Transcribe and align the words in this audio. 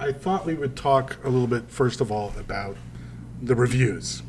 I 0.00 0.12
thought 0.12 0.46
we 0.46 0.54
would 0.54 0.76
talk 0.76 1.18
a 1.24 1.28
little 1.28 1.46
bit, 1.46 1.70
first 1.70 2.00
of 2.00 2.10
all, 2.10 2.32
about 2.38 2.78
the 3.42 3.54
reviews, 3.54 4.22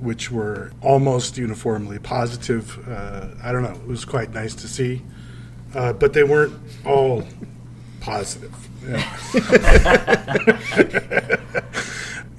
which 0.00 0.30
were 0.30 0.72
almost 0.80 1.36
uniformly 1.36 1.98
positive. 1.98 2.88
Uh, 2.88 3.28
I 3.42 3.52
don't 3.52 3.62
know, 3.62 3.72
it 3.72 3.86
was 3.86 4.06
quite 4.06 4.32
nice 4.32 4.54
to 4.54 4.66
see, 4.66 5.02
uh, 5.74 5.92
but 5.92 6.14
they 6.14 6.24
weren't 6.24 6.58
all 6.86 7.22
positive. 8.00 8.54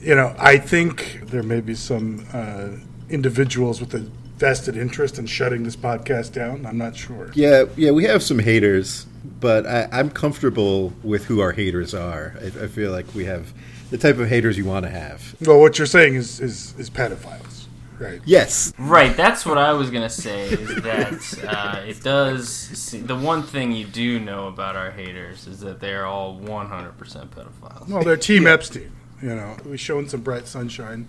You 0.06 0.14
know, 0.14 0.36
I 0.38 0.60
think 0.60 1.22
there 1.32 1.42
may 1.42 1.62
be 1.62 1.74
some 1.74 2.28
uh, 2.32 2.78
individuals 3.10 3.82
with 3.82 3.96
a 3.96 4.08
vested 4.38 4.76
interest 4.76 5.18
in 5.18 5.26
shutting 5.26 5.64
this 5.64 5.76
podcast 5.76 6.34
down. 6.34 6.66
I'm 6.66 6.78
not 6.78 6.96
sure. 6.96 7.32
Yeah, 7.34 7.66
yeah, 7.78 7.92
we 7.92 8.04
have 8.06 8.22
some 8.22 8.40
haters, 8.40 9.06
but 9.40 9.66
I, 9.66 9.88
I'm 9.92 10.10
comfortable 10.10 10.94
with 11.04 11.26
who 11.26 11.40
our 11.40 11.54
haters 11.54 11.94
are. 11.94 12.36
I, 12.42 12.46
I 12.64 12.68
feel 12.68 12.92
like 12.92 13.14
we 13.16 13.26
have 13.26 13.54
the 13.92 13.98
type 13.98 14.18
of 14.18 14.28
haters 14.28 14.58
you 14.58 14.66
want 14.66 14.86
to 14.86 14.92
have. 14.92 15.36
Well, 15.42 15.60
what 15.60 15.78
you're 15.78 15.88
saying 15.88 16.16
is 16.16 16.40
is, 16.40 16.78
is 16.78 16.90
pedophiles, 16.90 17.66
right? 17.98 18.22
Yes, 18.26 18.74
Right, 18.78 19.16
that's 19.16 19.46
what 19.46 19.58
I 19.58 19.72
was 19.72 19.90
gonna 19.90 20.10
say. 20.10 20.50
Is 20.50 20.76
that 20.84 21.46
uh, 21.48 21.82
it 21.86 22.02
does? 22.04 22.50
See, 22.50 23.00
the 23.00 23.16
one 23.16 23.44
thing 23.44 23.72
you 23.72 23.86
do 23.86 24.20
know 24.20 24.48
about 24.48 24.76
our 24.76 24.92
haters 24.92 25.48
is 25.48 25.62
that 25.62 25.80
they're 25.80 26.06
all 26.06 26.38
100% 26.40 26.98
pedophiles. 26.98 27.88
Well, 27.88 28.04
they're 28.04 28.18
Team 28.18 28.48
Epstein. 28.48 28.92
You 29.22 29.34
know, 29.34 29.56
we 29.66 29.78
showing 29.78 30.10
some 30.10 30.22
bright 30.22 30.46
sunshine 30.48 31.08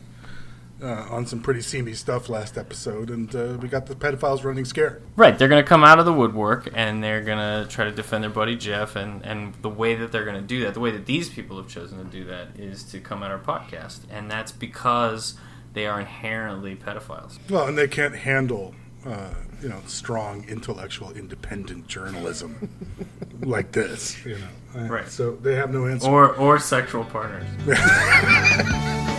uh, 0.82 1.06
on 1.10 1.26
some 1.26 1.40
pretty 1.40 1.62
seamy 1.62 1.94
stuff 1.94 2.28
last 2.28 2.58
episode, 2.58 3.10
and 3.10 3.34
uh, 3.34 3.56
we 3.60 3.68
got 3.68 3.86
the 3.86 3.94
pedophiles 3.94 4.44
running 4.44 4.64
scared. 4.64 5.02
Right, 5.16 5.38
they're 5.38 5.48
gonna 5.48 5.62
come 5.62 5.84
out 5.84 5.98
of 5.98 6.04
the 6.04 6.12
woodwork 6.12 6.68
and 6.74 7.02
they're 7.02 7.22
gonna 7.22 7.66
try 7.68 7.84
to 7.84 7.92
defend 7.92 8.24
their 8.24 8.30
buddy 8.30 8.56
Jeff, 8.56 8.96
and 8.96 9.24
and 9.24 9.54
the 9.62 9.70
way 9.70 9.94
that 9.94 10.12
they're 10.12 10.24
gonna 10.24 10.42
do 10.42 10.62
that, 10.64 10.74
the 10.74 10.80
way 10.80 10.90
that 10.90 11.06
these 11.06 11.28
people 11.28 11.56
have 11.56 11.68
chosen 11.68 11.98
to 11.98 12.04
do 12.04 12.24
that, 12.24 12.48
is 12.58 12.82
to 12.84 13.00
come 13.00 13.22
at 13.22 13.30
our 13.30 13.38
podcast, 13.38 14.00
and 14.10 14.30
that's 14.30 14.52
because 14.52 15.34
they 15.72 15.86
are 15.86 16.00
inherently 16.00 16.76
pedophiles. 16.76 17.38
Well, 17.50 17.66
and 17.68 17.76
they 17.76 17.88
can't 17.88 18.14
handle, 18.14 18.74
uh, 19.04 19.30
you 19.62 19.68
know, 19.68 19.80
strong 19.86 20.44
intellectual, 20.48 21.12
independent 21.12 21.86
journalism 21.86 22.68
like 23.40 23.72
this. 23.72 24.24
You 24.24 24.38
know, 24.38 24.48
Right. 24.88 25.08
So 25.08 25.36
they 25.36 25.54
have 25.54 25.72
no 25.72 25.86
answer. 25.86 26.06
Or 26.08 26.34
or 26.34 26.58
sexual 26.58 27.04
partners. 27.04 27.46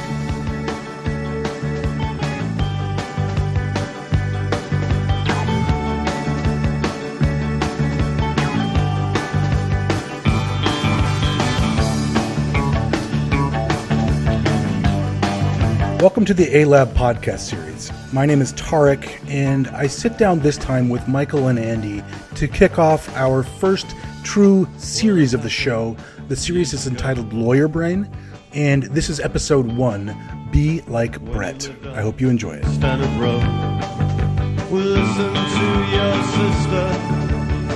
Welcome 16.07 16.23
to 16.23 16.33
the 16.33 16.59
A 16.59 16.63
Lab 16.63 16.93
podcast 16.93 17.39
series. 17.39 17.91
My 18.13 18.25
name 18.25 18.41
is 18.41 18.53
Tarek, 18.53 19.19
and 19.29 19.67
I 19.67 19.87
sit 19.87 20.17
down 20.17 20.39
this 20.39 20.55
time 20.55 20.87
with 20.87 21.05
Michael 21.05 21.49
and 21.49 21.59
Andy 21.59 22.01
to 22.35 22.47
kick 22.47 22.79
off 22.79 23.13
our 23.17 23.43
first 23.43 23.93
true 24.23 24.69
series 24.77 25.33
of 25.33 25.43
the 25.43 25.49
show. 25.49 25.97
The 26.29 26.35
series 26.37 26.71
is 26.71 26.87
entitled 26.87 27.33
Lawyer 27.33 27.67
Brain, 27.67 28.09
and 28.53 28.83
this 28.83 29.09
is 29.09 29.19
episode 29.19 29.69
one 29.75 30.15
Be 30.49 30.79
Like 30.87 31.19
Brett. 31.19 31.69
I 31.87 32.01
hope 32.03 32.21
you 32.21 32.29
enjoy 32.29 32.61
it. 32.63 32.63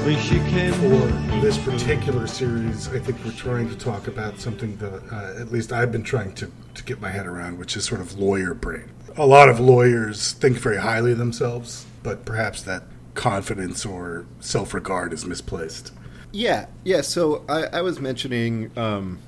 Standard 0.01 0.15
row. 0.15 0.15
We 0.15 0.15
listened 0.15 0.41
to 0.41 0.41
your 0.41 0.41
sister 0.41 0.41
when 0.41 0.43
she 0.43 0.51
came 0.51 0.73
For 0.73 1.41
this 1.41 1.57
particular 1.59 2.27
series, 2.27 2.87
I 2.89 2.97
think 2.97 3.23
we're 3.23 3.31
trying 3.33 3.69
to 3.69 3.77
talk 3.77 4.07
about 4.07 4.39
something 4.39 4.75
that 4.77 5.03
uh, 5.11 5.39
at 5.39 5.51
least 5.51 5.71
I've 5.71 5.91
been 5.91 6.01
trying 6.01 6.33
to, 6.35 6.51
to 6.73 6.83
get 6.83 6.99
my 6.99 7.11
head 7.11 7.27
around, 7.27 7.59
which 7.59 7.77
is 7.77 7.85
sort 7.85 8.01
of 8.01 8.17
lawyer 8.17 8.55
brain. 8.55 8.89
A 9.15 9.27
lot 9.27 9.47
of 9.47 9.59
lawyers 9.59 10.31
think 10.33 10.57
very 10.57 10.77
highly 10.77 11.11
of 11.11 11.19
themselves, 11.19 11.85
but 12.01 12.25
perhaps 12.25 12.63
that 12.63 12.83
confidence 13.13 13.85
or 13.85 14.25
self 14.39 14.73
regard 14.73 15.13
is 15.13 15.23
misplaced. 15.25 15.93
Yeah, 16.31 16.65
yeah. 16.83 17.01
So 17.01 17.45
I, 17.47 17.65
I 17.65 17.81
was 17.81 17.99
mentioning, 17.99 18.71
um, 18.77 19.19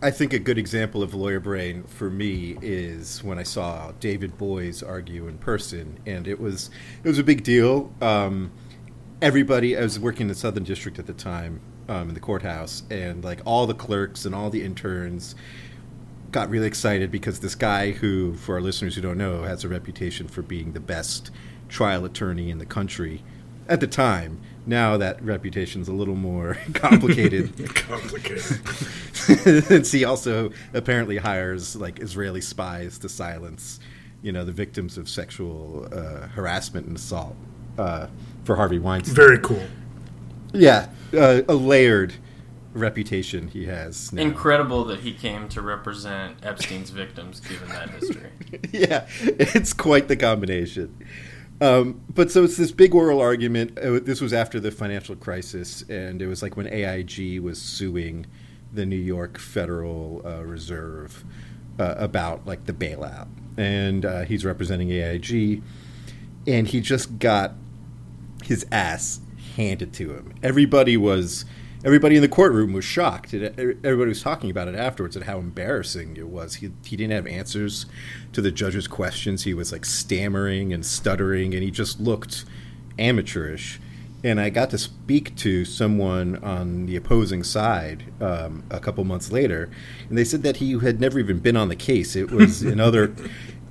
I 0.00 0.12
think 0.12 0.32
a 0.32 0.38
good 0.38 0.58
example 0.58 1.02
of 1.02 1.12
lawyer 1.12 1.40
brain 1.40 1.82
for 1.84 2.08
me 2.08 2.56
is 2.62 3.24
when 3.24 3.38
I 3.38 3.42
saw 3.42 3.92
David 3.98 4.38
Boies 4.38 4.82
argue 4.82 5.26
in 5.26 5.38
person, 5.38 5.98
and 6.06 6.28
it 6.28 6.38
was 6.38 6.70
it 7.02 7.08
was 7.08 7.18
a 7.18 7.24
big 7.24 7.42
deal. 7.42 7.92
Um, 8.00 8.52
everybody, 9.22 9.76
I 9.76 9.82
was 9.82 9.98
working 9.98 10.22
in 10.22 10.28
the 10.28 10.34
Southern 10.34 10.64
District 10.64 10.98
at 10.98 11.06
the 11.06 11.12
time 11.12 11.60
um, 11.88 12.08
in 12.08 12.14
the 12.14 12.20
courthouse, 12.20 12.82
and 12.90 13.22
like 13.22 13.40
all 13.44 13.66
the 13.66 13.74
clerks 13.74 14.24
and 14.24 14.34
all 14.34 14.50
the 14.50 14.62
interns 14.62 15.34
got 16.30 16.48
really 16.48 16.66
excited 16.66 17.10
because 17.10 17.40
this 17.40 17.54
guy 17.54 17.90
who, 17.90 18.34
for 18.34 18.54
our 18.54 18.60
listeners 18.60 18.94
who 18.94 19.02
don't 19.02 19.18
know, 19.18 19.42
has 19.42 19.64
a 19.64 19.68
reputation 19.68 20.28
for 20.28 20.42
being 20.42 20.72
the 20.72 20.80
best 20.80 21.30
trial 21.68 22.04
attorney 22.04 22.50
in 22.50 22.58
the 22.58 22.66
country 22.66 23.22
at 23.68 23.80
the 23.80 23.86
time. 23.86 24.40
Now 24.64 24.96
that 24.96 25.22
reputation's 25.22 25.88
a 25.88 25.92
little 25.92 26.14
more 26.14 26.56
complicated. 26.74 27.52
Complicated. 27.74 28.68
Since 29.14 29.92
he 29.92 30.04
also 30.04 30.52
apparently 30.72 31.16
hires 31.16 31.74
like 31.74 32.00
Israeli 32.00 32.40
spies 32.40 32.98
to 32.98 33.08
silence, 33.08 33.80
you 34.22 34.32
know, 34.32 34.44
the 34.44 34.52
victims 34.52 34.96
of 34.96 35.08
sexual 35.08 35.88
uh, 35.92 36.28
harassment 36.28 36.86
and 36.86 36.96
assault 36.96 37.36
uh, 37.78 38.06
for 38.44 38.56
Harvey 38.56 38.78
Weinstein. 38.78 39.14
very 39.14 39.38
cool. 39.38 39.62
yeah, 40.52 40.88
uh, 41.14 41.42
a 41.48 41.54
layered 41.54 42.14
reputation 42.72 43.48
he 43.48 43.66
has. 43.66 44.12
Now. 44.12 44.22
Incredible 44.22 44.84
that 44.84 45.00
he 45.00 45.12
came 45.12 45.48
to 45.50 45.60
represent 45.62 46.36
Epstein's 46.44 46.90
victims, 46.90 47.40
given 47.40 47.68
that 47.68 47.90
history. 47.90 48.30
yeah, 48.72 49.06
it's 49.22 49.72
quite 49.72 50.08
the 50.08 50.16
combination. 50.16 50.96
Um, 51.60 52.00
but 52.14 52.30
so 52.30 52.44
it's 52.44 52.56
this 52.56 52.72
big 52.72 52.94
oral 52.94 53.20
argument. 53.20 53.78
Uh, 53.78 54.00
This 54.00 54.20
was 54.20 54.32
after 54.32 54.58
the 54.60 54.70
financial 54.70 55.14
crisis, 55.16 55.82
and 55.90 56.22
it 56.22 56.26
was 56.26 56.42
like 56.42 56.56
when 56.56 56.66
AIG 56.66 57.40
was 57.40 57.60
suing 57.60 58.26
the 58.72 58.86
New 58.86 58.96
York 58.96 59.38
Federal 59.38 60.22
uh, 60.24 60.42
Reserve 60.44 61.24
uh, 61.78 61.96
about 61.98 62.46
like 62.46 62.64
the 62.66 62.72
bailout, 62.72 63.28
and 63.58 64.06
uh, 64.06 64.22
he's 64.22 64.44
representing 64.44 64.90
AIG, 64.90 65.62
and 66.46 66.68
he 66.68 66.80
just 66.80 67.18
got 67.18 67.54
his 68.44 68.66
ass 68.70 69.20
handed 69.56 69.92
to 69.94 70.14
him. 70.14 70.34
Everybody 70.42 70.96
was, 70.96 71.44
everybody 71.84 72.16
in 72.16 72.22
the 72.22 72.28
courtroom 72.28 72.72
was 72.72 72.84
shocked. 72.84 73.34
Everybody 73.34 74.08
was 74.08 74.22
talking 74.22 74.50
about 74.50 74.68
it 74.68 74.74
afterwards 74.74 75.16
and 75.16 75.24
how 75.24 75.38
embarrassing 75.38 76.16
it 76.16 76.28
was. 76.28 76.56
He 76.56 76.70
he 76.84 76.96
didn't 76.96 77.12
have 77.12 77.26
answers 77.26 77.86
to 78.32 78.40
the 78.40 78.50
judge's 78.50 78.88
questions. 78.88 79.44
He 79.44 79.54
was 79.54 79.72
like 79.72 79.84
stammering 79.84 80.72
and 80.72 80.84
stuttering, 80.84 81.54
and 81.54 81.62
he 81.62 81.70
just 81.70 82.00
looked 82.00 82.44
amateurish. 82.98 83.80
And 84.22 84.38
I 84.38 84.50
got 84.50 84.68
to 84.70 84.78
speak 84.78 85.34
to 85.36 85.64
someone 85.64 86.36
on 86.44 86.84
the 86.84 86.94
opposing 86.96 87.42
side 87.42 88.04
um, 88.20 88.64
a 88.70 88.78
couple 88.78 89.02
months 89.04 89.32
later, 89.32 89.70
and 90.10 90.18
they 90.18 90.24
said 90.24 90.42
that 90.42 90.58
he 90.58 90.78
had 90.78 91.00
never 91.00 91.18
even 91.18 91.38
been 91.38 91.56
on 91.56 91.68
the 91.68 91.76
case. 91.76 92.14
It 92.14 92.30
was 92.30 92.62
another 92.76 93.14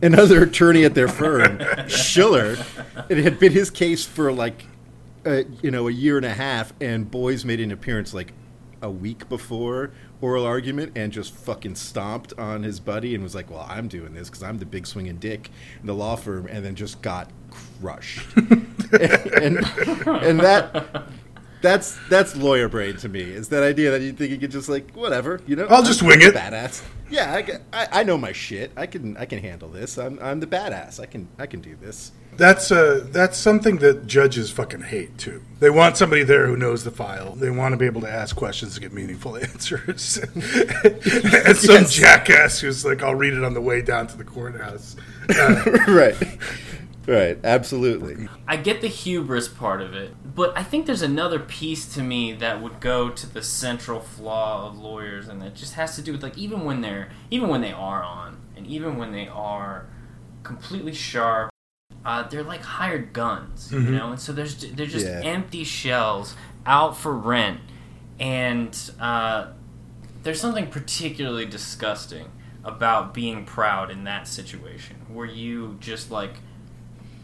another 0.02 0.44
attorney 0.44 0.84
at 0.85 0.96
their 0.96 1.08
firm, 1.08 1.59
Schiller. 1.88 2.58
It 3.09 3.17
had 3.17 3.39
been 3.39 3.51
his 3.51 3.69
case 3.69 4.05
for 4.05 4.31
like, 4.31 4.65
uh, 5.25 5.43
you 5.61 5.71
know, 5.71 5.87
a 5.87 5.91
year 5.91 6.17
and 6.17 6.25
a 6.25 6.33
half, 6.33 6.73
and 6.81 7.09
Boies 7.09 7.45
made 7.45 7.59
an 7.59 7.71
appearance 7.71 8.13
like 8.13 8.33
a 8.81 8.89
week 8.89 9.27
before 9.27 9.91
oral 10.21 10.45
argument 10.45 10.93
and 10.95 11.11
just 11.11 11.33
fucking 11.33 11.75
stomped 11.75 12.33
on 12.37 12.63
his 12.63 12.79
buddy 12.79 13.15
and 13.15 13.23
was 13.23 13.35
like, 13.35 13.49
"Well, 13.49 13.65
I'm 13.69 13.87
doing 13.87 14.13
this 14.13 14.29
because 14.29 14.43
I'm 14.43 14.57
the 14.57 14.65
big 14.65 14.85
swinging 14.87 15.17
dick 15.17 15.49
in 15.81 15.87
the 15.87 15.93
law 15.95 16.15
firm," 16.15 16.47
and 16.47 16.63
then 16.63 16.75
just 16.75 17.01
got 17.01 17.29
crushed. 17.81 18.25
and 18.37 19.59
and 20.07 20.39
that. 20.39 21.09
That's 21.61 21.99
that's 22.07 22.37
lawyer 22.37 22.69
brain 22.69 22.95
to 22.97 23.09
me. 23.09 23.19
Is 23.19 23.49
that 23.49 23.63
idea 23.63 23.91
that 23.91 23.99
you 23.99 24.13
think 24.13 24.31
you 24.31 24.37
could 24.37 24.49
just 24.51 24.69
like 24.69 24.91
whatever, 24.93 25.41
you 25.45 25.57
know? 25.57 25.67
I'll 25.69 25.83
just 25.83 26.01
I'm 26.01 26.07
wing 26.07 26.21
it. 26.21 26.34
Badass. 26.34 26.85
Yeah, 27.09 27.34
I, 27.34 27.59
I, 27.78 27.87
I 27.99 28.03
know 28.03 28.17
my 28.17 28.31
shit. 28.31 28.72
I 28.78 28.85
can 28.85 29.17
I 29.17 29.25
can 29.25 29.40
handle 29.40 29.67
this. 29.67 29.97
I'm 29.97 30.17
I'm 30.22 30.40
the 30.40 30.47
badass. 30.47 31.02
I 31.02 31.05
can 31.05 31.28
I 31.37 31.47
can 31.47 31.59
do 31.59 31.75
this. 31.75 32.13
That's 32.40 32.72
uh, 32.72 33.06
that's 33.12 33.38
something 33.38 33.78
that 33.80 34.08
judges 34.08 34.50
fucking 34.50 34.84
hate 34.84 35.18
too. 35.18 35.44
They 35.59 35.70
want 35.70 35.97
somebody 35.97 36.24
there 36.24 36.47
who 36.47 36.56
knows 36.56 36.86
the 36.86 36.90
file. 36.91 37.36
They 37.36 37.50
want 37.50 37.74
to 37.74 37.78
be 37.78 37.86
able 37.86 38.00
to 38.02 38.09
ask 38.09 38.34
questions 38.36 38.76
to 38.76 38.80
get 38.80 38.94
meaningful 38.94 39.36
answers. 39.52 40.18
and 40.36 41.58
some 41.58 41.76
Yes. 41.84 41.94
jackass 41.94 42.59
who's 42.62 42.86
like, 42.86 43.03
"I'll 43.03 43.14
read 43.16 43.34
it 43.34 43.44
on 43.44 43.53
the 43.53 43.62
way 43.62 43.82
down 43.82 44.08
to 44.08 44.18
the 44.18 44.24
courthouse." 44.24 44.96
Uh, 45.30 45.78
right. 45.90 46.16
Right. 47.06 47.40
Absolutely. 47.44 48.30
I 48.47 48.56
get 48.56 48.82
the 48.82 48.88
hubris 48.88 49.47
part 49.50 49.82
of 49.82 49.94
it, 49.94 50.12
but 50.36 50.56
I 50.58 50.64
think 50.64 50.86
there's 50.86 51.02
another 51.02 51.40
piece 51.40 51.94
to 51.96 52.02
me 52.03 52.32
that 52.34 52.62
would 52.62 52.80
go 52.80 53.09
to 53.09 53.28
the 53.28 53.41
central 53.41 54.00
flaw 54.00 54.68
of 54.68 54.78
lawyers, 54.78 55.28
and 55.28 55.44
it 55.44 55.56
just 55.56 55.74
has 55.74 55.96
to 55.97 56.02
do 56.02 56.14
with 56.14 56.24
like 56.24 56.38
even 56.38 56.64
when 56.64 56.80
they're 56.82 57.09
even 57.32 57.50
when 57.50 57.59
they 57.62 57.74
are 57.74 58.02
on, 58.02 58.38
and 58.56 58.66
even 58.66 58.97
when 58.97 59.12
they 59.12 59.28
are 59.28 59.88
completely 60.44 60.94
sharp, 60.94 61.50
uh, 62.05 62.23
they're 62.28 62.43
like 62.43 62.61
hired 62.61 63.13
guns, 63.13 63.72
you 63.72 63.79
know. 63.79 64.11
And 64.11 64.19
so 64.19 64.31
there's 64.34 64.55
they're 64.72 64.85
just 64.85 65.05
Yeah. 65.05 65.22
empty 65.23 65.63
shells 65.63 66.35
out 66.66 66.97
for 66.97 67.13
rent, 67.16 67.59
and 68.19 68.78
uh, 68.99 69.47
there's 70.23 70.40
something 70.41 70.67
particularly 70.67 71.46
disgusting 71.46 72.28
about 72.63 73.13
being 73.13 73.46
proud 73.46 73.90
in 73.90 74.03
that 74.03 74.28
situation 74.28 74.97
where 75.07 75.25
you 75.25 75.78
just 75.79 76.11
like 76.11 76.35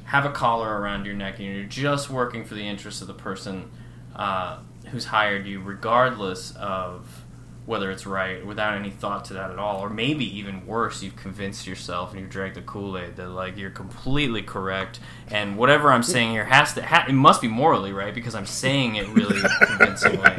have 0.05 0.25
a 0.25 0.29
collar 0.31 0.79
around 0.79 1.05
your 1.05 1.15
neck 1.15 1.39
and 1.39 1.47
you're 1.47 1.63
just 1.65 2.09
working 2.09 2.45
for 2.45 2.53
the 2.55 2.65
interests 2.67 3.01
of 3.01 3.07
the 3.07 3.13
person 3.13 3.69
uh, 4.15 4.57
who's 4.91 5.05
hired 5.05 5.45
you, 5.45 5.59
regardless 5.59 6.55
of 6.55 7.24
whether 7.65 7.89
it's 7.91 8.05
right, 8.05 8.45
without 8.45 8.75
any 8.75 8.91
thought 8.91 9.25
to 9.25 9.33
that 9.33 9.51
at 9.51 9.57
all. 9.57 9.81
Or 9.81 9.89
maybe 9.89 10.25
even 10.37 10.65
worse, 10.65 11.01
you've 11.01 11.15
convinced 11.15 11.65
yourself 11.65 12.11
and 12.11 12.19
you've 12.19 12.29
drank 12.29 12.53
the 12.53 12.61
Kool 12.61 12.97
Aid 12.97 13.15
that 13.15 13.29
like 13.29 13.57
you're 13.57 13.71
completely 13.71 14.41
correct, 14.41 14.99
and 15.29 15.57
whatever 15.57 15.91
I'm 15.91 16.03
saying 16.03 16.31
here 16.31 16.45
has 16.45 16.73
to 16.73 16.85
ha- 16.85 17.05
it 17.07 17.13
must 17.13 17.41
be 17.41 17.47
morally 17.47 17.91
right 17.91 18.13
because 18.13 18.35
I'm 18.35 18.45
saying 18.45 18.95
it 18.95 19.07
really 19.09 19.41
convincingly. 19.61 20.31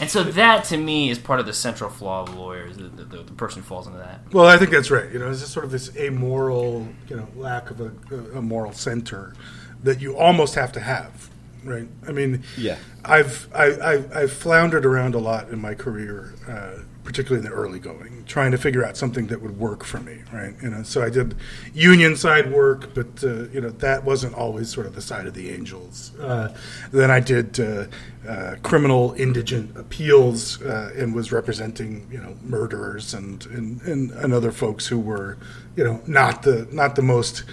And 0.00 0.10
so 0.10 0.22
that 0.22 0.64
to 0.66 0.76
me 0.76 1.10
is 1.10 1.18
part 1.18 1.40
of 1.40 1.46
the 1.46 1.52
central 1.52 1.90
flaw 1.90 2.22
of 2.22 2.34
lawyers. 2.34 2.76
The, 2.76 2.84
the, 2.84 3.22
the 3.24 3.32
person 3.32 3.62
falls 3.62 3.86
into 3.86 3.98
that. 3.98 4.20
Well, 4.32 4.46
I 4.46 4.56
think 4.56 4.70
that's 4.70 4.90
right. 4.90 5.10
You 5.10 5.18
know, 5.18 5.30
it's 5.30 5.40
just 5.40 5.52
sort 5.52 5.64
of 5.64 5.70
this 5.70 5.94
amoral, 5.96 6.88
you 7.08 7.16
know, 7.16 7.28
lack 7.36 7.70
of 7.70 7.80
a, 7.80 7.92
a 8.34 8.42
moral 8.42 8.72
center 8.72 9.34
that 9.82 10.00
you 10.00 10.16
almost 10.16 10.54
have 10.54 10.72
to 10.72 10.80
have, 10.80 11.30
right? 11.64 11.88
I 12.06 12.12
mean, 12.12 12.42
Yeah. 12.56 12.76
I've 13.04 13.48
I, 13.54 13.66
I've, 13.80 14.16
I've 14.16 14.32
floundered 14.32 14.84
around 14.84 15.14
a 15.14 15.18
lot 15.18 15.48
in 15.50 15.60
my 15.60 15.74
career, 15.74 16.34
uh, 16.48 16.82
particularly 17.04 17.44
in 17.44 17.50
the 17.50 17.56
early 17.56 17.78
going, 17.78 18.22
trying 18.26 18.50
to 18.50 18.58
figure 18.58 18.84
out 18.84 18.96
something 18.96 19.28
that 19.28 19.40
would 19.40 19.58
work 19.58 19.82
for 19.82 19.98
me, 19.98 20.18
right? 20.30 20.54
You 20.62 20.68
know, 20.70 20.82
so 20.82 21.02
I 21.02 21.08
did 21.08 21.34
union 21.72 22.16
side 22.16 22.52
work, 22.52 22.92
but 22.94 23.24
uh, 23.24 23.48
you 23.48 23.60
know 23.62 23.70
that 23.70 24.04
wasn't 24.04 24.34
always 24.34 24.68
sort 24.68 24.86
of 24.86 24.94
the 24.94 25.00
side 25.00 25.26
of 25.26 25.32
the 25.32 25.48
angels. 25.50 26.12
Uh, 26.20 26.54
then 26.92 27.10
I 27.10 27.20
did 27.20 27.58
uh, 27.58 27.86
uh, 28.28 28.56
criminal 28.62 29.14
indigent 29.16 29.74
appeals 29.76 30.60
uh, 30.60 30.92
and 30.96 31.14
was 31.14 31.32
representing 31.32 32.06
you 32.12 32.18
know 32.18 32.36
murderers 32.42 33.14
and, 33.14 33.44
and 33.46 33.80
and 33.82 34.10
and 34.10 34.34
other 34.34 34.52
folks 34.52 34.86
who 34.88 34.98
were 34.98 35.38
you 35.76 35.84
know 35.84 36.02
not 36.06 36.42
the 36.42 36.68
not 36.72 36.94
the 36.94 37.02
most 37.02 37.44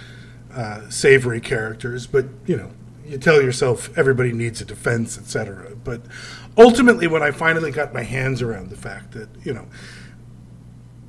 uh, 0.54 0.88
savory 0.90 1.40
characters, 1.40 2.06
but 2.06 2.26
you 2.46 2.56
know, 2.56 2.70
you 3.06 3.18
tell 3.18 3.40
yourself 3.40 3.96
everybody 3.96 4.32
needs 4.32 4.60
a 4.60 4.64
defense, 4.64 5.18
etc. 5.18 5.74
But 5.82 6.02
ultimately, 6.56 7.06
when 7.06 7.22
I 7.22 7.30
finally 7.30 7.70
got 7.70 7.94
my 7.94 8.02
hands 8.02 8.42
around 8.42 8.70
the 8.70 8.76
fact 8.76 9.12
that 9.12 9.28
you 9.44 9.52
know, 9.52 9.66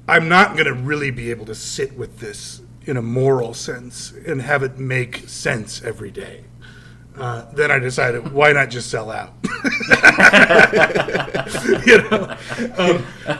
I'm 0.07 0.29
not 0.29 0.53
going 0.53 0.67
to 0.67 0.73
really 0.73 1.11
be 1.11 1.31
able 1.31 1.45
to 1.45 1.55
sit 1.55 1.97
with 1.97 2.19
this 2.19 2.61
in 2.85 2.97
a 2.97 3.01
moral 3.01 3.53
sense 3.53 4.13
and 4.25 4.41
have 4.41 4.63
it 4.63 4.77
make 4.77 5.27
sense 5.27 5.83
every 5.83 6.11
day. 6.11 6.45
Uh, 7.17 7.45
then 7.53 7.71
I 7.71 7.79
decided, 7.79 8.31
why 8.31 8.51
not 8.51 8.69
just 8.69 8.91
sell 8.91 9.09
out? 9.09 9.33
you 11.85 11.97
know, 12.09 12.37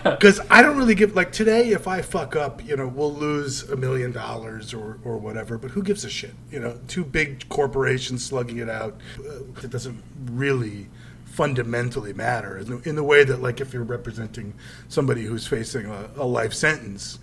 because 0.03 0.39
I 0.49 0.63
don't 0.63 0.77
really 0.77 0.95
give 0.95 1.15
like 1.15 1.31
today. 1.31 1.69
If 1.69 1.87
I 1.87 2.01
fuck 2.01 2.35
up, 2.35 2.65
you 2.65 2.75
know, 2.75 2.87
we'll 2.87 3.13
lose 3.13 3.69
a 3.69 3.75
million 3.75 4.11
dollars 4.11 4.73
or 4.73 4.99
or 5.03 5.17
whatever. 5.17 5.59
But 5.59 5.71
who 5.71 5.83
gives 5.83 6.03
a 6.05 6.09
shit? 6.09 6.33
You 6.51 6.59
know, 6.59 6.79
two 6.87 7.03
big 7.03 7.47
corporations 7.49 8.25
slugging 8.25 8.57
it 8.57 8.69
out. 8.69 8.99
Uh, 9.19 9.43
it 9.63 9.69
doesn't 9.69 10.03
really 10.25 10.87
fundamentally 11.25 12.13
matter 12.13 12.57
in 12.57 12.65
the, 12.65 12.89
in 12.89 12.95
the 12.95 13.03
way 13.03 13.23
that 13.23 13.43
like 13.43 13.61
if 13.61 13.71
you're 13.71 13.83
representing 13.83 14.55
somebody 14.87 15.23
who's 15.23 15.45
facing 15.45 15.85
a, 15.85 16.09
a 16.15 16.25
life 16.25 16.51
sentence 16.51 17.19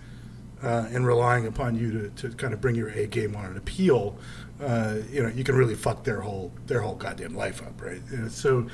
uh, 0.63 0.87
and 0.91 1.05
relying 1.05 1.45
upon 1.45 1.77
you 1.77 1.91
to, 1.91 2.09
to 2.11 2.29
kind 2.37 2.53
of 2.53 2.61
bring 2.61 2.75
your 2.75 2.89
A 2.89 3.07
game 3.07 3.35
on 3.35 3.45
an 3.45 3.57
appeal, 3.57 4.17
uh, 4.61 4.97
you 5.11 5.21
know, 5.21 5.29
you 5.29 5.43
can 5.43 5.55
really 5.55 5.75
fuck 5.75 6.03
their 6.03 6.21
whole 6.21 6.51
their 6.67 6.81
whole 6.81 6.95
goddamn 6.95 7.35
life 7.35 7.61
up, 7.61 7.81
right? 7.81 8.01
So, 8.29 8.67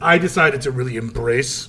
I 0.00 0.18
decided 0.18 0.62
to 0.62 0.70
really 0.70 0.96
embrace 0.96 1.68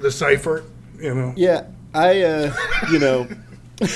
the 0.00 0.10
cipher. 0.10 0.64
You 0.98 1.14
know, 1.14 1.34
Yeah, 1.36 1.66
I, 1.94 2.22
uh, 2.22 2.54
you 2.90 2.98
know, 2.98 3.28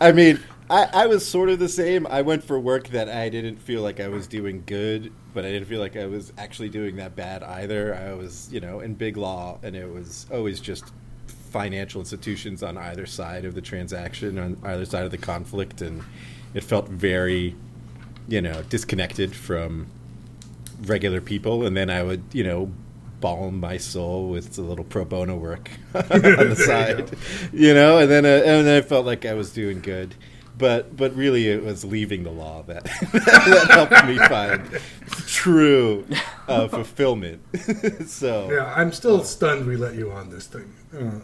I 0.00 0.12
mean, 0.12 0.40
I, 0.70 0.88
I 0.92 1.06
was 1.06 1.26
sort 1.26 1.50
of 1.50 1.58
the 1.58 1.68
same. 1.68 2.06
I 2.06 2.22
went 2.22 2.42
for 2.42 2.58
work 2.58 2.88
that 2.88 3.08
I 3.08 3.28
didn't 3.28 3.56
feel 3.56 3.82
like 3.82 4.00
I 4.00 4.08
was 4.08 4.26
doing 4.26 4.62
good, 4.66 5.12
but 5.32 5.44
I 5.44 5.50
didn't 5.50 5.68
feel 5.68 5.80
like 5.80 5.96
I 5.96 6.06
was 6.06 6.32
actually 6.38 6.70
doing 6.70 6.96
that 6.96 7.14
bad 7.14 7.42
either. 7.42 7.94
I 7.94 8.14
was, 8.14 8.52
you 8.52 8.60
know, 8.60 8.80
in 8.80 8.94
big 8.94 9.16
law, 9.16 9.58
and 9.62 9.76
it 9.76 9.92
was 9.92 10.26
always 10.32 10.60
just 10.60 10.92
financial 11.26 12.00
institutions 12.00 12.62
on 12.62 12.76
either 12.76 13.06
side 13.06 13.44
of 13.44 13.54
the 13.54 13.60
transaction, 13.60 14.38
on 14.38 14.56
either 14.64 14.84
side 14.84 15.04
of 15.04 15.10
the 15.10 15.18
conflict, 15.18 15.82
and 15.82 16.02
it 16.54 16.62
felt 16.62 16.88
very, 16.88 17.54
you 18.28 18.40
know, 18.40 18.62
disconnected 18.68 19.34
from 19.34 19.88
regular 20.82 21.20
people. 21.20 21.66
And 21.66 21.76
then 21.76 21.90
I 21.90 22.02
would, 22.02 22.22
you 22.32 22.44
know, 22.44 22.72
balm 23.20 23.58
my 23.58 23.78
soul 23.78 24.28
with 24.28 24.58
a 24.58 24.60
little 24.60 24.84
pro 24.84 25.04
bono 25.04 25.34
work 25.36 25.70
on 25.94 26.02
the 26.20 26.56
side, 26.56 27.10
you 27.52 27.72
know, 27.72 27.98
and 27.98 28.10
then 28.10 28.24
uh, 28.24 28.44
and 28.44 28.66
then 28.66 28.78
I 28.78 28.86
felt 28.86 29.06
like 29.06 29.24
I 29.24 29.34
was 29.34 29.52
doing 29.52 29.80
good. 29.80 30.14
But 30.56 30.96
but 30.96 31.16
really, 31.16 31.48
it 31.48 31.64
was 31.64 31.84
leaving 31.84 32.22
the 32.22 32.30
law 32.30 32.62
that 32.64 32.84
that 33.12 33.66
helped 33.70 34.06
me 34.06 34.18
find 34.28 34.78
true 35.26 36.06
uh, 36.46 36.68
fulfillment. 36.68 37.42
so 38.06 38.50
yeah, 38.52 38.72
I'm 38.76 38.92
still 38.92 39.24
stunned 39.24 39.66
we 39.66 39.76
let 39.76 39.94
you 39.94 40.12
on 40.12 40.30
this 40.30 40.46
thing. 40.46 40.72
Uh, 40.92 41.20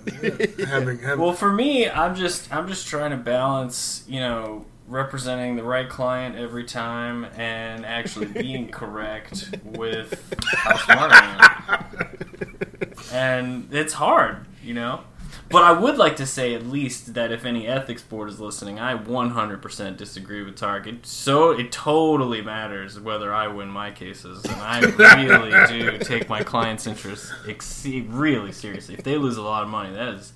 having, 0.64 0.98
having 0.98 1.20
Well, 1.20 1.32
for 1.32 1.52
me, 1.52 1.88
I'm 1.88 2.16
just 2.16 2.52
I'm 2.52 2.66
just 2.66 2.88
trying 2.88 3.10
to 3.10 3.18
balance, 3.18 4.04
you 4.08 4.20
know, 4.20 4.64
representing 4.90 5.54
the 5.54 5.62
right 5.62 5.88
client 5.88 6.36
every 6.36 6.64
time 6.64 7.24
and 7.36 7.86
actually 7.86 8.26
being 8.26 8.68
correct 8.72 9.54
with 9.64 10.36
how 10.56 10.76
smart 10.76 11.12
I 11.12 11.78
am. 11.78 12.94
And 13.12 13.68
it's 13.72 13.94
hard, 13.94 14.46
you 14.62 14.74
know. 14.74 15.02
But 15.48 15.64
I 15.64 15.72
would 15.72 15.96
like 15.96 16.16
to 16.16 16.26
say 16.26 16.54
at 16.54 16.66
least 16.66 17.14
that 17.14 17.32
if 17.32 17.44
any 17.44 17.66
ethics 17.66 18.02
board 18.02 18.28
is 18.28 18.40
listening, 18.40 18.78
I 18.78 18.96
100% 18.96 19.96
disagree 19.96 20.44
with 20.44 20.56
Tarek. 20.56 21.04
So 21.04 21.50
it 21.50 21.72
totally 21.72 22.40
matters 22.40 23.00
whether 23.00 23.32
I 23.34 23.48
win 23.48 23.68
my 23.68 23.90
cases, 23.90 24.44
and 24.44 24.54
I 24.54 24.80
really 24.80 25.66
do 25.66 25.98
take 25.98 26.28
my 26.28 26.42
clients' 26.44 26.86
interests 26.86 27.32
exceed 27.48 28.10
really 28.10 28.52
seriously. 28.52 28.94
If 28.94 29.02
they 29.02 29.16
lose 29.16 29.36
a 29.36 29.42
lot 29.42 29.64
of 29.64 29.68
money, 29.68 29.92
that 29.92 30.14
is 30.14 30.32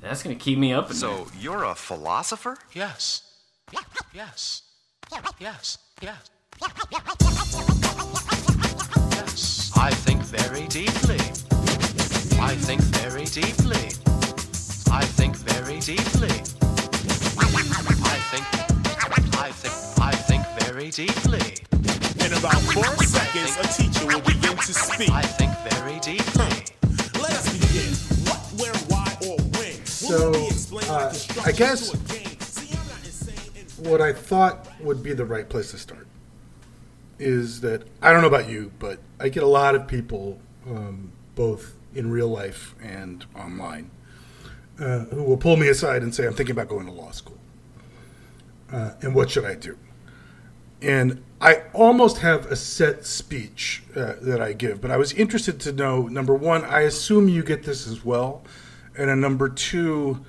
that's 0.00 0.22
going 0.22 0.36
to 0.36 0.42
keep 0.42 0.58
me 0.58 0.72
up 0.72 0.84
at 0.84 0.90
night. 0.90 0.96
So 0.96 1.26
you're 1.38 1.64
a 1.64 1.74
philosopher? 1.74 2.56
Yes. 2.72 3.29
Yes. 3.72 4.62
Yes. 5.12 5.22
Yes. 5.38 5.78
Yes. 6.02 6.30
I 9.76 9.90
think 9.90 10.22
very 10.22 10.66
deeply. 10.68 11.18
I 12.40 12.54
think 12.56 12.80
very 12.82 13.24
deeply. 13.24 13.86
I 14.92 15.04
think 15.04 15.36
very 15.36 15.78
deeply. 15.80 16.30
I 17.40 18.18
think 18.30 18.46
I 19.38 19.50
think 19.52 19.74
I 20.00 20.12
think 20.12 20.44
very 20.60 20.90
deeply. 20.90 21.56
In 22.24 22.32
about 22.38 22.60
four 22.74 22.84
seconds, 23.04 23.56
a 23.58 23.66
teacher 23.82 24.06
will 24.06 24.20
begin 24.20 24.56
to 24.56 24.72
speak. 24.74 25.10
I 25.10 25.22
think 25.22 25.52
very 25.70 25.98
deeply. 26.00 26.50
Let 27.20 27.32
us 27.32 27.48
begin. 27.52 27.94
What, 28.26 28.40
where, 28.60 28.74
why, 28.88 29.16
or 29.26 29.36
when? 29.56 29.84
So, 29.86 30.30
Will 30.30 30.32
be 30.40 30.46
explained 30.48 30.88
like 30.88 31.02
uh, 31.04 31.08
instructions 31.08 31.46
I 31.46 31.52
guess- 31.52 31.90
what 33.80 34.00
I 34.00 34.12
thought 34.12 34.68
would 34.80 35.02
be 35.02 35.12
the 35.12 35.24
right 35.24 35.48
place 35.48 35.70
to 35.72 35.78
start 35.78 36.06
is 37.18 37.60
that 37.60 37.82
I 38.00 38.12
don't 38.12 38.22
know 38.22 38.28
about 38.28 38.48
you, 38.48 38.72
but 38.78 38.98
I 39.18 39.28
get 39.28 39.42
a 39.42 39.48
lot 39.48 39.74
of 39.74 39.86
people, 39.86 40.40
um, 40.66 41.12
both 41.34 41.74
in 41.94 42.10
real 42.10 42.28
life 42.28 42.74
and 42.82 43.24
online, 43.36 43.90
uh, 44.78 45.00
who 45.00 45.22
will 45.22 45.36
pull 45.36 45.56
me 45.56 45.68
aside 45.68 46.02
and 46.02 46.14
say, 46.14 46.26
"I'm 46.26 46.34
thinking 46.34 46.54
about 46.54 46.68
going 46.68 46.86
to 46.86 46.92
law 46.92 47.10
school, 47.10 47.38
uh, 48.72 48.92
and 49.02 49.14
what 49.14 49.30
should 49.30 49.44
I 49.44 49.54
do?" 49.54 49.76
And 50.80 51.22
I 51.40 51.62
almost 51.74 52.18
have 52.18 52.46
a 52.46 52.56
set 52.56 53.04
speech 53.04 53.82
uh, 53.94 54.14
that 54.22 54.40
I 54.40 54.54
give, 54.54 54.80
but 54.80 54.90
I 54.90 54.96
was 54.96 55.12
interested 55.12 55.60
to 55.60 55.72
know 55.72 56.06
number 56.06 56.34
one, 56.34 56.64
I 56.64 56.80
assume 56.80 57.28
you 57.28 57.42
get 57.42 57.64
this 57.64 57.86
as 57.86 58.04
well, 58.04 58.42
and 58.96 59.20
number 59.20 59.48
two, 59.48 60.24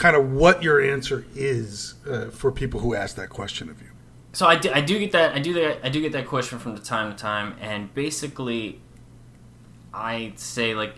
kind 0.00 0.16
of 0.16 0.32
what 0.32 0.62
your 0.62 0.80
answer 0.80 1.26
is 1.36 1.94
uh, 2.10 2.30
for 2.30 2.50
people 2.50 2.80
who 2.80 2.94
ask 2.94 3.16
that 3.16 3.28
question 3.28 3.68
of 3.68 3.82
you. 3.82 3.88
so 4.32 4.46
I 4.46 4.56
do, 4.56 4.72
I 4.72 4.80
do 4.80 4.98
get 4.98 5.12
that 5.12 5.34
I 5.34 5.40
do 5.40 5.52
that 5.52 5.80
I 5.84 5.90
do 5.90 6.00
get 6.00 6.12
that 6.12 6.26
question 6.26 6.58
from 6.58 6.76
time 6.78 7.12
to 7.12 7.16
time, 7.16 7.54
and 7.60 7.94
basically, 7.94 8.80
I 9.92 10.32
say 10.36 10.74
like 10.74 10.94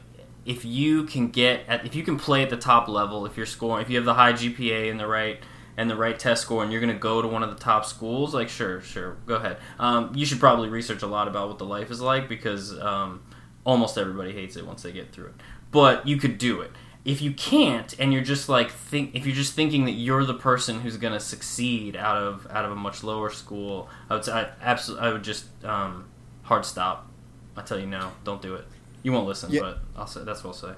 if 0.47 0.65
you 0.65 1.03
can 1.03 1.31
get 1.31 1.65
at, 1.67 1.85
if 1.85 1.97
you 1.97 2.05
can 2.05 2.17
play 2.17 2.45
at 2.45 2.51
the 2.51 2.57
top 2.57 2.87
level, 2.87 3.27
if 3.27 3.37
you're 3.37 3.45
scoring, 3.45 3.83
if 3.83 3.91
you 3.91 3.97
have 3.97 4.05
the 4.05 4.15
high 4.15 4.35
GPA 4.35 4.89
and 4.89 5.01
the 5.01 5.09
right 5.09 5.41
and 5.77 5.91
the 5.91 5.97
right 5.97 6.17
test 6.17 6.43
score, 6.43 6.63
and 6.63 6.71
you're 6.71 6.81
going 6.81 6.93
to 6.93 6.99
go 6.99 7.21
to 7.21 7.27
one 7.27 7.43
of 7.43 7.51
the 7.51 7.61
top 7.61 7.85
schools, 7.85 8.33
like 8.33 8.49
sure, 8.49 8.81
sure, 8.83 9.17
go 9.27 9.35
ahead. 9.35 9.57
Um, 9.81 10.13
you 10.15 10.25
should 10.25 10.39
probably 10.39 10.69
research 10.69 11.03
a 11.03 11.09
lot 11.09 11.27
about 11.27 11.49
what 11.49 11.59
the 11.59 11.67
life 11.67 11.91
is 11.91 12.01
like 12.01 12.29
because 12.29 12.79
um, 12.79 13.23
almost 13.65 13.99
everybody 13.99 14.33
hates 14.33 14.55
it 14.57 14.65
once 14.65 14.83
they 14.83 14.93
get 14.93 15.11
through 15.11 15.27
it. 15.27 15.35
But 15.73 16.07
you 16.07 16.19
could 16.19 16.39
do 16.39 16.61
it. 16.61 16.71
If 17.05 17.21
you 17.21 17.33
can't, 17.33 17.95
and 17.99 18.13
you're 18.13 18.23
just 18.23 18.49
like 18.49 18.71
think, 18.71 19.15
if 19.15 19.27
you're 19.27 19.35
just 19.35 19.55
thinking 19.55 19.87
that 19.87 19.93
you're 19.93 20.25
the 20.25 20.35
person 20.35 20.81
who's 20.81 20.97
going 20.97 21.13
to 21.13 21.21
succeed 21.21 21.97
out 21.97 22.17
of 22.17 22.47
out 22.51 22.65
of 22.65 22.71
a 22.71 22.77
much 22.77 23.03
lower 23.03 23.31
school, 23.31 23.89
I 24.09 24.15
would 24.15 24.25
say 24.25 24.33
I 24.33 24.49
absolutely 24.61 25.09
I 25.09 25.13
would 25.13 25.25
just 25.25 25.47
um, 25.65 26.09
hard 26.43 26.65
stop. 26.65 27.09
I 27.57 27.63
tell 27.63 27.79
you 27.79 27.87
no, 27.87 28.13
don't 28.25 28.41
do 28.41 28.55
it. 28.55 28.65
You 29.03 29.13
won't 29.13 29.27
listen, 29.27 29.51
Yeah. 29.51 29.61
but 29.63 29.79
I'll 29.97 30.07
say 30.07 30.23
that's 30.23 30.45
what 30.45 30.51
I'll 30.51 30.71
say. 30.71 30.75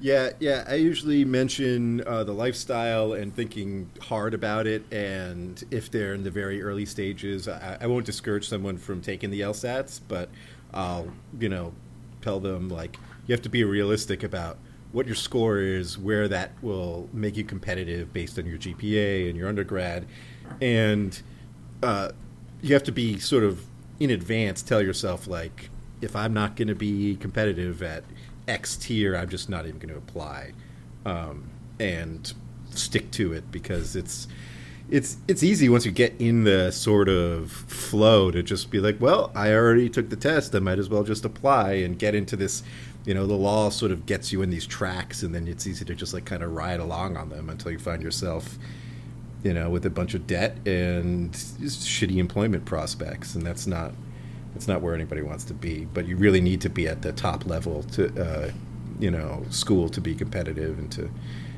Yeah, 0.00 0.30
yeah. 0.38 0.64
I 0.68 0.74
usually 0.74 1.24
mention 1.24 2.06
uh, 2.06 2.22
the 2.22 2.32
lifestyle 2.32 3.12
and 3.14 3.34
thinking 3.34 3.90
hard 4.00 4.32
about 4.32 4.66
it. 4.68 4.92
And 4.92 5.62
if 5.72 5.90
they're 5.90 6.14
in 6.14 6.22
the 6.22 6.30
very 6.30 6.62
early 6.62 6.86
stages, 6.86 7.48
I, 7.48 7.78
I 7.80 7.86
won't 7.88 8.06
discourage 8.06 8.48
someone 8.48 8.78
from 8.78 9.00
taking 9.00 9.30
the 9.30 9.40
LSATs, 9.40 10.00
but 10.06 10.28
I'll, 10.72 11.08
you 11.40 11.48
know, 11.48 11.72
tell 12.22 12.38
them 12.38 12.68
like 12.68 12.96
you 13.26 13.32
have 13.32 13.42
to 13.42 13.48
be 13.48 13.64
realistic 13.64 14.22
about 14.22 14.58
what 14.92 15.06
your 15.06 15.14
score 15.14 15.58
is, 15.58 15.98
where 15.98 16.28
that 16.28 16.52
will 16.62 17.08
make 17.12 17.36
you 17.36 17.44
competitive 17.44 18.12
based 18.12 18.38
on 18.38 18.46
your 18.46 18.58
GPA 18.58 19.28
and 19.28 19.36
your 19.36 19.48
undergrad, 19.48 20.06
and 20.60 21.20
uh, 21.82 22.10
you 22.62 22.74
have 22.74 22.84
to 22.84 22.92
be 22.92 23.18
sort 23.18 23.44
of 23.44 23.64
in 24.00 24.10
advance 24.10 24.62
tell 24.62 24.82
yourself 24.82 25.26
like 25.26 25.70
if 26.00 26.14
i'm 26.14 26.32
not 26.32 26.56
going 26.56 26.68
to 26.68 26.74
be 26.74 27.16
competitive 27.16 27.82
at 27.82 28.04
x 28.46 28.76
tier 28.76 29.16
i'm 29.16 29.28
just 29.28 29.48
not 29.48 29.66
even 29.66 29.78
going 29.78 29.92
to 29.92 29.98
apply 29.98 30.52
um, 31.04 31.50
and 31.80 32.34
stick 32.70 33.10
to 33.10 33.32
it 33.32 33.50
because 33.50 33.96
it's 33.96 34.28
it's 34.90 35.18
it's 35.26 35.42
easy 35.42 35.68
once 35.68 35.84
you 35.84 35.92
get 35.92 36.14
in 36.18 36.44
the 36.44 36.70
sort 36.70 37.08
of 37.08 37.50
flow 37.50 38.30
to 38.30 38.42
just 38.42 38.70
be 38.70 38.80
like 38.80 38.98
well 39.00 39.30
i 39.34 39.52
already 39.52 39.88
took 39.88 40.08
the 40.08 40.16
test 40.16 40.54
i 40.54 40.58
might 40.58 40.78
as 40.78 40.88
well 40.88 41.02
just 41.02 41.24
apply 41.24 41.72
and 41.72 41.98
get 41.98 42.14
into 42.14 42.36
this 42.36 42.62
you 43.08 43.14
know 43.14 43.26
the 43.26 43.34
law 43.34 43.70
sort 43.70 43.90
of 43.90 44.06
gets 44.06 44.32
you 44.32 44.42
in 44.42 44.50
these 44.50 44.66
tracks 44.66 45.22
and 45.22 45.34
then 45.34 45.48
it's 45.48 45.66
easy 45.66 45.84
to 45.84 45.94
just 45.94 46.12
like 46.14 46.26
kind 46.26 46.42
of 46.42 46.52
ride 46.52 46.78
along 46.78 47.16
on 47.16 47.30
them 47.30 47.48
until 47.48 47.72
you 47.72 47.78
find 47.78 48.02
yourself 48.02 48.58
you 49.42 49.52
know, 49.52 49.70
with 49.70 49.86
a 49.86 49.90
bunch 49.90 50.14
of 50.14 50.26
debt 50.26 50.56
and 50.66 51.32
shitty 51.32 52.16
employment 52.16 52.64
prospects, 52.64 53.34
and 53.34 53.46
that's 53.46 53.66
not 53.66 53.92
that's 54.52 54.66
not 54.66 54.80
where 54.80 54.94
anybody 54.94 55.22
wants 55.22 55.44
to 55.44 55.54
be. 55.54 55.84
But 55.84 56.06
you 56.06 56.16
really 56.16 56.40
need 56.40 56.60
to 56.62 56.68
be 56.68 56.88
at 56.88 57.02
the 57.02 57.12
top 57.12 57.46
level 57.46 57.84
to, 57.84 58.22
uh, 58.22 58.50
you 58.98 59.10
know, 59.10 59.44
school 59.50 59.88
to 59.90 60.00
be 60.00 60.14
competitive 60.14 60.78
and 60.78 60.90
to 60.92 61.10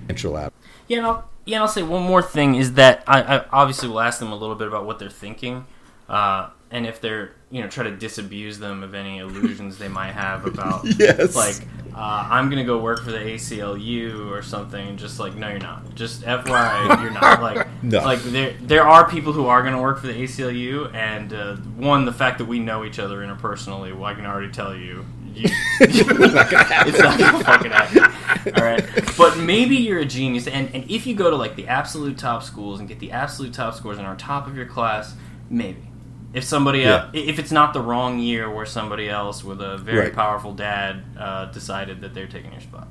venture 0.07 0.37
out. 0.37 0.52
Yeah, 0.88 0.99
and 0.99 1.07
I'll, 1.07 1.30
yeah, 1.47 1.57
and 1.57 1.62
I'll 1.62 1.69
say 1.69 1.83
one 1.83 2.02
more 2.02 2.23
thing 2.23 2.57
is 2.57 2.75
that 2.75 3.02
I, 3.07 3.23
I 3.23 3.45
obviously 3.50 3.88
will 3.88 4.00
ask 4.00 4.19
them 4.19 4.33
a 4.33 4.37
little 4.37 4.57
bit 4.57 4.69
about 4.69 4.85
what 4.85 4.99
they're 4.99 5.09
thinking, 5.09 5.66
uh, 6.09 6.50
and 6.71 6.87
if 6.87 7.00
they're 7.00 7.33
you 7.50 7.61
know 7.61 7.69
try 7.69 7.85
to 7.85 7.90
disabuse 7.97 8.59
them 8.59 8.83
of 8.83 8.95
any 8.95 9.19
illusions 9.19 9.76
they 9.78 9.88
might 9.88 10.12
have 10.12 10.47
about 10.47 10.85
Yes. 10.99 11.35
like 11.35 11.57
uh, 11.92 12.28
I'm 12.30 12.49
gonna 12.49 12.64
go 12.64 12.78
work 12.78 13.02
for 13.02 13.11
the 13.11 13.19
ACLU 13.19 14.30
or 14.30 14.42
something, 14.42 14.97
just 14.97 15.19
like 15.19 15.35
no, 15.35 15.49
you're 15.49 15.59
not. 15.59 15.92
Just 15.97 16.23
FYI, 16.23 17.02
you're 17.02 17.11
not. 17.11 17.40
Like 17.42 17.66
No. 17.83 17.99
like 18.04 18.21
there 18.23 18.54
there 18.62 18.87
are 18.87 19.11
people 19.11 19.33
who 19.33 19.47
are 19.47 19.61
gonna 19.64 19.83
work 19.83 19.99
for 19.99 20.07
the 20.07 20.12
ACLU, 20.12 20.95
and 20.95 21.33
uh, 21.33 21.57
one 21.76 22.04
the 22.04 22.12
fact 22.12 22.38
that 22.38 22.45
we 22.45 22.61
know 22.61 22.85
each 22.85 23.00
other 23.00 23.19
interpersonally, 23.19 23.92
well, 23.92 24.04
I 24.04 24.14
can 24.14 24.25
already 24.25 24.52
tell 24.52 24.75
you. 24.76 25.04
you 25.35 25.49
it's 25.80 26.99
not 27.00 27.19
gonna 27.19 27.45
fucking 27.45 27.71
happen. 27.73 28.54
All 28.54 28.62
right, 28.64 28.85
but 29.19 29.38
maybe 29.38 29.75
you're 29.75 29.99
a 29.99 30.04
genius, 30.07 30.47
and, 30.47 30.73
and 30.75 30.88
if 30.88 31.09
you 31.09 31.14
go 31.16 31.28
to 31.28 31.37
like 31.37 31.57
the 31.57 31.66
absolute 31.66 32.16
top 32.16 32.45
schools 32.45 32.78
and 32.78 32.88
get 32.88 33.00
the 33.00 33.11
absolute 33.11 33.52
top 33.52 33.75
scores 33.75 33.99
and 33.99 34.07
are 34.07 34.14
top 34.16 34.47
of 34.47 34.57
your 34.57 34.66
class, 34.66 35.14
maybe. 35.50 35.89
If 36.32 36.44
somebody 36.44 36.80
Yeah. 36.80 37.06
el- 37.06 37.10
if 37.12 37.38
it's 37.38 37.50
not 37.50 37.72
the 37.75 37.80
wrong 37.80 38.18
year 38.20 38.49
where 38.50 38.66
somebody 38.66 39.08
else 39.08 39.42
with 39.42 39.60
a 39.60 39.76
very 39.78 39.99
Right. 40.06 40.14
powerful 40.14 40.54
dad 40.54 41.02
uh, 41.18 41.46
decided 41.46 42.00
that 42.02 42.14
they're 42.14 42.28
taking 42.28 42.52
your 42.52 42.60
spot. 42.60 42.87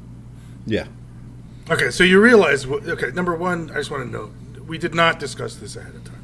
Yeah. 0.65 0.86
Okay, 1.69 1.89
so 1.91 2.03
you 2.03 2.19
realize, 2.22 2.65
okay, 2.65 3.12
number 3.13 3.36
one, 3.36 3.69
I 3.72 3.75
just 3.75 3.91
want 3.91 4.03
to 4.05 4.12
note, 4.12 4.34
we 4.67 4.77
did 4.77 4.93
not 4.96 5.19
discuss 5.19 5.55
this 5.55 5.75
ahead 5.75 5.96
of 5.96 6.03
time. 6.03 6.15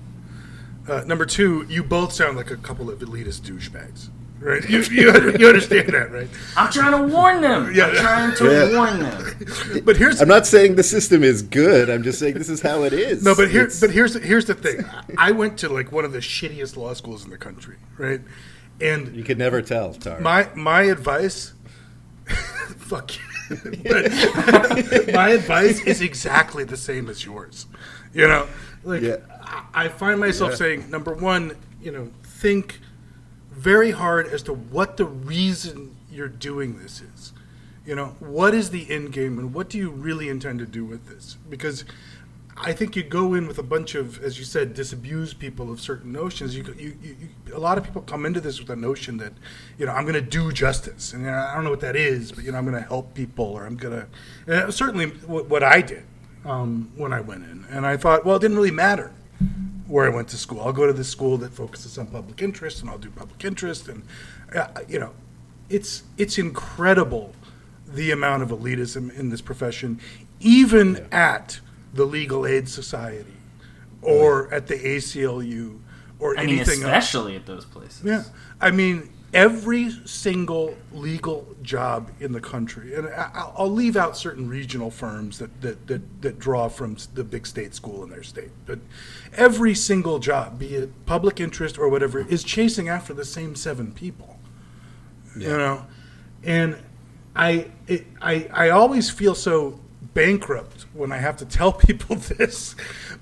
Uh, 0.87 1.01
number 1.05 1.25
two, 1.25 1.65
you 1.69 1.83
both 1.83 2.11
sound 2.11 2.35
like 2.37 2.51
a 2.51 2.57
couple 2.57 2.89
of 2.89 2.99
elitist 2.99 3.41
douchebags, 3.41 4.09
right? 4.45 4.69
You, 4.69 4.79
you, 4.83 5.11
you 5.39 5.47
understand 5.47 5.89
that, 5.89 6.11
right? 6.11 6.29
I'm 6.55 6.71
trying 6.71 6.91
to 6.91 7.13
warn 7.13 7.41
them. 7.41 7.73
Yeah. 7.73 7.87
I'm 7.87 7.95
trying 7.95 8.35
to 8.37 8.45
Yeah. 8.45 8.77
warn 8.77 8.99
them. 8.99 9.83
But 9.85 9.97
here's 9.97 10.21
I'm 10.21 10.27
not 10.27 10.45
saying 10.47 10.75
the 10.75 10.83
system 10.83 11.23
is 11.23 11.41
good. 11.41 11.89
I'm 11.89 12.03
just 12.03 12.19
saying 12.19 12.35
this 12.35 12.49
is 12.49 12.61
how 12.61 12.83
it 12.83 12.93
is. 12.93 13.23
no, 13.23 13.35
but 13.35 13.49
here, 13.49 13.63
It's- 13.63 13.79
but 13.81 13.91
here's 13.91 14.13
here's 14.15 14.45
the 14.45 14.53
thing. 14.55 14.85
I 15.17 15.31
went 15.31 15.57
to 15.59 15.69
like 15.69 15.91
one 15.91 16.05
of 16.05 16.11
the 16.13 16.19
shittiest 16.19 16.77
law 16.77 16.93
schools 16.93 17.23
in 17.25 17.29
the 17.31 17.37
country, 17.37 17.75
right? 17.97 18.21
And 18.79 19.15
you 19.15 19.23
could 19.23 19.37
never 19.37 19.61
tell, 19.61 19.93
Tar. 19.93 20.19
my 20.19 20.49
my 20.55 20.83
advice, 20.83 21.53
fuck 22.77 23.15
you. 23.15 23.23
but 23.83 24.11
my 25.13 25.29
advice 25.29 25.79
is 25.85 26.01
exactly 26.01 26.63
the 26.63 26.77
same 26.77 27.09
as 27.09 27.25
yours. 27.25 27.67
You 28.13 28.27
know, 28.27 28.47
like 28.83 29.01
Yeah. 29.01 29.17
I, 29.41 29.85
I 29.85 29.87
find 29.89 30.19
myself 30.19 30.51
Yeah. 30.51 30.57
saying, 30.57 30.89
number 30.89 31.13
one, 31.13 31.55
you 31.81 31.91
know, 31.91 32.09
think 32.23 32.79
very 33.55 33.91
hard 33.91 34.27
as 34.27 34.43
to 34.43 34.53
what 34.53 34.97
the 34.97 35.05
reason 35.05 35.95
you're 36.11 36.27
doing 36.27 36.77
this 36.77 37.01
is. 37.01 37.33
You 37.85 37.95
know, 37.95 38.15
what 38.19 38.53
is 38.53 38.71
the 38.71 38.89
end 38.91 39.13
game 39.13 39.37
and 39.37 39.53
what 39.53 39.69
do 39.69 39.77
you 39.77 39.89
really 39.89 40.27
intend 40.27 40.59
to 40.59 40.65
do 40.65 40.83
with 40.83 41.07
this? 41.07 41.37
Because 41.49 41.85
I 42.57 42.73
think 42.73 42.95
you 42.95 43.03
go 43.03 43.33
in 43.33 43.47
with 43.47 43.59
a 43.59 43.63
bunch 43.63 43.95
of, 43.95 44.23
as 44.23 44.39
you 44.39 44.45
said, 44.45 44.73
disabuse 44.73 45.33
people 45.33 45.71
of 45.71 45.79
certain 45.79 46.11
notions. 46.11 46.55
You, 46.55 46.63
you, 46.77 46.97
you, 47.01 47.15
a 47.53 47.59
lot 47.59 47.77
of 47.77 47.83
people 47.83 48.01
come 48.01 48.25
into 48.25 48.39
this 48.39 48.59
with 48.59 48.69
a 48.69 48.75
notion 48.75 49.17
that, 49.17 49.33
you 49.77 49.85
know, 49.85 49.91
I'm 49.91 50.03
going 50.03 50.15
to 50.15 50.21
do 50.21 50.51
justice, 50.51 51.13
and 51.13 51.23
you 51.23 51.31
know, 51.31 51.37
I 51.37 51.53
don't 51.53 51.63
know 51.63 51.69
what 51.69 51.81
that 51.81 51.95
is, 51.95 52.31
but 52.31 52.43
you 52.43 52.51
know, 52.51 52.57
I'm 52.57 52.65
going 52.65 52.81
to 52.81 52.87
help 52.87 53.13
people, 53.13 53.45
or 53.45 53.65
I'm 53.65 53.75
going 53.75 54.07
to. 54.47 54.65
Was 54.65 54.75
certainly 54.75 55.07
what, 55.07 55.49
what 55.49 55.63
I 55.63 55.81
did 55.81 56.03
um, 56.45 56.91
when 56.95 57.11
I 57.11 57.19
went 57.19 57.43
in, 57.43 57.65
and 57.69 57.85
I 57.85 57.97
thought, 57.97 58.25
well, 58.25 58.37
it 58.37 58.39
didn't 58.39 58.57
really 58.57 58.71
matter 58.71 59.11
where 59.87 60.05
I 60.05 60.09
went 60.09 60.27
to 60.29 60.37
school. 60.37 60.61
I'll 60.61 60.73
go 60.73 60.87
to 60.87 60.93
the 60.93 61.03
school 61.03 61.37
that 61.37 61.53
focuses 61.53 61.97
on 61.97 62.07
public 62.07 62.41
interest, 62.41 62.81
and 62.81 62.89
I'll 62.89 62.97
do 62.97 63.09
public 63.09 63.43
interest, 63.45 63.87
and 63.87 64.03
uh, 64.55 64.67
you 64.87 64.99
know, 64.99 65.11
it's 65.69 66.03
it's 66.17 66.37
incredible 66.37 67.33
the 67.87 68.11
amount 68.11 68.43
of 68.43 68.49
elitism 68.49 69.15
in 69.17 69.29
this 69.29 69.41
profession, 69.41 69.99
even 70.39 71.07
at 71.11 71.59
the 71.93 72.05
Legal 72.05 72.45
Aid 72.45 72.67
Society 72.67 73.33
or 74.01 74.53
at 74.53 74.67
the 74.67 74.75
ACLU 74.75 75.79
or 76.19 76.37
I 76.37 76.45
mean, 76.45 76.55
anything 76.55 76.83
else. 76.83 77.05
especially 77.05 77.35
at 77.35 77.45
those 77.45 77.65
places. 77.65 78.03
Yeah, 78.03 78.23
I 78.59 78.71
mean 78.71 79.09
every 79.35 79.91
single 80.05 80.75
legal 80.93 81.45
job 81.61 82.09
in 82.21 82.31
the 82.31 82.39
country, 82.39 82.95
and 82.95 83.07
I- 83.07 83.29
I'll 83.33 83.53
I'll 83.57 83.71
leave 83.71 83.97
out 83.97 84.17
certain 84.17 84.47
regional 84.47 84.89
firms 84.89 85.37
that 85.39 85.61
that 85.61 85.85
that, 85.87 86.21
that 86.21 86.39
draw 86.39 86.69
from 86.69 86.97
the 87.13 87.23
big 87.23 87.45
state 87.45 87.75
school 87.75 88.03
in 88.03 88.09
their 88.09 88.23
state, 88.23 88.49
but 88.65 88.79
every 89.33 89.75
single 89.75 90.19
job, 90.19 90.57
be 90.57 90.73
it 90.75 91.05
public 91.05 91.39
interest 91.39 91.77
or 91.77 91.89
whatever, 91.89 92.25
is 92.27 92.43
chasing 92.43 92.87
after 92.89 93.13
the 93.13 93.25
same 93.25 93.55
seven 93.55 93.91
people. 93.91 94.39
You 95.37 95.49
know, 95.49 95.85
and 96.43 96.77
I 97.35 97.67
it, 97.87 98.07
I 98.21 98.47
I 98.53 98.69
always 98.69 99.09
feel 99.09 99.35
so 99.35 99.79
bankrupt 100.13 100.85
when 100.93 101.11
I 101.11 101.17
have 101.17 101.35
to 101.37 101.45
tell 101.45 101.73
people 101.87 102.15
this, 102.15 102.75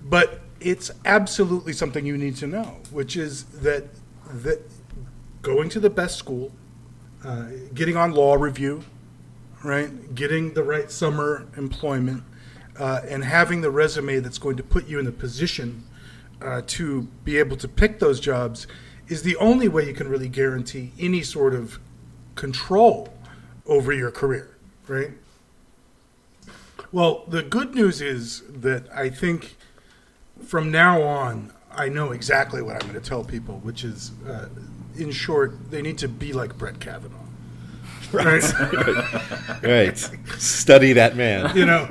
but 0.03 0.41
it's 0.59 0.91
absolutely 1.05 1.73
something 1.73 2.05
you 2.05 2.17
need 2.17 2.35
to 2.37 2.47
know, 2.47 2.77
which 2.91 3.17
is 3.17 3.45
that 3.63 3.85
that 4.43 4.61
going 5.43 5.69
to 5.69 5.79
the 5.79 5.89
best 5.89 6.17
school, 6.17 6.51
uh, 7.23 7.47
getting 7.75 7.95
on 7.95 8.11
law 8.11 8.33
review, 8.33 8.83
right, 9.63 10.15
getting 10.15 10.55
the 10.55 10.63
right 10.63 10.89
summer 10.89 11.47
employment, 11.55 12.23
uh, 12.79 13.01
and 13.07 13.23
having 13.23 13.61
the 13.61 13.69
resume 13.69 14.19
that's 14.19 14.39
going 14.39 14.57
to 14.57 14.63
put 14.63 14.87
you 14.87 14.97
in 14.97 15.05
the 15.05 15.11
position 15.11 15.83
uh, 16.41 16.61
to 16.65 17.03
be 17.23 17.37
able 17.37 17.55
to 17.57 17.67
pick 17.67 17.99
those 17.99 18.19
jobs 18.19 18.65
is 19.07 19.21
the 19.23 19.35
only 19.35 19.67
way 19.67 19.85
you 19.85 19.93
can 19.93 20.07
really 20.07 20.29
guarantee 20.29 20.91
any 20.97 21.21
sort 21.21 21.53
of 21.53 21.79
control 22.35 23.13
over 23.67 23.93
your 23.93 24.11
career, 24.11 24.57
right? 24.87 25.11
Well, 26.91 27.25
the 27.27 27.43
good 27.43 27.75
news 27.75 28.01
is 28.01 28.43
that 28.49 28.91
I 28.93 29.09
think 29.09 29.55
from 30.45 30.71
now 30.71 31.01
on, 31.01 31.51
I 31.71 31.89
know 31.89 32.11
exactly 32.11 32.61
what 32.61 32.75
I'm 32.75 32.89
going 32.89 33.01
to 33.01 33.07
tell 33.07 33.23
people, 33.23 33.59
which 33.59 33.83
is, 33.83 34.11
uh, 34.27 34.47
in 34.95 35.11
short, 35.11 35.71
they 35.71 35.81
need 35.81 35.97
to 35.99 36.07
be 36.07 36.33
like 36.33 36.57
Brett 36.57 36.79
Kavanaugh. 36.79 37.17
Right? 38.11 38.43
right. 39.63 39.97
Study 40.37 40.93
that 40.93 41.15
man. 41.15 41.55
you 41.55 41.65
know, 41.65 41.89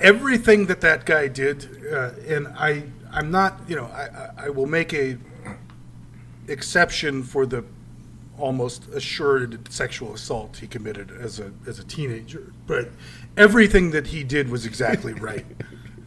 everything 0.00 0.66
that 0.66 0.80
that 0.82 1.04
guy 1.04 1.26
did, 1.28 1.84
uh, 1.92 2.10
and 2.28 2.48
I, 2.48 2.84
I'm 3.12 3.30
not, 3.30 3.60
you 3.68 3.76
know, 3.76 3.86
I, 3.86 4.02
I- 4.04 4.30
I 4.46 4.48
will 4.50 4.66
make 4.66 4.92
a 4.94 5.16
exception 6.48 7.22
for 7.22 7.46
the 7.46 7.64
almost 8.38 8.88
assured 8.88 9.72
sexual 9.72 10.12
assault 10.12 10.56
he 10.56 10.66
committed 10.66 11.10
as 11.10 11.38
a 11.38 11.52
as 11.66 11.78
a 11.78 11.84
teenager, 11.84 12.52
but 12.66 12.88
everything 13.36 13.90
that 13.92 14.08
he 14.08 14.24
did 14.24 14.48
was 14.50 14.66
exactly 14.66 15.12
right 15.28 15.46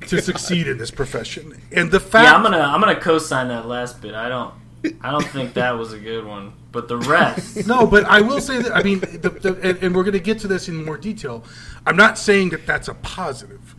to 0.08 0.22
succeed 0.22 0.68
in 0.68 0.78
this 0.78 0.92
profession. 0.92 1.60
And 1.72 1.90
the 1.90 2.00
fact, 2.00 2.26
Yeah, 2.26 2.36
I'm 2.36 2.44
gonna 2.44 2.60
I'm 2.60 2.80
gonna 2.80 3.00
co-sign 3.00 3.48
that 3.48 3.66
last 3.68 4.02
bit. 4.02 4.14
I 4.14 4.30
don't 4.30 4.54
I 5.02 5.12
don't 5.12 5.28
think 5.28 5.54
that 5.56 5.72
was 5.72 5.94
a 5.94 6.00
good 6.00 6.26
one, 6.26 6.54
but 6.72 6.88
the 6.88 6.98
rest. 6.98 7.68
No, 7.68 7.86
but 7.86 8.06
I 8.06 8.22
will 8.22 8.40
say 8.40 8.62
that. 8.62 8.76
I 8.76 8.84
mean, 8.84 9.00
the, 9.00 9.30
the, 9.30 9.60
and, 9.62 9.84
and 9.84 9.96
we're 9.96 10.04
going 10.04 10.14
to 10.14 10.20
get 10.20 10.40
to 10.40 10.48
this 10.48 10.70
in 10.70 10.86
more 10.86 10.98
detail. 10.98 11.44
I'm 11.86 11.96
not 11.96 12.18
saying 12.18 12.50
that 12.52 12.66
that's 12.66 12.88
a 12.88 12.94
positive, 12.94 13.76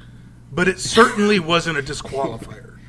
but 0.52 0.68
it 0.68 0.80
certainly 0.80 1.38
wasn't 1.38 1.78
a 1.78 1.82
disqualifier. 1.82 2.64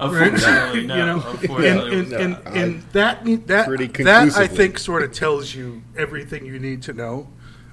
Right? 0.00 0.28
Unfortunately, 0.28 0.86
no. 0.86 0.96
you 0.96 1.06
know, 1.06 1.14
Unfortunately, 1.26 1.98
and, 1.98 2.12
and, 2.12 2.12
and, 2.12 2.44
No, 2.44 2.50
and 2.52 2.82
that 2.92 3.24
that 3.48 3.68
that 4.04 4.36
I 4.36 4.46
think 4.46 4.78
sort 4.78 5.02
of 5.02 5.12
tells 5.12 5.52
you 5.52 5.82
everything 5.96 6.46
you 6.46 6.60
need 6.60 6.82
to 6.82 6.92
know 6.92 7.26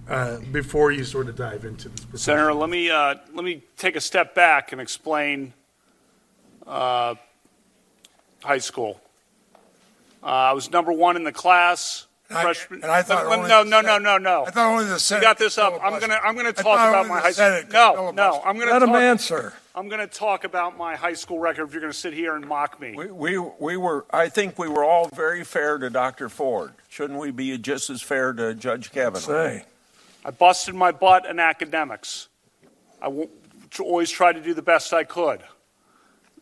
uh, 0.07 0.39
before 0.51 0.91
you 0.91 1.03
sort 1.03 1.27
of 1.27 1.35
dive 1.35 1.65
into 1.65 1.89
this. 1.89 1.99
profession? 1.99 2.17
Senator, 2.17 2.53
let 2.53 2.69
me 2.71 2.89
uh, 2.89 3.15
let 3.33 3.45
me 3.45 3.63
take 3.77 3.95
a 3.95 4.01
step 4.01 4.33
back 4.33 4.71
and 4.71 4.81
explain 4.81 5.53
uh, 6.65 7.15
high 8.43 8.57
school. 8.57 8.99
Uh, 10.25 10.29
I 10.29 10.53
was 10.53 10.71
number 10.71 10.91
one 10.91 11.15
in 11.15 11.23
the 11.23 11.31
class. 11.31 12.07
And 12.27 12.39
I- 12.39 12.41
freshman. 12.41 12.81
and 12.81 12.91
I 12.91 13.03
thought 13.03 13.27
Let- 13.27 13.37
only 13.37 13.49
no, 13.49 13.63
the 13.63 13.69
no, 13.69 13.81
no, 13.81 13.87
Senate- 13.87 14.01
no, 14.03 14.17
no. 14.17 14.45
I 14.47 14.49
thought 14.49 14.71
only 14.71 14.85
the 14.85 14.93
You 14.93 14.97
Senate 14.99 15.21
got 15.21 15.37
this 15.37 15.55
could 15.55 15.61
up. 15.65 15.73
I'm 15.73 15.79
filibuster. 15.79 16.07
gonna 16.07 16.19
I'm 16.27 16.35
gonna 16.35 16.49
I 16.49 16.51
talk 16.53 16.63
thought 16.63 16.89
about 16.89 16.95
only 17.01 17.09
my 17.09 17.15
the 17.17 17.21
high 17.21 17.31
Senate 17.31 17.59
school. 17.59 17.69
could 17.69 17.73
No, 17.73 17.91
no, 17.93 18.11
filibuster. 18.31 18.47
I'm 18.49 18.57
gonna 18.57 18.71
Let 18.71 18.81
him 18.81 18.89
talk, 18.89 18.97
answer. 18.97 19.53
I'm 19.75 19.89
gonna 19.89 20.07
talk 20.07 20.43
about 20.43 20.75
my 20.75 20.95
high 20.95 21.13
school 21.13 21.37
record. 21.37 21.67
If 21.67 21.73
you're 21.73 21.81
gonna 21.81 21.93
sit 21.93 22.13
here 22.13 22.35
and 22.35 22.47
mock 22.47 22.79
me, 22.81 22.95
We, 22.95 23.11
we, 23.11 23.37
we 23.59 23.77
were, 23.77 24.05
I 24.09 24.29
think 24.29 24.57
we 24.57 24.67
were 24.67 24.83
all 24.83 25.07
very 25.13 25.43
fair 25.43 25.77
to 25.77 25.87
Dr. 25.91 26.27
Ford. 26.29 26.73
Shouldn't 26.89 27.19
we 27.19 27.29
be 27.29 27.55
just 27.59 27.91
as 27.91 28.01
fair 28.01 28.33
to 28.33 28.55
Judge 28.55 28.91
Kavanaugh? 28.91 29.19
Say, 29.19 29.65
I 30.25 30.31
busted 30.31 30.73
my 30.73 30.91
butt 30.91 31.27
in 31.27 31.39
academics. 31.39 32.27
I 32.99 33.05
w- 33.05 33.29
always 33.79 34.09
tried 34.09 34.33
to 34.33 34.41
do 34.41 34.55
the 34.55 34.63
best 34.63 34.91
I 34.95 35.03
could. 35.03 35.41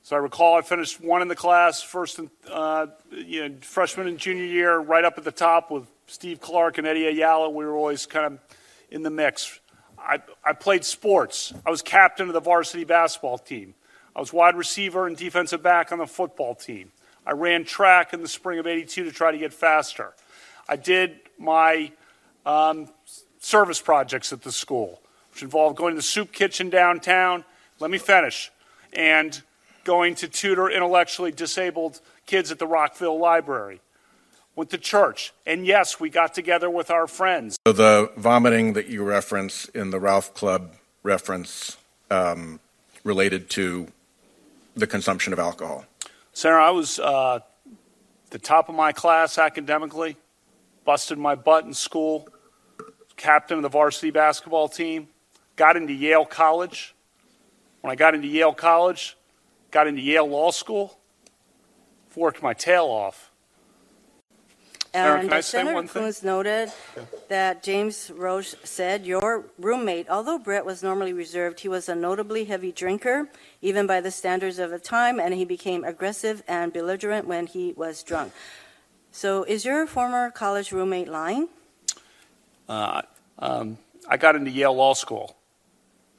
So 0.06 0.18
I 0.18 0.20
recall 0.20 0.58
I 0.58 0.62
finished 0.62 1.00
one 1.00 1.22
in 1.22 1.30
the 1.30 1.36
class, 1.36 1.82
first 1.82 2.20
and 2.20 2.30
uh, 2.52 2.88
you 3.10 3.48
know, 3.48 3.56
freshman 3.62 4.06
and 4.06 4.18
junior 4.18 4.44
year, 4.44 4.78
right 4.78 5.06
up 5.06 5.18
at 5.18 5.24
the 5.24 5.32
top 5.32 5.72
with 5.72 5.88
Steve 6.08 6.42
Clark 6.42 6.78
and 6.78 6.86
Eddie 6.86 7.08
Ayala. 7.08 7.50
We 7.50 7.64
were 7.64 7.78
always 7.78 8.06
kind 8.06 8.26
of 8.26 8.40
in 8.92 9.02
the 9.04 9.10
mix. 9.10 9.62
I, 9.98 10.20
I 10.44 10.52
played 10.52 10.84
sports. 10.84 11.54
I 11.66 11.70
was 11.70 11.82
captain 11.82 12.28
of 12.28 12.34
the 12.34 12.42
varsity 12.42 12.84
basketball 12.84 13.38
team. 13.38 13.76
I 14.14 14.20
was 14.20 14.34
wide 14.34 14.58
receiver 14.58 15.08
and 15.08 15.16
defensive 15.16 15.64
back 15.64 15.94
on 15.94 16.00
the 16.00 16.06
football 16.06 16.54
team. 16.54 16.92
I 17.26 17.32
ran 17.32 17.64
track 17.64 18.14
in 18.14 18.22
the 18.22 18.28
spring 18.28 18.60
of 18.60 18.68
82 18.68 19.06
to 19.06 19.12
try 19.14 19.32
to 19.32 19.38
get 19.38 19.54
faster. 19.54 20.14
I 20.68 20.76
did 20.76 21.18
my 21.40 21.94
um, 22.46 22.90
service 23.40 23.80
projects 23.80 24.34
at 24.34 24.42
the 24.42 24.52
school, 24.52 25.02
which 25.32 25.44
involved 25.44 25.78
going 25.78 25.94
to 25.94 25.96
the 25.96 26.02
soup 26.02 26.34
kitchen 26.34 26.70
downtown. 26.70 27.46
Let 27.80 27.90
me 27.90 27.98
finish. 27.98 28.52
And 28.92 29.42
going 29.84 30.16
to 30.16 30.28
tutor 30.28 30.70
intellectually 30.70 31.32
disabled 31.32 32.00
kids 32.26 32.52
at 32.52 32.60
the 32.60 32.68
Rockville 32.68 33.20
Library. 33.20 33.82
Went 34.56 34.70
to 34.70 34.78
church. 34.78 35.34
And 35.46 35.66
yes, 35.66 36.00
we 36.00 36.10
got 36.10 36.34
together 36.34 36.70
with 36.70 36.92
our 36.92 37.08
friends. 37.08 37.58
So 37.66 37.74
the 37.74 38.12
vomiting 38.18 38.74
that 38.74 38.88
you 38.88 39.04
reference 39.04 39.66
in 39.66 39.90
the 39.90 40.00
Ralph 40.00 40.34
Club 40.34 40.76
reference 41.02 41.78
um, 42.12 42.60
related 43.04 43.50
to 43.52 43.88
the 44.76 44.88
consumption 44.88 45.34
of 45.34 45.40
alcohol. 45.40 45.86
Sarah, 46.34 46.66
I 46.66 46.72
was 46.72 47.00
uh, 47.00 47.40
the 48.30 48.40
top 48.40 48.70
of 48.70 48.76
my 48.76 48.92
class 48.92 49.38
academically, 49.38 50.18
busted 50.86 51.18
my 51.18 51.36
butt 51.36 51.66
in 51.66 51.74
school, 51.74 52.28
captain 53.16 53.58
of 53.58 53.64
the 53.64 53.70
varsity 53.70 54.12
basketball 54.12 54.68
team, 54.68 55.08
got 55.56 55.78
into 55.78 55.94
Yale 55.94 56.26
College. 56.26 56.96
When 57.82 57.92
I 57.92 57.96
got 57.96 58.16
into 58.16 58.28
Yale 58.28 58.54
College, 58.54 59.18
got 59.74 59.88
into 59.88 60.02
Yale 60.02 60.28
Law 60.28 60.52
School, 60.52 60.98
worked 62.16 62.42
my 62.44 62.54
tail 62.54 62.86
off. 62.86 63.32
And 64.94 65.24
can 65.24 65.34
I 65.34 65.42
say 65.42 65.58
Senator 65.58 65.74
one 65.74 65.88
thing? 65.88 66.04
Coons 66.04 66.22
noted 66.22 66.72
that 67.28 67.64
James 67.64 68.12
Roche 68.16 68.54
said 68.64 69.08
your 69.08 69.46
roommate, 69.58 70.08
although 70.08 70.38
Brett 70.38 70.64
was 70.64 70.84
normally 70.84 71.14
reserved, 71.14 71.62
he 71.62 71.68
was 71.68 71.90
a 71.90 71.96
notably 71.96 72.46
heavy 72.46 72.72
drinker, 72.72 73.28
even 73.60 73.88
by 73.88 74.00
the 74.00 74.12
standards 74.12 74.60
of 74.60 74.70
the 74.70 74.78
time, 74.78 75.20
and 75.20 75.34
he 75.34 75.46
became 75.46 75.84
aggressive 75.84 76.44
and 76.48 76.72
belligerent 76.72 77.26
when 77.26 77.48
he 77.48 77.74
was 77.76 78.04
drunk. 78.04 78.32
So, 79.12 79.44
is 79.44 79.66
your 79.66 79.88
former 79.88 80.30
college 80.30 80.72
roommate 80.72 81.08
lying? 81.08 81.50
Uh, 82.70 83.02
um, 83.40 83.80
I 84.08 84.18
got 84.18 84.36
into 84.36 84.52
Yale 84.52 84.76
Law 84.76 84.94
School. 84.94 85.36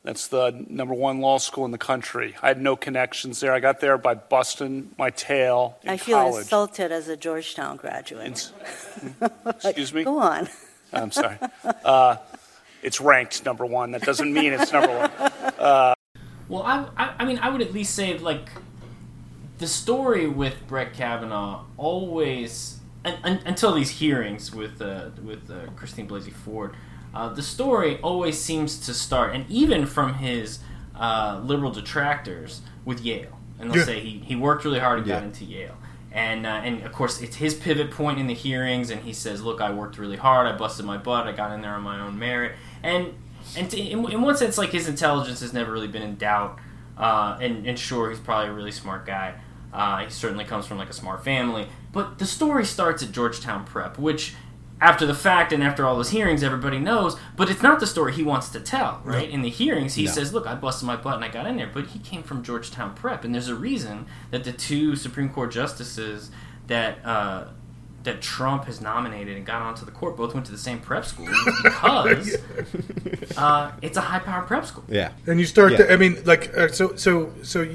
That's 0.04 0.28
the 0.28 0.64
number 0.68 0.92
one 0.92 1.20
law 1.20 1.38
school 1.38 1.64
in 1.64 1.70
the 1.70 1.78
country. 1.78 2.36
I 2.42 2.48
had 2.48 2.60
no 2.60 2.76
connections 2.76 3.40
there. 3.40 3.54
I 3.54 3.60
got 3.60 3.80
there 3.80 3.96
by 3.96 4.14
busting 4.14 4.90
my 4.98 5.08
tail 5.08 5.78
in 5.82 5.88
I 5.90 5.96
feel 5.96 6.18
college. 6.18 6.42
insulted 6.42 6.92
as 6.92 7.08
a 7.08 7.16
Georgetown 7.16 7.76
graduate. 7.78 8.52
Excuse 9.46 9.94
me? 9.94 10.04
Go 10.04 10.18
on. 10.18 10.48
I'm 10.92 11.10
sorry. 11.10 11.38
Uh, 11.84 12.16
it's 12.82 13.00
ranked 13.00 13.46
number 13.46 13.64
one. 13.64 13.92
That 13.92 14.02
doesn't 14.02 14.30
mean 14.32 14.52
it's 14.52 14.72
number 14.72 14.96
one. 14.98 15.10
Uh, 15.58 15.94
Well, 16.48 16.62
I, 16.64 16.86
I, 16.98 17.14
I 17.20 17.24
mean, 17.24 17.38
I 17.38 17.48
would 17.48 17.62
at 17.62 17.72
least 17.72 17.94
say 17.94 18.18
like 18.18 18.50
the 19.58 19.66
story 19.66 20.26
with 20.28 20.54
Brett 20.66 20.92
Kavanaugh 20.92 21.64
always, 21.78 22.80
un, 23.06 23.16
un, 23.24 23.40
until 23.46 23.72
these 23.74 23.88
hearings 23.88 24.54
with 24.54 24.82
uh, 24.82 25.10
with 25.22 25.50
uh, 25.50 25.70
Christine 25.76 26.06
Blasey 26.06 26.32
Ford, 26.32 26.74
uh, 27.14 27.28
the 27.28 27.42
story 27.42 27.98
always 28.02 28.38
seems 28.40 28.78
to 28.86 28.92
start, 28.94 29.34
and 29.34 29.48
even 29.48 29.86
from 29.86 30.14
his 30.14 30.58
uh, 30.96 31.40
liberal 31.44 31.70
detractors, 31.70 32.60
with 32.84 33.00
Yale, 33.00 33.38
and 33.58 33.70
they'll 33.70 33.78
Yeah. 33.78 33.84
say 33.84 34.00
he, 34.00 34.18
he 34.18 34.36
worked 34.36 34.64
really 34.64 34.78
hard 34.80 34.98
and 34.98 35.06
got 35.08 35.22
into 35.22 35.44
Yale. 35.44 35.76
And, 36.12 36.46
uh, 36.46 36.50
and 36.62 36.82
of 36.84 36.92
course, 36.92 37.20
it's 37.20 37.36
his 37.36 37.54
pivot 37.54 37.90
point 37.90 38.18
in 38.20 38.26
the 38.28 38.34
hearings, 38.34 38.90
and 38.90 39.00
he 39.02 39.12
says, 39.12 39.42
"Look, 39.42 39.60
I 39.60 39.72
worked 39.72 39.98
really 39.98 40.16
hard. 40.16 40.46
I 40.46 40.52
busted 40.56 40.86
my 40.86 40.96
butt. 40.96 41.26
I 41.26 41.32
got 41.32 41.50
in 41.50 41.60
there 41.62 41.72
on 41.74 41.82
my 41.82 41.98
own 42.00 42.16
merit." 42.18 42.52
And 42.84 43.14
and 43.56 43.68
to, 43.70 43.76
in, 43.78 44.08
in 44.10 44.22
one 44.22 44.36
sense, 44.36 44.56
like 44.56 44.70
his 44.70 44.86
intelligence 44.88 45.40
has 45.40 45.52
never 45.52 45.72
really 45.72 45.88
been 45.88 46.02
in 46.02 46.14
doubt. 46.16 46.58
Uh, 46.96 47.36
and, 47.40 47.66
and 47.66 47.76
sure, 47.76 48.10
he's 48.10 48.20
probably 48.20 48.48
a 48.48 48.52
really 48.52 48.70
smart 48.70 49.04
guy. 49.06 49.34
Uh, 49.72 50.04
he 50.04 50.10
certainly 50.10 50.44
comes 50.44 50.66
from 50.66 50.78
like 50.78 50.88
a 50.88 50.92
smart 50.92 51.24
family. 51.24 51.66
But 51.92 52.18
the 52.20 52.26
story 52.26 52.64
starts 52.64 53.02
at 53.02 53.10
Georgetown 53.10 53.64
Prep, 53.64 53.98
which, 53.98 54.34
after 54.80 55.06
the 55.06 55.14
fact 55.14 55.52
and 55.52 55.62
after 55.62 55.84
all 55.86 55.96
those 55.96 56.10
hearings, 56.10 56.42
everybody 56.42 56.78
knows. 56.78 57.16
But 57.36 57.48
it's 57.50 57.62
not 57.62 57.80
the 57.80 57.86
story 57.86 58.12
he 58.12 58.22
wants 58.22 58.48
to 58.50 58.60
tell, 58.60 59.00
right? 59.04 59.28
In 59.30 59.42
the 59.42 59.48
hearings, 59.50 59.94
he 59.94 60.04
No. 60.04 60.10
says, 60.10 60.32
"Look, 60.34 60.46
I 60.46 60.54
busted 60.54 60.86
my 60.86 60.96
butt 60.96 61.14
and 61.14 61.24
I 61.24 61.28
got 61.28 61.46
in 61.46 61.56
there." 61.56 61.70
But 61.72 61.86
he 61.88 61.98
came 62.00 62.22
from 62.22 62.42
Georgetown 62.42 62.94
Prep, 62.94 63.24
and 63.24 63.34
there's 63.34 63.48
a 63.48 63.54
reason 63.54 64.06
that 64.30 64.44
the 64.44 64.52
two 64.52 64.96
Supreme 64.96 65.28
Court 65.30 65.50
justices 65.52 66.30
that. 66.66 66.98
Uh, 67.04 67.44
that 68.02 68.20
Trump 68.20 68.66
has 68.66 68.82
nominated 68.82 69.34
and 69.34 69.46
got 69.46 69.62
onto 69.62 69.82
the 69.86 69.90
court 69.90 70.14
both 70.14 70.34
went 70.34 70.44
to 70.44 70.52
the 70.52 70.58
same 70.58 70.78
prep 70.78 71.06
school 71.06 71.24
because 71.62 72.36
uh, 73.38 73.72
it's 73.80 73.96
a 73.96 74.00
high 74.02 74.18
power 74.18 74.42
prep 74.42 74.66
school. 74.66 74.84
Yeah. 74.88 75.12
And 75.26 75.40
you 75.40 75.46
start 75.46 75.72
Yeah. 75.72 75.78
to, 75.78 75.92
I 75.94 75.96
mean, 75.96 76.18
like, 76.26 76.54
uh, 76.54 76.68
so, 76.68 76.96
so, 76.96 77.32
so, 77.42 77.66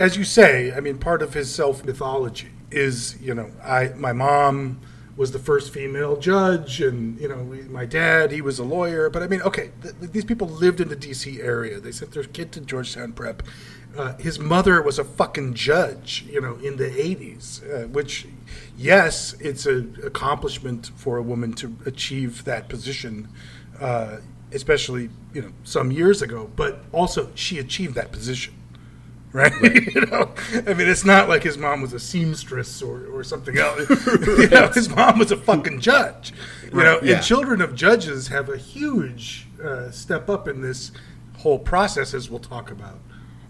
as 0.00 0.16
you 0.16 0.24
say, 0.24 0.72
I 0.72 0.80
mean, 0.80 0.98
part 0.98 1.22
of 1.22 1.34
his 1.34 1.54
self 1.54 1.84
mythology 1.84 2.50
is, 2.72 3.16
you 3.20 3.32
know, 3.32 3.48
I, 3.64 3.90
my 3.96 4.12
mom 4.12 4.80
was 5.16 5.32
the 5.32 5.38
first 5.38 5.72
female 5.72 6.16
judge, 6.16 6.80
and 6.80 7.18
you 7.18 7.28
know, 7.28 7.38
we, 7.38 7.62
my 7.62 7.86
dad, 7.86 8.32
he 8.32 8.42
was 8.42 8.58
a 8.58 8.64
lawyer. 8.64 9.08
But 9.08 9.22
I 9.22 9.28
mean, 9.28 9.42
okay, 9.42 9.70
th- 9.82 9.94
these 10.00 10.24
people 10.24 10.48
lived 10.48 10.80
in 10.80 10.88
the 10.88 10.96
D.C. 10.96 11.40
area. 11.40 11.80
They 11.80 11.92
sent 11.92 12.12
their 12.12 12.24
kid 12.24 12.52
to 12.52 12.60
Georgetown 12.60 13.12
Prep. 13.12 13.42
Uh, 13.96 14.14
his 14.18 14.38
mother 14.38 14.82
was 14.82 14.98
a 14.98 15.04
fucking 15.04 15.54
judge, 15.54 16.26
you 16.28 16.40
know, 16.40 16.56
in 16.56 16.76
the 16.76 16.90
'80s. 16.90 17.62
Uh, 17.64 17.88
which, 17.88 18.26
yes, 18.76 19.34
it's 19.40 19.64
an 19.64 19.98
accomplishment 20.04 20.90
for 20.96 21.16
a 21.16 21.22
woman 21.22 21.54
to 21.54 21.74
achieve 21.86 22.44
that 22.44 22.68
position. 22.68 23.28
Uh, 23.80 24.18
especially 24.52 25.10
you 25.32 25.42
know 25.42 25.52
some 25.64 25.90
years 25.90 26.22
ago, 26.22 26.50
but 26.56 26.84
also 26.92 27.30
she 27.34 27.58
achieved 27.58 27.94
that 27.94 28.12
position, 28.12 28.54
right? 29.32 29.52
you 29.94 30.00
know, 30.06 30.32
I 30.66 30.74
mean, 30.74 30.88
it's 30.88 31.04
not 31.04 31.28
like 31.28 31.42
his 31.42 31.58
mom 31.58 31.82
was 31.82 31.92
a 31.92 32.00
seamstress 32.00 32.82
or, 32.82 33.06
or 33.06 33.22
something 33.24 33.58
else. 33.58 33.88
you 34.06 34.48
know, 34.48 34.68
his 34.68 34.88
mom 34.88 35.18
was 35.18 35.30
a 35.32 35.36
fucking 35.36 35.80
judge. 35.80 36.32
You 36.64 36.82
know, 36.82 37.00
Yeah. 37.02 37.16
and 37.16 37.24
children 37.24 37.60
of 37.60 37.74
judges 37.74 38.28
have 38.28 38.48
a 38.48 38.56
huge 38.56 39.46
uh, 39.62 39.90
step 39.90 40.28
up 40.28 40.48
in 40.48 40.60
this 40.62 40.92
whole 41.38 41.58
process, 41.58 42.14
as 42.14 42.30
we'll 42.30 42.40
talk 42.40 42.70
about 42.70 42.98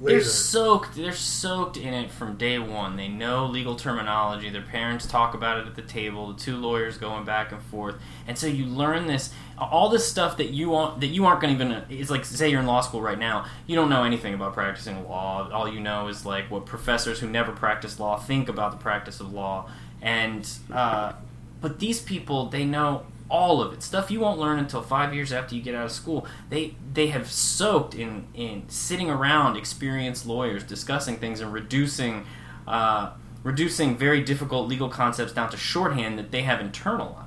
later. 0.00 0.18
They're 0.18 0.24
soaked. 0.28 0.94
They're 0.96 1.12
soaked 1.12 1.76
in 1.76 1.94
it 1.94 2.10
from 2.10 2.36
day 2.36 2.58
one. 2.58 2.96
They 2.96 3.08
know 3.08 3.46
legal 3.46 3.76
terminology. 3.76 4.50
Their 4.50 4.62
parents 4.62 5.06
talk 5.06 5.34
about 5.34 5.58
it 5.58 5.66
at 5.66 5.74
the 5.76 5.82
table. 5.82 6.32
The 6.32 6.38
two 6.38 6.56
lawyers 6.56 6.98
going 6.98 7.24
back 7.24 7.52
and 7.52 7.62
forth, 7.62 7.96
and 8.26 8.36
so 8.38 8.46
you 8.46 8.66
learn 8.66 9.06
this. 9.06 9.32
All 9.58 9.88
this 9.88 10.06
stuff 10.06 10.36
that 10.36 10.50
you 10.50 10.70
want 10.70 11.00
that 11.00 11.06
you 11.06 11.24
aren't 11.24 11.40
going 11.40 11.56
to 11.56 11.64
even. 11.64 11.84
It's 11.88 12.10
like 12.10 12.24
say 12.24 12.50
you're 12.50 12.60
in 12.60 12.66
law 12.66 12.82
school 12.82 13.00
right 13.00 13.18
now. 13.18 13.46
You 13.66 13.74
don't 13.74 13.88
know 13.88 14.04
anything 14.04 14.34
about 14.34 14.52
practicing 14.52 15.08
law. 15.08 15.50
All 15.50 15.68
you 15.68 15.80
know 15.80 16.08
is 16.08 16.26
like 16.26 16.50
what 16.50 16.66
professors 16.66 17.20
who 17.20 17.28
never 17.28 17.52
practice 17.52 17.98
law 17.98 18.18
think 18.18 18.48
about 18.48 18.72
the 18.72 18.78
practice 18.78 19.20
of 19.20 19.32
law. 19.32 19.70
And 20.02 20.48
uh, 20.72 21.14
but 21.60 21.78
these 21.78 22.00
people, 22.00 22.46
they 22.46 22.64
know 22.64 23.06
all 23.28 23.60
of 23.60 23.72
it. 23.72 23.82
Stuff 23.82 24.10
you 24.10 24.20
won't 24.20 24.38
learn 24.38 24.58
until 24.58 24.82
five 24.82 25.14
years 25.14 25.32
after 25.32 25.54
you 25.54 25.62
get 25.62 25.74
out 25.74 25.86
of 25.86 25.92
school. 25.92 26.26
They 26.50 26.74
they 26.92 27.08
have 27.08 27.30
soaked 27.30 27.94
in 27.94 28.26
in 28.34 28.68
sitting 28.68 29.10
around 29.10 29.56
experienced 29.56 30.26
lawyers 30.26 30.62
discussing 30.62 31.16
things 31.16 31.40
and 31.40 31.52
reducing 31.52 32.26
uh, 32.66 33.10
reducing 33.42 33.96
very 33.96 34.22
difficult 34.22 34.68
legal 34.68 34.88
concepts 34.88 35.32
down 35.32 35.50
to 35.50 35.56
shorthand 35.56 36.18
that 36.18 36.30
they 36.30 36.42
have 36.42 36.60
internalized. 36.60 37.25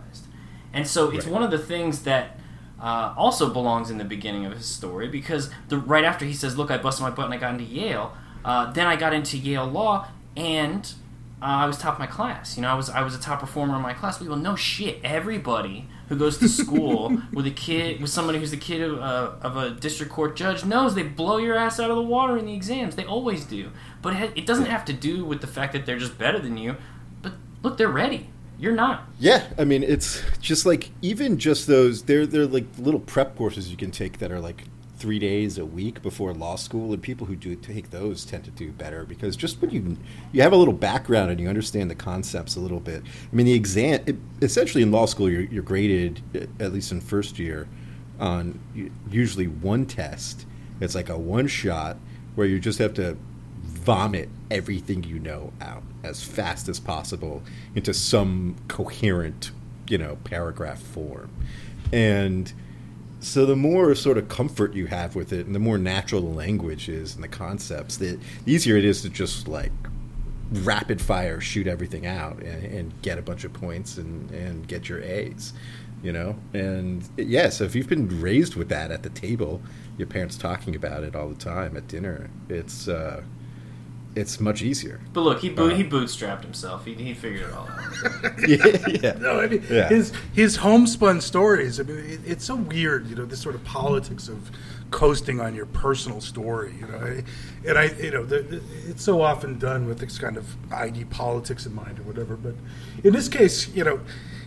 And 0.74 0.88
so 0.88 1.10
it's 1.10 1.26
one 1.26 1.44
of 1.44 1.52
the 1.52 1.58
things 1.58 2.04
that 2.04 2.40
uh, 2.80 3.14
also 3.18 3.52
belongs 3.52 3.90
in 3.90 3.98
the 3.98 4.06
beginning 4.06 4.46
of 4.46 4.54
his 4.54 4.66
story 4.66 5.08
because 5.08 5.50
the 5.68 5.78
right 5.78 6.04
after 6.04 6.26
he 6.26 6.34
says, 6.34 6.58
"Look, 6.58 6.72
I 6.72 6.78
busted 6.78 7.04
my 7.04 7.10
butt 7.10 7.26
and 7.26 7.34
I 7.34 7.38
got 7.38 7.54
into 7.54 7.66
Yale," 7.66 8.16
uh, 8.46 8.72
then 8.72 8.88
I 8.88 8.96
got 8.96 9.14
into 9.14 9.38
Yale 9.38 9.68
Law 9.68 10.08
and 10.38 10.94
uh, 11.42 11.46
I 11.46 11.66
was 11.66 11.78
top 11.78 11.94
of 11.94 12.00
my 12.00 12.08
class. 12.08 12.58
You 12.58 12.64
know, 12.64 12.70
I 12.70 12.74
was 12.74 12.90
I 12.90 13.02
was 13.02 13.16
a 13.16 13.20
top 13.20 13.40
performer 13.40 13.76
in 13.76 13.82
my 13.82 13.94
class. 13.94 14.20
We 14.20 14.28
well, 14.28 14.38
no 14.38 14.56
shit. 14.56 15.00
Everybody 15.04 15.88
who 16.10 16.18
goes 16.18 16.38
to 16.40 16.50
school 16.50 17.22
with 17.34 17.46
a 17.46 17.52
kid 17.52 18.02
with 18.02 18.10
somebody 18.10 18.40
who's 18.40 18.52
the 18.52 18.58
kid 18.58 18.82
of, 18.82 19.00
uh, 19.00 19.32
of 19.42 19.56
a 19.56 19.72
district 19.72 20.12
court 20.12 20.36
judge 20.36 20.66
knows 20.66 20.96
they 20.96 21.04
blow 21.04 21.38
your 21.38 21.56
ass 21.56 21.80
out 21.80 21.90
of 21.90 21.96
the 21.96 22.02
water 22.04 22.38
in 22.38 22.46
the 22.46 22.54
exams. 22.54 22.96
They 22.96 23.06
always 23.06 23.46
do. 23.46 23.72
But 24.02 24.14
it, 24.14 24.16
ha- 24.18 24.34
it 24.36 24.46
doesn't 24.46 24.66
have 24.66 24.86
to 24.86 24.94
do 24.94 25.24
with 25.24 25.42
the 25.42 25.48
fact 25.48 25.74
that 25.74 25.86
they're 25.86 26.00
just 26.00 26.18
better 26.18 26.40
than 26.40 26.58
you. 26.58 26.76
But 27.22 27.34
look, 27.64 27.78
they're 27.78 27.88
ready. 27.88 28.30
You're 28.60 28.76
not. 28.76 29.04
Yeah, 29.20 29.48
I 29.58 29.64
mean 29.64 29.84
it's 29.84 30.22
just 30.42 30.66
like 30.66 30.92
even 31.02 31.38
just 31.38 31.66
those 31.66 32.04
they're 32.04 32.26
they're 32.26 32.46
like 32.46 32.66
little 32.78 33.00
prep 33.00 33.38
courses 33.38 33.72
you 33.72 33.78
can 33.78 33.90
take 33.90 34.20
that 34.20 34.32
are 34.32 34.40
like 34.40 34.64
three 34.98 35.18
days 35.18 35.58
a 35.58 35.66
week 35.66 36.02
before 36.02 36.34
law 36.34 36.58
school, 36.58 36.92
and 36.92 37.02
people 37.02 37.26
who 37.26 37.36
do 37.38 37.56
take 37.56 37.90
those 37.90 38.26
tend 38.26 38.44
to 38.44 38.52
do 38.52 38.70
better 38.74 39.06
because 39.06 39.38
just 39.38 39.62
when 39.62 39.72
you 39.72 39.98
you 40.34 40.42
have 40.42 40.52
a 40.52 40.58
little 40.58 40.74
background 40.74 41.32
and 41.32 41.40
you 41.40 41.48
understand 41.48 41.90
the 41.90 41.96
concepts 41.96 42.58
a 42.58 42.60
little 42.60 42.82
bit. 42.82 43.02
I 43.02 43.36
mean, 43.36 43.46
the 43.46 43.54
exam 43.54 44.02
it, 44.06 44.18
essentially 44.42 44.84
in 44.84 44.92
law 44.92 45.06
school 45.06 45.30
you're, 45.30 45.44
you're 45.44 45.64
graded 45.64 46.22
at 46.60 46.74
least 46.74 46.92
in 46.92 47.00
first 47.00 47.40
year 47.40 47.68
on 48.20 48.60
usually 49.10 49.48
one 49.48 49.86
test. 49.86 50.46
It's 50.82 50.96
like 50.96 51.08
a 51.08 51.18
one 51.18 51.48
shot 51.48 51.98
where 52.36 52.46
you 52.46 52.60
just 52.60 52.80
have 52.80 52.94
to 52.96 53.18
vomit 53.64 54.30
everything 54.52 55.04
you 55.04 55.20
know 55.20 55.54
out 55.62 55.84
as 56.04 56.24
fast 56.24 56.70
as 56.70 56.80
possible 56.80 57.44
into 57.76 57.94
some 57.94 58.56
coherent, 58.68 59.52
you 59.88 59.98
know, 59.98 60.18
paragraph 60.24 60.82
form. 60.82 61.30
And 61.92 62.52
so 63.20 63.46
the 63.46 63.56
more 63.56 63.94
sort 63.96 64.18
of 64.18 64.30
comfort 64.30 64.74
you 64.74 64.88
have 64.88 65.16
with 65.16 65.34
it 65.34 65.46
and 65.46 65.54
the 65.54 65.60
more 65.60 65.78
natural 65.78 66.22
the 66.22 66.28
language 66.28 66.88
is 66.88 67.16
and 67.16 67.24
the 67.24 67.28
concepts, 67.28 67.98
the 67.98 68.18
easier 68.46 68.78
it 68.78 68.86
is 68.86 69.02
to 69.02 69.10
just 69.10 69.48
like 69.48 69.72
rapid 70.52 71.02
fire 71.02 71.40
shoot 71.42 71.68
everything 71.68 72.06
out 72.06 72.38
and, 72.40 72.66
and 72.66 73.02
get 73.02 73.18
a 73.18 73.22
bunch 73.22 73.44
of 73.44 73.54
points 73.54 73.98
and, 73.98 74.32
and 74.32 74.68
get 74.68 74.88
your 74.88 75.02
A's, 75.02 75.54
you 76.02 76.14
know? 76.14 76.36
And 76.54 77.08
yeah, 77.18 77.50
so 77.50 77.66
if 77.66 77.76
you've 77.76 77.90
been 77.90 78.22
raised 78.22 78.56
with 78.56 78.70
that 78.70 78.90
at 78.90 79.04
the 79.04 79.10
table, 79.10 79.62
your 79.98 80.08
parents 80.08 80.38
talking 80.38 80.76
about 80.76 81.04
it 81.04 81.16
all 81.16 81.28
the 81.28 81.36
time 81.36 81.76
at 81.76 81.88
dinner, 81.88 82.30
it's, 82.48 82.88
uh, 82.88 83.22
it's 84.16 84.40
much 84.40 84.62
easier. 84.62 85.00
But 85.14 85.22
look, 85.22 85.40
he 85.40 85.50
boot, 85.50 85.74
uh, 85.74 85.76
he 85.76 85.84
bootstrapped 85.84 86.44
himself. 86.44 86.86
He, 86.86 86.94
he 86.96 87.14
figured 87.14 87.50
it 87.50 87.54
all 87.54 87.68
out. 87.68 88.40
yeah, 88.48 89.00
yeah. 89.02 89.14
No, 89.20 89.40
I 89.40 89.48
mean 89.48 89.64
yeah. 89.70 89.90
his 89.90 90.12
his 90.34 90.58
homespun 90.58 91.22
stories. 91.22 91.80
I 91.80 91.84
mean, 91.84 91.98
it, 91.98 92.20
it's 92.26 92.46
so 92.46 92.56
weird, 92.56 93.08
you 93.08 93.16
know, 93.16 93.26
this 93.26 93.42
sort 93.42 93.56
of 93.56 93.64
politics 93.64 94.28
of 94.28 94.52
coasting 94.92 95.40
on 95.40 95.54
your 95.54 95.68
personal 95.68 96.22
story, 96.22 96.74
you 96.80 96.88
know. 96.88 97.22
And 97.68 97.78
I, 97.78 97.86
you 97.86 98.12
know, 98.12 98.26
the, 98.26 98.40
the, 98.42 98.62
it's 98.88 99.04
so 99.04 99.22
often 99.22 99.60
done 99.60 99.88
with 99.88 100.00
this 100.00 100.18
kind 100.18 100.38
of 100.38 100.56
ID 100.72 101.06
politics 101.06 101.66
in 101.66 101.76
mind 101.76 102.00
or 102.00 102.04
whatever. 102.04 102.36
But 102.36 102.56
in 103.04 103.14
this 103.14 103.30
case, 103.30 103.68
you 103.70 103.84
know, 103.84 104.00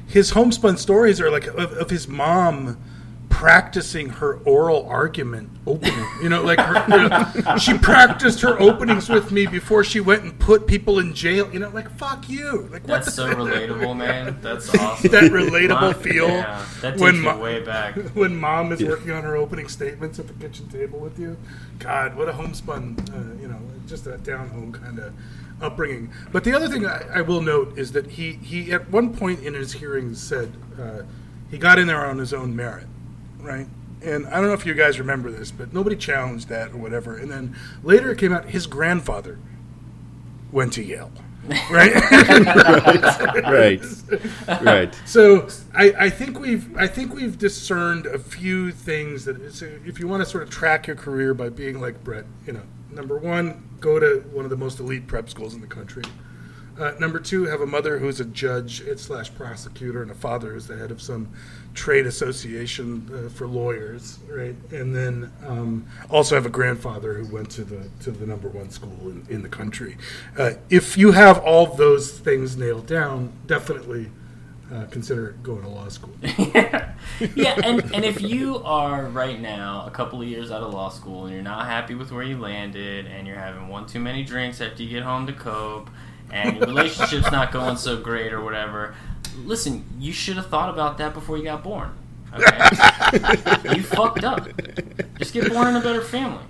his 0.07 0.31
homespun 0.31 0.77
stories 0.77 1.21
are 1.21 1.31
like 1.31 1.47
of, 1.47 1.73
of 1.73 1.91
his 1.91 2.09
mom 2.09 2.79
practicing 3.33 4.11
her 4.11 4.35
oral 4.45 4.87
argument 4.87 5.49
opening. 5.67 6.07
You 6.23 6.29
know, 6.29 6.43
like 6.43 6.61
her, 6.61 6.85
you 6.87 7.09
know, 7.09 7.57
she 7.57 7.77
practiced 7.79 8.43
her 8.43 8.61
openings 8.61 9.09
with 9.09 9.33
me 9.33 9.47
before 9.47 9.83
she 9.83 10.01
went 10.01 10.23
and 10.23 10.39
put 10.39 10.67
people 10.67 10.99
in 10.99 11.15
jail. 11.15 11.53
You 11.53 11.59
know, 11.59 11.71
like 11.71 11.91
fuck 11.97 12.29
you. 12.29 12.69
Like 12.71 12.85
that's 12.85 13.07
what 13.07 13.15
so 13.15 13.35
relatable, 13.35 13.97
man. 13.97 14.39
That's 14.43 14.73
awesome. 14.75 15.11
that 15.11 15.33
relatable 15.33 15.81
mom, 15.81 15.95
feel. 15.95 16.29
Yeah, 16.29 16.65
that 16.83 16.91
takes 16.91 17.01
when 17.01 17.21
mo- 17.21 17.39
way 17.39 17.61
back. 17.61 17.97
When 18.13 18.37
mom 18.37 18.71
is 18.71 18.83
yeah. 18.83 18.91
working 18.91 19.13
on 19.13 19.25
her 19.25 19.35
opening 19.35 19.67
statements 19.69 20.19
at 20.19 20.29
the 20.29 20.35
kitchen 20.35 20.69
table 20.69 20.99
with 20.99 21.19
you. 21.19 21.39
God, 21.79 22.15
what 22.15 22.29
a 22.29 22.35
homespun. 22.35 22.97
Uh, 23.13 23.41
you 23.41 23.49
know, 23.49 23.59
just 23.87 24.07
a 24.07 24.19
down 24.19 24.51
home 24.51 24.73
kind 24.73 24.99
of 24.99 25.15
upbringing. 25.63 26.13
But 26.31 26.45
the 26.45 26.53
other 26.53 26.69
thing 26.69 26.87
I, 26.87 27.07
I, 27.15 27.23
will 27.23 27.41
note 27.41 27.79
is 27.79 27.93
that 27.93 28.07
he 28.13 28.35
he 28.35 28.73
at 28.73 28.91
one 28.91 29.17
point 29.17 29.43
in 29.43 29.55
his 29.55 29.73
hearings 29.73 30.23
said 30.23 30.53
uh, 30.79 31.03
he 31.51 31.57
got 31.57 31.79
in 31.79 31.87
there 31.87 32.05
on 32.05 32.19
his 32.19 32.35
own 32.35 32.55
merit 32.55 32.87
right? 33.43 33.67
And 34.03 34.27
I 34.27 34.33
don't 34.33 34.47
know 34.47 34.55
if 34.55 34.67
you 34.67 34.75
guys 34.75 34.99
remember 34.99 35.31
this, 35.31 35.51
but 35.51 35.73
nobody 35.73 35.97
challenged 35.97 36.49
that 36.49 36.73
or 36.73 36.79
whatever. 36.79 37.17
And 37.17 37.31
then 37.31 37.57
later 37.83 38.11
it 38.11 38.19
came 38.19 38.33
out 38.33 38.47
his 38.51 38.67
grandfather 38.67 39.39
went 40.51 40.73
to 40.75 40.83
Yale. 40.83 41.13
Right? 41.73 41.93
right, 41.93 43.43
right, 43.43 44.63
right. 44.63 44.95
So 45.05 45.49
I, 45.75 45.93
I 45.99 46.09
think 46.09 46.39
we've 46.39 46.77
I 46.77 46.87
think 46.87 47.13
we've 47.13 47.37
discerned 47.37 48.07
a 48.07 48.19
few 48.21 48.71
things 48.71 49.25
that 49.25 49.41
if 49.85 49.99
you 49.99 50.07
want 50.07 50.23
to 50.23 50.29
sort 50.29 50.45
of 50.45 50.51
track 50.51 50.87
your 50.87 50.95
career 50.95 51.35
by 51.35 51.49
being 51.49 51.81
like 51.81 52.05
Brett, 52.05 52.27
you 52.47 52.53
know, 52.53 52.63
number 52.93 53.19
one, 53.19 53.69
go 53.81 53.99
to 53.99 54.21
one 54.33 54.45
of 54.45 54.51
the 54.51 54.57
most 54.57 54.79
elite 54.79 55.09
prep 55.09 55.29
schools 55.29 55.53
in 55.53 55.61
the 55.61 55.67
country. 55.67 56.05
Uh, 56.79 56.93
number 56.99 57.21
two, 57.21 57.45
have 57.45 57.61
a 57.61 57.67
mother 57.67 57.99
who's 57.99 58.21
a 58.21 58.25
judge 58.25 58.83
slash 58.97 59.33
prosecutor 59.35 60.03
and 60.03 60.11
a 60.11 60.15
father 60.15 60.53
who's 60.53 60.67
the 60.67 60.77
head 60.77 60.91
of 60.91 61.03
some 61.03 61.29
trade 61.75 62.07
association 62.07 63.09
uh, 63.13 63.29
for 63.29 63.47
lawyers, 63.47 64.19
right? 64.29 64.57
And 64.71 64.95
then 64.95 65.33
um, 65.47 65.87
also 66.11 66.35
have 66.35 66.47
a 66.47 66.51
grandfather 66.51 67.15
who 67.15 67.33
went 67.33 67.51
to 67.51 67.65
the 67.65 67.89
to 68.01 68.11
the 68.11 68.27
number 68.27 68.49
one 68.49 68.71
school 68.71 68.97
in, 69.03 69.27
in 69.29 69.43
the 69.43 69.49
country. 69.49 69.97
Uh, 70.39 70.53
if 70.71 70.97
you 70.97 71.13
have 71.13 71.39
all 71.39 71.67
those 71.67 72.11
things 72.11 72.57
nailed 72.57 72.87
down, 72.87 73.33
definitely 73.47 74.11
uh, 74.73 74.87
consider 74.87 75.33
going 75.43 75.63
to 75.63 75.69
law 75.69 75.89
school. 75.89 76.15
yeah, 76.23 77.59
and 77.63 77.95
and 77.95 78.05
if 78.05 78.23
you 78.23 78.63
are 78.65 79.05
right 79.07 79.41
now 79.41 79.85
a 79.87 79.91
couple 79.91 80.23
of 80.23 80.29
years 80.29 80.51
out 80.51 80.63
of 80.63 80.73
law 80.73 80.89
school 80.89 81.27
and 81.27 81.35
you're 81.35 81.43
not 81.43 81.67
happy 81.67 81.95
with 81.95 82.11
where 82.11 82.23
you 82.23 82.39
landed 82.39 83.07
and 83.07 83.27
you're 83.27 83.37
having 83.37 83.69
one 83.69 83.87
too 83.87 84.01
many 84.01 84.23
drinks 84.23 84.61
after 84.61 84.83
you 84.83 84.89
get 84.89 85.03
home 85.03 85.27
to 85.27 85.33
cope 85.33 85.91
and 86.33 86.57
your 86.57 86.67
relationship's 86.67 87.31
not 87.31 87.53
going 87.53 87.77
so 87.77 88.01
great 88.01 88.33
or 88.33 88.43
whatever, 88.43 88.95
listen, 89.45 89.85
you 89.99 90.13
should 90.13 90.37
have 90.37 90.47
thought 90.47 90.71
about 90.71 90.99
that 90.99 91.15
before 91.15 91.37
you 91.37 91.45
got 91.45 91.63
born. 91.63 91.93
Okay, 92.35 93.75
you 93.77 93.83
fucked 93.83 94.25
up. 94.25 94.49
Just 95.19 95.35
get 95.35 95.53
born 95.53 95.69
in 95.69 95.77
a 95.77 95.81
better 95.81 96.01
family. 96.01 96.43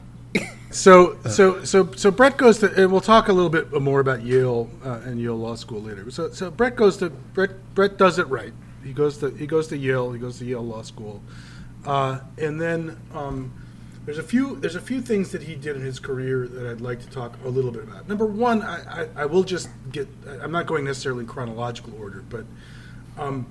So, 0.71 1.19
so, 1.29 1.65
so, 1.65 1.93
so 1.93 2.11
Brett 2.11 2.39
goes 2.39 2.59
to, 2.61 2.73
and 2.81 2.91
we'll 2.91 3.03
talk 3.03 3.29
a 3.29 3.33
little 3.33 3.51
bit 3.51 3.71
more 3.79 4.01
about 4.01 4.23
Yale 4.23 4.71
uh, 4.85 5.01
and 5.05 5.21
Yale 5.21 5.37
Law 5.37 5.55
School 5.55 5.83
later. 5.83 6.11
So, 6.11 6.31
so 6.31 6.51
Brett 6.51 6.77
goes 6.77 6.97
to 6.99 7.11
Brett. 7.11 7.51
Brett 7.75 7.99
does 7.99 8.19
it 8.19 8.27
right. 8.29 8.55
He 8.83 8.93
goes 8.93 9.19
to 9.19 9.31
he 9.31 9.47
goes 9.47 9.69
to 9.69 9.77
Yale. 9.77 10.13
He 10.13 10.19
goes 10.19 10.39
to 10.39 10.47
Yale 10.47 10.65
Law 10.65 10.81
School, 10.83 11.21
uh, 11.85 12.21
and 12.39 12.59
then 12.59 12.99
um, 13.13 13.53
there's 14.05 14.19
a 14.19 14.23
few 14.23 14.57
there's 14.57 14.75
a 14.75 14.81
few 14.81 15.01
things 15.01 15.31
that 15.31 15.43
he 15.43 15.55
did 15.55 15.77
in 15.77 15.83
his 15.83 16.01
career 16.01 16.49
that 16.49 16.67
I'd 16.67 16.81
like 16.81 17.01
to 17.01 17.09
talk 17.09 17.39
a 17.45 17.49
little 17.49 17.71
bit 17.71 17.85
about. 17.85 18.09
Number 18.09 18.27
one, 18.27 18.63
I, 18.63 19.03
I, 19.03 19.09
I 19.17 19.27
will 19.27 19.45
just 19.45 19.69
get 19.91 20.09
I'm 20.43 20.53
not 20.53 20.67
going 20.67 20.85
necessarily 20.85 21.21
in 21.21 21.27
chronological 21.29 21.95
order, 21.99 22.25
but 22.29 22.45
um, 23.19 23.47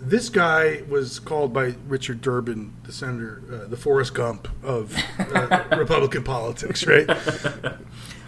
this 0.00 0.28
guy 0.28 0.82
was 0.88 1.18
called 1.18 1.52
by 1.52 1.74
Richard 1.88 2.20
Durbin, 2.20 2.72
the 2.84 2.92
senator, 2.92 3.42
uh, 3.50 3.68
the 3.68 3.76
Forrest 3.76 4.14
Gump 4.14 4.48
of 4.62 4.96
uh, 5.18 5.64
Republican 5.76 6.22
politics, 6.22 6.86
right? 6.86 7.06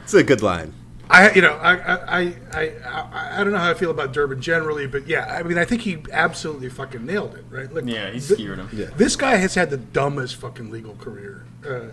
It's 0.02 0.14
a 0.14 0.24
good 0.24 0.42
line. 0.42 0.74
I, 1.10 1.32
you 1.32 1.42
know, 1.42 1.54
I, 1.54 1.74
I, 1.74 2.34
I, 2.52 2.62
I, 2.84 3.40
I 3.40 3.44
don't 3.44 3.52
know 3.52 3.58
how 3.58 3.70
I 3.70 3.74
feel 3.74 3.90
about 3.90 4.12
Durbin 4.12 4.40
generally, 4.40 4.86
but 4.86 5.06
yeah, 5.06 5.26
I 5.26 5.42
mean, 5.42 5.58
I 5.58 5.64
think 5.64 5.82
he 5.82 5.98
absolutely 6.12 6.68
fucking 6.68 7.04
nailed 7.04 7.34
it, 7.34 7.44
right? 7.50 7.72
Like, 7.72 7.84
yeah, 7.86 8.10
he 8.10 8.20
skewered 8.20 8.58
him. 8.58 8.68
Yeah. 8.72 8.86
This 8.96 9.16
guy 9.16 9.36
has 9.36 9.54
had 9.54 9.70
the 9.70 9.76
dumbest 9.76 10.36
fucking 10.36 10.70
legal 10.70 10.94
career 10.94 11.44
uh, 11.66 11.88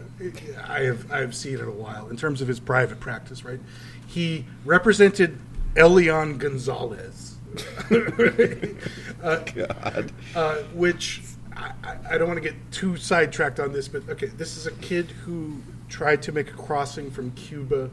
I 0.67 0.81
have 0.81 1.11
I 1.11 1.19
have 1.19 1.35
seen 1.35 1.59
in 1.59 1.65
a 1.65 1.71
while 1.71 2.09
in 2.09 2.17
terms 2.17 2.41
of 2.41 2.47
his 2.47 2.59
private 2.59 2.99
practice, 2.99 3.43
right? 3.43 3.59
He 4.07 4.45
represented 4.65 5.37
Elian 5.75 6.37
Gonzalez, 6.37 7.37
uh, 7.91 9.39
God, 9.55 10.11
uh, 10.35 10.55
which 10.73 11.21
I, 11.55 11.71
I 12.11 12.17
don't 12.17 12.27
want 12.27 12.41
to 12.41 12.49
get 12.49 12.55
too 12.71 12.97
sidetracked 12.97 13.59
on 13.59 13.73
this, 13.73 13.87
but 13.87 14.07
okay, 14.09 14.27
this 14.27 14.57
is 14.57 14.67
a 14.67 14.71
kid 14.71 15.11
who 15.25 15.61
tried 15.89 16.21
to 16.23 16.31
make 16.31 16.49
a 16.49 16.53
crossing 16.53 17.11
from 17.11 17.31
Cuba 17.31 17.89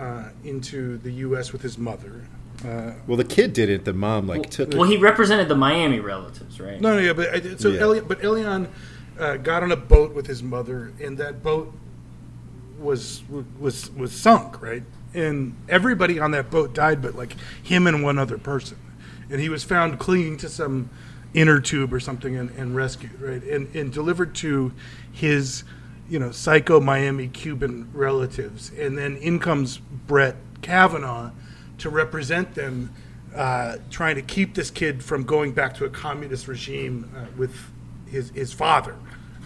uh, 0.00 0.30
into 0.44 0.96
the 0.98 1.12
U.S. 1.12 1.52
with 1.52 1.62
his 1.62 1.76
mother. 1.76 2.22
Uh, 2.64 2.92
well, 3.06 3.16
the 3.16 3.24
kid 3.24 3.52
did 3.52 3.68
it. 3.68 3.84
The 3.84 3.92
mom 3.92 4.26
like 4.26 4.40
well, 4.40 4.50
took. 4.50 4.74
Well, 4.74 4.88
he 4.88 4.96
represented 4.96 5.48
the 5.48 5.54
Miami 5.54 6.00
relatives, 6.00 6.60
right? 6.60 6.80
No, 6.80 6.94
no, 6.94 7.00
yeah, 7.00 7.12
but 7.12 7.60
so 7.60 7.68
yeah. 7.68 7.80
Eli, 7.80 8.00
but 8.00 8.24
Elian 8.24 8.68
uh, 9.18 9.36
got 9.36 9.62
on 9.62 9.72
a 9.72 9.76
boat 9.76 10.14
with 10.14 10.26
his 10.26 10.42
mother, 10.42 10.92
and 11.00 11.18
that 11.18 11.42
boat 11.42 11.72
was 12.78 13.22
was 13.58 13.90
was 13.92 14.12
sunk, 14.12 14.60
right? 14.62 14.82
And 15.12 15.56
everybody 15.68 16.18
on 16.18 16.30
that 16.32 16.50
boat 16.50 16.74
died, 16.74 17.02
but 17.02 17.14
like 17.14 17.36
him 17.62 17.86
and 17.86 18.02
one 18.02 18.18
other 18.18 18.38
person, 18.38 18.78
and 19.30 19.40
he 19.40 19.48
was 19.48 19.64
found 19.64 19.98
clinging 19.98 20.36
to 20.38 20.48
some 20.48 20.90
inner 21.32 21.60
tube 21.60 21.92
or 21.92 22.00
something 22.00 22.36
and, 22.36 22.50
and 22.50 22.74
rescued, 22.74 23.20
right? 23.20 23.42
And 23.42 23.74
and 23.74 23.92
delivered 23.92 24.34
to 24.36 24.72
his 25.12 25.64
you 26.10 26.18
know, 26.18 26.32
psycho 26.32 26.80
Miami 26.80 27.28
Cuban 27.28 27.88
relatives. 27.94 28.72
And 28.76 28.98
then 28.98 29.16
in 29.16 29.38
comes 29.38 29.78
Brett 29.78 30.36
Kavanaugh 30.60 31.30
to 31.78 31.88
represent 31.88 32.54
them, 32.54 32.92
uh, 33.34 33.76
trying 33.90 34.16
to 34.16 34.22
keep 34.22 34.54
this 34.54 34.70
kid 34.70 35.04
from 35.04 35.22
going 35.22 35.52
back 35.52 35.72
to 35.74 35.84
a 35.84 35.90
communist 35.90 36.48
regime 36.48 37.10
uh, 37.16 37.26
with 37.38 37.54
his, 38.10 38.30
his 38.30 38.52
father. 38.52 38.96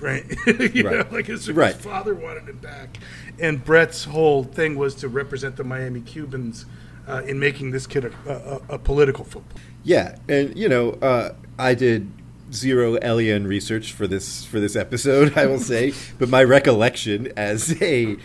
Right, 0.00 0.24
you 0.46 0.84
right. 0.84 0.98
know, 0.98 1.06
like 1.12 1.26
his, 1.26 1.46
his 1.46 1.76
father 1.76 2.14
wanted 2.14 2.48
him 2.48 2.58
back, 2.58 2.98
and 3.38 3.64
Brett's 3.64 4.04
whole 4.04 4.42
thing 4.42 4.76
was 4.76 4.96
to 4.96 5.08
represent 5.08 5.56
the 5.56 5.62
Miami 5.62 6.00
Cubans 6.00 6.66
uh, 7.06 7.22
in 7.24 7.38
making 7.38 7.70
this 7.70 7.86
kid 7.86 8.04
a, 8.04 8.60
a, 8.68 8.74
a, 8.74 8.78
political 8.78 9.24
football. 9.24 9.56
Yeah, 9.84 10.16
and 10.28 10.58
you 10.58 10.68
know, 10.68 10.90
uh, 11.00 11.34
I 11.58 11.74
did 11.74 12.10
zero 12.54 12.96
Elian 12.96 13.46
research 13.46 13.92
for 13.92 14.06
this 14.06 14.44
for 14.44 14.60
this 14.60 14.76
episode, 14.76 15.36
I 15.36 15.46
will 15.46 15.58
say, 15.58 15.92
but 16.18 16.28
my 16.28 16.44
recollection 16.44 17.32
as 17.36 17.80
a 17.82 18.16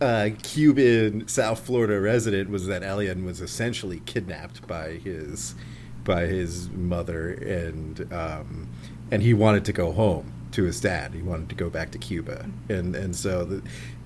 uh, 0.00 0.30
Cuban 0.42 1.28
South 1.28 1.60
Florida 1.60 2.00
resident 2.00 2.50
was 2.50 2.66
that 2.66 2.82
Elian 2.82 3.24
was 3.24 3.40
essentially 3.40 4.00
kidnapped 4.06 4.66
by 4.66 4.92
his 4.92 5.54
by 6.04 6.22
his 6.22 6.70
mother, 6.70 7.32
and 7.32 8.12
um, 8.12 8.68
and 9.10 9.22
he 9.22 9.34
wanted 9.34 9.64
to 9.66 9.72
go 9.72 9.92
home 9.92 10.32
to 10.52 10.64
his 10.64 10.80
dad. 10.80 11.14
He 11.14 11.22
wanted 11.22 11.48
to 11.50 11.54
go 11.54 11.68
back 11.68 11.90
to 11.92 11.98
Cuba, 11.98 12.46
and 12.68 12.96
and 12.96 13.14
so 13.14 13.44
the, 13.44 13.62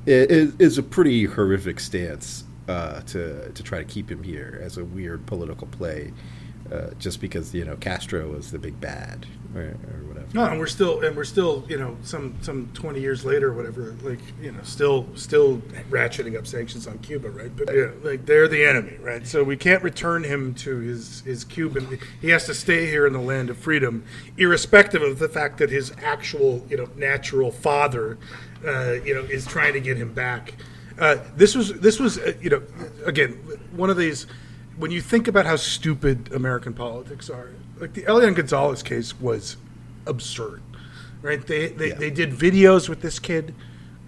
it 0.07 0.31
it 0.31 0.61
is 0.61 0.79
a 0.79 0.83
pretty 0.83 1.25
horrific 1.25 1.79
stance 1.81 2.45
uh, 2.69 3.01
to 3.03 3.51
to 3.53 3.63
try 3.63 3.79
to 3.79 3.85
keep 3.85 4.11
him 4.11 4.23
here 4.23 4.61
as 4.63 4.77
a 4.77 4.85
weird 4.85 5.27
political 5.27 5.69
play, 5.69 6.13
uh, 6.73 6.91
just 6.99 7.21
because 7.21 7.55
you 7.55 7.65
know 7.65 7.77
Castro 7.77 8.29
was 8.29 8.51
the 8.51 8.59
big 8.59 8.81
bad 8.81 9.27
or, 9.55 9.61
or 9.61 10.05
whatever. 10.09 10.27
No, 10.35 10.45
and 10.45 10.59
we're 10.59 10.67
still 10.67 11.05
and 11.05 11.17
we're 11.17 11.25
still 11.25 11.65
you 11.69 11.79
know 11.79 11.97
some 12.03 12.37
some 12.41 12.71
twenty 12.75 13.01
years 13.01 13.25
later 13.25 13.51
or 13.51 13.55
whatever 13.55 13.95
like 14.03 14.21
you 14.41 14.53
know 14.53 14.63
still 14.63 15.07
still 15.15 15.59
ratcheting 15.91 16.37
up 16.37 16.47
sanctions 16.47 16.87
on 16.87 16.99
Cuba 16.99 17.31
right 17.31 17.55
but 17.55 17.73
yeah 17.75 17.91
like 18.03 18.27
they're 18.27 18.49
the 18.49 18.65
enemy 18.65 18.97
right 19.01 19.27
so 19.27 19.45
we 19.45 19.57
can't 19.57 19.83
return 19.83 20.25
him 20.25 20.55
to 20.55 20.79
his 20.79 21.21
his 21.21 21.45
Cuban 21.45 21.99
he 22.21 22.31
has 22.31 22.47
to 22.47 22.55
stay 22.55 22.87
here 22.87 23.07
in 23.07 23.13
the 23.13 23.21
land 23.21 23.51
of 23.51 23.57
freedom 23.57 24.05
irrespective 24.37 25.03
of 25.03 25.19
the 25.19 25.29
fact 25.29 25.59
that 25.59 25.71
his 25.71 25.93
actual 26.03 26.67
you 26.69 26.77
know 26.77 26.89
natural 26.97 27.51
father 27.51 28.19
uh, 28.67 28.93
you 29.05 29.15
know 29.15 29.23
is 29.23 29.47
trying 29.47 29.73
to 29.75 29.81
get 29.81 29.97
him 29.97 30.13
back. 30.13 30.55
Uh, 30.99 31.17
this 31.37 31.55
was 31.55 31.73
this 31.81 31.99
was 31.99 32.19
uh, 32.19 32.33
you 32.41 32.51
know 32.51 32.63
again 33.05 33.33
one 33.73 33.91
of 33.91 33.97
these 33.97 34.27
when 34.77 34.91
you 34.91 35.01
think 35.01 35.29
about 35.29 35.47
how 35.47 35.57
stupid 35.57 36.33
American 36.33 36.73
politics 36.73 37.31
are 37.31 37.51
like 37.79 37.95
the 37.95 38.07
Elian 38.07 38.35
Gonzalez 38.35 38.83
case 38.83 39.19
was 39.19 39.57
absurd, 40.07 40.63
right? 41.23 41.45
They 41.45 41.69
they, 41.69 41.91
they 41.93 42.11
did 42.11 42.31
videos 42.31 42.89
with 42.89 43.01
this 43.01 43.19
kid 43.19 43.55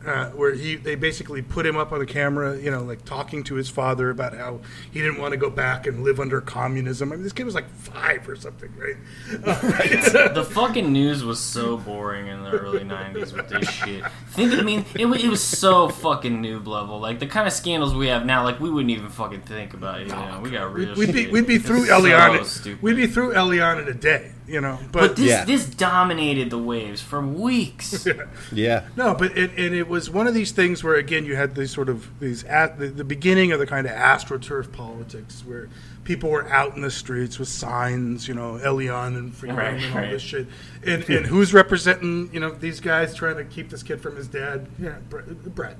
uh, 0.07 0.31
where 0.31 0.55
he 0.55 0.77
they 0.77 0.95
basically 0.95 1.43
put 1.43 1.67
him 1.67 1.77
up 1.77 1.93
on 1.93 1.99
the 1.99 2.07
camera, 2.07 2.57
you 2.57 2.71
know, 2.71 2.83
like 2.83 3.05
talking 3.05 3.43
to 3.45 3.55
his 3.57 3.69
father 3.69 4.11
about 4.11 4.35
how 4.35 4.61
he 4.93 5.01
didn't 5.01 5.21
want 5.21 5.33
to 5.33 5.37
go 5.37 5.51
back 5.51 5.87
and 5.87 6.05
live 6.05 6.21
under 6.21 6.41
communism. 6.41 7.13
I 7.13 7.17
mean, 7.17 7.25
this 7.25 7.33
kid 7.33 7.45
was 7.45 7.55
like 7.55 7.69
five 7.71 8.29
or 8.29 8.37
something, 8.37 8.73
right? 8.77 8.97
Uh, 9.47 10.29
the 10.33 10.45
fucking 10.45 10.93
news 10.93 11.25
was 11.25 11.39
so 11.39 11.77
boring 11.77 12.29
in 12.29 12.43
the 12.43 12.51
early 12.51 12.81
'90s 12.81 13.33
with 13.33 13.49
this 13.49 13.69
shit. 13.69 14.05
Think, 14.31 14.55
I 14.55 14.63
mean, 14.63 14.85
it, 14.95 15.07
it 15.07 15.29
was 15.29 15.43
so 15.43 15.89
fucking 15.89 16.43
noob 16.43 16.67
level. 16.67 17.01
Like 17.01 17.19
the 17.19 17.27
kind 17.27 17.47
of 17.47 17.53
scandals 17.53 17.95
we 17.95 18.09
have 18.09 18.25
now, 18.25 18.45
like 18.45 18.61
we 18.61 18.71
wouldn't 18.71 18.91
even 18.91 19.09
fucking 19.09 19.43
think 19.43 19.75
about 19.75 20.01
it. 20.01 20.09
You 20.09 20.15
know, 20.15 20.41
we 20.43 20.51
got 20.51 20.73
real. 20.73 20.95
we'd 20.95 21.13
be 21.13 21.27
we'd 21.29 21.47
be 21.47 21.59
through 21.59 21.87
so 21.87 21.99
Elian. 21.99 22.45
we'd 22.81 22.97
be 22.97 23.07
through 23.07 23.35
Elian 23.35 23.79
in 23.79 23.89
a 23.89 23.95
day, 23.95 24.33
you 24.49 24.61
know. 24.61 24.79
But, 24.93 25.01
But 25.09 25.17
this 25.17 25.27
Yeah. 25.27 25.45
this 25.45 25.67
dominated 25.67 26.51
the 26.51 26.59
waves 26.59 27.01
for 27.03 27.21
weeks. 27.21 28.07
Yeah, 28.53 28.85
No, 28.97 29.15
but 29.15 29.37
it, 29.37 29.51
and 29.57 29.75
it 29.75 29.89
was 29.89 30.09
one 30.11 30.27
of 30.27 30.35
these 30.35 30.53
things 30.53 30.85
where 30.85 30.95
again 30.97 31.25
you 31.25 31.37
had 31.37 31.55
these 31.55 31.71
sort 31.73 31.89
of 31.89 32.09
these 32.21 32.45
at 32.45 32.79
the, 32.79 32.89
the 32.89 33.05
beginning 33.05 33.53
of 33.53 33.59
the 33.59 33.67
kind 33.67 33.87
of 33.87 33.93
astroturf 33.93 34.73
politics 34.73 35.43
where 35.47 35.69
people 36.05 36.31
were 36.31 36.49
out 36.51 36.77
in 36.77 36.83
the 36.83 36.91
streets 36.91 37.39
with 37.39 37.49
signs, 37.49 38.29
you 38.29 38.35
know, 38.35 38.57
Elian 38.63 39.17
and 39.17 39.35
freedom 39.35 39.57
Right, 39.57 39.75
and 39.75 39.93
all 39.95 40.01
right. 40.01 40.11
this 40.13 40.23
shit, 40.23 40.47
and 40.85 41.03
and 41.11 41.27
who's 41.27 41.53
representing 41.53 42.31
you 42.33 42.41
know 42.41 42.51
these 42.51 42.79
guys 42.81 43.15
trying 43.15 43.37
to 43.37 43.45
keep 43.45 43.71
this 43.71 43.83
kid 43.83 44.01
from 44.01 44.15
his 44.17 44.29
dad? 44.29 44.69
Yeah, 44.79 44.99
Brett. 45.11 45.27
Brett 45.55 45.77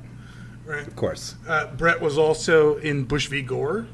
right. 0.67 0.87
of 0.87 0.97
course. 0.97 1.37
Uh, 1.47 1.67
Brett 1.77 2.01
was 2.01 2.19
also 2.19 2.77
in 2.79 3.05
Bush 3.05 3.29
v. 3.29 3.43
Gore. 3.43 3.87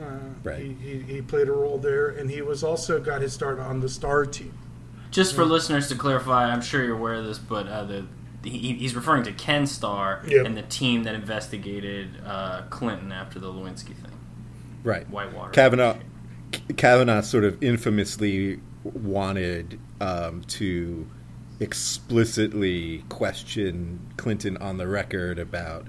Uh, 0.00 0.18
Right. 0.42 0.62
He, 0.62 0.72
he, 0.74 0.98
he 1.00 1.22
played 1.22 1.48
a 1.48 1.52
role 1.52 1.76
there, 1.78 2.08
and 2.08 2.30
he 2.30 2.40
was 2.40 2.64
also 2.64 2.98
got 3.00 3.20
his 3.20 3.32
start 3.34 3.58
on 3.58 3.80
the 3.80 3.88
Starr 3.88 4.24
team. 4.24 4.56
Just 5.10 5.34
for 5.34 5.44
listeners 5.44 5.88
to 5.88 5.96
clarify, 5.96 6.50
I'm 6.50 6.62
sure 6.62 6.82
you're 6.84 6.96
aware 6.96 7.14
of 7.14 7.24
this, 7.24 7.38
but 7.38 7.66
uh, 7.66 7.84
the 7.84 8.04
he, 8.42 8.72
he's 8.74 8.94
referring 8.94 9.24
to 9.24 9.32
Ken 9.32 9.66
Starr 9.66 10.22
Yep. 10.26 10.46
and 10.46 10.56
the 10.56 10.62
team 10.62 11.02
that 11.02 11.14
investigated 11.14 12.08
uh, 12.24 12.62
Clinton 12.70 13.12
after 13.12 13.38
the 13.38 13.52
Lewinsky 13.52 13.94
thing. 13.94 14.18
Right. 14.82 15.08
Whitewater. 15.10 15.50
Kavanaugh, 15.50 15.96
Kavanaugh 16.76 17.20
sort 17.20 17.44
of 17.44 17.62
infamously 17.62 18.60
wanted 18.82 19.78
um, 20.00 20.42
to 20.44 21.06
explicitly 21.58 23.04
question 23.10 24.00
Clinton 24.16 24.56
on 24.56 24.78
the 24.78 24.86
record 24.86 25.38
about, 25.38 25.86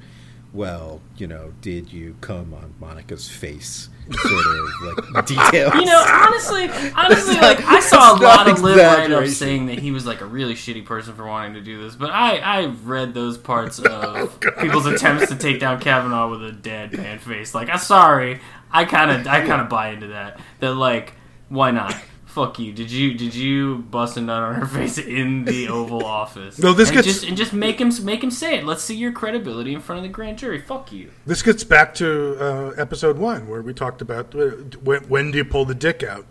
well, 0.53 1.01
you 1.17 1.27
know, 1.27 1.53
did 1.61 1.91
you 1.93 2.15
come 2.21 2.53
on 2.53 2.73
Monica's 2.79 3.29
face? 3.29 3.89
Sort 4.11 4.45
of 4.45 5.13
like 5.13 5.25
details. 5.25 5.73
You 5.75 5.85
know, 5.85 6.03
honestly, 6.05 6.69
honestly, 6.95 7.35
not- 7.35 7.43
like 7.43 7.63
I 7.65 7.79
saw 7.79 8.17
a 8.17 8.19
lot 8.19 8.49
of 8.49 8.61
live 8.61 8.77
write-ups 8.77 9.37
saying 9.37 9.67
that 9.67 9.79
he 9.79 9.91
was 9.91 10.05
like 10.05 10.19
a 10.19 10.25
really 10.25 10.53
shitty 10.53 10.85
person 10.85 11.15
for 11.15 11.25
wanting 11.25 11.53
to 11.53 11.61
do 11.61 11.81
this, 11.81 11.95
but 11.95 12.09
I 12.09 12.37
I 12.39 12.65
read 12.83 13.13
those 13.13 13.37
parts 13.37 13.79
oh, 13.85 14.25
of 14.25 14.57
people's 14.59 14.85
attempts 14.85 15.29
to 15.29 15.35
take 15.37 15.59
down 15.61 15.79
Kavanaugh 15.79 16.29
with 16.29 16.43
a 16.43 16.51
deadpan 16.51 17.19
face. 17.19 17.55
Like, 17.55 17.69
I'm 17.69 17.77
sorry, 17.79 18.41
I 18.69 18.83
kind 18.83 19.11
of 19.11 19.27
I 19.27 19.45
kind 19.45 19.61
of 19.61 19.69
buy 19.69 19.89
into 19.89 20.07
that. 20.07 20.39
That 20.59 20.73
like, 20.73 21.13
why 21.47 21.71
not? 21.71 21.95
Fuck 22.31 22.59
you. 22.59 22.71
Did 22.71 22.89
you 22.91 23.13
did 23.13 23.35
you 23.35 23.79
bust 23.79 24.15
a 24.15 24.21
nut 24.21 24.41
on 24.41 24.55
her 24.55 24.65
face 24.77 24.97
in 24.97 25.43
the 25.43 25.67
Oval 25.67 26.05
Office? 26.05 26.57
No, 26.59 26.71
this 26.71 26.87
and 26.89 26.95
gets- 26.95 27.07
just 27.07 27.23
and 27.25 27.35
just 27.35 27.51
make 27.51 27.79
him 27.79 27.91
make 28.05 28.23
him 28.23 28.31
say 28.31 28.57
it. 28.57 28.65
Let's 28.65 28.83
see 28.83 28.95
your 28.95 29.11
credibility 29.11 29.73
in 29.73 29.81
front 29.81 29.97
of 29.97 30.03
the 30.03 30.09
grand 30.09 30.37
jury. 30.37 30.61
Fuck 30.61 30.93
you. 30.93 31.11
This 31.25 31.41
gets 31.41 31.65
back 31.65 31.93
to 31.95 32.37
uh, 32.39 32.69
episode 32.77 33.17
one 33.17 33.49
where 33.49 33.61
we 33.61 33.73
talked 33.73 34.01
about 34.01 34.33
uh, 34.33 34.51
when, 34.81 35.03
when 35.09 35.31
do 35.31 35.39
you 35.39 35.43
pull 35.45 35.65
the 35.65 35.75
dick 35.75 36.03
out 36.03 36.25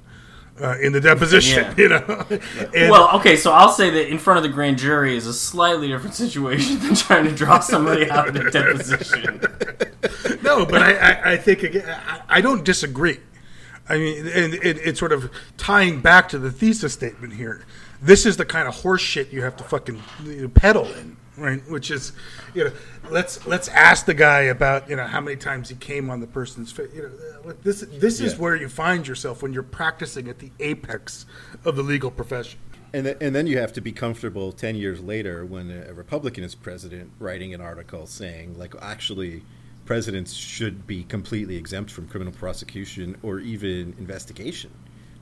uh, 0.58 0.78
in 0.80 0.92
the 0.92 1.02
deposition, 1.02 1.64
Yeah. 1.64 1.74
you 1.76 1.88
know? 1.90 2.26
And- 2.74 2.90
well, 2.90 3.10
okay, 3.18 3.36
so 3.36 3.52
I'll 3.52 3.68
say 3.72 3.90
that 3.90 4.08
in 4.08 4.18
front 4.18 4.38
of 4.38 4.42
the 4.42 4.48
grand 4.48 4.78
jury 4.78 5.16
is 5.18 5.26
a 5.26 5.34
slightly 5.34 5.88
different 5.88 6.14
situation 6.14 6.78
than 6.82 6.94
trying 6.94 7.24
to 7.26 7.34
draw 7.34 7.60
somebody 7.60 8.10
out 8.10 8.28
of 8.28 8.36
a 8.36 8.50
deposition. 8.50 9.40
no, 10.42 10.64
but 10.64 10.80
I, 10.82 10.94
I, 10.94 11.32
I 11.32 11.36
think 11.36 11.62
again, 11.62 11.86
I, 11.88 12.22
I 12.28 12.40
don't 12.40 12.64
disagree. 12.64 13.20
I 13.90 13.98
mean, 13.98 14.26
and 14.28 14.54
it, 14.54 14.78
it's 14.78 14.98
sort 15.00 15.12
of 15.12 15.30
tying 15.56 16.00
back 16.00 16.28
to 16.30 16.38
the 16.38 16.50
thesis 16.52 16.92
statement 16.92 17.34
here. 17.34 17.62
This 18.00 18.24
is 18.24 18.36
the 18.36 18.44
kind 18.46 18.68
of 18.68 18.74
horse 18.76 19.02
shit 19.02 19.32
you 19.32 19.42
have 19.42 19.56
to 19.56 19.64
fucking 19.64 20.00
you 20.24 20.42
know, 20.42 20.48
peddle 20.48 20.86
in, 20.94 21.16
right? 21.36 21.60
Which 21.68 21.90
is, 21.90 22.12
you 22.54 22.64
know, 22.64 22.72
let's 23.10 23.44
let's 23.46 23.68
ask 23.68 24.06
the 24.06 24.14
guy 24.14 24.42
about 24.42 24.88
you 24.88 24.96
know 24.96 25.06
how 25.06 25.20
many 25.20 25.36
times 25.36 25.68
he 25.68 25.74
came 25.74 26.08
on 26.08 26.20
the 26.20 26.26
person's 26.26 26.70
face. 26.72 26.88
You 26.94 27.02
know, 27.44 27.50
uh, 27.50 27.54
this 27.62 27.80
this 27.80 28.20
is 28.20 28.32
Yeah. 28.34 28.38
where 28.38 28.56
you 28.56 28.68
find 28.68 29.06
yourself 29.06 29.42
when 29.42 29.52
you're 29.52 29.62
practicing 29.64 30.28
at 30.28 30.38
the 30.38 30.50
apex 30.60 31.26
of 31.64 31.74
the 31.76 31.82
legal 31.82 32.10
profession. 32.10 32.58
And, 32.92 33.04
th- 33.04 33.18
and 33.20 33.34
then 33.34 33.46
you 33.46 33.58
have 33.58 33.72
to 33.74 33.80
be 33.80 33.92
comfortable 33.92 34.50
10 34.50 34.74
years 34.74 35.00
later 35.00 35.44
when 35.46 35.70
a 35.70 35.94
Republican 35.94 36.42
is 36.42 36.56
president 36.56 37.12
writing 37.20 37.54
an 37.54 37.60
article 37.60 38.04
saying, 38.06 38.58
like, 38.58 38.74
actually, 38.82 39.42
presidents 39.90 40.32
should 40.32 40.86
be 40.86 41.02
completely 41.02 41.56
exempt 41.56 41.90
from 41.90 42.06
criminal 42.06 42.32
prosecution 42.32 43.16
or 43.24 43.40
even 43.40 43.92
investigation. 43.98 44.70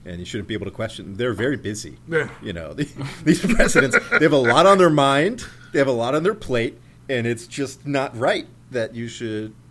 And 0.05 0.19
you 0.19 0.27
shouldn't 0.27 0.47
be 0.47 0.53
able 0.53 0.67
to 0.67 0.71
question 0.71 1.07
them. 1.07 1.15
They're 1.15 1.33
very 1.33 1.57
busy. 1.57 1.97
Yeah. 2.07 2.29
You 2.43 2.53
know, 2.53 2.75
these 3.25 3.41
presidents, 3.55 3.97
they 4.11 4.25
have 4.27 4.33
a 4.33 4.37
lot 4.37 4.67
on 4.67 4.77
their 4.77 4.91
mind, 4.91 5.47
they 5.73 5.79
have 5.79 5.89
a 5.89 5.93
lot 5.93 6.15
on 6.15 6.23
their 6.23 6.35
plate, 6.35 6.79
and 7.09 7.27
it's 7.27 7.47
just 7.47 7.87
not 7.87 8.15
right 8.15 8.47
that 8.71 8.95
you 8.95 9.09
should. 9.09 9.55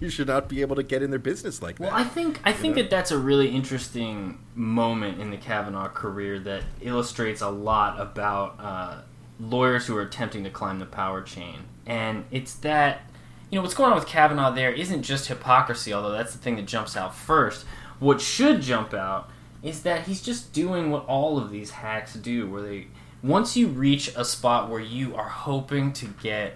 You 0.00 0.08
should 0.08 0.26
not 0.26 0.48
be 0.48 0.62
able 0.62 0.74
to 0.76 0.82
get 0.82 1.00
in 1.00 1.10
their 1.10 1.20
business 1.20 1.62
like 1.62 1.78
that. 1.78 1.84
Well. 1.84 1.94
I 1.94 2.02
think 2.02 2.40
I 2.42 2.52
think 2.52 2.74
know? 2.74 2.82
that 2.82 2.90
that's 2.90 3.12
a 3.12 3.18
really 3.18 3.50
interesting 3.50 4.38
moment 4.56 5.20
in 5.20 5.30
the 5.30 5.36
Kavanaugh 5.36 5.88
career 5.88 6.40
that 6.40 6.64
illustrates 6.80 7.40
a 7.40 7.50
lot 7.50 8.00
about 8.00 8.56
uh, 8.58 9.02
lawyers 9.38 9.86
who 9.86 9.96
are 9.96 10.02
attempting 10.02 10.42
to 10.42 10.50
climb 10.50 10.80
the 10.80 10.86
power 10.86 11.22
chain, 11.22 11.64
and 11.86 12.24
it's 12.32 12.54
that 12.54 13.09
you 13.50 13.56
know 13.56 13.62
what's 13.62 13.74
going 13.74 13.90
on 13.90 13.96
with 13.96 14.06
Kavanaugh 14.06 14.52
there 14.52 14.72
isn't 14.72 15.02
just 15.02 15.26
hypocrisy, 15.26 15.92
although 15.92 16.12
that's 16.12 16.32
the 16.32 16.38
thing 16.38 16.56
that 16.56 16.66
jumps 16.66 16.96
out 16.96 17.14
first. 17.14 17.66
What 17.98 18.20
should 18.20 18.62
jump 18.62 18.94
out 18.94 19.28
is 19.62 19.82
that 19.82 20.06
he's 20.06 20.22
just 20.22 20.52
doing 20.52 20.90
what 20.90 21.04
all 21.06 21.36
of 21.36 21.50
these 21.50 21.70
hacks 21.70 22.14
do, 22.14 22.48
where 22.48 22.62
they 22.62 22.86
once 23.22 23.56
you 23.56 23.66
reach 23.66 24.14
a 24.16 24.24
spot 24.24 24.70
where 24.70 24.80
you 24.80 25.14
are 25.16 25.28
hoping 25.28 25.92
to 25.92 26.06
get 26.22 26.54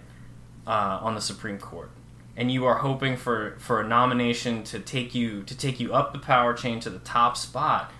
uh, 0.66 0.98
on 1.02 1.14
the 1.14 1.20
Supreme 1.20 1.58
Court, 1.58 1.90
and 2.36 2.50
you 2.50 2.64
are 2.64 2.76
hoping 2.76 3.16
for, 3.16 3.56
for 3.58 3.80
a 3.80 3.86
nomination 3.86 4.62
to 4.64 4.78
take 4.78 5.14
you 5.14 5.42
to 5.42 5.56
take 5.56 5.80
you 5.80 5.92
up 5.92 6.12
the 6.12 6.18
power 6.20 6.54
chain 6.54 6.78
to 6.80 6.90
the 6.90 7.00
top 7.00 7.36
spot, 7.36 7.92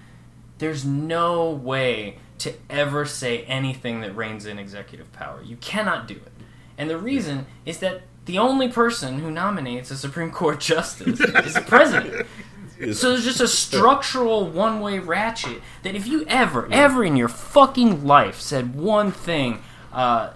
there's 0.59 0.85
no 0.85 1.51
way 1.51 2.19
to 2.39 2.55
ever 2.71 3.05
say 3.05 3.43
anything 3.43 4.01
that 4.01 4.15
reins 4.15 4.47
in 4.47 4.59
executive 4.59 5.13
power. 5.13 5.43
You 5.43 5.57
cannot 5.57 6.07
do 6.07 6.15
it, 6.15 6.33
and 6.79 6.89
the 6.89 6.99
reason 6.99 7.47
is 7.67 7.79
that 7.79 8.03
the 8.25 8.39
only 8.39 8.69
person 8.69 9.19
who 9.19 9.31
nominates 9.31 9.91
a 9.91 9.97
Supreme 9.97 10.31
Court 10.31 10.61
justice 10.61 11.21
is 11.21 11.55
the 11.55 11.61
president. 11.61 12.27
So 12.93 13.11
there's 13.11 13.25
just 13.25 13.41
a 13.41 13.49
structural 13.49 14.47
one 14.49 14.81
way 14.81 14.99
ratchet 14.99 15.63
that 15.83 15.95
if 15.95 16.07
you 16.07 16.25
ever, 16.27 16.69
ever 16.73 17.05
in 17.05 17.17
your 17.17 17.29
fucking 17.29 18.05
life 18.05 18.41
said 18.41 18.75
one 18.75 19.13
thing 19.13 19.63
uh, 19.93 20.31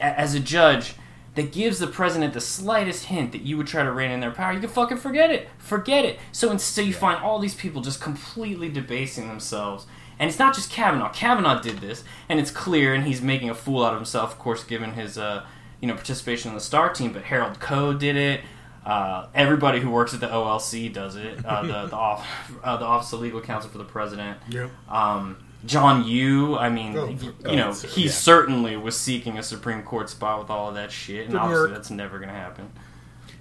as 0.00 0.34
a 0.34 0.40
judge 0.40 0.94
that 1.34 1.50
gives 1.50 1.78
the 1.78 1.86
president 1.86 2.34
the 2.34 2.40
slightest 2.40 3.06
hint 3.06 3.32
that 3.32 3.40
you 3.42 3.56
would 3.56 3.66
try 3.66 3.82
to 3.82 3.90
rein 3.90 4.10
in 4.10 4.20
their 4.20 4.30
power, 4.30 4.52
you 4.52 4.60
can 4.60 4.68
fucking 4.68 4.98
forget 4.98 5.30
it. 5.30 5.48
Forget 5.58 6.04
it. 6.04 6.20
So 6.30 6.50
instead, 6.50 6.86
you 6.86 6.92
find 6.92 7.22
all 7.22 7.38
these 7.38 7.54
people 7.54 7.80
just 7.80 8.00
completely 8.00 8.68
debasing 8.68 9.28
themselves 9.28 9.86
And 10.18 10.28
it's 10.28 10.38
not 10.38 10.54
just 10.54 10.70
Kavanaugh. 10.70 11.10
Kavanaugh 11.12 11.60
did 11.60 11.78
this, 11.78 12.04
and 12.28 12.38
it's 12.38 12.50
clear, 12.50 12.94
and 12.94 13.04
he's 13.04 13.20
making 13.20 13.50
a 13.50 13.54
fool 13.54 13.84
out 13.84 13.92
of 13.92 13.98
himself, 13.98 14.32
of 14.32 14.38
course, 14.38 14.62
given 14.62 14.92
his 14.92 15.18
uh, 15.18 15.44
you 15.82 15.88
know 15.88 15.94
participation 15.94 16.48
in 16.50 16.54
the 16.54 16.60
Starr 16.62 16.94
team. 16.94 17.12
But 17.12 17.24
Harold 17.24 17.60
Koh 17.60 17.92
did 17.92 18.16
it. 18.16 18.40
Uh, 18.86 19.26
everybody 19.34 19.78
who 19.80 19.90
works 19.90 20.14
at 20.14 20.20
the 20.20 20.26
OLC 20.28 20.90
does 20.92 21.16
it. 21.16 21.44
Uh, 21.44 21.62
the 21.62 21.86
the, 21.88 21.96
off, 21.96 22.26
uh, 22.64 22.78
the 22.78 22.84
Office 22.86 23.12
of 23.12 23.20
Legal 23.20 23.40
Counsel 23.42 23.70
for 23.70 23.78
the 23.78 23.84
President. 23.84 24.38
Yep. 24.48 24.70
Um, 24.88 25.36
John 25.64 26.04
Yoo, 26.04 26.56
I 26.56 26.68
mean, 26.70 26.96
Oh, 26.96 27.06
you 27.06 27.34
oh, 27.44 27.54
know, 27.54 27.70
it's- 27.70 27.82
he 27.94 28.04
yeah. 28.06 28.10
certainly 28.10 28.76
was 28.76 28.98
seeking 28.98 29.38
a 29.38 29.42
Supreme 29.44 29.84
Court 29.84 30.08
spot 30.10 30.40
with 30.40 30.50
all 30.50 30.68
of 30.70 30.74
that 30.74 30.90
shit, 30.90 31.20
and 31.20 31.28
Didn't 31.28 31.40
obviously 31.42 31.66
work. 31.66 31.74
that's 31.74 31.90
never 31.90 32.18
going 32.18 32.30
to 32.30 32.34
happen. 32.34 32.72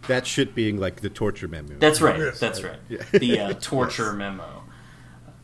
That 0.08 0.28
shit 0.28 0.54
being 0.54 0.80
like 0.80 1.02
the 1.02 1.10
torture 1.10 1.48
memo. 1.48 1.76
That's 1.80 2.00
right. 2.02 2.20
Yes. 2.20 2.40
That's 2.40 2.62
right. 2.64 2.78
Yeah. 2.90 3.04
The 3.12 3.40
uh, 3.40 3.54
torture 3.60 4.14
memo, 4.14 4.61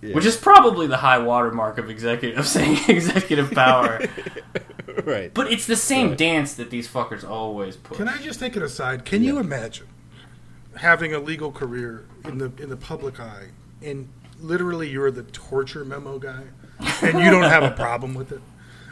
Yeah. 0.01 0.13
which 0.13 0.25
is 0.25 0.37
probably 0.37 0.85
the 0.85 0.97
high 0.97 1.17
watermark 1.17 1.79
of 1.79 1.89
executive 1.89 2.37
of 2.37 2.47
saying 2.57 2.77
executive 2.87 3.51
power. 3.51 3.99
right. 5.05 5.33
But 5.33 5.51
it's 5.51 5.65
the 5.65 5.75
same 5.75 6.09
Right. 6.09 6.17
dance 6.17 6.53
that 6.53 6.69
these 6.69 6.87
fuckers 6.87 7.27
always 7.27 7.75
put. 7.77 7.97
Can 7.97 8.07
I 8.07 8.17
just 8.21 8.39
take 8.39 8.55
it 8.55 8.61
aside? 8.61 9.05
Can 9.05 9.23
you 9.23 9.39
imagine 9.39 9.87
having 10.75 11.13
a 11.13 11.19
legal 11.19 11.51
career 11.51 12.05
in 12.25 12.37
the 12.37 12.51
in 12.59 12.69
the 12.69 12.77
public 12.77 13.19
eye, 13.19 13.47
and 13.81 14.07
literally 14.39 14.87
you're 14.89 15.09
the 15.09 15.23
torture 15.23 15.83
memo 15.83 16.19
guy, 16.19 16.43
and 17.01 17.17
you 17.19 17.31
don't 17.31 17.49
have 17.49 17.63
a 17.63 17.71
problem 17.75 18.13
with 18.13 18.31
it? 18.31 18.41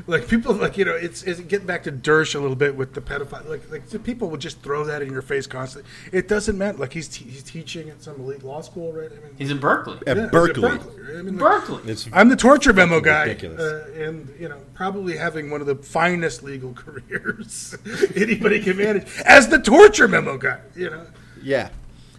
Like 0.07 0.27
people, 0.27 0.53
like 0.53 0.77
you 0.77 0.85
know, 0.85 0.93
it's, 0.93 1.23
it's 1.23 1.39
getting 1.39 1.65
back 1.65 1.83
to 1.83 1.91
Dersh 1.91 2.35
a 2.35 2.39
little 2.39 2.55
bit 2.55 2.75
with 2.75 2.93
the 2.93 3.01
pedophile. 3.01 3.47
Like, 3.49 3.71
like 3.71 3.87
the 3.89 3.97
people 3.97 4.29
will 4.29 4.37
just 4.37 4.61
throw 4.61 4.83
that 4.85 5.01
in 5.01 5.11
your 5.11 5.23
face 5.23 5.47
constantly. 5.47 5.89
It 6.11 6.27
doesn't 6.27 6.57
matter. 6.57 6.77
Like 6.77 6.93
he's 6.93 7.07
te- 7.07 7.25
he's 7.25 7.41
teaching 7.41 7.89
at 7.89 8.03
some 8.03 8.19
elite 8.21 8.43
law 8.43 8.61
school, 8.61 8.93
right? 8.93 9.09
I 9.11 9.15
mean, 9.15 9.33
He's 9.37 9.49
in 9.49 9.57
Berkeley. 9.59 9.97
At 10.05 10.15
yeah, 10.17 10.23
he's 10.23 10.31
Berkeley. 10.31 10.63
right? 10.69 10.81
I 11.17 11.21
mean, 11.23 11.37
like, 11.37 11.39
Berkeley. 11.39 11.91
It's 11.91 12.07
I'm 12.13 12.29
the 12.29 12.35
torture 12.35 12.71
memo 12.73 12.99
guy, 13.01 13.23
ridiculous. 13.23 13.59
uh, 13.59 13.89
and 13.95 14.31
you 14.39 14.47
know, 14.47 14.59
probably 14.75 15.17
having 15.17 15.49
one 15.49 15.61
of 15.61 15.67
the 15.67 15.75
finest 15.75 16.43
legal 16.43 16.73
careers 16.75 17.75
anybody 18.15 18.61
can 18.61 18.77
manage 18.77 19.07
as 19.25 19.47
the 19.49 19.59
torture 19.59 20.07
memo 20.07 20.37
guy. 20.37 20.59
You 20.75 20.91
know, 20.91 21.07
yeah. 21.41 21.69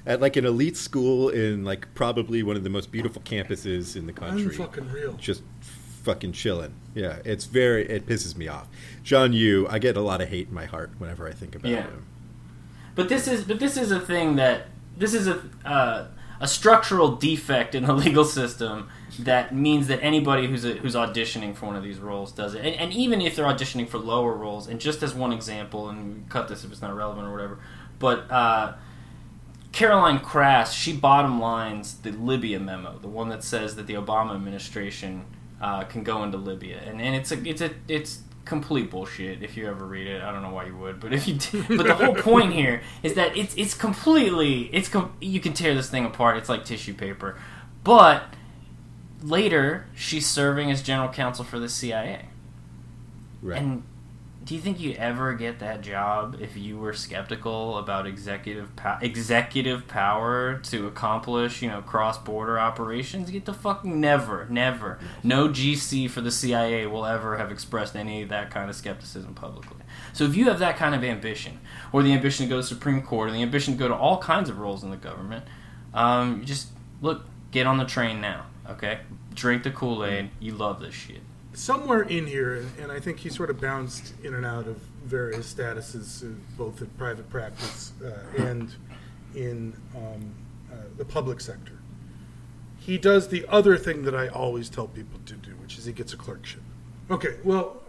At 0.05 0.20
like 0.20 0.37
an 0.37 0.44
elite 0.46 0.77
school 0.77 1.31
in 1.31 1.64
like 1.64 1.92
probably 1.94 2.44
one 2.44 2.55
of 2.55 2.62
the 2.62 2.70
most 2.70 2.92
beautiful 2.92 3.20
campuses 3.22 3.96
in 3.96 4.07
the 4.07 4.12
country. 4.12 4.57
unfucking 4.57 4.92
real. 4.92 5.14
just 5.14 5.42
fucking 6.07 6.33
chilling. 6.33 6.73
Yeah, 6.95 7.19
it's 7.25 7.45
very. 7.45 7.85
It 7.90 8.07
pisses 8.07 8.37
me 8.37 8.47
off. 8.49 8.69
John 9.03 9.33
Yoo, 9.33 9.66
I 9.69 9.79
get 9.81 9.97
a 9.97 10.01
lot 10.01 10.21
of 10.23 10.29
hate 10.29 10.49
in 10.49 10.55
my 10.55 10.64
heart 10.64 10.90
whenever 10.99 11.29
I 11.29 11.33
think 11.33 11.55
about 11.57 11.71
Yeah. 11.71 11.83
him. 11.83 12.07
But 12.95 13.09
this 13.11 13.27
is 13.29 13.45
but 13.45 13.59
this 13.59 13.77
is 13.77 13.90
a 13.90 14.01
thing 14.01 14.37
that 14.37 14.69
this 14.97 15.12
is 15.12 15.27
a 15.27 15.42
uh, 15.64 16.07
a 16.40 16.47
structural 16.49 17.16
defect 17.16 17.75
in 17.75 17.85
the 17.85 17.92
legal 18.05 18.25
system 18.25 18.88
that 19.19 19.55
means 19.55 19.88
that 19.88 19.99
anybody 20.03 20.47
who's 20.47 20.64
a, 20.64 20.73
who's 20.75 20.95
auditioning 20.95 21.55
for 21.57 21.66
one 21.66 21.77
of 21.77 21.83
these 21.83 21.99
roles 21.99 22.31
does 22.33 22.55
it, 22.55 22.64
and, 22.64 22.75
and 22.77 22.92
even 22.92 23.21
if 23.21 23.35
they're 23.35 23.47
auditioning 23.47 23.88
for 23.88 23.99
lower 23.99 24.33
roles, 24.33 24.69
and 24.69 24.81
just 24.81 25.03
as 25.03 25.12
one 25.14 25.33
example, 25.33 25.88
and 25.88 26.29
cut 26.29 26.49
this 26.49 26.64
if 26.64 26.71
it's 26.71 26.81
not 26.83 26.95
relevant 26.95 27.27
or 27.27 27.33
whatever, 27.33 27.59
but. 27.99 28.31
Uh, 28.31 28.75
Caroline 29.73 30.21
Krass, 30.21 30.73
she 30.73 30.95
bottom 30.97 31.38
lines 31.38 31.99
the 31.99 32.11
Libya 32.11 32.59
memo, 32.59 32.99
the 32.99 33.09
one 33.09 33.29
that 33.29 33.45
says 33.45 33.77
that 33.77 33.87
the 33.87 33.92
Obama 33.92 34.35
administration 34.35 35.27
uh, 35.61 35.85
can 35.85 36.03
go 36.03 36.23
into 36.23 36.37
Libya, 36.37 36.79
and, 36.79 37.01
and 37.01 37.14
it's 37.14 37.33
a 37.33 37.49
it's 37.49 37.61
a 37.61 37.71
it's 37.88 38.21
complete 38.45 38.90
bullshit. 38.90 39.42
If 39.42 39.57
you 39.57 39.66
ever 39.69 39.85
read 39.85 40.07
it, 40.07 40.23
I 40.23 40.33
don't 40.33 40.42
know 40.42 40.51
why 40.51 40.66
you 40.66 40.77
would, 40.77 41.01
but 41.01 41.12
if 41.12 41.27
you 41.29 41.35
did, 41.35 41.69
but 41.77 41.87
the 41.87 41.95
whole 41.95 42.14
point 42.14 42.53
here 42.53 42.83
is 43.03 43.14
that 43.14 43.37
it's 43.37 43.55
it's 43.57 43.75
completely 43.75 44.71
it's 44.73 44.88
com- 44.88 45.14
you 45.21 45.40
can 45.40 45.53
tear 45.53 45.75
this 45.75 45.90
thing 45.90 46.05
apart. 46.05 46.37
It's 46.37 46.49
like 46.49 46.64
tissue 46.64 46.95
paper, 46.95 47.38
but 47.85 48.25
later 49.23 49.87
she's 49.95 50.27
serving 50.27 50.71
as 50.71 50.83
general 50.83 51.09
counsel 51.09 51.45
for 51.45 51.59
the 51.59 51.69
CIA. 51.69 52.27
Right. 53.42 53.61
And 53.61 53.83
do 54.46 54.54
you 54.54 54.61
think 54.61 54.78
you'd 54.78 54.94
ever 54.96 55.35
get 55.35 55.59
that 55.59 55.80
job 55.80 56.37
if 56.40 56.56
you 56.56 56.78
were 56.78 56.92
skeptical 56.92 57.78
about 57.78 58.06
executive 58.06 58.74
po- 58.76 58.96
executive 59.02 59.88
power 59.88 60.59
to 60.59 60.87
accomplish, 60.87 61.62
you 61.62 61.68
know, 61.68 61.82
cross-border 61.82 62.56
operations? 62.56 63.28
Get 63.28 63.44
the 63.44 63.52
fucking 63.52 64.00
never, 64.00 64.46
never. 64.48 65.00
No 65.24 65.48
GC 65.48 66.09
for 66.09 66.20
the 66.20 66.30
CIA 66.30 66.87
will 66.87 67.04
ever 67.04 67.37
have 67.38 67.50
expressed 67.50 67.96
any 67.96 68.22
of 68.22 68.28
that 68.28 68.52
kind 68.52 68.70
of 68.70 68.76
skepticism 68.76 69.35
publicly. 69.35 69.78
So 70.12 70.22
if 70.22 70.37
you 70.37 70.44
have 70.44 70.61
that 70.61 70.76
kind 70.76 70.94
of 70.94 71.02
ambition, 71.02 71.59
or 71.92 72.04
the 72.04 72.12
ambition 72.12 72.46
to 72.46 72.48
go 72.48 72.59
to 72.59 72.62
Supreme 72.62 73.02
Court, 73.02 73.30
or 73.30 73.32
the 73.32 73.42
ambition 73.42 73.74
to 73.74 73.78
go 73.78 73.88
to 73.88 73.96
all 73.96 74.18
kinds 74.18 74.48
of 74.48 74.61
roles 74.61 74.85
in 74.85 74.90
the 74.90 74.96
government, 74.96 75.44
um, 75.92 76.38
you 76.38 76.44
just 76.44 76.68
look, 77.02 77.26
get 77.50 77.66
on 77.66 77.78
the 77.78 77.85
train 77.85 78.20
now, 78.20 78.46
okay? 78.70 79.00
Drink 79.35 79.64
the 79.64 79.72
Kool-Aid. 79.72 80.30
You 80.38 80.52
love 80.52 80.78
this 80.80 80.94
shit. 80.94 81.22
Somewhere 81.57 82.03
in 82.03 82.27
here, 82.27 82.64
and 82.81 82.92
I 82.92 83.01
think 83.01 83.19
he 83.19 83.31
sort 83.31 83.49
of 83.49 83.61
bounced 83.61 84.12
in 84.23 84.35
and 84.35 84.45
out 84.45 84.69
of 84.69 84.77
various 85.05 85.53
statuses, 85.53 86.35
both 86.57 86.81
in 86.81 86.88
private 86.99 87.29
practice 87.31 87.92
uh, 88.05 88.42
and 88.42 88.75
in 89.35 89.75
um, 89.97 90.35
uh, 90.71 90.77
the 90.99 91.05
public 91.05 91.40
sector. 91.40 91.73
He 92.79 92.99
does 92.99 93.29
the 93.29 93.47
other 93.49 93.77
thing 93.77 94.03
that 94.05 94.14
I 94.14 94.29
always 94.29 94.69
tell 94.69 94.87
people 94.87 95.19
to 95.27 95.35
do, 95.35 95.53
which 95.62 95.79
is 95.79 95.87
he 95.87 95.92
gets 95.92 96.12
a 96.12 96.16
clerkship. 96.16 96.62
Okay, 97.11 97.37
well, 97.42 97.83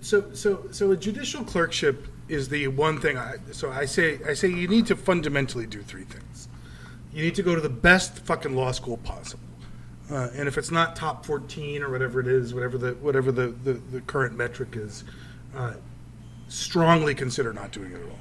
so 0.00 0.32
so 0.32 0.66
so 0.70 0.90
a 0.90 0.96
judicial 0.96 1.44
clerkship 1.44 2.06
is 2.28 2.48
the 2.48 2.66
one 2.68 2.98
thing. 2.98 3.18
I 3.18 3.36
so 3.52 3.70
I 3.70 3.84
say 3.84 4.20
I 4.26 4.34
say 4.34 4.48
you 4.48 4.68
need 4.68 4.86
to 4.86 4.96
fundamentally 4.96 5.66
do 5.66 5.82
three 5.82 6.04
things. 6.04 6.48
You 7.12 7.22
need 7.22 7.34
to 7.34 7.42
go 7.42 7.54
to 7.54 7.60
the 7.60 7.68
best 7.68 8.20
fucking 8.20 8.56
law 8.56 8.72
school 8.72 8.96
possible. 8.96 9.41
Uh, 10.12 10.28
and 10.34 10.46
if 10.46 10.58
it's 10.58 10.70
not 10.70 10.94
top 10.94 11.24
14 11.24 11.82
or 11.82 11.90
whatever 11.90 12.20
it 12.20 12.26
is, 12.26 12.52
whatever 12.52 12.76
the 12.76 12.92
whatever 12.96 13.32
the, 13.32 13.48
the, 13.64 13.72
the 13.72 14.00
current 14.02 14.36
metric 14.36 14.76
is, 14.76 15.04
uh, 15.56 15.72
strongly 16.48 17.14
consider 17.14 17.52
not 17.52 17.72
doing 17.72 17.92
it 17.92 18.00
at 18.00 18.04
all. 18.04 18.18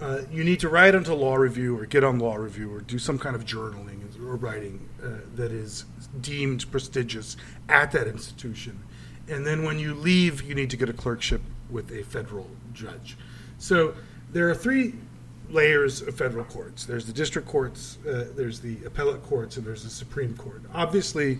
Uh, 0.00 0.22
you 0.30 0.44
need 0.44 0.60
to 0.60 0.68
write 0.68 0.94
onto 0.94 1.12
law 1.14 1.36
review 1.36 1.78
or 1.78 1.86
get 1.86 2.04
on 2.04 2.18
law 2.18 2.34
review 2.34 2.72
or 2.72 2.80
do 2.80 2.98
some 2.98 3.18
kind 3.18 3.34
of 3.34 3.44
journaling 3.44 4.00
or 4.20 4.36
writing 4.36 4.88
uh, 5.02 5.08
that 5.34 5.50
is 5.50 5.84
deemed 6.20 6.70
prestigious 6.70 7.36
at 7.68 7.92
that 7.92 8.06
institution. 8.06 8.82
And 9.28 9.46
then 9.46 9.62
when 9.64 9.78
you 9.78 9.94
leave, 9.94 10.42
you 10.42 10.54
need 10.54 10.70
to 10.70 10.76
get 10.76 10.88
a 10.88 10.92
clerkship 10.92 11.40
with 11.70 11.90
a 11.92 12.02
federal 12.02 12.50
judge. 12.72 13.16
So 13.58 13.94
there 14.32 14.50
are 14.50 14.54
three 14.54 14.94
layers 15.50 16.02
of 16.02 16.14
federal 16.14 16.44
courts. 16.44 16.84
There's 16.84 17.06
the 17.06 17.12
district 17.12 17.48
courts, 17.48 17.98
uh, 18.06 18.26
there's 18.36 18.60
the 18.60 18.76
appellate 18.84 19.22
courts, 19.22 19.56
and 19.56 19.66
there's 19.66 19.82
the 19.82 19.90
Supreme 19.90 20.36
Court. 20.36 20.62
Obviously, 20.72 21.38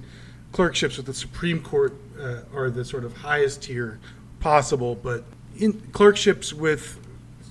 clerkships 0.53 0.97
with 0.97 1.07
the 1.07 1.15
Supreme 1.15 1.61
Court 1.61 1.95
uh, 2.21 2.41
are 2.55 2.71
the 2.71 2.85
sort 2.85 3.05
of 3.05 3.17
highest 3.17 3.63
tier 3.63 3.99
possible, 4.41 4.95
but 4.95 5.25
in 5.57 5.81
clerkships 5.93 6.53
with 6.53 6.99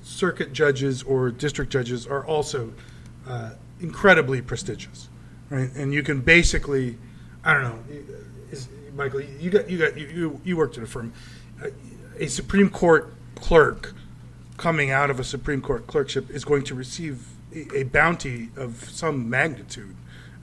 circuit 0.03 0.53
judges 0.53 1.03
or 1.03 1.31
district 1.31 1.71
judges 1.71 2.07
are 2.07 2.25
also 2.25 2.73
uh, 3.27 3.51
incredibly 3.79 4.41
prestigious, 4.41 5.07
right? 5.49 5.69
And 5.75 5.93
you 5.93 6.03
can 6.03 6.21
basically, 6.21 6.97
I 7.43 7.53
don't 7.53 7.63
know, 7.63 7.79
is, 8.51 8.67
Michael, 8.95 9.21
you 9.21 9.49
got 9.49 9.69
you 9.69 9.77
got 9.77 9.97
you 9.97 10.07
you, 10.07 10.41
you 10.43 10.57
worked 10.57 10.77
at 10.77 10.83
a 10.83 10.87
firm, 10.87 11.13
Uh, 11.61 11.69
a 12.17 12.27
Supreme 12.27 12.69
Court 12.69 13.13
clerk 13.35 13.93
coming 14.59 14.91
out 14.91 15.09
of 15.09 15.19
a 15.19 15.23
Supreme 15.23 15.61
Court 15.61 15.87
clerkship 15.87 16.29
is 16.29 16.45
going 16.45 16.63
to 16.65 16.75
receive 16.75 17.25
a, 17.55 17.77
a 17.79 17.83
bounty 17.83 18.49
of 18.55 18.87
some 18.91 19.29
magnitude. 19.29 19.95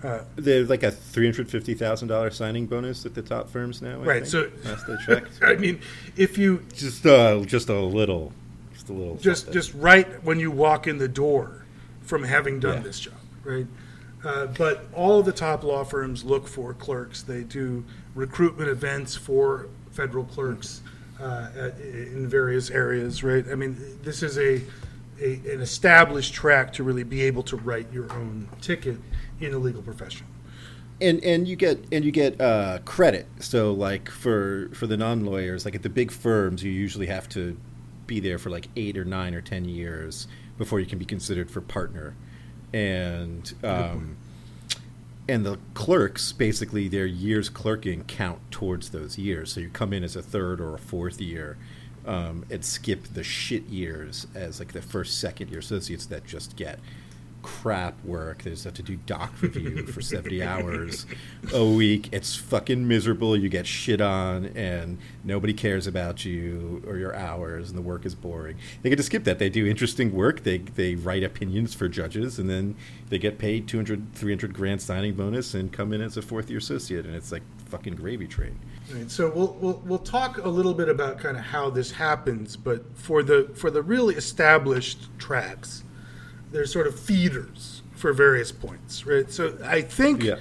Uh, 0.02 0.20
There's 0.37 0.68
like 0.68 0.83
a 0.83 0.90
three 0.90 1.26
hundred 1.26 1.48
fifty 1.50 1.74
thousand 1.74 2.09
dollars 2.09 2.37
signing 2.37 2.66
bonus 2.66 3.07
at 3.07 3.14
the 3.14 3.22
top 3.22 3.48
firms 3.48 3.81
now. 3.81 4.00
I 4.00 4.05
Right, 4.05 4.26
think, 4.26 4.52
so- 4.64 4.68
last 4.70 4.88
I 4.88 4.96
checked, 5.05 5.38
I 5.42 5.55
mean, 5.55 5.81
if 6.16 6.37
you 6.37 6.64
just 6.74 7.07
uh, 7.07 7.40
just 7.44 7.68
a 7.68 7.79
little, 7.81 8.33
just 8.72 8.88
a 8.88 8.92
little. 8.92 9.16
just 9.16 9.42
something. 9.44 9.55
just 9.55 9.74
right 9.74 10.22
when 10.24 10.38
you 10.40 10.50
walk 10.50 10.87
in 10.87 10.98
the 10.98 11.09
door 11.09 11.64
from 12.02 12.24
having 12.24 12.61
done 12.61 12.79
Yeah. 12.79 12.83
this 12.83 13.00
job, 13.00 13.14
right? 13.44 13.66
Uh, 14.24 14.46
but 14.46 14.87
all 14.92 15.22
the 15.22 15.33
top 15.33 15.62
law 15.62 15.85
firms 15.85 16.24
look 16.24 16.49
for 16.49 16.74
clerks. 16.74 17.22
They 17.22 17.43
do 17.43 17.84
recruitment 18.14 18.68
events 18.68 19.14
for 19.16 19.68
federal 19.93 20.24
clerks 20.24 20.82
uh, 21.20 21.70
in 21.80 22.28
various 22.28 22.70
areas, 22.70 23.22
right? 23.22 23.44
I 23.50 23.54
mean, 23.54 23.76
this 24.02 24.22
is 24.22 24.38
a, 24.38 24.62
a 25.20 25.34
an 25.52 25.60
established 25.60 26.34
track 26.34 26.72
to 26.74 26.82
really 26.82 27.04
be 27.04 27.22
able 27.22 27.42
to 27.44 27.56
write 27.56 27.90
your 27.92 28.12
own 28.12 28.48
ticket 28.60 28.98
in 29.40 29.54
a 29.54 29.58
legal 29.58 29.82
profession. 29.82 30.26
and 31.00 31.22
and 31.22 31.46
you 31.46 31.56
get 31.56 31.84
and 31.92 32.04
you 32.04 32.10
get 32.10 32.40
uh, 32.40 32.78
credit. 32.84 33.26
So 33.40 33.72
like 33.72 34.10
for 34.10 34.70
for 34.74 34.86
the 34.86 34.96
non 34.96 35.24
lawyers, 35.24 35.64
like 35.64 35.74
at 35.74 35.82
the 35.82 35.90
big 35.90 36.10
firms, 36.10 36.62
you 36.62 36.70
usually 36.70 37.06
have 37.06 37.28
to 37.30 37.56
be 38.06 38.20
there 38.20 38.38
for 38.38 38.50
like 38.50 38.68
eight 38.76 38.96
or 38.96 39.04
nine 39.04 39.34
or 39.34 39.40
ten 39.40 39.64
years 39.66 40.28
before 40.58 40.80
you 40.80 40.86
can 40.86 40.98
be 40.98 41.04
considered 41.04 41.50
for 41.50 41.60
partner. 41.60 42.14
And 42.72 43.52
um, 43.62 44.16
and 45.29 45.45
the 45.45 45.59
clerks 45.74 46.33
basically 46.33 46.89
their 46.89 47.07
years 47.07 47.49
clerking 47.49 48.05
count 48.05 48.39
towards 48.51 48.91
those 48.91 49.18
years. 49.18 49.53
So 49.53 49.61
you 49.61 49.68
come 49.68 49.93
in 49.93 50.05
as 50.05 50.16
a 50.16 50.22
third 50.22 50.61
or 50.61 50.74
a 50.74 50.79
fourth 50.79 51.20
year. 51.20 51.57
Um, 52.05 52.45
and 52.51 52.64
skip 52.64 53.03
the 53.14 53.24
shit 53.24 53.64
years 53.64 54.29
as 54.33 54.61
like 54.61 54.72
the 54.72 54.81
first 54.81 55.18
second 55.18 55.51
year 55.51 55.59
associates 55.59 56.07
that 56.07 56.24
just 56.24 56.55
get 56.55 56.79
crap 57.47 58.05
work. 58.05 58.42
They 58.42 58.51
just 58.51 58.64
have 58.64 58.74
to 58.74 58.82
do 58.82 58.97
doc 58.97 59.40
review 59.40 59.86
for 59.86 60.01
70 60.01 60.42
hours 60.42 61.07
a 61.55 61.64
week. 61.64 62.09
It's 62.11 62.34
fucking 62.34 62.88
miserable. 62.88 63.36
You 63.36 63.49
get 63.49 63.68
shit 63.68 64.01
on, 64.01 64.47
and 64.47 64.99
nobody 65.22 65.55
cares 65.55 65.86
about 65.86 66.24
you 66.24 66.82
or 66.88 66.97
your 66.97 67.14
hours, 67.14 67.68
and 67.68 67.78
the 67.78 67.82
work 67.82 68.05
is 68.05 68.16
boring. 68.16 68.59
They 68.82 68.90
get 68.90 68.97
to 68.97 69.05
skip 69.05 69.22
that. 69.24 69.38
They 69.38 69.49
do 69.49 69.64
interesting 69.64 70.12
work. 70.12 70.42
They, 70.42 70.59
they 70.59 70.97
write 70.97 71.22
opinions 71.22 71.72
for 71.72 71.88
judges, 71.88 72.40
and 72.40 72.51
then 72.51 72.74
they 73.11 73.18
get 73.18 73.38
paid 73.38 73.68
200, 73.68 74.12
300 74.12 74.53
grand 74.53 74.82
signing 74.82 75.14
bonus 75.14 75.55
and 75.55 75.72
come 75.72 75.92
in 75.92 76.01
as 76.01 76.16
a 76.16 76.22
fourth 76.22 76.51
year 76.51 76.59
associate, 76.59 77.07
and 77.07 77.14
it's 77.14 77.30
like 77.30 77.42
fucking 77.66 77.94
gravy 77.94 78.26
train. 78.26 78.59
Right, 78.92 79.09
so 79.09 79.30
we'll, 79.30 79.57
we'll 79.61 79.82
we'll 79.84 79.99
talk 79.99 80.38
a 80.38 80.49
little 80.49 80.74
bit 80.74 80.88
about 80.88 81.18
kind 81.18 81.36
of 81.36 81.44
how 81.44 81.70
this 81.70 81.92
happens, 81.92 82.57
but 82.57 82.84
for 82.97 83.22
the 83.22 83.51
for 83.55 83.70
the 83.70 83.82
really 83.82 84.16
established 84.16 85.09
tracks, 85.18 85.84
there's 86.57 86.72
sort 86.72 86.86
of 86.86 86.98
feeders 86.98 87.82
for 87.94 88.12
various 88.14 88.50
points, 88.50 89.07
right? 89.07 89.30
So 89.30 89.57
I 89.62 89.82
think 89.82 90.22
Yeah. 90.24 90.36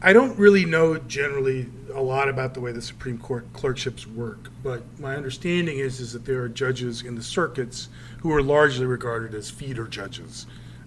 I 0.00 0.12
don't 0.14 0.38
really 0.38 0.64
know 0.64 0.96
generally 0.98 1.68
a 1.94 2.00
lot 2.02 2.28
about 2.28 2.54
the 2.54 2.60
way 2.60 2.72
the 2.72 2.82
Supreme 2.82 3.18
Court 3.18 3.46
clerkships 3.52 4.06
work, 4.06 4.48
but 4.62 4.82
my 4.98 5.14
understanding 5.16 5.78
is 5.78 6.00
is 6.00 6.12
that 6.14 6.24
there 6.24 6.42
are 6.42 6.48
judges 6.48 7.02
in 7.02 7.14
the 7.14 7.22
circuits 7.22 7.88
who 8.20 8.32
are 8.32 8.42
largely 8.42 8.86
regarded 8.86 9.34
as 9.34 9.50
feeder 9.50 9.86
judges 9.86 10.46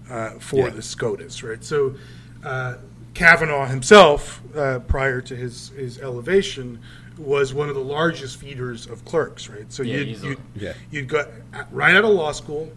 uh, 0.09 0.31
for 0.39 0.67
Yeah. 0.67 0.69
the 0.71 0.81
SCOTUS, 0.81 1.43
right? 1.43 1.63
So 1.63 1.95
uh, 2.43 2.75
Kavanaugh 3.13 3.65
himself, 3.67 4.41
uh, 4.55 4.79
prior 4.79 5.21
to 5.21 5.35
his 5.35 5.69
his 5.77 5.99
elevation, 5.99 6.79
was 7.17 7.53
one 7.53 7.69
of 7.69 7.75
the 7.75 7.83
largest 7.83 8.37
feeders 8.39 8.87
of 8.87 9.03
clerks, 9.05 9.49
right? 9.49 9.71
So 9.71 9.83
Yeah, 9.83 9.97
you'd, 9.97 10.23
you'd, 10.23 10.39
Yeah. 10.55 10.73
you'd 10.91 11.07
got 11.07 11.27
right 11.71 11.95
out 11.95 12.05
of 12.05 12.11
law 12.11 12.31
school, 12.31 12.71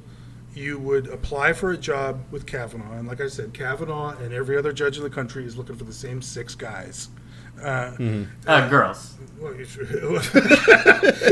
you 0.54 0.78
would 0.78 1.06
apply 1.08 1.52
for 1.52 1.70
a 1.70 1.76
job 1.78 2.20
with 2.30 2.46
Kavanaugh, 2.46 2.92
and 2.98 3.06
like 3.06 3.20
I 3.20 3.28
said, 3.28 3.52
Kavanaugh 3.54 4.16
and 4.18 4.32
every 4.32 4.56
other 4.56 4.72
judge 4.72 4.96
in 4.96 5.02
the 5.04 5.10
country 5.10 5.44
is 5.44 5.56
looking 5.56 5.76
for 5.76 5.84
the 5.84 5.92
same 5.92 6.20
six 6.22 6.54
guys. 6.54 7.08
Uh, 7.62 7.92
Uh, 8.46 8.68
girls. 8.70 9.14
well, 9.38 9.54
you, 9.54 9.64
should- 9.66 9.90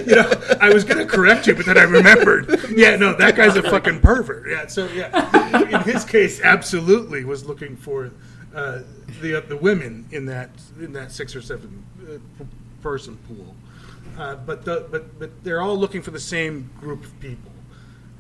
you 0.07 0.15
know, 0.15 0.31
I 0.61 0.71
was 0.73 0.85
going 0.85 0.99
to 0.99 1.07
correct 1.07 1.47
you, 1.47 1.55
but 1.55 1.65
then 1.67 1.79
I 1.79 1.83
remembered. 1.85 2.61
Yeah, 2.77 2.97
no, 2.97 3.15
that 3.15 3.35
guy's 3.35 3.57
a 3.57 3.63
fucking 3.63 4.01
pervert. 4.01 4.49
Yeah, 4.51 4.67
so 4.67 4.87
yeah, 4.89 5.63
in 5.71 5.81
his 5.83 6.05
case, 6.05 6.41
absolutely 6.43 7.25
was 7.25 7.47
looking 7.47 7.77
for 7.77 8.11
uh, 8.55 8.81
the 9.23 9.41
the 9.49 9.57
women 9.57 10.07
in 10.13 10.27
that 10.27 10.51
in 10.79 10.93
that 10.93 11.13
six 11.13 11.35
or 11.35 11.41
seven 11.41 11.83
uh, 12.07 12.19
person 12.83 13.17
pool. 13.27 13.55
Uh, 14.19 14.37
but 14.37 14.65
the 14.67 14.87
but 14.91 15.19
but 15.19 15.31
they're 15.45 15.61
all 15.63 15.79
looking 15.79 16.03
for 16.03 16.11
the 16.11 16.21
same 16.21 16.71
group 16.79 17.05
of 17.05 17.19
people. 17.21 17.51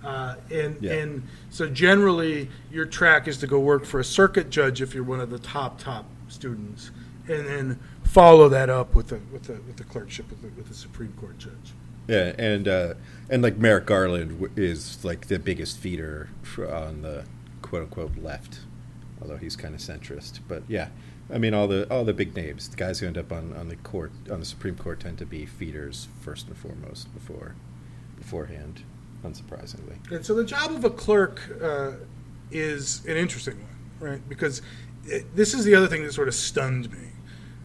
Uh, 0.04 0.36
and 0.50 0.76
Yeah. 0.80 0.92
and 0.94 1.22
so 1.50 1.68
generally, 1.68 2.48
your 2.70 2.86
track 2.86 3.26
is 3.26 3.38
to 3.38 3.46
go 3.46 3.58
work 3.58 3.84
for 3.84 3.98
a 4.00 4.04
circuit 4.04 4.48
judge 4.50 4.80
if 4.80 4.94
you're 4.94 5.04
one 5.04 5.20
of 5.20 5.30
the 5.30 5.38
top 5.38 5.78
top 5.80 6.06
students, 6.28 6.90
and 7.28 7.46
then 7.46 7.78
follow 8.04 8.48
that 8.48 8.70
up 8.70 8.94
with 8.94 9.08
the 9.08 9.20
with 9.32 9.44
the 9.44 9.54
with 9.54 9.76
the 9.76 9.84
clerkship 9.84 10.30
with 10.30 10.40
the, 10.42 10.48
with 10.56 10.68
the 10.68 10.74
Supreme 10.74 11.12
Court 11.20 11.36
judge. 11.38 11.74
Yeah, 12.06 12.32
and 12.38 12.66
uh, 12.68 12.94
and 13.28 13.42
like 13.42 13.58
Merrick 13.58 13.86
Garland 13.86 14.50
is 14.56 15.04
like 15.04 15.26
the 15.26 15.38
biggest 15.38 15.78
feeder 15.78 16.28
on 16.58 17.02
the 17.02 17.24
quote 17.60 17.82
unquote 17.82 18.16
left, 18.16 18.60
although 19.20 19.36
he's 19.36 19.56
kind 19.56 19.74
of 19.74 19.80
centrist. 19.80 20.38
But 20.46 20.62
yeah, 20.68 20.88
I 21.30 21.38
mean 21.38 21.52
all 21.54 21.66
the 21.68 21.90
all 21.92 22.04
the 22.04 22.14
big 22.14 22.34
names, 22.36 22.68
the 22.68 22.76
guys 22.76 23.00
who 23.00 23.06
end 23.08 23.18
up 23.18 23.32
on, 23.32 23.52
on 23.54 23.68
the 23.68 23.76
court 23.76 24.12
on 24.30 24.38
the 24.40 24.46
Supreme 24.46 24.76
Court 24.76 25.00
tend 25.00 25.18
to 25.18 25.26
be 25.26 25.44
feeders 25.44 26.08
first 26.20 26.46
and 26.46 26.56
foremost 26.56 27.12
before 27.12 27.56
beforehand, 28.16 28.82
unsurprisingly. 29.24 30.10
And 30.10 30.24
so 30.24 30.34
the 30.34 30.44
job 30.44 30.70
of 30.72 30.84
a 30.84 30.90
clerk 30.90 31.40
uh, 31.62 31.92
is 32.50 33.04
an 33.06 33.16
interesting 33.16 33.58
one, 33.58 34.10
right? 34.10 34.28
Because 34.28 34.62
it, 35.04 35.34
this 35.34 35.54
is 35.54 35.64
the 35.64 35.74
other 35.74 35.86
thing 35.86 36.02
that 36.04 36.12
sort 36.12 36.28
of 36.28 36.34
stunned 36.34 36.90
me. 36.92 37.08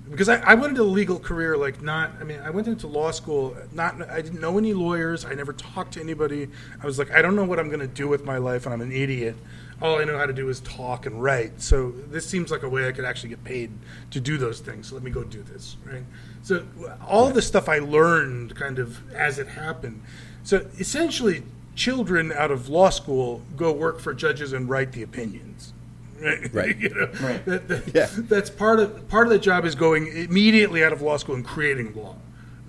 Because 0.10 0.28
I, 0.28 0.40
I 0.40 0.54
went 0.56 0.72
into 0.72 0.84
the 0.84 0.90
legal 0.90 1.18
career 1.18 1.56
like 1.56 1.82
not, 1.82 2.12
I 2.20 2.24
mean, 2.24 2.40
I 2.42 2.50
went 2.50 2.68
into 2.68 2.88
law 2.88 3.12
school, 3.12 3.56
not, 3.72 4.02
I 4.10 4.22
didn't 4.22 4.42
know 4.42 4.58
any 4.58 4.74
lawyers. 4.74 5.24
I 5.24 5.34
never 5.34 5.54
talked 5.54 5.94
to 5.94 6.02
anybody. 6.02 6.50
I 6.82 6.86
was 6.86 7.00
like, 7.00 7.12
I 7.12 7.22
don't 7.22 7.36
know 7.36 7.46
what 7.46 7.58
I'm 7.58 7.68
going 7.68 7.80
to 7.80 7.88
do 7.88 8.08
with 8.08 8.26
my 8.26 8.38
life, 8.38 8.66
and 8.66 8.74
I'm 8.74 8.82
an 8.82 8.92
idiot. 8.92 9.36
All 9.82 10.00
I 10.00 10.04
know 10.04 10.18
how 10.18 10.26
to 10.26 10.34
do 10.34 10.50
is 10.50 10.60
talk 10.62 11.06
and 11.06 11.22
write. 11.22 11.62
So 11.62 11.92
this 11.92 12.28
seems 12.30 12.52
like 12.52 12.64
a 12.64 12.70
way 12.70 12.88
I 12.88 12.92
could 12.92 13.06
actually 13.06 13.30
get 13.30 13.44
paid 13.44 13.72
to 14.12 14.20
do 14.20 14.38
those 14.38 14.60
things. 14.60 14.90
So 14.90 14.96
let 14.96 15.04
me 15.04 15.12
go 15.12 15.24
do 15.24 15.42
this, 15.42 15.78
right? 15.86 16.04
So 16.42 16.66
all 17.06 17.30
the 17.32 17.42
stuff 17.42 17.68
I 17.70 17.80
learned 17.80 18.56
kind 18.56 18.80
of 18.80 19.14
as 19.14 19.40
it 19.40 19.48
happened. 19.48 20.02
So 20.44 20.66
essentially, 20.80 21.44
children 21.76 22.32
out 22.32 22.52
of 22.52 22.70
law 22.70 22.90
school 22.90 23.42
go 23.56 23.72
work 23.72 24.00
for 24.00 24.14
judges 24.14 24.54
and 24.54 24.70
write 24.70 24.92
the 24.92 25.04
opinions. 25.04 25.74
Right. 26.22 26.54
Right. 26.54 26.78
you 26.80 26.90
know, 26.90 27.10
Right. 27.22 27.44
that- 27.46 27.68
that- 27.68 27.94
Yeah. 27.96 28.08
That's 28.14 28.50
part 28.50 28.80
of 28.80 29.08
part 29.10 29.28
of 29.28 29.34
the 29.34 29.40
job 29.40 29.66
is 29.66 29.76
going 29.76 30.08
immediately 30.08 30.84
out 30.84 30.94
of 30.94 31.02
law 31.02 31.18
school 31.18 31.36
and 31.36 31.44
creating 31.46 31.94
law, 31.96 32.16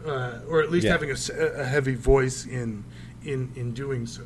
uh, 0.07 0.39
or 0.49 0.61
at 0.63 0.71
least 0.73 0.87
Yeah. 0.87 0.93
having 0.93 1.11
a 1.13 1.65
heavy 1.65 1.95
voice 1.95 2.47
in 2.47 2.85
in 3.25 3.51
in 3.55 3.73
doing 3.73 4.07
so. 4.07 4.23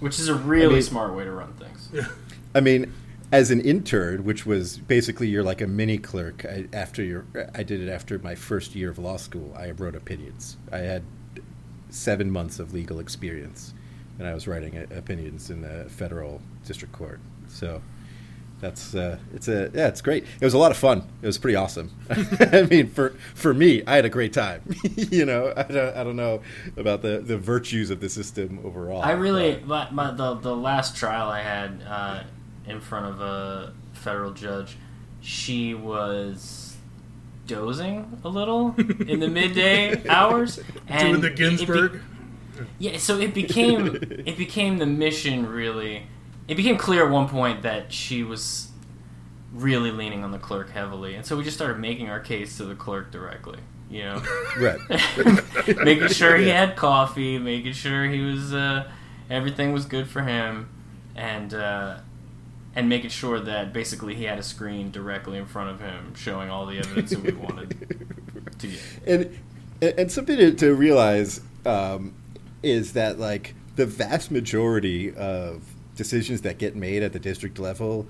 Which 0.00 0.18
is 0.18 0.28
a 0.28 0.34
really 0.34 0.74
mean- 0.74 0.82
smart 0.82 1.14
way 1.14 1.24
to 1.24 1.30
run 1.32 1.52
things. 1.54 1.88
Yeah. 1.92 2.06
I 2.54 2.60
mean, 2.60 2.92
as 3.32 3.50
an 3.50 3.60
intern, 3.60 4.24
which 4.24 4.44
was 4.46 4.78
basically 4.78 5.28
you're 5.28 5.42
like 5.44 5.60
a 5.60 5.66
mini 5.66 5.98
clerk. 5.98 6.44
I, 6.44 6.66
after 6.72 7.02
your, 7.02 7.24
I 7.54 7.62
did 7.62 7.80
it 7.80 7.88
after 7.88 8.18
my 8.18 8.34
first 8.34 8.74
year 8.74 8.90
of 8.90 8.98
law 8.98 9.16
school. 9.18 9.54
I 9.56 9.70
wrote 9.72 9.94
opinions. 9.94 10.56
I 10.72 10.78
had 10.78 11.02
seven 11.90 12.30
months 12.30 12.58
of 12.58 12.72
legal 12.72 12.98
experience, 12.98 13.74
and 14.18 14.26
I 14.26 14.34
was 14.34 14.46
writing 14.46 14.76
uh, 14.76 14.86
opinions 14.94 15.50
in 15.50 15.62
the 15.62 15.86
federal 15.88 16.40
district 16.64 16.92
court. 16.92 17.20
So 17.48 17.82
that's 18.60 18.94
uh, 18.94 19.18
it's 19.34 19.48
a 19.48 19.70
yeah, 19.74 19.88
it's 19.88 20.00
great. 20.02 20.24
It 20.40 20.44
was 20.44 20.54
a 20.54 20.58
lot 20.58 20.70
of 20.70 20.76
fun. 20.76 21.02
It 21.22 21.26
was 21.26 21.38
pretty 21.38 21.56
awesome. 21.56 21.90
I 22.10 22.62
mean, 22.70 22.88
for 22.88 23.10
for 23.34 23.54
me, 23.54 23.82
I 23.86 23.96
had 23.96 24.04
a 24.04 24.10
great 24.10 24.32
time. 24.32 24.62
you 24.96 25.24
know, 25.24 25.52
I 25.56 25.62
don't, 25.62 25.96
I 25.96 26.04
don't 26.04 26.16
know 26.16 26.42
about 26.76 27.02
the 27.02 27.18
the 27.18 27.38
virtues 27.38 27.90
of 27.90 28.00
the 28.00 28.08
system 28.08 28.60
overall. 28.64 29.02
I 29.02 29.12
really 29.12 29.56
but- 29.56 29.92
my, 29.92 30.10
my, 30.10 30.16
the 30.16 30.34
the 30.34 30.56
last 30.56 30.96
trial 30.96 31.28
I 31.28 31.40
had 31.40 31.82
uh, 31.86 32.22
in 32.66 32.80
front 32.80 33.06
of 33.06 33.20
a 33.20 33.72
federal 33.94 34.32
judge, 34.32 34.76
she 35.22 35.74
was 35.74 36.69
dozing 37.46 38.18
a 38.24 38.28
little 38.28 38.74
in 38.78 39.20
the 39.20 39.28
midday 39.28 40.06
hours 40.08 40.60
and 40.88 41.08
Doing 41.08 41.20
the 41.20 41.26
it 41.28 41.30
be- 41.30 41.36
Ginsburg. 41.36 42.00
yeah, 42.78 42.98
so 42.98 43.18
it 43.18 43.34
became 43.34 43.96
it 44.26 44.36
became 44.36 44.78
the 44.78 44.86
mission 44.86 45.46
really. 45.46 46.06
It 46.48 46.56
became 46.56 46.76
clear 46.76 47.06
at 47.06 47.12
one 47.12 47.28
point 47.28 47.62
that 47.62 47.92
she 47.92 48.22
was 48.24 48.68
really 49.52 49.90
leaning 49.90 50.22
on 50.24 50.30
the 50.32 50.38
clerk 50.38 50.70
heavily, 50.70 51.14
and 51.14 51.24
so 51.24 51.36
we 51.36 51.44
just 51.44 51.56
started 51.56 51.78
making 51.78 52.08
our 52.10 52.20
case 52.20 52.56
to 52.58 52.64
the 52.64 52.74
clerk 52.74 53.10
directly. 53.10 53.58
You 53.88 54.04
know, 54.04 54.22
right. 54.60 54.78
making 55.84 56.08
sure 56.08 56.36
he 56.36 56.48
had 56.48 56.76
coffee, 56.76 57.38
making 57.38 57.72
sure 57.72 58.04
he 58.04 58.20
was 58.20 58.54
uh, 58.54 58.88
everything 59.28 59.72
was 59.72 59.84
good 59.84 60.06
for 60.08 60.22
him, 60.22 60.68
and 61.16 61.52
uh, 61.54 61.98
and 62.74 62.88
making 62.88 63.10
sure 63.10 63.40
that 63.40 63.72
basically 63.72 64.14
he 64.14 64.24
had 64.24 64.38
a 64.38 64.42
screen 64.42 64.90
directly 64.90 65.38
in 65.38 65.46
front 65.46 65.70
of 65.70 65.80
him 65.80 66.14
showing 66.14 66.50
all 66.50 66.66
the 66.66 66.78
evidence 66.78 67.10
that 67.10 67.22
we 67.22 67.32
wanted 67.32 67.70
to 68.58 68.66
get. 68.66 68.80
and 69.06 69.38
and 69.82 69.98
and 69.98 70.12
something 70.12 70.36
to, 70.36 70.52
to 70.52 70.74
realize 70.74 71.40
um, 71.66 72.14
is 72.62 72.92
that 72.92 73.18
like 73.18 73.54
the 73.76 73.86
vast 73.86 74.30
majority 74.30 75.14
of 75.14 75.62
decisions 75.96 76.42
that 76.42 76.58
get 76.58 76.76
made 76.76 77.02
at 77.02 77.12
the 77.12 77.18
district 77.18 77.58
level 77.58 78.06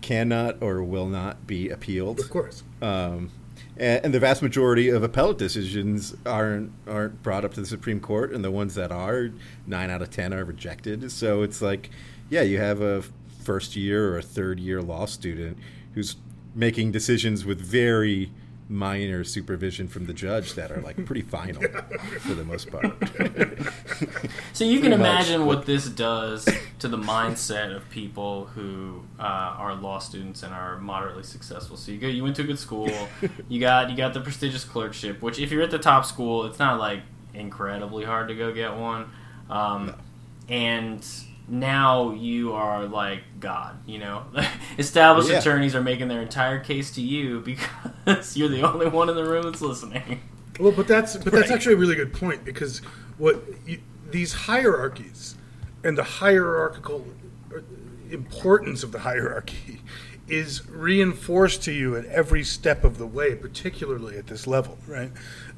cannot 0.00 0.62
or 0.62 0.82
will 0.82 1.08
not 1.08 1.46
be 1.46 1.68
appealed. 1.68 2.20
Of 2.20 2.30
course. 2.30 2.62
Um, 2.80 3.30
and, 3.76 4.06
and 4.06 4.14
the 4.14 4.20
vast 4.20 4.42
majority 4.42 4.88
of 4.88 5.02
appellate 5.02 5.38
decisions 5.38 6.14
aren't 6.24 6.72
aren't 6.86 7.22
brought 7.22 7.44
up 7.44 7.54
to 7.54 7.60
the 7.60 7.66
Supreme 7.66 8.00
Court, 8.00 8.32
and 8.32 8.44
the 8.44 8.50
ones 8.50 8.74
that 8.74 8.92
are, 8.92 9.30
nine 9.66 9.90
out 9.90 10.02
of 10.02 10.10
ten 10.10 10.32
are 10.32 10.44
rejected. 10.44 11.10
So 11.10 11.42
it's 11.42 11.60
like, 11.60 11.90
yeah, 12.30 12.42
you 12.42 12.58
have 12.58 12.80
a 12.80 13.02
first 13.46 13.76
year 13.76 14.12
or 14.12 14.18
a 14.18 14.22
third 14.22 14.58
year 14.60 14.82
law 14.82 15.06
student 15.06 15.56
who's 15.94 16.16
making 16.54 16.90
decisions 16.92 17.44
with 17.44 17.60
very 17.60 18.30
minor 18.68 19.22
supervision 19.22 19.86
from 19.86 20.06
the 20.06 20.12
judge 20.12 20.54
that 20.54 20.72
are 20.72 20.80
like 20.80 20.96
pretty 21.06 21.22
final 21.22 21.62
for 22.20 22.34
the 22.34 22.42
most 22.44 22.68
part. 22.68 22.84
So 24.52 24.64
you 24.64 24.80
can 24.80 24.88
Pretty 24.90 24.96
much. 24.96 24.98
imagine 24.98 25.46
what 25.46 25.66
this 25.66 25.88
does 25.88 26.48
to 26.80 26.88
the 26.88 26.96
mindset 26.98 27.74
of 27.76 27.88
people 27.90 28.46
who 28.46 29.04
uh, 29.20 29.22
are 29.22 29.74
law 29.76 30.00
students 30.00 30.42
and 30.42 30.52
are 30.52 30.78
moderately 30.78 31.22
successful. 31.22 31.76
So 31.76 31.92
you 31.92 31.98
go, 31.98 32.08
you 32.08 32.24
went 32.24 32.34
to 32.36 32.42
a 32.42 32.46
good 32.46 32.58
school, 32.58 32.90
you 33.48 33.60
got 33.60 33.88
you 33.90 33.96
got 33.96 34.14
the 34.14 34.20
prestigious 34.20 34.64
clerkship. 34.64 35.22
Which, 35.22 35.38
if 35.38 35.52
you're 35.52 35.62
at 35.62 35.70
the 35.70 35.78
top 35.78 36.04
school, 36.04 36.44
it's 36.46 36.58
not 36.58 36.80
like 36.80 37.02
incredibly 37.34 38.04
hard 38.04 38.26
to 38.28 38.34
go 38.34 38.52
get 38.52 38.74
one. 38.74 39.10
Um, 39.48 39.94
And 40.48 41.06
now 41.48 42.12
you 42.12 42.52
are 42.52 42.86
like 42.86 43.20
God. 43.40 43.78
You 43.86 43.98
know, 43.98 44.24
established 44.78 45.28
Yeah. 45.30 45.38
attorneys 45.38 45.74
are 45.74 45.82
making 45.82 46.08
their 46.08 46.22
entire 46.22 46.58
case 46.58 46.90
to 46.92 47.00
you 47.00 47.40
because 48.06 48.36
you're 48.36 48.48
the 48.48 48.62
only 48.62 48.88
one 48.88 49.08
in 49.08 49.16
the 49.16 49.24
room 49.24 49.44
that's 49.44 49.60
listening. 49.60 50.20
Well, 50.58 50.72
but 50.72 50.88
that's 50.88 51.16
but 51.16 51.32
that's 51.32 51.50
actually 51.50 51.74
a 51.74 51.78
really 51.78 51.96
good 51.96 52.12
point 52.14 52.44
because 52.44 52.78
what 53.18 53.42
you, 53.66 53.80
these 54.10 54.32
hierarchies 54.32 55.36
and 55.84 55.96
the 55.98 56.02
hierarchical, 56.04 57.06
importance 58.10 58.82
of 58.82 58.92
the 58.92 59.00
hierarchy 59.00 59.80
is 60.28 60.68
reinforced 60.68 61.62
to 61.62 61.72
you 61.72 61.94
at 61.96 62.04
every 62.06 62.42
step 62.42 62.84
of 62.84 62.98
the 62.98 63.06
way, 63.06 63.34
particularly 63.34 64.16
at 64.18 64.26
this 64.26 64.46
level, 64.46 64.76
right? 64.86 65.12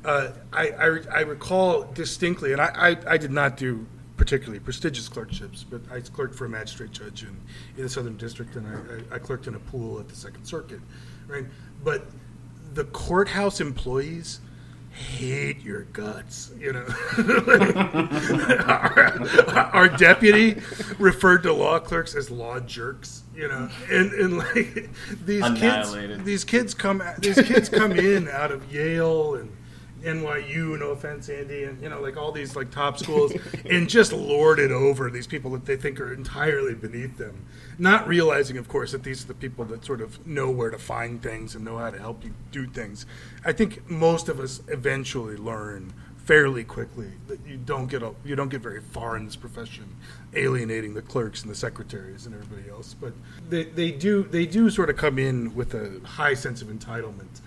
Uh, 0.05 0.31
I, 0.53 0.69
I, 0.71 0.99
I 1.11 1.21
recall 1.21 1.85
distinctly, 1.85 2.53
and 2.53 2.61
I, 2.61 2.71
I, 3.07 3.15
I 3.15 3.17
did 3.17 3.31
not 3.31 3.57
do 3.57 3.87
particularly 4.19 4.59
prestigious 4.59 5.09
clerkships, 5.09 5.65
but 5.65 5.81
I 5.91 6.01
clerked 6.01 6.35
for 6.35 6.45
a 6.45 6.49
magistrate 6.49 6.91
judge 6.91 7.23
in, 7.23 7.41
in 7.77 7.85
the 7.85 7.89
Southern 7.89 8.17
District, 8.17 8.55
and 8.57 8.67
I, 8.67 9.15
I, 9.15 9.17
I 9.17 9.19
clerked 9.19 9.47
in 9.47 9.55
a 9.55 9.61
pool 9.61 9.99
at 10.01 10.09
the 10.09 10.17
Second 10.17 10.45
Circuit, 10.45 10.81
right? 11.29 11.47
But 11.85 12.05
the 12.75 12.85
courthouse 12.85 13.61
employees 13.61 14.41
hate 14.91 15.61
your 15.63 15.83
guts, 15.85 16.51
you 16.59 16.73
know. 16.73 16.85
our, 18.67 19.13
our 19.73 19.89
deputy 19.89 20.61
referred 20.99 21.45
to 21.45 21.53
law 21.53 21.79
clerks 21.79 22.17
as 22.17 22.31
law 22.31 22.59
jerks, 22.59 23.23
you 23.37 23.47
know, 23.47 23.71
and, 23.91 24.13
and 24.13 24.39
like 24.39 24.91
these 25.25 25.45
kids, 25.57 26.25
these 26.25 26.45
kids 26.45 26.75
come, 26.75 27.03
these 27.21 27.41
kids 27.43 27.69
come 27.69 27.93
in 27.93 28.29
out 28.29 28.51
of 28.51 28.73
Yale 28.73 29.37
and 29.37 29.53
NYU, 30.03 30.79
no 30.79 30.91
offense, 30.91 31.29
Andy, 31.29 31.65
and 31.65 31.83
you 31.83 31.89
know, 31.89 32.01
like 32.01 32.17
all 32.17 32.33
these 32.33 32.57
like 32.57 32.71
top 32.71 32.99
schools, 32.99 33.33
and 33.65 33.89
just 33.89 34.13
lord 34.13 34.59
it 34.59 34.71
over 34.71 35.11
these 35.11 35.27
people 35.27 35.51
that 35.53 35.67
they 35.67 35.77
think 35.77 36.01
are 36.01 36.13
entirely 36.13 36.75
beneath 36.75 37.17
them, 37.19 37.45
not 37.79 38.07
realizing, 38.07 38.57
of 38.57 38.69
course, 38.69 38.93
that 38.93 39.03
these 39.03 39.25
are 39.25 39.29
the 39.29 39.35
people 39.35 39.65
that 39.67 39.85
sort 39.85 40.01
of 40.01 40.27
know 40.27 40.51
where 40.51 40.71
to 40.71 40.79
find 40.79 41.23
things 41.23 41.55
and 41.55 41.65
know 41.65 41.79
how 41.79 41.91
to 41.91 41.99
help 41.99 42.25
you 42.25 42.35
do 42.53 42.67
things. 42.67 43.07
I 43.45 43.53
think 43.53 43.89
most 43.91 44.29
of 44.29 44.41
us 44.41 44.63
eventually 44.69 45.37
learn 45.37 45.93
fairly 46.29 46.63
quickly 46.63 47.11
that 47.27 47.41
you 47.47 47.57
don't 47.57 47.87
get 47.87 48.03
a, 48.03 48.13
you 48.23 48.37
don't 48.37 48.51
get 48.51 48.61
very 48.61 48.83
far 48.83 49.17
in 49.17 49.25
this 49.25 49.35
profession, 49.35 49.97
alienating 50.35 50.93
the 50.93 51.01
clerks 51.01 51.41
and 51.41 51.51
the 51.51 51.55
secretaries 51.55 52.27
and 52.27 52.35
everybody 52.35 52.69
else. 52.69 52.93
But 52.93 53.15
they, 53.49 53.65
they 53.65 53.91
do 53.93 54.25
they 54.25 54.45
do 54.45 54.69
sort 54.69 54.91
of 54.91 54.99
come 54.99 55.19
in 55.19 55.55
with 55.55 55.73
a 55.73 56.07
high 56.07 56.35
sense 56.35 56.61
of 56.61 56.69
entitlement. 56.69 57.41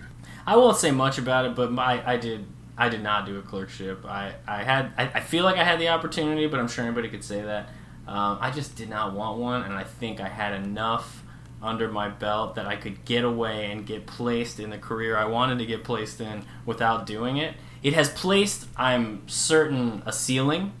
I 0.46 0.56
won't 0.56 0.76
say 0.76 0.90
much 0.90 1.18
about 1.18 1.44
it, 1.44 1.54
but 1.54 1.70
my 1.72 2.02
I 2.08 2.16
did 2.16 2.46
I 2.76 2.88
did 2.88 3.02
not 3.02 3.26
do 3.26 3.38
a 3.38 3.42
clerkship. 3.42 4.04
I 4.04 4.34
I 4.46 4.62
had 4.62 4.92
I, 4.96 5.04
I 5.14 5.20
feel 5.20 5.44
like 5.44 5.56
I 5.56 5.64
had 5.64 5.78
the 5.80 5.88
opportunity, 5.88 6.46
but 6.46 6.58
I'm 6.60 6.68
sure 6.68 6.84
anybody 6.84 7.08
could 7.08 7.24
say 7.24 7.42
that. 7.42 7.68
Um, 8.06 8.38
I 8.40 8.50
just 8.50 8.74
did 8.76 8.88
not 8.90 9.14
want 9.14 9.38
one, 9.38 9.62
and 9.62 9.74
I 9.74 9.84
think 9.84 10.20
I 10.20 10.28
had 10.28 10.54
enough 10.54 11.22
under 11.62 11.88
my 11.88 12.08
belt 12.08 12.56
that 12.56 12.66
I 12.66 12.74
could 12.74 13.04
get 13.04 13.24
away 13.24 13.70
and 13.70 13.86
get 13.86 14.06
placed 14.06 14.58
in 14.58 14.70
the 14.70 14.78
career 14.78 15.16
I 15.16 15.26
wanted 15.26 15.58
to 15.60 15.66
get 15.66 15.84
placed 15.84 16.20
in 16.20 16.44
without 16.66 17.06
doing 17.06 17.36
it. 17.36 17.54
It 17.82 17.94
has 17.94 18.08
placed, 18.08 18.66
I'm 18.76 19.26
certain, 19.28 20.02
a 20.04 20.12
ceiling 20.12 20.72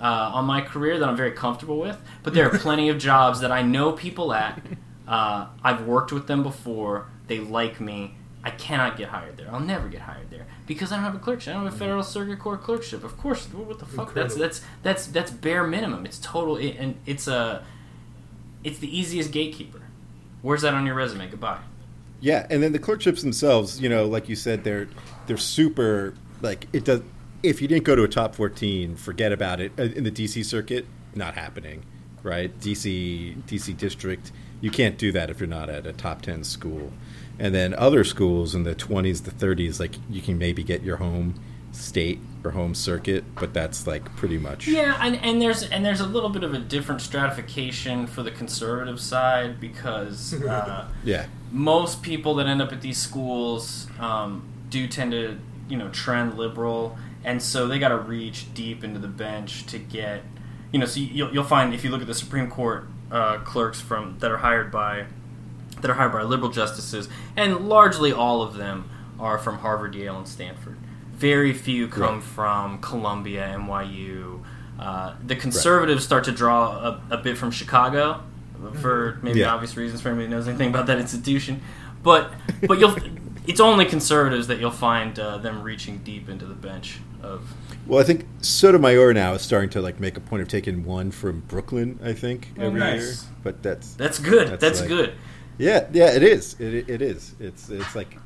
uh, 0.00 0.32
on 0.34 0.44
my 0.46 0.60
career 0.60 0.98
that 0.98 1.08
I'm 1.08 1.16
very 1.16 1.30
comfortable 1.30 1.78
with. 1.78 1.98
But 2.24 2.34
there 2.34 2.50
are 2.50 2.58
plenty 2.58 2.88
of 2.88 2.98
jobs 2.98 3.40
that 3.40 3.52
I 3.52 3.62
know 3.62 3.92
people 3.92 4.32
at. 4.32 4.60
Uh, 5.06 5.46
I've 5.62 5.86
worked 5.86 6.12
with 6.12 6.26
them 6.26 6.42
before. 6.42 7.06
They 7.26 7.38
like 7.38 7.80
me. 7.80 8.14
I 8.44 8.50
cannot 8.50 8.96
get 8.98 9.08
hired 9.08 9.36
there. 9.38 9.48
I'll 9.50 9.58
never 9.58 9.88
get 9.88 10.02
hired 10.02 10.30
there 10.30 10.46
because 10.66 10.92
I 10.92 10.96
don't 10.96 11.04
have 11.04 11.14
a 11.14 11.18
clerkship. 11.18 11.52
I 11.52 11.56
don't 11.56 11.64
have 11.64 11.74
a 11.74 11.78
federal 11.78 12.02
circuit 12.02 12.38
court 12.38 12.62
clerkship. 12.62 13.02
Of 13.02 13.16
course, 13.16 13.46
what 13.46 13.78
the 13.78 13.86
fuck? 13.86 14.12
That's 14.12 14.34
Incredible. 14.34 14.38
that's 14.38 14.60
that's 14.82 15.06
that's 15.06 15.30
bare 15.30 15.66
minimum. 15.66 16.04
It's 16.04 16.18
total, 16.18 16.56
it, 16.58 16.76
and 16.78 16.96
it's 17.06 17.26
a, 17.26 17.64
it's 18.62 18.78
the 18.78 18.96
easiest 18.98 19.32
gatekeeper. 19.32 19.80
Where's 20.42 20.62
that 20.62 20.74
on 20.74 20.84
your 20.86 20.94
resume? 20.94 21.28
Goodbye. 21.28 21.60
Yeah, 22.20 22.46
and 22.50 22.62
then 22.62 22.72
the 22.72 22.78
clerkships 22.78 23.22
themselves, 23.22 23.80
you 23.80 23.88
know, 23.88 24.06
like 24.06 24.28
you 24.28 24.36
said, 24.36 24.62
they're 24.64 24.88
they're 25.26 25.36
super 25.38 26.14
like 26.42 26.66
it 26.72 26.84
does. 26.84 27.00
If 27.42 27.60
you 27.60 27.68
didn't 27.68 27.84
go 27.84 27.94
to 27.96 28.02
a 28.02 28.08
top 28.08 28.34
fourteen, 28.34 28.96
forget 28.96 29.32
about 29.32 29.60
it. 29.60 29.72
Uh, 29.78 29.84
In 29.84 30.04
the 30.04 30.10
DC 30.10 30.44
circuit, 30.44 30.86
not 31.14 31.34
happening, 31.34 31.84
right? 32.22 32.56
DC 32.60 33.42
DC 33.44 33.76
district, 33.76 34.32
you 34.60 34.70
can't 34.70 34.96
do 34.98 35.12
that 35.12 35.30
if 35.30 35.40
you're 35.40 35.46
not 35.46 35.68
at 35.70 35.86
a 35.86 35.92
top 35.92 36.22
ten 36.22 36.44
school. 36.44 36.92
And 37.38 37.54
then 37.54 37.74
other 37.74 38.04
schools 38.04 38.54
in 38.54 38.62
the 38.62 38.74
twenties, 38.74 39.22
the 39.22 39.30
thirties, 39.30 39.80
like 39.80 39.96
you 40.08 40.22
can 40.22 40.38
maybe 40.38 40.62
get 40.62 40.82
your 40.82 40.96
home 40.96 41.34
state 41.74 42.20
or 42.44 42.52
home 42.52 42.74
circuit, 42.74 43.24
but 43.34 43.52
that's 43.52 43.86
like 43.86 44.04
pretty 44.16 44.38
much 44.38 44.66
Yeah, 44.66 44.96
and, 45.00 45.16
and 45.16 45.40
there's 45.40 45.62
and 45.62 45.84
there's 45.84 46.00
a 46.00 46.06
little 46.06 46.28
bit 46.28 46.44
of 46.44 46.54
a 46.54 46.58
different 46.58 47.00
stratification 47.00 48.06
for 48.06 48.22
the 48.22 48.30
conservative 48.30 49.00
side 49.00 49.60
because 49.60 50.40
uh, 50.42 50.88
yeah. 51.04 51.26
most 51.50 52.02
people 52.02 52.34
that 52.36 52.46
end 52.46 52.62
up 52.62 52.72
at 52.72 52.80
these 52.80 52.98
schools 52.98 53.88
um, 53.98 54.46
do 54.70 54.86
tend 54.86 55.12
to 55.12 55.38
you 55.68 55.76
know 55.76 55.88
trend 55.88 56.38
liberal, 56.38 56.96
and 57.24 57.42
so 57.42 57.66
they 57.66 57.78
got 57.78 57.88
to 57.88 57.98
reach 57.98 58.52
deep 58.54 58.84
into 58.84 59.00
the 59.00 59.08
bench 59.08 59.66
to 59.66 59.78
get 59.78 60.22
you 60.72 60.78
know. 60.78 60.86
So 60.86 61.00
you'll, 61.00 61.32
you'll 61.32 61.44
find 61.44 61.74
if 61.74 61.84
you 61.84 61.90
look 61.90 62.00
at 62.00 62.06
the 62.06 62.14
Supreme 62.14 62.50
Court 62.50 62.88
uh, 63.10 63.38
clerks 63.38 63.80
from 63.80 64.18
that 64.20 64.30
are 64.30 64.38
hired 64.38 64.70
by 64.70 65.06
that 65.84 65.90
are 65.90 65.94
hired 65.94 66.12
by 66.12 66.22
liberal 66.22 66.50
justices, 66.50 67.10
and 67.36 67.68
largely 67.68 68.10
all 68.10 68.40
of 68.40 68.54
them 68.54 68.88
are 69.20 69.36
from 69.36 69.58
Harvard, 69.58 69.94
Yale, 69.94 70.16
and 70.16 70.26
Stanford. 70.26 70.78
Very 71.12 71.52
few 71.52 71.88
come 71.88 72.14
Right. 72.14 72.22
from 72.22 72.78
Columbia, 72.80 73.54
NYU. 73.54 74.40
Uh, 74.80 75.12
the 75.24 75.36
conservatives 75.36 76.02
start 76.02 76.24
to 76.24 76.32
draw 76.32 76.70
a, 76.78 77.00
a 77.10 77.16
bit 77.18 77.36
from 77.36 77.50
Chicago, 77.50 78.22
for 78.80 79.18
maybe 79.22 79.40
Yeah. 79.40 79.52
obvious 79.52 79.76
reasons 79.76 80.00
for 80.00 80.08
anybody 80.08 80.26
who 80.28 80.30
knows 80.34 80.48
anything 80.48 80.70
about 80.70 80.86
that 80.86 80.98
institution. 80.98 81.60
But 82.02 82.32
but 82.66 82.78
you'll 82.78 82.96
it's 83.46 83.60
only 83.60 83.84
conservatives 83.84 84.46
that 84.46 84.58
you'll 84.58 84.70
find 84.70 85.18
uh, 85.18 85.36
them 85.36 85.62
reaching 85.62 85.98
deep 85.98 86.30
into 86.30 86.46
the 86.46 86.54
bench 86.54 86.98
of. 87.22 87.52
Well, 87.86 88.00
I 88.00 88.04
think 88.04 88.24
Sotomayor 88.40 89.12
now 89.12 89.34
is 89.34 89.42
starting 89.42 89.68
to 89.70 89.82
like 89.82 90.00
make 90.00 90.16
a 90.16 90.20
point 90.20 90.40
of 90.40 90.48
taking 90.48 90.82
one 90.84 91.10
from 91.10 91.40
Brooklyn. 91.40 91.98
I 92.02 92.14
think 92.14 92.48
Oh, 92.58 92.62
every 92.62 92.80
nice. 92.80 93.00
year, 93.02 93.14
but 93.42 93.62
that's 93.62 93.92
That's 93.94 94.18
good. 94.18 94.58
That's, 94.58 94.80
like- 94.80 94.88
good. 94.88 95.12
Yeah, 95.58 95.86
yeah, 95.92 96.12
it 96.12 96.22
is. 96.22 96.58
It, 96.60 96.88
it 96.88 97.02
is. 97.02 97.34
It's 97.38 97.70
it's 97.70 97.94
like 97.94 98.18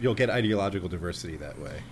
you'll 0.00 0.14
get 0.14 0.30
ideological 0.30 0.88
diversity 0.88 1.36
that 1.36 1.58
way. 1.58 1.82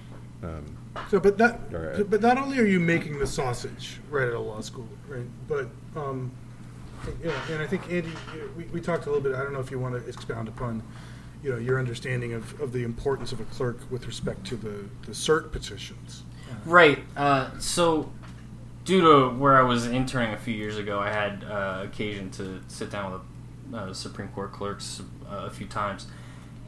Um, 0.43 0.77
So, 1.11 1.21
but 1.21 1.39
not, 1.39 1.61
All 1.73 1.81
right. 1.81 2.11
but 2.11 2.21
not 2.21 2.37
only 2.37 2.59
are 2.59 2.65
you 2.67 2.81
making 2.81 3.19
the 3.19 3.27
sausage 3.27 4.01
right 4.11 4.27
at 4.29 4.35
a 4.35 4.39
law 4.41 4.61
school, 4.61 4.89
right? 5.09 5.25
But, 5.49 5.69
um, 5.97 6.33
yeah, 7.23 7.33
and 7.51 7.63
I 7.63 7.67
think 7.67 7.83
Andy, 7.91 8.11
we, 8.57 8.65
we 8.65 8.81
talked 8.81 9.07
a 9.07 9.11
little 9.11 9.23
bit. 9.23 9.35
I 9.35 9.43
don't 9.43 9.53
know 9.53 9.61
if 9.61 9.71
you 9.71 9.79
want 9.79 9.95
to 9.95 10.07
expound 10.09 10.49
upon, 10.49 10.83
you 11.43 11.51
know, 11.53 11.59
your 11.59 11.79
understanding 11.79 12.33
of, 12.35 12.61
of 12.61 12.73
the 12.73 12.83
importance 12.83 13.33
of 13.33 13.41
a 13.41 13.45
clerk 13.45 13.79
with 13.91 14.07
respect 14.07 14.45
to 14.49 14.57
the, 14.57 14.85
the 15.07 15.13
cert 15.13 15.53
petitions. 15.53 16.25
Right. 16.67 16.99
Uh, 17.17 17.51
so, 17.59 18.11
due 18.85 19.01
to 19.01 19.29
where 19.31 19.57
I 19.57 19.63
was 19.63 19.87
interning 19.87 20.35
a 20.35 20.39
few 20.39 20.55
years 20.55 20.77
ago, 20.77 20.99
I 20.99 21.11
had 21.11 21.45
uh, 21.45 21.83
occasion 21.85 22.31
to 22.33 22.61
sit 22.69 22.91
down 22.91 23.13
with 23.13 23.23
uh, 23.75 23.93
Supreme 23.93 24.29
Court 24.29 24.53
clerks 24.53 25.01
uh, 25.31 25.47
a 25.47 25.51
few 25.51 25.67
times, 25.67 26.07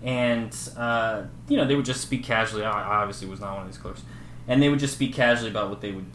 and 0.02 0.56
uh, 0.76 1.22
you 1.48 1.56
know 1.56 1.66
they 1.66 1.74
would 1.74 1.84
just 1.84 2.00
speak 2.00 2.24
casually. 2.24 2.64
I 2.64 3.00
obviously 3.00 3.28
was 3.28 3.40
not 3.40 3.54
one 3.54 3.62
of 3.62 3.68
these 3.68 3.78
clerks, 3.78 4.02
and 4.48 4.62
they 4.62 4.68
would 4.68 4.78
just 4.78 4.94
speak 4.94 5.14
casually 5.14 5.50
about 5.50 5.70
what 5.70 5.80
they 5.80 5.92
would. 5.92 6.06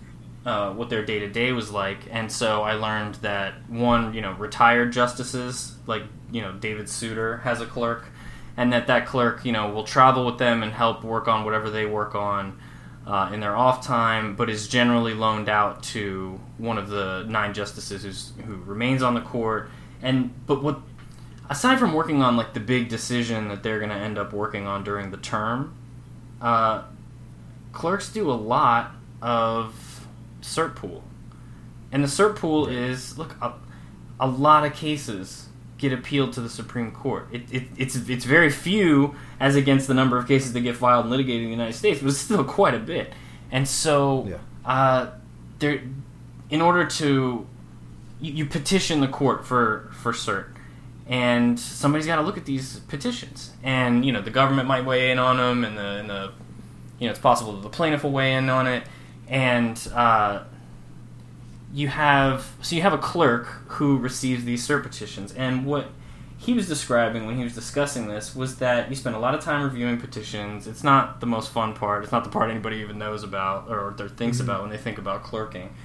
Uh, 0.45 0.71
what 0.71 0.89
their 0.89 1.03
day 1.03 1.19
to 1.19 1.27
day 1.27 1.51
was 1.51 1.69
like, 1.69 2.07
and 2.09 2.31
so 2.31 2.61
I 2.63 2.73
learned 2.73 3.15
that 3.15 3.69
one, 3.69 4.13
you 4.13 4.21
know, 4.21 4.31
retired 4.33 4.93
justices 4.93 5.75
like 5.85 6.03
you 6.31 6.41
know 6.41 6.53
David 6.53 6.87
Souter 6.87 7.39
has 7.39 7.59
a 7.59 7.65
clerk, 7.65 8.05
and 8.55 8.71
that 8.71 8.87
that 8.87 9.05
clerk, 9.05 9.43
you 9.43 9.51
know, 9.51 9.69
will 9.69 9.83
travel 9.83 10.25
with 10.25 10.37
them 10.37 10.63
and 10.63 10.71
help 10.71 11.03
work 11.03 11.27
on 11.27 11.43
whatever 11.43 11.69
they 11.69 11.85
work 11.85 12.15
on 12.15 12.57
uh, 13.09 13.31
in 13.33 13.39
their 13.39 13.55
off 13.57 13.85
time, 13.85 14.35
but 14.35 14.49
is 14.49 14.67
generally 14.67 15.13
loaned 15.13 15.49
out 15.49 15.81
to 15.81 16.39
one 16.57 16.77
of 16.77 16.89
the 16.89 17.25
nine 17.27 17.53
justices 17.53 18.33
who 18.45 18.55
remains 18.57 19.01
on 19.01 19.15
the 19.15 19.21
court. 19.21 19.71
And 20.01 20.31
but 20.45 20.63
what 20.63 20.79
aside 21.49 21.79
from 21.79 21.93
working 21.93 22.21
on 22.21 22.37
like 22.37 22.53
the 22.53 22.59
big 22.59 22.89
decision 22.89 23.47
that 23.49 23.63
they're 23.63 23.79
going 23.79 23.89
to 23.89 23.95
end 23.95 24.17
up 24.17 24.33
working 24.33 24.67
on 24.67 24.83
during 24.83 25.11
the 25.11 25.17
term, 25.17 25.75
uh, 26.41 26.83
clerks 27.73 28.11
do 28.11 28.29
a 28.31 28.33
lot 28.33 28.91
of 29.21 30.07
cert 30.41 30.75
pool, 30.75 31.03
and 31.91 32.03
the 32.03 32.07
cert 32.07 32.35
pool 32.35 32.67
is 32.67 33.17
look 33.17 33.35
a, 33.41 33.53
a 34.19 34.27
lot 34.27 34.65
of 34.65 34.73
cases 34.73 35.47
get 35.77 35.91
appealed 35.93 36.33
to 36.33 36.41
the 36.41 36.49
Supreme 36.49 36.91
Court. 36.91 37.27
It, 37.31 37.43
it, 37.51 37.63
it's 37.77 37.95
it's 37.95 38.25
very 38.25 38.49
few 38.49 39.15
as 39.39 39.55
against 39.55 39.87
the 39.87 39.93
number 39.93 40.17
of 40.17 40.27
cases 40.27 40.53
that 40.53 40.61
get 40.61 40.75
filed 40.75 41.05
and 41.05 41.11
litigated 41.11 41.43
in 41.43 41.47
the 41.49 41.55
United 41.55 41.73
States, 41.73 42.01
but 42.01 42.09
it's 42.09 42.17
still 42.17 42.43
quite 42.43 42.73
a 42.73 42.79
bit. 42.79 43.13
And 43.51 43.67
so, 43.67 44.27
Yeah. 44.29 44.37
uh, 44.65 45.09
there, 45.59 45.81
in 46.49 46.61
order 46.61 46.85
to 46.85 47.47
you, 48.21 48.33
you 48.33 48.45
petition 48.45 49.01
the 49.01 49.07
court 49.07 49.45
for 49.45 49.89
for 49.93 50.11
cert, 50.13 50.47
and 51.07 51.59
somebody's 51.59 52.05
got 52.05 52.17
to 52.17 52.21
look 52.21 52.37
at 52.37 52.45
these 52.45 52.79
petitions, 52.81 53.51
and 53.63 54.05
you 54.05 54.11
know 54.11 54.21
the 54.21 54.31
government 54.31 54.67
might 54.67 54.85
weigh 54.85 55.11
in 55.11 55.19
on 55.19 55.37
them, 55.37 55.63
and 55.63 55.77
the, 55.77 55.81
and 55.81 56.09
the 56.09 56.31
you 56.99 57.07
know 57.07 57.11
it's 57.11 57.19
possible 57.19 57.53
that 57.53 57.61
the 57.61 57.69
plaintiff 57.69 58.03
will 58.03 58.11
weigh 58.11 58.33
in 58.33 58.49
on 58.49 58.67
it, 58.67 58.83
and 59.27 59.87
uh, 59.93 60.43
you 61.73 61.87
have 61.87 62.55
so 62.61 62.75
you 62.75 62.81
have 62.81 62.93
a 62.93 62.97
clerk 62.97 63.45
who 63.67 63.97
receives 63.97 64.43
these 64.45 64.67
cert 64.67 64.83
petitions, 64.83 65.33
and 65.33 65.65
what 65.65 65.87
he 66.39 66.53
was 66.53 66.69
describing 66.69 67.25
when 67.25 67.35
he 67.35 67.43
was 67.43 67.53
discussing 67.53 68.07
this 68.07 68.33
was 68.33 68.59
that 68.59 68.89
you 68.89 68.95
spend 68.95 69.13
a 69.13 69.19
lot 69.19 69.35
of 69.35 69.41
time 69.41 69.61
reviewing 69.61 69.99
petitions. 69.99 70.67
It's 70.67 70.85
not 70.85 71.19
the 71.19 71.25
most 71.25 71.51
fun 71.51 71.73
part. 71.73 72.03
It's 72.03 72.13
not 72.13 72.23
the 72.23 72.29
part 72.29 72.49
anybody 72.49 72.77
even 72.77 72.97
knows 72.97 73.23
about 73.23 73.67
or, 73.67 73.93
or 73.99 74.09
thinks 74.09 74.39
about 74.39 74.61
when 74.61 74.69
they 74.69 74.77
think 74.77 74.97
about 74.97 75.21
clerking. 75.21 75.75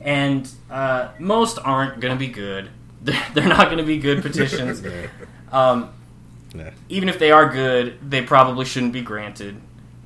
And 0.00 0.48
uh, 0.70 1.10
most 1.18 1.58
aren't 1.58 2.00
going 2.00 2.14
to 2.14 2.18
be 2.18 2.32
good. 2.32 2.70
they're, 3.02 3.26
they're 3.34 3.48
not 3.48 3.66
going 3.66 3.78
to 3.78 3.84
be 3.84 3.98
good 3.98 4.22
petitions. 4.22 4.82
Um, 5.50 5.94
even 6.90 7.08
if 7.08 7.18
they 7.18 7.30
are 7.30 7.50
good, 7.50 7.98
they 8.10 8.20
probably 8.20 8.66
shouldn't 8.66 8.92
be 8.92 9.00
granted. 9.00 9.58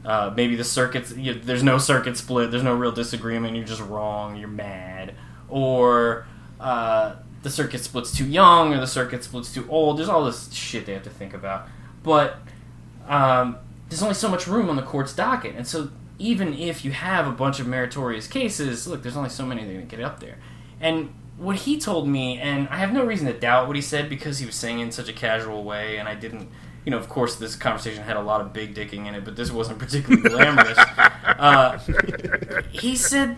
Uh, 0.04 0.32
maybe 0.36 0.54
the 0.54 0.62
circuits, 0.62 1.12
you, 1.16 1.34
there's 1.34 1.64
no 1.64 1.78
circuit 1.78 2.16
split, 2.16 2.52
there's 2.52 2.62
no 2.62 2.74
real 2.74 2.92
disagreement, 2.92 3.56
you're 3.56 3.64
just 3.64 3.82
wrong, 3.82 4.36
you're 4.36 4.46
mad. 4.46 5.14
Or 5.48 6.26
uh, 6.60 7.16
the 7.42 7.50
circuit 7.50 7.80
split's 7.80 8.16
too 8.16 8.26
young, 8.26 8.72
or 8.72 8.78
the 8.78 8.86
circuit 8.86 9.24
split's 9.24 9.52
too 9.52 9.66
old. 9.68 9.98
There's 9.98 10.08
all 10.08 10.24
this 10.24 10.52
shit 10.52 10.86
they 10.86 10.94
have 10.94 11.02
to 11.04 11.10
think 11.10 11.34
about. 11.34 11.66
But 12.02 12.38
um, 13.08 13.58
there's 13.88 14.02
only 14.02 14.14
so 14.14 14.28
much 14.28 14.46
room 14.46 14.70
on 14.70 14.76
the 14.76 14.82
court's 14.82 15.14
docket. 15.14 15.54
And 15.54 15.66
so 15.66 15.90
even 16.22 16.54
if 16.54 16.84
you 16.84 16.92
have 16.92 17.26
a 17.26 17.32
bunch 17.32 17.58
of 17.58 17.66
meritorious 17.66 18.28
cases, 18.28 18.86
look, 18.86 19.02
there's 19.02 19.16
only 19.16 19.28
so 19.28 19.44
many 19.44 19.64
that 19.64 19.70
are 19.70 19.74
going 19.74 19.88
to 19.88 19.96
get 19.96 20.04
up 20.04 20.20
there. 20.20 20.38
And 20.80 21.12
what 21.36 21.56
he 21.56 21.78
told 21.78 22.08
me, 22.08 22.38
and 22.38 22.68
I 22.68 22.76
have 22.76 22.92
no 22.92 23.04
reason 23.04 23.26
to 23.26 23.32
doubt 23.32 23.66
what 23.66 23.74
he 23.74 23.82
said 23.82 24.08
because 24.08 24.38
he 24.38 24.46
was 24.46 24.54
saying 24.54 24.78
it 24.78 24.84
in 24.84 24.92
such 24.92 25.08
a 25.08 25.12
casual 25.12 25.64
way, 25.64 25.96
and 25.96 26.08
I 26.08 26.14
didn't, 26.14 26.48
you 26.84 26.92
know, 26.92 26.98
of 26.98 27.08
course, 27.08 27.34
this 27.34 27.56
conversation 27.56 28.04
had 28.04 28.16
a 28.16 28.22
lot 28.22 28.40
of 28.40 28.52
big 28.52 28.72
dicking 28.72 29.06
in 29.06 29.16
it, 29.16 29.24
but 29.24 29.34
this 29.34 29.50
wasn't 29.50 29.80
particularly 29.80 30.22
glamorous. 30.28 30.78
uh, 30.78 31.78
he 32.70 32.94
said, 32.94 33.36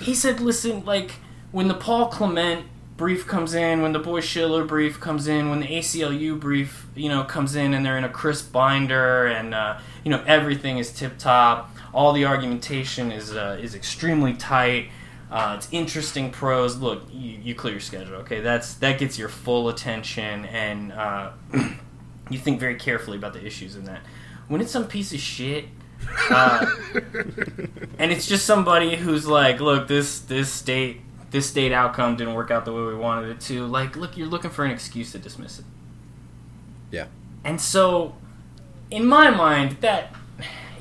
he 0.00 0.14
said, 0.14 0.38
listen, 0.40 0.84
like 0.84 1.12
when 1.50 1.68
the 1.68 1.74
Paul 1.74 2.08
Clement 2.08 2.66
brief 2.98 3.26
comes 3.26 3.54
in, 3.54 3.80
when 3.80 3.92
the 3.92 3.98
Boies 3.98 4.24
Schiller 4.24 4.64
brief 4.64 5.00
comes 5.00 5.26
in, 5.26 5.48
when 5.48 5.60
the 5.60 5.66
ACLU 5.66 6.38
brief, 6.38 6.86
you 6.94 7.08
know, 7.08 7.24
comes 7.24 7.56
in, 7.56 7.72
and 7.72 7.84
they're 7.84 7.98
in 7.98 8.04
a 8.04 8.08
crisp 8.08 8.52
binder, 8.52 9.26
and 9.26 9.54
uh, 9.54 9.78
you 10.04 10.10
know 10.10 10.22
everything 10.26 10.78
is 10.78 10.92
tip 10.92 11.18
top. 11.18 11.74
All 11.92 12.12
the 12.12 12.24
argumentation 12.24 13.12
is 13.12 13.32
uh, 13.32 13.58
is 13.60 13.74
extremely 13.74 14.34
tight. 14.34 14.90
Uh, 15.30 15.54
it's 15.56 15.68
interesting 15.72 16.30
prose. 16.30 16.76
Look, 16.76 17.04
you, 17.10 17.38
you 17.42 17.54
clear 17.54 17.74
your 17.74 17.80
schedule. 17.80 18.16
Okay, 18.16 18.40
that's 18.40 18.74
that 18.74 18.98
gets 18.98 19.18
your 19.18 19.28
full 19.28 19.68
attention, 19.68 20.44
and 20.46 20.92
uh, 20.92 21.30
you 22.30 22.38
think 22.38 22.60
very 22.60 22.76
carefully 22.76 23.16
about 23.16 23.32
the 23.32 23.44
issues 23.44 23.76
in 23.76 23.84
that. 23.84 24.00
When 24.48 24.60
it's 24.60 24.70
some 24.70 24.86
piece 24.86 25.12
of 25.12 25.20
shit, 25.20 25.66
uh, 26.30 26.66
and 27.98 28.12
it's 28.12 28.26
just 28.26 28.44
somebody 28.44 28.96
who's 28.96 29.26
like, 29.26 29.60
look, 29.60 29.88
this 29.88 30.20
this 30.20 30.52
state 30.52 31.00
this 31.30 31.48
state 31.48 31.72
outcome 31.72 32.16
didn't 32.16 32.34
work 32.34 32.50
out 32.50 32.64
the 32.64 32.72
way 32.72 32.82
we 32.82 32.94
wanted 32.94 33.30
it 33.30 33.40
to. 33.40 33.66
Like, 33.66 33.96
look, 33.96 34.16
you're 34.16 34.28
looking 34.28 34.50
for 34.50 34.64
an 34.64 34.70
excuse 34.70 35.12
to 35.12 35.18
dismiss 35.18 35.58
it. 35.58 35.64
Yeah. 36.90 37.06
And 37.42 37.60
so, 37.60 38.14
in 38.90 39.06
my 39.06 39.30
mind, 39.30 39.78
that 39.80 40.14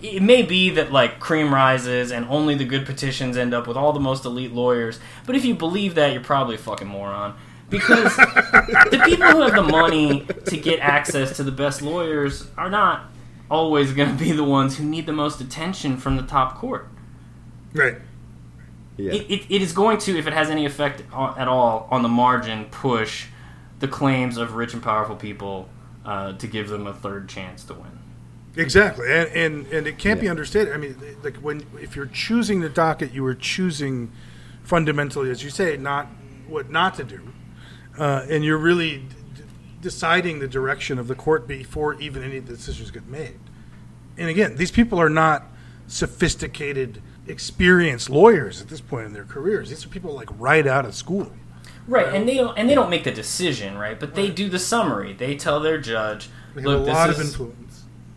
it 0.02 0.22
may 0.22 0.42
be 0.42 0.70
that 0.72 0.92
like 0.92 1.20
cream 1.20 1.54
rises 1.54 2.12
and 2.12 2.26
only 2.26 2.56
the 2.56 2.66
good 2.66 2.86
petitions 2.86 3.38
end 3.38 3.54
up 3.54 3.68
with 3.68 3.78
all 3.78 3.94
the 3.94 4.00
most 4.00 4.26
elite 4.26 4.54
lawyers. 4.54 5.00
But 5.26 5.36
if 5.36 5.46
you 5.46 5.56
believe 5.56 5.96
that, 5.96 6.14
you're 6.14 6.24
probably 6.24 6.56
a 6.56 6.60
fucking 6.60 6.88
moron. 6.88 7.36
Because 7.70 8.16
the 8.18 9.02
people 9.06 9.28
who 9.28 9.42
have 9.42 9.56
the 9.56 9.64
money 9.64 10.28
to 10.48 10.58
get 10.58 10.80
access 10.80 11.38
to 11.38 11.44
the 11.44 11.54
best 11.54 11.82
lawyers 11.82 12.50
are 12.58 12.70
not 12.70 13.06
always 13.50 13.94
going 13.94 14.10
to 14.10 14.22
be 14.22 14.34
the 14.34 14.44
ones 14.44 14.78
who 14.78 14.84
need 14.84 15.06
the 15.06 15.14
most 15.14 15.40
attention 15.40 15.96
from 15.96 16.18
the 16.18 16.24
top 16.24 16.58
court. 16.58 16.90
Right. 17.74 17.96
Yeah. 18.98 19.14
It, 19.14 19.32
it, 19.32 19.56
it 19.56 19.62
is 19.62 19.72
going 19.72 20.00
to, 20.00 20.18
if 20.18 20.28
it 20.28 20.34
has 20.34 20.50
any 20.50 20.66
effect 20.66 21.02
at 21.14 21.48
all 21.48 21.88
on 21.90 22.02
the 22.02 22.10
margin, 22.10 22.66
push 22.66 23.28
the 23.80 23.88
claims 23.88 24.36
of 24.38 24.56
rich 24.56 24.74
and 24.74 24.84
powerful 24.84 25.16
people 25.16 25.70
uh, 26.04 26.34
to 26.34 26.48
give 26.48 26.68
them 26.68 26.88
a 26.88 26.94
third 26.94 27.30
chance 27.30 27.64
to 27.66 27.74
win. 27.74 28.00
Exactly, 28.56 29.10
and 29.12 29.30
and, 29.30 29.68
and 29.68 29.88
it 29.88 29.98
can't 29.98 30.20
be 30.20 30.28
understated. 30.28 30.74
I 30.74 30.78
mean, 30.78 30.98
like 31.24 31.38
when 31.38 31.66
if 31.80 31.96
you're 31.96 32.08
choosing 32.08 32.60
the 32.60 32.70
docket, 32.70 33.14
you 33.14 33.26
are 33.26 33.36
choosing 33.36 34.12
fundamentally, 34.64 35.30
as 35.32 35.44
you 35.44 35.50
say, 35.50 35.78
not 35.78 36.08
what 36.48 36.70
not 36.70 36.96
to 36.96 37.04
do, 37.04 37.22
uh, 37.98 38.26
and 38.30 38.44
you're 38.44 38.58
really 38.58 38.98
d- 38.98 39.16
d- 39.36 39.44
deciding 39.82 40.40
the 40.40 40.48
direction 40.50 41.00
of 41.00 41.08
the 41.08 41.16
court 41.16 41.48
before 41.48 41.94
even 42.02 42.24
any 42.24 42.38
of 42.38 42.48
the 42.48 42.56
decisions 42.56 42.92
get 42.92 43.08
made. 43.08 43.40
And 44.18 44.30
again, 44.30 44.58
these 44.58 44.72
people 44.72 45.00
are 45.00 45.10
not 45.10 45.46
sophisticated, 45.88 47.02
experienced 47.28 48.10
lawyers 48.10 48.62
at 48.62 48.68
this 48.68 48.82
point 48.82 49.06
in 49.06 49.14
their 49.14 49.24
careers. 49.26 49.70
These 49.70 49.86
are 49.86 49.90
people 49.90 50.14
like 50.14 50.30
right 50.38 50.68
out 50.68 50.86
of 50.86 50.94
school. 50.94 51.32
Right, 51.88 52.14
and 52.14 52.28
they 52.28 52.36
don't 52.36 52.58
and 52.58 52.70
they 52.70 52.76
don't 52.76 52.90
make 52.90 53.06
the 53.06 53.12
decision, 53.12 53.78
right? 53.78 54.00
But 54.00 54.14
they 54.16 54.30
do 54.30 54.50
the 54.50 54.60
summary. 54.60 55.14
They 55.14 55.36
tell 55.36 55.60
their 55.60 55.78
judge, 55.80 56.30
They 56.54 56.62
have 56.62 56.70
"Look, 56.70 56.82
a 56.82 56.86
this 56.86 56.94
lot 56.94 57.10
is 57.10 57.20
influence. 57.20 57.71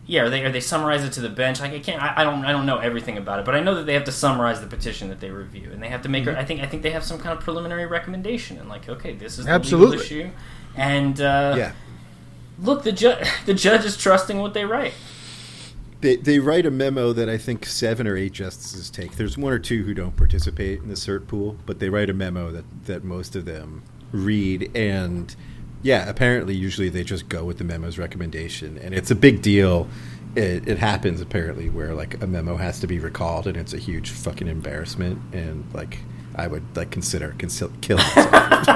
Yeah." 0.05 0.21
Or 0.21 0.29
they 0.29 0.43
or 0.43 0.51
they 0.51 0.59
summarize 0.59 1.03
it 1.03 1.13
to 1.13 1.21
the 1.21 1.29
bench. 1.29 1.59
Like 1.59 1.73
I 1.73 1.79
can't, 1.79 2.01
I, 2.01 2.13
I 2.17 2.23
don't, 2.23 2.45
I 2.45 2.51
don't 2.51 2.65
know 2.65 2.77
everything 2.77 3.17
about 3.17 3.39
it, 3.39 3.45
but 3.45 3.55
I 3.55 3.59
know 3.59 3.75
that 3.75 3.85
they 3.85 3.93
have 3.93 4.03
to 4.05 4.11
summarize 4.11 4.61
the 4.61 4.67
petition 4.67 5.09
that 5.09 5.19
they 5.19 5.29
review, 5.29 5.69
and 5.71 5.81
they 5.81 5.89
have 5.89 6.01
to 6.03 6.09
make. 6.09 6.25
Mm-hmm. 6.25 6.39
I 6.39 6.45
think, 6.45 6.61
I 6.61 6.65
think 6.65 6.83
they 6.83 6.91
have 6.91 7.03
some 7.03 7.19
kind 7.19 7.37
of 7.37 7.43
preliminary 7.43 7.85
recommendation, 7.85 8.57
and 8.57 8.69
like, 8.69 8.87
okay, 8.89 9.13
this 9.13 9.37
is 9.37 9.45
the 9.45 9.51
Absolutely. 9.51 9.97
legal 9.97 10.05
issue, 10.05 10.31
and 10.75 11.19
uh, 11.21 11.55
yeah. 11.57 11.71
look, 12.59 12.83
the 12.83 12.91
judge, 12.91 13.27
the 13.45 13.53
judge 13.53 13.85
is 13.85 13.97
trusting 13.97 14.39
what 14.39 14.53
they 14.53 14.65
write. 14.65 14.93
They, 16.01 16.17
they 16.17 16.39
write 16.39 16.65
a 16.65 16.71
memo 16.71 17.13
that 17.13 17.29
I 17.29 17.37
think 17.37 17.65
seven 17.65 18.05
or 18.05 18.15
eight 18.15 18.33
justices 18.33 18.91
take. 18.91 19.15
There's 19.15 19.39
one 19.39 19.51
or 19.51 19.57
two 19.57 19.83
who 19.85 19.93
don't 19.95 20.15
participate 20.15 20.79
in 20.79 20.87
the 20.87 20.93
cert 20.93 21.25
pool, 21.25 21.57
but 21.65 21.79
they 21.79 21.89
write 21.89 22.11
a 22.11 22.13
memo 22.13 22.51
that, 22.51 22.85
that 22.85 23.03
most 23.03 23.35
of 23.35 23.45
them 23.45 23.81
read. 24.11 24.69
And 24.75 25.35
yeah, 25.81 26.09
apparently, 26.09 26.55
usually 26.55 26.89
they 26.89 27.03
just 27.03 27.29
go 27.29 27.43
with 27.43 27.57
the 27.57 27.63
memo's 27.63 27.97
recommendation. 27.97 28.77
And 28.77 28.93
it's 28.93 29.11
a 29.11 29.15
big 29.15 29.41
deal. 29.41 29.87
It, 30.35 30.67
it 30.67 30.77
happens 30.79 31.21
apparently 31.21 31.69
where 31.69 31.93
like 31.93 32.21
a 32.21 32.27
memo 32.27 32.57
has 32.57 32.79
to 32.81 32.87
be 32.87 32.99
recalled, 32.99 33.47
and 33.47 33.55
it's 33.55 33.73
a 33.73 33.77
huge 33.77 34.09
fucking 34.09 34.47
embarrassment. 34.47 35.19
And 35.33 35.65
like, 35.73 35.99
I 36.35 36.47
would 36.47 36.75
like 36.75 36.91
consider 36.91 37.33
consil- 37.37 37.79
killing 37.81 38.03
myself. 38.03 38.27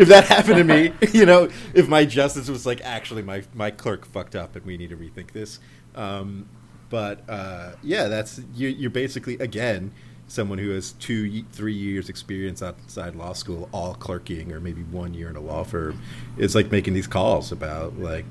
if 0.00 0.08
that 0.08 0.24
happened 0.24 0.56
to 0.56 0.64
me, 0.64 0.92
you 1.12 1.26
know, 1.26 1.48
if 1.74 1.88
my 1.88 2.04
justice 2.04 2.48
was 2.48 2.66
like, 2.66 2.80
actually, 2.82 3.22
my 3.22 3.42
my 3.54 3.70
clerk 3.70 4.06
fucked 4.06 4.34
up, 4.34 4.56
and 4.56 4.64
we 4.64 4.76
need 4.76 4.90
to 4.90 4.96
rethink 4.96 5.32
this. 5.32 5.60
Um, 5.94 6.48
but 6.88 7.22
uh, 7.28 7.72
yeah, 7.82 8.08
that's 8.08 8.40
you, 8.54 8.68
you're 8.68 8.90
basically 8.90 9.34
again 9.38 9.92
someone 10.30 10.58
who 10.58 10.70
has 10.70 10.92
two, 10.92 11.42
three 11.50 11.74
years 11.74 12.08
experience 12.08 12.62
outside 12.62 13.16
law 13.16 13.32
school, 13.32 13.68
all 13.72 13.94
clerking, 13.94 14.52
or 14.52 14.60
maybe 14.60 14.82
one 14.84 15.12
year 15.12 15.28
in 15.28 15.34
a 15.34 15.40
law 15.40 15.64
firm. 15.64 16.00
It's 16.38 16.54
like 16.54 16.70
making 16.70 16.94
these 16.94 17.08
calls 17.08 17.50
about 17.50 17.98
like, 17.98 18.24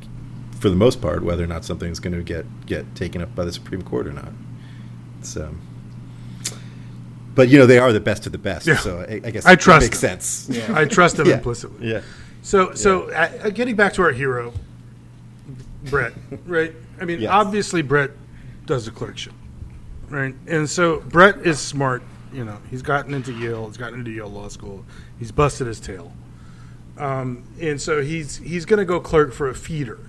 for 0.62 0.70
the 0.70 0.78
most 0.78 1.02
part, 1.02 1.24
whether 1.24 1.43
or 1.43 1.47
not 1.47 1.66
something's 1.66 2.00
going 2.00 2.16
to 2.16 2.24
get 2.24 2.45
get 2.66 2.95
taken 2.95 3.22
up 3.22 3.36
by 3.36 3.43
the 3.45 3.52
Supreme 3.52 3.82
Court 3.82 4.08
or 4.08 4.14
not. 4.14 4.32
So. 5.22 5.54
But 7.36 7.50
you 7.50 7.58
know 7.60 7.66
they 7.66 7.80
are 7.80 7.91
the 7.93 8.00
best 8.00 8.26
of 8.26 8.32
the 8.32 8.38
best, 8.38 8.66
Yeah. 8.66 8.78
so 8.78 9.00
I, 9.08 9.22
I 9.24 9.32
guess 9.32 9.45
I 9.45 9.54
it 9.54 9.60
trust 9.60 9.86
makes 9.86 10.02
them. 10.02 10.20
sense. 10.20 10.70
I 10.70 10.86
trust 10.86 11.18
them 11.18 11.28
Yeah. 11.30 11.36
implicitly. 11.36 11.89
Yeah, 11.91 12.02
So, 12.41 12.74
so 12.74 13.10
uh, 13.12 13.50
getting 13.50 13.76
back 13.76 13.93
to 13.93 14.02
our 14.02 14.12
hero, 14.12 14.52
Brett, 15.89 16.14
right? 16.45 16.74
I 17.00 17.06
mean, 17.06 17.22
Yes. 17.22 17.32
obviously 17.32 17.82
Brett 17.82 18.12
does 18.66 18.86
the 18.86 18.91
clerkship, 18.91 19.34
right? 20.10 20.36
And 20.47 20.70
so 20.70 20.99
Brett 21.01 21.45
is 21.45 21.60
smart. 21.60 22.03
You 22.32 22.45
know, 22.45 22.60
he's 22.70 22.82
gotten 22.82 23.14
into 23.14 23.34
Yale. 23.34 23.68
He's 23.68 23.78
gotten 23.78 23.99
into 23.99 24.12
Yale 24.12 24.30
Law 24.30 24.49
School. 24.49 24.86
He's 25.18 25.32
busted 25.32 25.68
his 25.68 25.80
tail, 25.80 26.14
um, 26.97 27.43
and 27.60 27.82
so 27.82 28.01
he's 28.01 28.38
he's 28.38 28.66
going 28.66 28.78
to 28.78 28.86
go 28.86 28.99
clerk 28.99 29.34
for 29.34 29.49
a 29.49 29.55
feeder. 29.55 29.99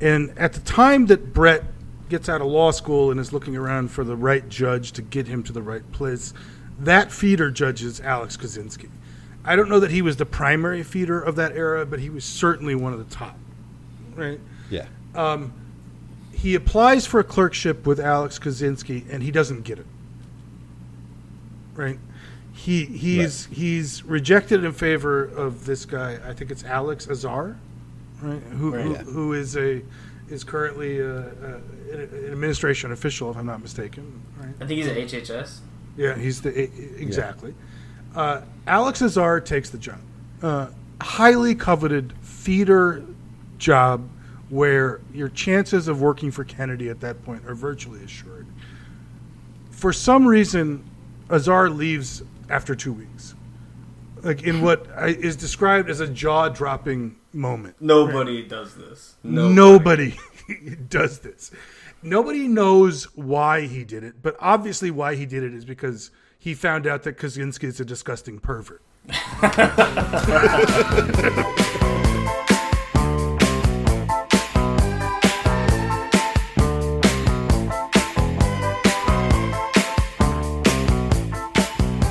And 0.00 0.38
at 0.38 0.52
the 0.52 0.60
time 0.60 1.06
that 1.06 1.32
Brett 1.32 1.64
gets 2.08 2.28
out 2.28 2.40
of 2.40 2.46
law 2.46 2.70
school 2.70 3.10
and 3.10 3.18
is 3.18 3.32
looking 3.32 3.56
around 3.56 3.90
for 3.90 4.04
the 4.04 4.14
right 4.14 4.46
judge 4.48 4.92
to 4.92 5.02
get 5.02 5.26
him 5.26 5.42
to 5.44 5.52
the 5.52 5.62
right 5.62 5.90
place, 5.92 6.34
that 6.78 7.10
feeder 7.10 7.50
judge 7.50 7.82
is 7.82 8.00
Alex 8.00 8.36
Kozinski. 8.36 8.90
I 9.44 9.56
don't 9.56 9.68
know 9.68 9.80
that 9.80 9.90
he 9.90 10.02
was 10.02 10.16
the 10.16 10.26
primary 10.26 10.82
feeder 10.82 11.20
of 11.20 11.36
that 11.36 11.52
era, 11.52 11.86
but 11.86 12.00
he 12.00 12.10
was 12.10 12.24
certainly 12.24 12.74
one 12.74 12.92
of 12.92 12.98
the 12.98 13.14
top. 13.14 13.36
Right? 14.14 14.40
yeah, 14.70 14.86
He 16.46 16.54
applies 16.54 17.08
for 17.08 17.18
a 17.18 17.24
clerkship 17.24 17.86
with 17.88 17.98
Alex 17.98 18.38
Kozinski, 18.38 19.02
and 19.10 19.20
he 19.20 19.32
doesn't 19.32 19.62
get 19.62 19.80
it. 19.80 19.86
Right? 21.74 21.98
He 22.52 22.84
he's 22.84 23.46
he's 23.46 24.04
rejected 24.04 24.62
in 24.62 24.70
favor 24.70 25.24
of 25.24 25.66
this 25.66 25.84
guy. 25.84 26.20
I 26.24 26.32
think 26.34 26.52
it's 26.52 26.62
Alex 26.62 27.10
Azar, 27.10 27.56
right? 28.22 28.40
Who 28.40 28.72
who, 28.72 28.92
Yeah. 28.92 28.98
who 28.98 29.32
is 29.32 29.56
a 29.56 29.82
is 30.28 30.44
currently 30.44 31.00
a, 31.00 31.16
a, 31.18 31.54
an 31.92 32.28
administration 32.30 32.92
official, 32.92 33.28
if 33.32 33.36
I'm 33.36 33.46
not 33.46 33.60
mistaken. 33.60 34.22
Right? 34.38 34.54
I 34.60 34.66
think 34.66 34.78
he's 34.78 34.86
at 34.86 34.96
HHS. 34.96 35.58
Yeah, 35.96 36.16
he's 36.16 36.42
the 36.42 36.56
exactly. 37.02 37.56
Uh, 38.14 38.42
Alex 38.68 39.02
Azar 39.02 39.40
takes 39.40 39.70
the 39.70 39.78
job. 39.78 39.98
Uh, 40.40 40.68
highly 41.00 41.56
coveted 41.56 42.12
feeder 42.22 43.02
job 43.58 44.08
where 44.48 45.00
your 45.12 45.28
chances 45.28 45.88
of 45.88 46.00
working 46.00 46.30
for 46.30 46.44
Kennedy 46.44 46.88
at 46.88 47.00
that 47.00 47.24
point 47.24 47.44
are 47.46 47.54
virtually 47.54 48.02
assured. 48.04 48.46
For 49.70 49.92
some 49.92 50.26
reason, 50.26 50.88
Azar 51.30 51.68
leaves 51.68 52.22
after 52.48 52.74
two 52.74 52.92
weeks, 52.92 53.34
like 54.22 54.42
in 54.42 54.62
what 54.62 54.86
I, 54.96 55.08
is 55.08 55.36
described 55.36 55.90
as 55.90 56.00
a 56.00 56.06
jaw-dropping 56.06 57.16
moment. 57.32 57.76
Nobody 57.80 58.42
does 58.42 58.74
this. 58.74 59.16
Nobody, 59.22 60.16
does 60.88 61.20
this. 61.20 61.50
Nobody 62.02 62.46
knows 62.46 63.04
why 63.16 63.62
he 63.62 63.84
did 63.84 64.04
it, 64.04 64.22
but 64.22 64.36
obviously 64.38 64.90
why 64.90 65.16
he 65.16 65.26
did 65.26 65.42
it 65.42 65.52
is 65.52 65.64
because 65.64 66.10
he 66.38 66.54
found 66.54 66.86
out 66.86 67.02
that 67.02 67.18
Kozinski 67.18 67.64
is 67.64 67.80
a 67.80 67.84
disgusting 67.84 68.38
pervert. 68.38 68.82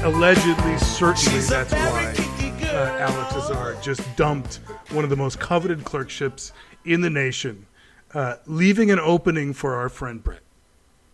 Allegedly, 0.06 0.78
certainly 0.78 1.40
that's 1.40 1.74
why 1.74 2.14
uh, 2.62 2.98
Alex 3.00 3.36
Azar 3.36 3.76
just 3.82 4.04
dumped 4.16 4.58
one 4.92 5.04
of 5.04 5.10
the 5.10 5.16
most 5.16 5.40
coveted 5.40 5.84
clerkships 5.84 6.54
in 6.86 7.02
the 7.02 7.10
nation, 7.10 7.66
uh, 8.14 8.36
leaving 8.46 8.92
an 8.92 9.00
opening 9.00 9.52
for 9.52 9.74
our 9.74 9.90
friend 9.90 10.24
Brett. 10.24 10.42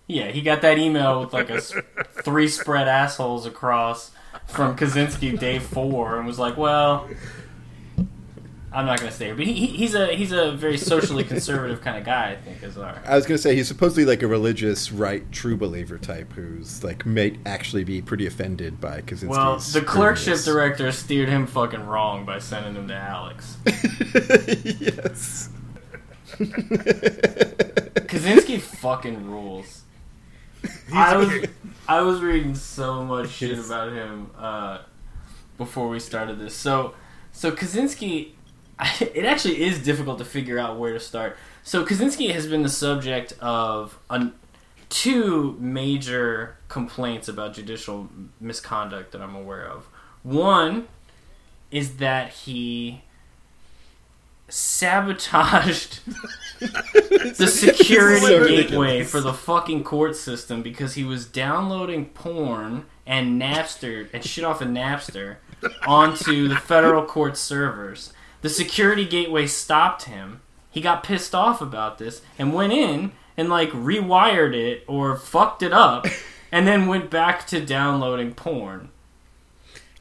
Yeah, 0.08 0.28
he 0.28 0.42
got 0.42 0.62
that 0.64 0.78
email 0.78 1.22
with 1.22 1.32
like 1.32 1.50
a 1.50 1.62
three 2.22 2.50
spread 2.50 2.90
assholes 2.90 3.46
across 3.46 4.12
from 4.48 4.76
Kozinski 4.76 5.40
day 5.40 5.60
four, 5.60 6.18
and 6.18 6.28
was 6.28 6.38
like, 6.38 6.58
"Well, 6.58 7.08
I'm 8.74 8.86
not 8.86 9.00
gonna 9.00 9.12
say 9.12 9.26
here." 9.26 9.36
But 9.36 9.46
he, 9.46 9.54
he, 9.54 9.68
he's 9.68 9.96
a 9.96 10.08
he's 10.08 10.32
a 10.32 10.52
very 10.54 10.78
socially 10.78 11.24
conservative 11.24 11.82
kind 11.82 11.98
of 11.98 12.04
guy, 12.06 12.32
I 12.32 12.36
think, 12.36 12.64
Azar. 12.64 13.02
I 13.06 13.16
was 13.16 13.26
going 13.26 13.38
to 13.38 13.42
say 13.42 13.56
he's 13.56 13.68
supposedly 13.68 14.06
like 14.06 14.22
a 14.24 14.28
religious 14.28 14.92
right 14.92 15.30
true 15.32 15.58
believer 15.58 15.98
type 15.98 16.32
who's 16.34 16.84
like 16.84 17.06
may 17.06 17.38
actually 17.46 17.84
be 17.84 18.02
pretty 18.02 18.26
offended 18.26 18.80
by 18.80 19.02
Kozinski's. 19.02 19.24
Well, 19.24 19.58
the 19.58 19.82
clerkship 19.82 20.38
scrutinious- 20.38 20.46
director 20.46 20.92
steered 20.92 21.30
him 21.30 21.48
fucking 21.48 21.86
wrong 21.86 22.26
by 22.26 22.40
sending 22.40 22.76
him 22.76 22.88
to 22.88 22.96
Alex. 22.96 23.58
yes. 23.66 25.50
Kozinski 28.08 28.60
fucking 28.60 29.30
rules. 29.30 29.84
I 30.94 31.18
was 31.18 31.32
I 31.88 32.02
was 32.02 32.22
reading 32.22 32.56
so 32.56 33.04
much 33.04 33.30
shit 33.32 33.58
about 33.58 33.92
him 33.92 34.32
uh, 34.38 34.80
before 35.58 35.90
we 35.90 36.00
started 36.00 36.40
this. 36.40 36.56
So 36.56 36.94
so 37.32 37.52
Kozinski, 37.52 38.32
it 39.00 39.26
actually 39.26 39.62
is 39.62 39.84
difficult 39.84 40.18
to 40.20 40.26
figure 40.26 40.58
out 40.58 40.78
where 40.78 40.94
to 40.94 41.00
start. 41.00 41.38
So 41.64 41.86
Kozinski 41.86 42.32
has 42.32 42.48
been 42.48 42.64
the 42.64 42.70
subject 42.70 43.34
of 43.40 43.98
an, 44.10 44.34
two 44.90 45.56
major 45.60 46.58
complaints 46.68 47.28
about 47.28 47.54
judicial 47.54 48.10
misconduct 48.40 49.12
that 49.12 49.22
I'm 49.22 49.36
aware 49.36 49.66
of. 49.66 49.88
One 50.24 50.88
is 51.70 51.98
that 51.98 52.30
he 52.30 53.04
sabotaged 54.50 56.02
the 56.60 57.48
security 57.48 58.64
gateway 58.64 59.04
for 59.04 59.22
the 59.22 59.34
fucking 59.34 59.84
court 59.84 60.16
system 60.16 60.62
because 60.62 60.96
he 60.96 61.04
was 61.04 61.26
downloading 61.26 62.06
porn 62.08 62.86
and 63.06 63.42
Napster 63.42 64.10
and 64.14 64.24
shit 64.24 64.44
off 64.44 64.62
of 64.62 64.68
Napster 64.68 65.38
onto 65.88 66.48
the 66.48 66.58
federal 66.58 67.06
court 67.06 67.38
servers. 67.38 68.14
The 68.42 68.50
security 68.50 69.06
gateway 69.06 69.48
stopped 69.48 70.04
him. 70.04 70.42
He 70.72 70.82
got 70.82 71.04
pissed 71.04 71.36
off 71.36 71.62
about 71.62 71.98
this 71.98 72.22
and 72.38 72.54
went 72.54 72.74
in 72.74 73.12
and 73.38 73.50
like 73.50 73.70
rewired 73.72 74.54
it 74.56 74.84
or 74.88 75.16
fucked 75.18 75.62
it 75.64 75.74
up 75.74 76.06
and 76.52 76.68
then 76.68 76.88
went 76.88 77.10
back 77.10 77.46
to 77.48 77.64
downloading 77.66 78.34
porn. 78.34 78.90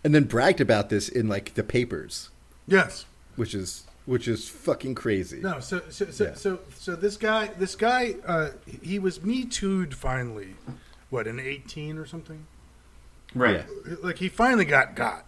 and 0.02 0.14
then 0.14 0.24
bragged 0.24 0.60
about 0.60 0.88
this 0.88 1.08
in 1.08 1.28
like 1.28 1.54
the 1.54 1.62
papers, 1.62 2.30
Yes. 2.66 3.04
which 3.36 3.54
is 3.54 3.84
which 4.06 4.26
is 4.26 4.48
fucking 4.48 4.94
crazy. 4.94 5.40
No, 5.40 5.60
so 5.60 5.82
so 5.90 6.10
so 6.10 6.24
Yeah. 6.24 6.34
so, 6.34 6.58
so 6.74 6.96
this 6.96 7.16
guy 7.16 7.48
this 7.58 7.74
guy 7.76 8.14
uh, 8.26 8.50
he 8.82 8.98
was 8.98 9.22
me 9.22 9.44
too'd 9.44 9.94
finally, 9.94 10.54
what 11.10 11.26
in 11.26 11.38
eighteen 11.38 11.98
or 11.98 12.06
something? 12.06 12.46
Right. 13.34 13.64
Like 14.02 14.18
he 14.18 14.28
finally 14.28 14.64
got 14.64 14.96
got, 14.96 15.24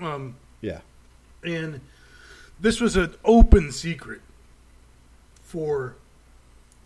um, 0.00 0.36
Yeah. 0.60 0.80
and 1.42 1.80
this 2.60 2.80
was 2.80 2.96
an 2.96 3.14
open 3.24 3.72
secret 3.72 4.20
for 5.42 5.96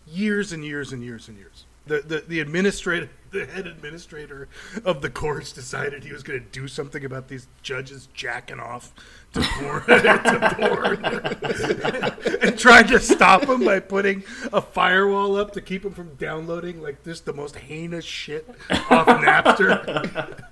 years 0.07 0.51
and 0.51 0.63
years 0.63 0.93
and 0.93 1.03
years 1.03 1.27
and 1.27 1.37
years. 1.37 1.65
The 1.85 1.99
the 1.99 2.23
the 2.25 2.39
administrator, 2.39 3.09
the 3.31 3.45
head 3.45 3.67
administrator 3.67 4.47
of 4.85 5.01
the 5.01 5.09
courts 5.09 5.51
decided 5.51 6.03
he 6.03 6.13
was 6.13 6.23
going 6.23 6.39
to 6.39 6.45
do 6.45 6.67
something 6.67 7.03
about 7.03 7.27
these 7.27 7.47
judges 7.61 8.07
jacking 8.13 8.59
off 8.59 8.93
to 9.33 9.41
porn, 9.41 9.83
to 9.87 10.55
porn. 10.55 11.05
and 12.41 12.57
tried 12.57 12.87
to 12.87 12.99
stop 12.99 13.43
him 13.43 13.65
by 13.65 13.79
putting 13.79 14.23
a 14.53 14.61
firewall 14.61 15.35
up 15.35 15.51
to 15.53 15.61
keep 15.61 15.83
him 15.83 15.91
from 15.91 16.15
downloading 16.15 16.81
like 16.81 17.03
this 17.03 17.19
the 17.19 17.33
most 17.33 17.57
heinous 17.57 18.05
shit 18.05 18.47
off 18.69 19.07
Napster. 19.07 20.43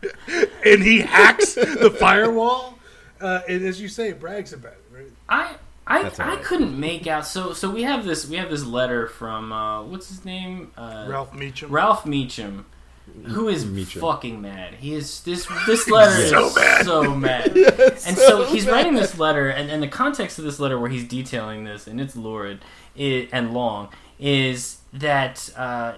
and 0.66 0.84
he 0.84 1.00
hacks 1.00 1.54
the 1.54 1.96
firewall, 1.98 2.78
uh, 3.22 3.42
and 3.48 3.64
as 3.64 3.80
you 3.80 3.88
say, 3.88 4.12
brags 4.12 4.52
about 4.52 4.74
it. 4.74 4.81
Right? 5.32 5.56
I 5.56 5.56
I, 5.88 6.04
That's 6.04 6.20
I 6.20 6.36
couldn't 6.38 6.80
make 6.80 7.08
out. 7.08 7.26
So 7.26 7.54
so 7.54 7.70
we 7.70 7.84
have 7.84 8.06
this 8.06 8.28
we 8.28 8.38
have 8.38 8.50
this 8.50 8.64
letter 8.64 9.08
from 9.08 9.52
uh, 9.52 9.84
what's 9.84 10.10
his 10.10 10.24
name 10.24 10.72
uh, 10.78 11.06
Ralph 11.10 11.34
Mecham. 11.34 11.72
Ralph 11.72 12.06
Mecham, 12.06 12.66
who 13.26 13.50
is 13.50 13.66
Mecham. 13.66 14.00
fucking 14.00 14.42
mad. 14.42 14.76
He 14.76 14.94
is 14.94 15.22
this 15.24 15.48
this 15.66 15.90
letter 15.90 16.22
is 16.22 16.30
So 16.30 16.54
mad. 16.56 16.86
so 16.86 17.16
mad. 17.16 17.58
and 18.06 18.18
so 18.18 18.46
he's 18.46 18.68
writing 18.68 18.94
this 18.96 19.18
letter, 19.18 19.50
and, 19.50 19.72
and 19.72 19.82
the 19.82 19.88
context 19.88 20.38
of 20.40 20.46
this 20.46 20.60
letter, 20.60 20.80
where 20.80 20.90
he's 20.90 21.08
detailing 21.08 21.64
this, 21.64 21.88
and 21.88 22.00
it's 22.00 22.16
lurid 22.16 22.60
i 22.98 23.28
and 23.34 23.54
long, 23.54 23.90
is 24.20 24.78
that 24.94 25.50
uh, 25.58 25.96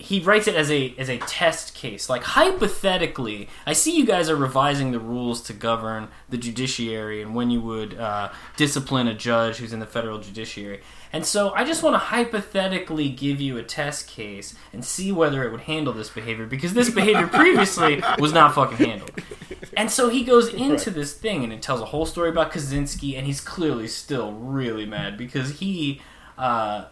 he 0.00 0.20
writes 0.20 0.48
it 0.48 0.54
as 0.54 0.70
a 0.70 0.94
as 0.98 1.08
a 1.08 1.18
test 1.18 1.74
case. 1.74 2.08
Like 2.08 2.22
hypothetically, 2.22 3.48
I 3.66 3.72
see 3.72 3.96
you 3.96 4.04
guys 4.06 4.28
are 4.28 4.36
revising 4.36 4.92
the 4.92 4.98
rules 4.98 5.42
to 5.42 5.52
govern 5.52 6.08
the 6.28 6.36
judiciary 6.36 7.22
and 7.22 7.34
when 7.34 7.50
you 7.50 7.60
would 7.60 7.98
uh, 7.98 8.30
discipline 8.56 9.06
a 9.06 9.14
judge 9.14 9.56
who's 9.56 9.72
in 9.72 9.80
the 9.80 9.86
federal 9.86 10.18
judiciary. 10.18 10.80
And 11.12 11.26
so 11.26 11.50
I 11.54 11.64
just 11.64 11.82
want 11.82 11.94
to 11.94 11.98
hypothetically 11.98 13.08
give 13.08 13.40
you 13.40 13.58
a 13.58 13.62
test 13.62 14.06
case 14.06 14.54
and 14.72 14.84
see 14.84 15.10
whether 15.10 15.42
it 15.44 15.50
would 15.50 15.62
handle 15.62 15.92
this 15.92 16.08
behavior 16.08 16.46
because 16.46 16.72
this 16.72 16.88
behavior 16.88 17.26
previously 17.32 18.02
was 18.18 18.32
not 18.32 18.54
fucking 18.54 18.76
handled. 18.76 19.10
And 19.76 19.90
so 19.90 20.08
he 20.08 20.24
goes 20.24 20.52
into 20.52 20.90
this 20.90 21.12
thing 21.12 21.42
and 21.42 21.52
it 21.52 21.62
tells 21.62 21.80
a 21.80 21.86
whole 21.86 22.06
story 22.06 22.28
about 22.28 22.52
Kozinski, 22.52 23.16
and 23.16 23.26
he's 23.26 23.40
clearly 23.40 23.88
still 23.88 24.32
really 24.32 24.86
mad 24.86 25.16
because 25.16 25.58
he 25.58 26.00
uh, 26.38 26.84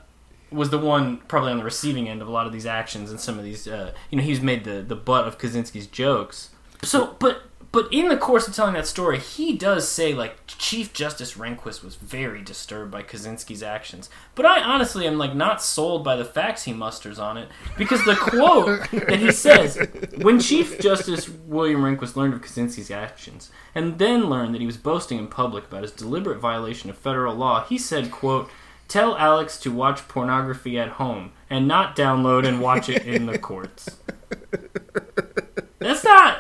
was 0.51 0.71
the 0.71 0.79
one 0.79 1.19
probably 1.29 1.53
on 1.53 1.59
the 1.59 1.65
receiving 1.65 2.09
end 2.09 2.23
of 2.23 2.29
a 2.29 2.31
lot 2.31 2.47
of 2.47 2.53
these 2.53 2.67
actions 2.67 3.11
and 3.11 3.21
some 3.21 3.39
of 3.39 3.45
these. 3.45 3.67
Uh, 3.69 3.93
you 4.11 4.19
know, 4.19 4.25
he's 4.25 4.41
made 4.41 4.65
the 4.65 4.83
the 4.83 4.97
butt 4.97 5.27
of 5.27 5.39
Kozinski's 5.39 5.87
jokes. 5.87 6.51
So, 6.83 7.17
but 7.19 7.43
but 7.71 7.93
in 7.93 8.09
the 8.09 8.17
course 8.17 8.49
of 8.49 8.55
telling 8.55 8.75
that 8.75 8.87
story, 8.87 9.19
he 9.19 9.55
does 9.55 9.87
say 9.87 10.15
like 10.15 10.39
Chief 10.47 10.93
Justice 10.93 11.35
Rehnquist 11.35 11.85
was 11.85 11.97
very 11.97 12.43
disturbed 12.43 12.91
by 12.91 13.03
Kozinski's 13.03 13.63
actions. 13.63 14.09
But 14.35 14.47
I 14.47 14.63
honestly 14.63 15.07
am 15.07 15.19
like 15.19 15.35
not 15.35 15.63
sold 15.63 16.03
by 16.03 16.17
the 16.17 16.25
facts 16.25 16.65
he 16.65 16.73
musters 16.73 17.19
on 17.19 17.37
it 17.37 17.49
because 17.77 18.05
the 18.05 18.17
quote 18.17 18.91
that 18.91 19.19
he 19.19 19.31
says 19.31 19.87
when 20.17 20.41
Chief 20.41 20.81
Justice 20.81 21.29
William 21.29 21.83
Rehnquist 21.83 22.17
learned 22.17 22.35
of 22.35 22.41
Kozinski's 22.41 22.91
actions 22.91 23.51
and 23.75 23.99
then 23.99 24.31
learned 24.31 24.55
that 24.55 24.61
he 24.61 24.67
was 24.67 24.79
boasting 24.79 25.19
in 25.19 25.27
public 25.29 25.65
about 25.67 25.83
his 25.83 25.93
deliberate 25.93 26.39
violation 26.39 26.89
of 26.89 26.97
federal 26.97 27.35
law, 27.35 27.65
he 27.65 27.77
said, 27.77 28.11
"quote." 28.11 28.51
Tell 28.89 29.17
Alex 29.19 29.59
to 29.61 29.71
watch 29.71 30.09
pornography 30.09 30.79
at 30.79 30.89
home 30.91 31.33
and 31.51 31.69
not 31.69 31.95
download 31.95 32.47
and 32.47 32.61
watch 32.61 32.89
it 32.89 33.05
in 33.07 33.27
the 33.27 33.39
courts. 33.39 33.99
That's 35.79 36.03
not. 36.05 36.39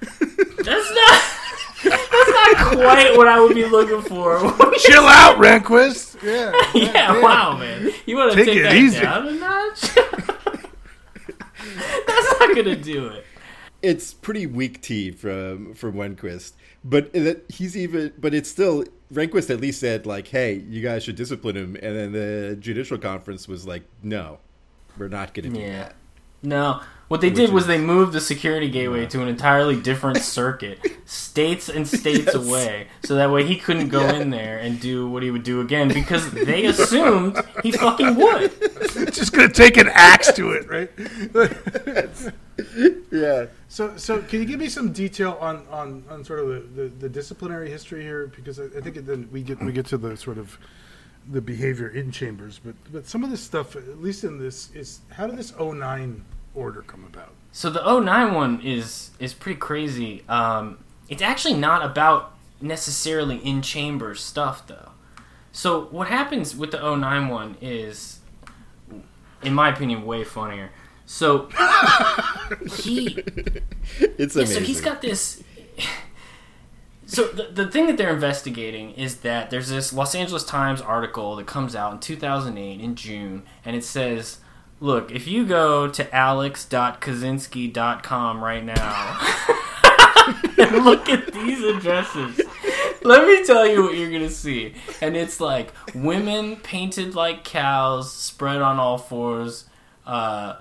That's 0.00 0.90
not. 0.90 1.22
That's 1.84 2.30
not 2.30 2.76
quite 2.76 3.16
what 3.16 3.28
I 3.28 3.40
would 3.40 3.54
be 3.54 3.64
looking 3.64 4.02
for. 4.02 4.38
Chill 4.78 5.04
out, 5.04 5.36
Rehnquist. 5.38 6.20
Yeah. 6.22 6.52
yeah, 6.74 7.20
wow, 7.20 7.56
man. 7.56 7.90
You 8.06 8.16
want 8.16 8.32
to 8.32 8.36
Take 8.36 8.46
take, 8.46 8.56
it 8.58 8.62
that 8.64 8.74
easy. 8.74 9.00
down 9.00 9.26
a 9.28 9.32
notch? 9.32 9.80
That's 12.06 12.40
not 12.40 12.54
gonna 12.56 12.76
do 12.76 13.08
it. 13.08 13.24
it's 13.80 14.12
pretty 14.14 14.46
weak 14.46 14.80
tea 14.82 15.10
from 15.10 15.74
from 15.74 15.94
Rehnquist, 15.94 16.52
but 16.84 17.12
that 17.12 17.44
he's 17.48 17.76
even, 17.76 18.12
but 18.18 18.34
it's 18.34 18.48
still 18.48 18.84
Rehnquist 19.12 19.50
at 19.50 19.60
least 19.60 19.80
said 19.80 20.06
like, 20.06 20.28
"Hey, 20.28 20.54
you 20.54 20.82
guys 20.82 21.04
should 21.04 21.16
discipline 21.16 21.56
him," 21.56 21.76
and 21.82 21.96
then 21.96 22.12
the 22.12 22.56
judicial 22.58 22.98
conference 22.98 23.46
was 23.46 23.66
like, 23.66 23.82
"No, 24.02 24.38
we're 24.98 25.08
not 25.08 25.34
going 25.34 25.52
to 25.52 25.58
do 25.58 25.64
Yeah. 25.64 25.78
that." 25.84 25.96
No, 26.42 26.80
what 27.08 27.20
they 27.20 27.28
Which 27.28 27.36
did 27.36 27.50
was 27.52 27.66
they 27.66 27.78
moved 27.78 28.14
the 28.14 28.20
security 28.22 28.70
gateway 28.70 29.04
to 29.04 29.20
an 29.20 29.28
entirely 29.28 29.78
different 29.78 30.18
circuit, 30.22 30.78
states 31.04 31.68
and 31.68 31.86
states 31.86 32.30
Yes. 32.32 32.34
away, 32.34 32.88
so 33.04 33.16
that 33.16 33.30
way 33.30 33.44
he 33.44 33.56
couldn't 33.56 33.88
go 33.88 34.08
in 34.08 34.30
there 34.30 34.58
and 34.58 34.80
do 34.80 35.06
what 35.08 35.22
he 35.22 35.30
would 35.30 35.42
do 35.42 35.60
again 35.60 35.88
because 35.88 36.30
they 36.30 36.64
assumed 36.64 37.36
he 37.62 37.70
fucking 37.72 38.14
would. 38.16 38.50
Just 39.12 39.32
gonna 39.32 39.50
take 39.50 39.76
an 39.76 39.90
axe 39.92 40.32
to 40.32 40.52
it, 40.52 40.68
right? 40.68 40.90
Yeah, 43.10 43.46
so, 43.68 43.96
so 43.96 44.22
can 44.22 44.40
you 44.40 44.46
give 44.46 44.60
me 44.60 44.68
some 44.68 44.92
detail 44.92 45.36
on, 45.40 45.66
on, 45.70 46.04
on 46.08 46.24
sort 46.24 46.40
of 46.40 46.48
the, 46.48 46.82
the, 46.82 46.88
the 46.88 47.08
disciplinary 47.08 47.68
history 47.70 48.02
here? 48.02 48.26
Because 48.34 48.60
I, 48.60 48.64
I 48.64 48.80
think 48.80 48.96
it, 48.96 49.06
then 49.06 49.28
we 49.32 49.42
get 49.42 49.60
we 49.62 49.72
get 49.72 49.86
to 49.86 49.98
the 49.98 50.16
sort 50.16 50.38
of 50.38 50.58
the 51.30 51.40
behavior 51.40 51.88
in 51.88 52.10
chambers, 52.10 52.60
but 52.64 52.74
but 52.92 53.06
some 53.06 53.22
of 53.24 53.30
this 53.30 53.40
stuff, 53.42 53.76
at 53.76 54.00
least 54.02 54.24
in 54.24 54.38
this, 54.38 54.70
is 54.74 55.00
how 55.12 55.26
did 55.26 55.36
this 55.36 55.52
09 55.58 56.24
order 56.54 56.82
come 56.82 57.04
about? 57.04 57.32
So 57.52 57.70
the 57.70 58.00
09 58.00 58.34
one 58.34 58.60
is 58.62 59.10
is 59.18 59.34
pretty 59.34 59.58
crazy. 59.58 60.24
Um, 60.28 60.78
it's 61.08 61.22
actually 61.22 61.54
not 61.54 61.84
about 61.84 62.34
necessarily 62.60 63.36
in 63.38 63.62
chambers 63.62 64.20
stuff 64.22 64.66
though. 64.66 64.90
So 65.52 65.82
what 65.86 66.08
happens 66.08 66.56
with 66.56 66.70
the 66.70 66.78
09 66.96 67.28
one 67.28 67.56
is, 67.60 68.20
in 69.42 69.52
my 69.54 69.68
opinion, 69.68 70.04
way 70.06 70.24
funnier. 70.24 70.70
So 71.04 71.48
he 72.82 73.08
It's 73.98 74.34
yeah, 74.34 74.42
amazing. 74.42 74.46
so 74.46 74.60
he's 74.60 74.80
got 74.80 75.02
this. 75.02 75.42
So 77.12 77.26
the, 77.26 77.48
the 77.52 77.70
thing 77.70 77.86
that 77.88 77.98
they're 77.98 78.14
investigating 78.14 78.92
is 78.92 79.16
that 79.16 79.50
there's 79.50 79.68
this 79.68 79.92
Los 79.92 80.14
Angeles 80.14 80.44
Times 80.44 80.80
article 80.80 81.36
that 81.36 81.46
comes 81.46 81.76
out 81.76 81.92
in 81.92 81.98
2008 81.98 82.80
in 82.80 82.94
June, 82.94 83.42
and 83.66 83.76
it 83.76 83.84
says, 83.84 84.38
"Look, 84.80 85.12
if 85.12 85.26
you 85.26 85.44
go 85.44 85.88
to 85.88 86.16
alex.kozinski.com 86.16 88.42
right 88.42 88.64
now 88.64 88.78
and 90.58 90.84
look 90.86 91.10
at 91.10 91.34
these 91.34 91.62
addresses, 91.62 92.40
let 93.02 93.28
me 93.28 93.44
tell 93.44 93.66
you 93.66 93.82
what 93.82 93.94
you're 93.94 94.10
gonna 94.10 94.30
see." 94.30 94.72
And 95.02 95.14
it's 95.14 95.38
like 95.38 95.74
women 95.94 96.56
painted 96.56 97.14
like 97.14 97.44
cows, 97.44 98.10
spread 98.10 98.62
on 98.62 98.78
all 98.78 98.96
fours, 98.96 99.66
uh, 100.06 100.54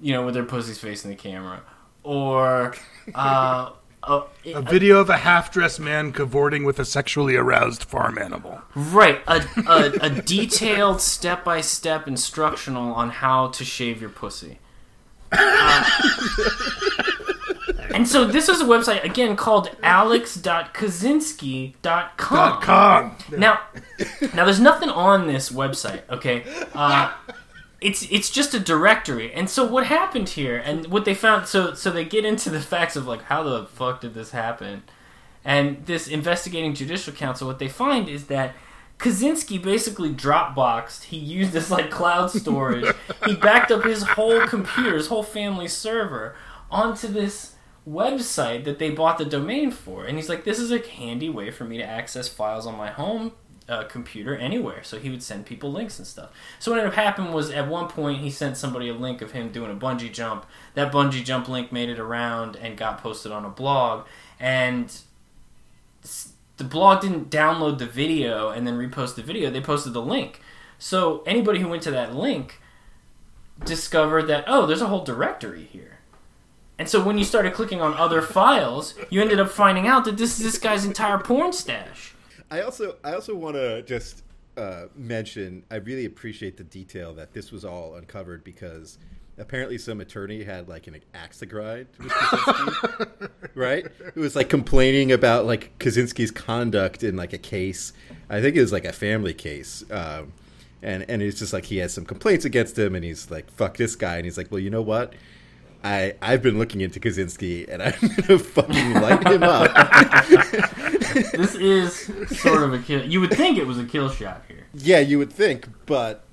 you 0.00 0.14
know, 0.14 0.24
with 0.24 0.32
their 0.32 0.44
pussies 0.44 0.78
facing 0.78 1.10
the 1.10 1.16
camera, 1.18 1.60
or. 2.02 2.74
Uh, 3.14 3.72
a, 4.02 4.22
A 4.54 4.62
video 4.62 4.98
of 4.98 5.10
a 5.10 5.18
half-dressed 5.18 5.80
man 5.80 6.12
cavorting 6.12 6.64
with 6.64 6.78
a 6.78 6.84
sexually 6.84 7.36
aroused 7.36 7.84
farm 7.84 8.18
animal. 8.18 8.62
Right, 8.74 9.20
a, 9.26 9.44
a, 9.66 9.92
a 10.00 10.10
detailed 10.22 11.00
step 11.00 11.44
by 11.44 11.60
step 11.60 12.08
instructional 12.08 12.92
on 12.94 13.10
how 13.10 13.48
to 13.48 13.64
shave 13.64 14.00
your 14.00 14.10
pussy. 14.10 14.58
Uh, 15.32 15.84
and 17.94 18.08
so 18.08 18.24
this 18.24 18.48
is 18.48 18.60
a 18.60 18.64
website 18.64 19.04
again 19.04 19.36
called 19.36 19.70
alex.kozinski.com. 19.82 22.62
Com. 22.62 23.16
Now, 23.36 23.60
now 24.34 24.44
there's 24.44 24.60
nothing 24.60 24.88
on 24.88 25.26
this 25.26 25.50
website. 25.50 26.02
Okay, 26.10 26.44
uh, 26.74 27.12
it's 27.80 28.06
it's 28.10 28.30
just 28.30 28.54
a 28.54 28.60
directory. 28.60 29.32
And 29.32 29.48
so 29.48 29.64
what 29.64 29.86
happened 29.86 30.30
here, 30.30 30.56
and 30.56 30.86
what 30.88 31.04
they 31.04 31.14
found, 31.14 31.46
so 31.46 31.74
so 31.74 31.90
they 31.90 32.04
get 32.04 32.24
into 32.24 32.50
the 32.50 32.60
facts 32.60 32.96
of 32.96 33.06
like 33.06 33.22
how 33.22 33.42
the 33.42 33.66
fuck 33.66 34.00
did 34.00 34.14
this 34.14 34.32
happen, 34.32 34.82
and 35.44 35.86
this 35.86 36.06
investigating 36.06 36.74
judicial 36.74 37.12
council, 37.12 37.46
what 37.46 37.58
they 37.58 37.68
find 37.68 38.08
is 38.08 38.26
that. 38.26 38.54
Kozinski 38.98 39.62
basically 39.62 40.12
Dropboxed. 40.12 41.04
He 41.04 41.16
used 41.16 41.52
this 41.52 41.70
like 41.70 41.90
cloud 41.90 42.30
storage. 42.30 42.94
he 43.24 43.34
backed 43.34 43.70
up 43.70 43.82
his 43.82 44.02
whole 44.02 44.46
computer, 44.46 44.94
his 44.94 45.06
whole 45.06 45.22
family 45.22 45.68
server, 45.68 46.36
onto 46.70 47.08
this 47.08 47.54
website 47.88 48.64
that 48.64 48.78
they 48.78 48.90
bought 48.90 49.16
the 49.16 49.24
domain 49.24 49.70
for. 49.70 50.04
And 50.04 50.18
he's 50.18 50.28
like, 50.28 50.44
this 50.44 50.58
is 50.58 50.70
a 50.70 50.86
handy 50.86 51.30
way 51.30 51.50
for 51.50 51.64
me 51.64 51.78
to 51.78 51.82
access 51.82 52.28
files 52.28 52.66
on 52.66 52.76
my 52.76 52.90
home 52.90 53.32
uh, 53.70 53.84
computer 53.84 54.36
anywhere. 54.36 54.82
So 54.82 54.98
he 54.98 55.08
would 55.08 55.22
send 55.22 55.46
people 55.46 55.70
links 55.70 55.98
and 55.98 56.06
stuff. 56.06 56.30
So 56.58 56.70
what 56.70 56.78
ended 56.78 56.92
up 56.92 56.98
happening 56.98 57.32
was 57.32 57.50
at 57.50 57.68
one 57.68 57.88
point 57.88 58.20
he 58.20 58.30
sent 58.30 58.56
somebody 58.56 58.88
a 58.88 58.94
link 58.94 59.22
of 59.22 59.30
him 59.30 59.52
doing 59.52 59.70
a 59.70 59.74
bungee 59.74 60.12
jump. 60.12 60.44
That 60.74 60.92
bungee 60.92 61.24
jump 61.24 61.48
link 61.48 61.70
made 61.70 61.88
it 61.88 62.00
around 62.00 62.56
and 62.56 62.76
got 62.76 62.98
posted 62.98 63.30
on 63.30 63.44
a 63.44 63.48
blog. 63.48 64.06
And 64.40 64.92
the 66.56 66.64
blog 66.64 67.00
didn't 67.00 67.30
download 67.30 67.78
the 67.78 67.86
video 67.86 68.50
and 68.50 68.66
then 68.66 68.76
repost 68.76 69.14
the 69.14 69.22
video. 69.22 69.50
They 69.50 69.60
posted 69.60 69.92
the 69.92 70.02
link. 70.02 70.40
So 70.78 71.22
anybody 71.24 71.60
who 71.60 71.68
went 71.68 71.82
to 71.84 71.90
that 71.92 72.14
link 72.14 72.60
discovered 73.64 74.24
that 74.24 74.44
oh, 74.48 74.66
there's 74.66 74.82
a 74.82 74.88
whole 74.88 75.04
directory 75.04 75.64
here. 75.64 76.00
And 76.76 76.88
so 76.88 77.04
when 77.04 77.18
you 77.18 77.24
started 77.24 77.52
clicking 77.52 77.82
on 77.82 77.92
other 77.94 78.22
files, 78.22 78.94
you 79.10 79.20
ended 79.20 79.38
up 79.38 79.50
finding 79.50 79.86
out 79.86 80.06
that 80.06 80.16
this 80.16 80.38
is 80.38 80.44
this 80.44 80.58
guy's 80.58 80.86
entire 80.86 81.18
porn 81.18 81.52
stash. 81.52 82.14
I 82.50 82.62
also 82.62 82.96
I 83.04 83.12
also 83.14 83.34
want 83.34 83.56
to 83.56 83.82
just 83.82 84.22
uh, 84.56 84.86
mention 84.96 85.64
I 85.70 85.76
really 85.76 86.04
appreciate 86.04 86.56
the 86.56 86.64
detail 86.64 87.14
that 87.14 87.32
this 87.32 87.52
was 87.52 87.64
all 87.64 87.94
uncovered 87.94 88.44
because 88.44 88.98
apparently 89.38 89.78
some 89.78 90.00
attorney 90.00 90.42
had 90.44 90.68
like 90.68 90.86
an 90.86 91.00
axe 91.14 91.38
to 91.38 91.46
grind 91.46 91.86
with 91.98 92.08
Kozinski, 92.12 93.30
right? 93.54 93.86
Who 94.14 94.20
was 94.20 94.36
like 94.36 94.48
complaining 94.48 95.12
about 95.12 95.46
like 95.46 95.78
Kozinski's 95.78 96.30
conduct 96.30 97.02
in 97.02 97.16
like 97.16 97.32
a 97.32 97.38
case. 97.38 97.92
I 98.28 98.40
think 98.40 98.56
it 98.56 98.60
was 98.60 98.72
like 98.72 98.84
a 98.84 98.92
family 98.92 99.34
case. 99.34 99.84
Um, 99.90 100.32
and 100.82 101.04
and 101.08 101.22
it's 101.22 101.38
just 101.38 101.52
like 101.52 101.66
he 101.66 101.78
has 101.78 101.92
some 101.92 102.04
complaints 102.04 102.44
against 102.44 102.78
him, 102.78 102.94
and 102.94 103.04
he's 103.04 103.30
like, 103.30 103.50
"Fuck 103.50 103.76
this 103.76 103.96
guy," 103.96 104.16
and 104.16 104.24
he's 104.24 104.38
like, 104.38 104.50
"Well, 104.50 104.60
you 104.60 104.70
know 104.70 104.82
what? 104.82 105.14
I 105.84 106.14
I've 106.22 106.42
been 106.42 106.58
looking 106.58 106.80
into 106.80 107.00
Kozinski, 107.00 107.68
and 107.68 107.82
I'm 107.82 107.92
gonna 108.26 108.38
fucking 108.38 108.94
light 108.94 109.26
him 109.26 109.42
up." 109.42 109.70
This 111.14 111.54
is 111.54 112.10
sort 112.40 112.62
of 112.62 112.72
a 112.74 112.78
kill. 112.78 113.04
You 113.04 113.20
would 113.20 113.32
think 113.32 113.58
it 113.58 113.66
was 113.66 113.78
a 113.78 113.84
kill 113.84 114.08
shot 114.10 114.42
here. 114.48 114.66
Yeah, 114.74 115.00
you 115.00 115.18
would 115.18 115.32
think, 115.32 115.68
but 115.86 116.24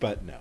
but 0.00 0.24
no. 0.24 0.38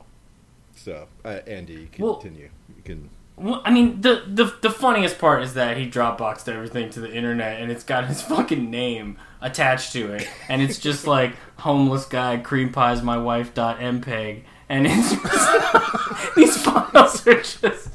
So, 0.76 1.08
uh, 1.24 1.40
Andy, 1.48 1.74
you 1.74 1.88
can 1.92 2.04
Well- 2.04 2.16
continue. 2.16 2.50
You 2.76 2.84
can. 2.84 3.10
Well, 3.38 3.62
I 3.66 3.72
mean, 3.72 4.02
the, 4.02 4.24
the 4.28 4.54
the 4.62 4.70
funniest 4.70 5.18
part 5.18 5.42
is 5.42 5.56
that 5.56 5.76
he 5.78 5.90
Dropboxed 5.90 6.48
everything 6.48 6.90
to 6.92 7.00
the 7.00 7.12
internet, 7.12 7.60
and 7.62 7.72
it's 7.72 7.84
got 7.84 8.06
his 8.06 8.22
fucking 8.34 8.70
name 8.70 9.18
attached 9.42 9.94
to 9.94 10.14
it, 10.14 10.28
and 10.48 10.62
it's 10.62 10.78
just 10.78 11.08
like 11.08 11.36
homeless 11.58 12.06
guy 12.06 12.38
cream 12.38 12.72
pies 12.72 13.02
my 13.02 13.18
wife 13.18 13.54
dot 13.54 13.80
mpeg, 13.80 14.44
and 14.70 14.86
it's 14.88 15.10
these 16.36 16.62
files 16.62 17.26
are 17.26 17.42
just 17.42 17.90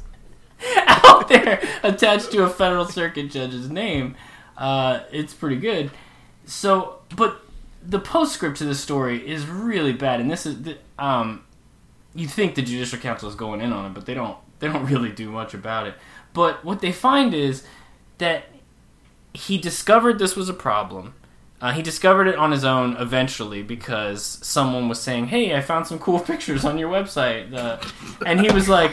out 0.87 1.29
there 1.29 1.61
attached 1.83 2.31
to 2.31 2.43
a 2.43 2.49
federal 2.49 2.85
circuit 2.85 3.29
judge's 3.31 3.69
name. 3.69 4.15
Uh, 4.57 5.01
it's 5.11 5.33
pretty 5.33 5.57
good. 5.57 5.91
So, 6.45 6.99
but 7.15 7.41
the 7.85 7.99
postscript 7.99 8.57
to 8.57 8.65
this 8.65 8.79
story 8.79 9.27
is 9.27 9.45
really 9.47 9.93
bad, 9.93 10.19
and 10.19 10.29
this 10.29 10.45
is 10.45 10.61
the, 10.63 10.77
um, 10.97 11.43
you 12.15 12.27
think 12.27 12.55
the 12.55 12.61
judicial 12.61 12.99
council 12.99 13.29
is 13.29 13.35
going 13.35 13.61
in 13.61 13.71
on 13.71 13.85
it, 13.85 13.93
but 13.93 14.05
they 14.05 14.13
don't. 14.13 14.37
They 14.59 14.67
don't 14.67 14.85
really 14.91 15.11
do 15.11 15.29
much 15.29 15.53
about 15.53 15.87
it. 15.87 15.93
But 16.33 16.65
what 16.65 16.81
they 16.81 16.91
find 16.91 17.33
is 17.33 17.63
that 18.17 18.45
he 19.33 19.57
discovered 19.57 20.17
this 20.17 20.35
was 20.35 20.49
a 20.49 20.53
problem. 20.53 21.13
Uh, 21.59 21.71
he 21.71 21.81
discovered 21.81 22.27
it 22.27 22.35
on 22.35 22.51
his 22.51 22.63
own 22.63 22.95
eventually 22.97 23.63
because 23.63 24.21
someone 24.43 24.87
was 24.87 25.01
saying, 25.01 25.27
"Hey, 25.27 25.55
I 25.55 25.61
found 25.61 25.87
some 25.87 25.97
cool 25.97 26.19
pictures 26.31 26.63
on 26.63 26.77
your 26.77 26.91
website," 26.91 27.51
uh, 27.51 27.79
and 28.25 28.39
he 28.39 28.51
was 28.51 28.69
like, 28.69 28.91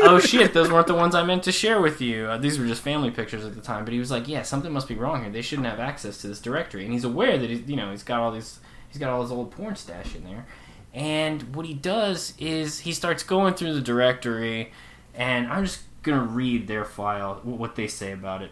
"Oh 0.00 0.18
shit, 0.18 0.52
those 0.52 0.68
weren't 0.68 0.88
the 0.88 0.94
ones 0.94 1.14
I 1.14 1.22
meant 1.22 1.44
to 1.44 1.52
share 1.52 1.80
with 1.80 2.00
you. 2.00 2.26
Uh, 2.26 2.38
these 2.38 2.58
were 2.58 2.66
just 2.66 2.82
family 2.82 3.12
pictures 3.12 3.44
at 3.44 3.54
the 3.54 3.60
time." 3.60 3.84
But 3.84 3.92
he 3.92 4.00
was 4.00 4.10
like, 4.10 4.26
"Yeah, 4.26 4.42
something 4.42 4.72
must 4.72 4.88
be 4.88 4.96
wrong 4.96 5.22
here. 5.22 5.30
They 5.30 5.42
shouldn't 5.42 5.68
have 5.68 5.78
access 5.78 6.20
to 6.22 6.26
this 6.26 6.40
directory." 6.40 6.82
And 6.84 6.92
he's 6.92 7.04
aware 7.04 7.38
that 7.38 7.48
he's, 7.48 7.68
you 7.68 7.76
know, 7.76 7.92
he's 7.92 8.02
got 8.02 8.20
all 8.20 8.32
these, 8.32 8.58
he's 8.88 8.98
got 8.98 9.10
all 9.10 9.22
his 9.22 9.30
old 9.30 9.52
porn 9.52 9.76
stash 9.76 10.16
in 10.16 10.24
there. 10.24 10.46
And 10.92 11.54
what 11.54 11.66
he 11.66 11.74
does 11.74 12.34
is 12.38 12.80
he 12.80 12.92
starts 12.92 13.22
going 13.22 13.54
through 13.54 13.74
the 13.74 13.80
directory, 13.80 14.72
and 15.14 15.46
I'm 15.46 15.64
just 15.64 15.82
gonna 16.02 16.22
read 16.24 16.66
their 16.66 16.84
file, 16.84 17.40
what 17.44 17.76
they 17.76 17.86
say 17.86 18.10
about 18.10 18.42
it. 18.42 18.50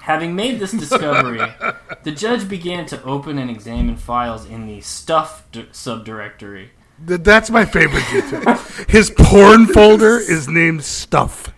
Having 0.00 0.36
made 0.36 0.60
this 0.60 0.72
discovery, 0.72 1.40
the 2.04 2.12
judge 2.12 2.48
began 2.48 2.86
to 2.86 3.02
open 3.02 3.38
and 3.38 3.50
examine 3.50 3.96
files 3.96 4.44
in 4.46 4.66
the 4.66 4.80
stuff 4.80 5.44
d- 5.52 5.64
subdirectory. 5.72 6.68
Th- 7.06 7.20
That's 7.20 7.50
my 7.50 7.64
favorite 7.64 8.04
detail. 8.12 8.54
His 8.88 9.10
porn 9.10 9.66
folder 9.66 10.16
is 10.18 10.48
named 10.48 10.84
Stuff. 10.84 11.52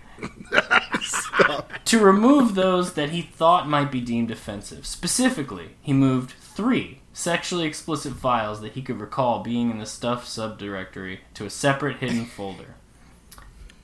to 1.85 1.99
remove 1.99 2.55
those 2.55 2.95
that 2.95 3.11
he 3.11 3.23
thought 3.23 3.69
might 3.69 3.93
be 3.93 4.01
deemed 4.01 4.31
offensive. 4.31 4.87
Specifically, 4.87 5.71
he 5.83 5.93
moved 5.93 6.31
three 6.41 7.01
sexually 7.13 7.67
explicit 7.67 8.15
files 8.15 8.61
that 8.61 8.73
he 8.73 8.83
could 8.83 9.01
recall 9.01 9.43
being 9.43 9.71
in 9.71 9.79
the 9.79 9.87
stuff 9.87 10.25
subdirectory 10.25 11.19
to 11.35 11.45
a 11.45 11.51
separate 11.51 11.97
hidden 11.99 12.25
folder. 12.25 12.77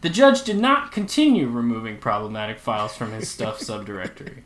The 0.05 0.11
judge 0.11 0.43
did 0.43 0.59
not 0.59 0.93
continue 0.93 1.49
removing 1.49 1.97
problematic 1.97 2.59
files 2.59 2.95
from 2.95 3.13
his 3.13 3.31
stuff 3.31 3.59
subdirectory. 3.61 4.43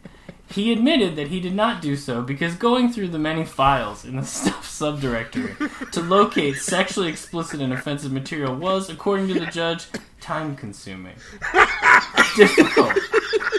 He 0.53 0.73
admitted 0.73 1.17
that 1.17 1.27
he 1.27 1.41
did 1.41 1.53
not 1.53 1.83
do 1.83 1.97
so 1.97 2.23
because 2.23 2.55
going 2.55 2.93
through 2.93 3.09
the 3.09 3.19
many 3.19 3.45
files 3.45 4.05
in 4.05 4.15
the 4.15 4.25
stuff 4.25 4.65
subdirectory 4.65 5.91
to 5.91 6.01
locate 6.01 6.59
sexually 6.59 7.09
explicit 7.09 7.61
and 7.61 7.73
offensive 7.73 8.13
material 8.13 8.55
was, 8.55 8.89
according 8.89 9.27
to 9.35 9.41
the 9.41 9.47
judge, 9.47 9.87
time 10.21 10.55
consuming, 10.55 11.17
difficult, 12.37 12.97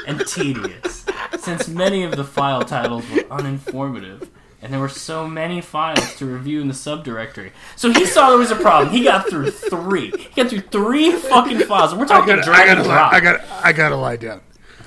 and 0.07 0.25
tedious, 0.25 1.05
since 1.37 1.67
many 1.67 2.03
of 2.03 2.15
the 2.15 2.23
file 2.23 2.61
titles 2.61 3.03
were 3.09 3.23
uninformative. 3.23 4.29
And 4.61 4.73
there 4.73 4.79
were 4.79 4.89
so 4.89 5.25
many 5.27 5.61
files 5.61 6.15
to 6.15 6.25
review 6.25 6.61
in 6.61 6.67
the 6.67 6.73
subdirectory. 6.73 7.51
So 7.77 7.93
he 7.93 8.05
saw 8.05 8.29
there 8.29 8.37
was 8.37 8.51
a 8.51 8.57
problem. 8.57 8.93
He 8.93 9.03
got 9.03 9.29
through 9.29 9.51
three. 9.51 10.11
He 10.11 10.41
got 10.43 10.49
through 10.49 10.61
three 10.61 11.11
fucking 11.13 11.59
files. 11.61 11.91
And 11.91 11.99
we're 11.99 12.05
I 12.05 12.09
talking 12.09 12.35
gotta, 12.35 12.41
drag 12.43 12.61
I 12.61 12.65
gotta, 12.73 12.83
drop. 12.83 13.11
lie, 13.11 13.17
I 13.17 13.21
gotta, 13.21 13.65
I 13.65 13.71
gotta 13.71 13.95
lie 13.95 14.17
down. 14.17 14.41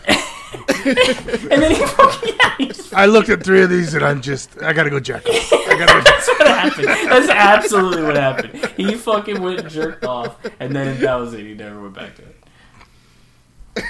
and 0.07 1.63
then 1.63 1.71
he 1.71 1.87
fucking 1.87 2.35
yeah, 2.37 2.55
he 2.59 2.73
I 2.95 3.07
looked 3.07 3.31
at 3.31 3.43
three 3.43 3.63
of 3.63 3.71
these 3.71 3.95
and 3.95 4.05
I'm 4.05 4.21
just, 4.21 4.61
I 4.63 4.75
gotta 4.75 4.91
go 4.91 5.01
jack 5.01 5.27
off. 5.27 5.53
I 5.53 5.79
gotta 5.79 5.93
go 5.95 6.01
That's 6.05 6.29
what 6.29 6.47
happened. 6.47 6.89
That's 6.89 7.29
absolutely 7.31 8.03
what 8.03 8.17
happened. 8.17 8.73
He 8.77 8.95
fucking 8.95 9.41
went 9.41 9.61
and 9.61 9.71
jerked 9.71 10.05
off, 10.05 10.37
and 10.61 10.77
then 10.77 11.01
that 11.01 11.15
was 11.15 11.33
it. 11.33 11.47
He 11.47 11.55
never 11.55 11.81
went 11.81 11.95
back 11.95 12.15
to 12.17 12.23
it. 12.23 12.37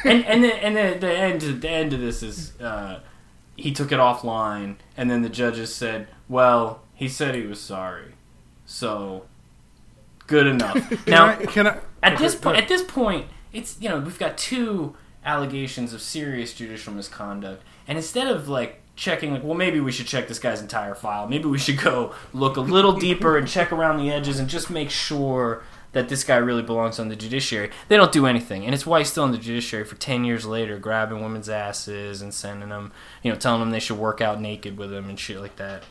And 0.05 0.24
and 0.26 0.45
then 0.45 0.53
and 0.61 0.76
then 0.76 1.01
the 1.01 1.12
end 1.12 1.41
the 1.41 1.68
end 1.68 1.93
of 1.93 2.01
this 2.01 2.22
is 2.22 2.59
uh, 2.61 3.01
he 3.57 3.72
took 3.72 3.92
it 3.92 3.98
offline, 3.98 4.76
and 4.96 5.11
then 5.11 5.22
the 5.22 5.28
judges 5.28 5.74
said, 5.74 6.09
"Well, 6.28 6.82
he 6.94 7.09
said 7.09 7.34
he 7.34 7.46
was 7.46 7.61
sorry, 7.61 8.14
so 8.64 9.26
good 10.26 10.46
enough." 10.46 10.88
Can 10.88 10.98
now, 11.07 11.26
I, 11.26 11.46
can 11.46 11.66
I, 11.66 11.78
at 12.03 12.14
okay, 12.14 12.22
this 12.22 12.34
point, 12.34 12.57
at 12.59 12.68
this 12.68 12.82
point, 12.82 13.26
it's 13.53 13.80
you 13.80 13.88
know 13.88 13.98
we've 14.00 14.18
got 14.18 14.38
two 14.38 14.94
allegations 15.24 15.92
of 15.92 16.03
serious 16.03 16.55
judicial 16.55 16.92
misconduct, 16.92 17.62
and 17.86 17.98
instead 17.98 18.26
of 18.28 18.48
like 18.48 18.82
checking 18.94 19.32
like 19.32 19.42
well 19.42 19.55
maybe 19.55 19.80
we 19.80 19.90
should 19.90 20.07
check 20.07 20.28
this 20.28 20.38
guy's 20.38 20.61
entire 20.61 20.94
file. 20.94 21.26
Maybe 21.26 21.46
we 21.46 21.59
should 21.59 21.78
go 21.78 22.14
look 22.32 22.57
a 22.57 22.61
little 22.61 22.92
deeper 22.98 23.36
and 23.36 23.48
check 23.48 23.72
around 23.72 23.98
the 23.98 24.11
edges 24.11 24.38
and 24.38 24.48
just 24.48 24.70
make 24.70 24.90
sure 24.90 25.62
that 25.93 26.09
this 26.09 26.24
guy 26.24 26.36
really 26.36 26.62
belongs 26.62 26.99
on 26.99 27.09
the 27.09 27.16
judiciary 27.16 27.70
they 27.88 27.97
don't 27.97 28.12
do 28.12 28.26
anything 28.26 28.64
and 28.64 28.74
it's 28.74 28.86
why 28.86 28.99
he's 28.99 29.11
still 29.11 29.24
in 29.24 29.32
the 29.32 29.38
judiciary 29.38 29.84
for 29.84 29.95
10 29.97 30.24
years 30.24 30.45
later 30.47 30.78
grabbing 30.78 31.22
women's 31.22 31.49
asses 31.49 32.22
and 32.22 32.32
sending 32.34 32.68
them 32.70 32.93
you 33.22 33.30
know 33.30 33.38
telling 33.38 33.61
them 33.61 33.70
they 33.70 33.80
should 33.80 33.99
work 33.99 34.20
out 34.20 34.40
naked 34.40 34.76
with 34.76 34.93
him 34.93 35.09
and 35.09 35.18
shit 35.18 35.40
like 35.40 35.57
that 35.57 35.84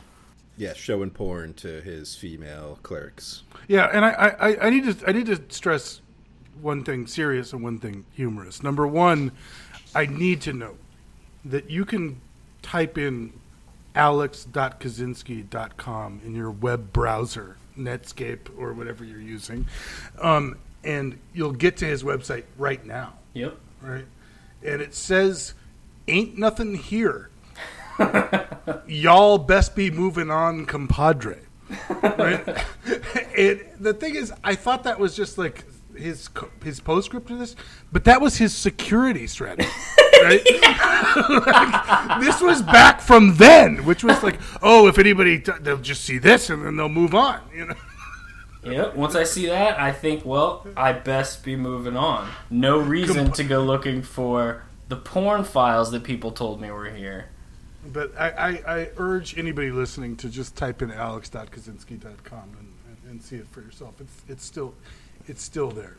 Yeah, 0.56 0.74
showing 0.74 1.10
porn 1.10 1.54
to 1.54 1.80
his 1.80 2.14
female 2.14 2.78
clerks. 2.82 3.42
Yeah, 3.68 3.88
and 3.92 4.04
I, 4.04 4.34
I, 4.38 4.66
I 4.66 4.70
need 4.70 4.84
to 4.84 4.94
I 5.08 5.12
need 5.12 5.26
to 5.26 5.40
stress 5.48 6.00
one 6.60 6.84
thing 6.84 7.06
serious 7.06 7.52
and 7.54 7.62
one 7.62 7.78
thing 7.78 8.04
humorous. 8.12 8.62
Number 8.62 8.86
one, 8.86 9.32
I 9.94 10.04
need 10.06 10.42
to 10.42 10.52
know 10.52 10.74
that 11.44 11.70
you 11.70 11.84
can 11.86 12.20
type 12.60 12.98
in 12.98 13.32
alex.kozinski.com 13.94 16.20
in 16.24 16.34
your 16.34 16.50
web 16.50 16.92
browser, 16.92 17.56
Netscape 17.78 18.56
or 18.58 18.72
whatever 18.72 19.04
you're 19.04 19.20
using, 19.20 19.66
um, 20.20 20.56
and 20.84 21.18
you'll 21.32 21.52
get 21.52 21.76
to 21.78 21.86
his 21.86 22.02
website 22.02 22.44
right 22.58 22.84
now. 22.84 23.14
yep 23.34 23.56
Right? 23.80 24.04
And 24.64 24.80
it 24.80 24.94
says, 24.94 25.54
"Ain't 26.06 26.38
nothing 26.38 26.74
here." 26.76 27.30
Y'all 28.86 29.38
best 29.38 29.74
be 29.74 29.90
moving 29.90 30.30
on, 30.30 30.66
compadre. 30.66 31.38
Right? 32.02 32.64
it, 33.34 33.82
the 33.82 33.94
thing 33.94 34.14
is, 34.14 34.32
I 34.44 34.54
thought 34.54 34.84
that 34.84 34.98
was 34.98 35.16
just 35.16 35.38
like 35.38 35.64
his 36.02 36.28
his 36.62 36.80
postscript 36.80 37.28
to 37.28 37.36
this, 37.36 37.56
but 37.90 38.04
that 38.04 38.20
was 38.20 38.36
his 38.36 38.54
security 38.54 39.26
strategy. 39.26 39.68
Right? 40.22 40.46
Like, 41.16 42.20
this 42.20 42.40
was 42.40 42.62
back 42.62 43.00
from 43.00 43.34
then, 43.36 43.84
which 43.84 44.04
was 44.04 44.22
like, 44.22 44.38
oh, 44.62 44.86
if 44.86 44.98
anybody, 44.98 45.40
t- 45.40 45.50
they'll 45.60 45.78
just 45.78 46.04
see 46.04 46.18
this 46.18 46.48
and 46.48 46.64
then 46.64 46.76
they'll 46.76 46.88
move 46.88 47.12
on. 47.12 47.40
You 47.52 47.66
know. 47.66 47.74
Yep. 48.64 48.94
Once 48.94 49.14
I 49.16 49.24
see 49.24 49.46
that, 49.46 49.80
I 49.80 49.92
think, 49.92 50.24
well, 50.24 50.66
I 50.76 50.92
best 50.92 51.44
be 51.44 51.56
moving 51.56 51.96
on. 51.96 52.30
No 52.50 52.78
reason 52.78 53.32
to 53.32 53.44
go 53.44 53.62
looking 53.64 54.02
for 54.02 54.62
the 54.88 54.96
porn 54.96 55.42
files 55.42 55.90
that 55.90 56.04
people 56.04 56.30
told 56.30 56.60
me 56.60 56.70
were 56.70 56.90
here. 56.90 57.26
But 57.84 58.12
I, 58.16 58.30
I, 58.30 58.48
I 58.76 58.90
urge 58.96 59.36
anybody 59.36 59.70
listening 59.70 60.16
to 60.18 60.28
just 60.28 60.54
type 60.56 60.82
in 60.82 60.92
alex.kozinski.com 60.92 62.56
and, 62.58 62.72
and, 62.86 63.10
and 63.10 63.22
see 63.22 63.36
it 63.36 63.48
for 63.48 63.60
yourself. 63.60 64.00
It's 64.00 64.22
it's 64.28 64.44
still 64.44 64.74
it's 65.26 65.42
still 65.42 65.70
there. 65.70 65.96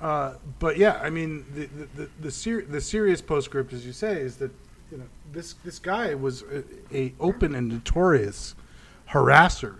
Uh, 0.00 0.34
but 0.58 0.78
yeah, 0.78 0.98
I 1.02 1.10
mean 1.10 1.44
the 1.54 1.66
the 1.66 1.88
the, 2.04 2.10
the, 2.22 2.30
ser- 2.30 2.62
the 2.64 2.80
serious 2.80 3.20
postscript, 3.20 3.72
as 3.72 3.84
you 3.84 3.92
say, 3.92 4.20
is 4.20 4.36
that 4.36 4.50
you 4.90 4.98
know 4.98 5.04
this 5.32 5.54
this 5.64 5.78
guy 5.78 6.14
was 6.14 6.42
a, 6.42 6.64
a 6.96 7.12
open 7.20 7.54
and 7.54 7.68
notorious 7.68 8.54
harasser, 9.10 9.76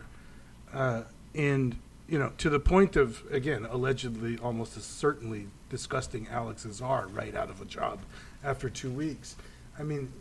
uh, 0.75 1.03
and 1.35 1.77
you 2.09 2.19
know 2.19 2.33
to 2.39 2.51
the 2.51 2.61
point 2.61 2.97
of 2.97 3.23
again 3.31 3.67
allegedly 3.71 4.37
almost 4.39 4.81
certainly 4.83 5.47
disgusting 5.71 6.27
Alex 6.31 6.67
Azar 6.67 7.07
right 7.13 7.35
out 7.35 7.49
of 7.49 7.63
a 7.63 7.65
job 7.65 8.01
after 8.45 8.69
two 8.69 8.91
weeks. 8.91 9.37
I 9.79 9.85
mean, 9.85 10.13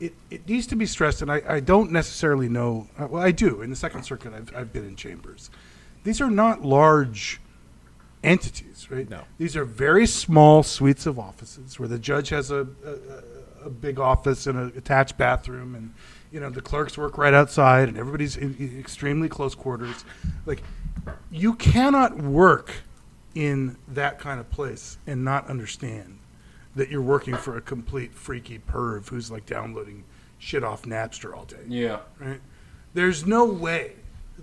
it, 0.00 0.14
it 0.30 0.48
needs 0.48 0.66
to 0.68 0.76
be 0.76 0.86
stressed, 0.86 1.20
and 1.20 1.30
I, 1.30 1.42
I 1.46 1.60
don't 1.60 1.90
necessarily 1.90 2.48
know. 2.48 2.86
uh, 2.98 3.08
Well, 3.08 3.22
I 3.22 3.32
do. 3.32 3.60
In 3.60 3.68
the 3.70 3.76
Second 3.76 4.04
Circuit, 4.04 4.32
I've, 4.32 4.54
I've 4.56 4.72
been 4.72 4.86
in 4.86 4.96
chambers. 4.96 5.50
These 6.04 6.20
are 6.20 6.30
not 6.30 6.64
large 6.64 7.40
entities, 8.22 8.90
right? 8.90 9.08
No. 9.08 9.22
These 9.38 9.56
are 9.56 9.64
very 9.64 10.06
small 10.06 10.62
suites 10.62 11.06
of 11.06 11.18
offices 11.18 11.78
where 11.78 11.88
the 11.88 11.98
judge 11.98 12.28
has 12.30 12.50
a, 12.50 12.66
a, 12.84 13.66
a 13.66 13.70
big 13.70 13.98
office 13.98 14.46
and 14.46 14.58
an 14.58 14.72
attached 14.76 15.16
bathroom, 15.16 15.74
and 15.74 15.94
you 16.30 16.40
know 16.40 16.50
the 16.50 16.60
clerks 16.60 16.96
work 16.96 17.18
right 17.18 17.34
outside, 17.34 17.88
and 17.88 17.96
everybody's 17.96 18.36
in, 18.36 18.56
in 18.58 18.78
extremely 18.78 19.28
close 19.28 19.54
quarters. 19.54 20.04
Like, 20.46 20.62
you 21.30 21.54
cannot 21.54 22.18
work 22.18 22.72
in 23.34 23.76
that 23.88 24.18
kind 24.18 24.38
of 24.40 24.50
place 24.50 24.98
and 25.06 25.24
not 25.24 25.48
understand 25.48 26.18
that 26.74 26.90
you're 26.90 27.02
working 27.02 27.36
for 27.36 27.56
a 27.56 27.60
complete 27.60 28.14
freaky 28.14 28.58
perv 28.58 29.08
who's 29.08 29.30
like 29.30 29.46
downloading 29.46 30.04
shit 30.38 30.64
off 30.64 30.82
Napster 30.82 31.34
all 31.36 31.44
day. 31.44 31.56
Yeah. 31.68 32.00
Right? 32.18 32.40
There's 32.94 33.26
no 33.26 33.44
way 33.44 33.92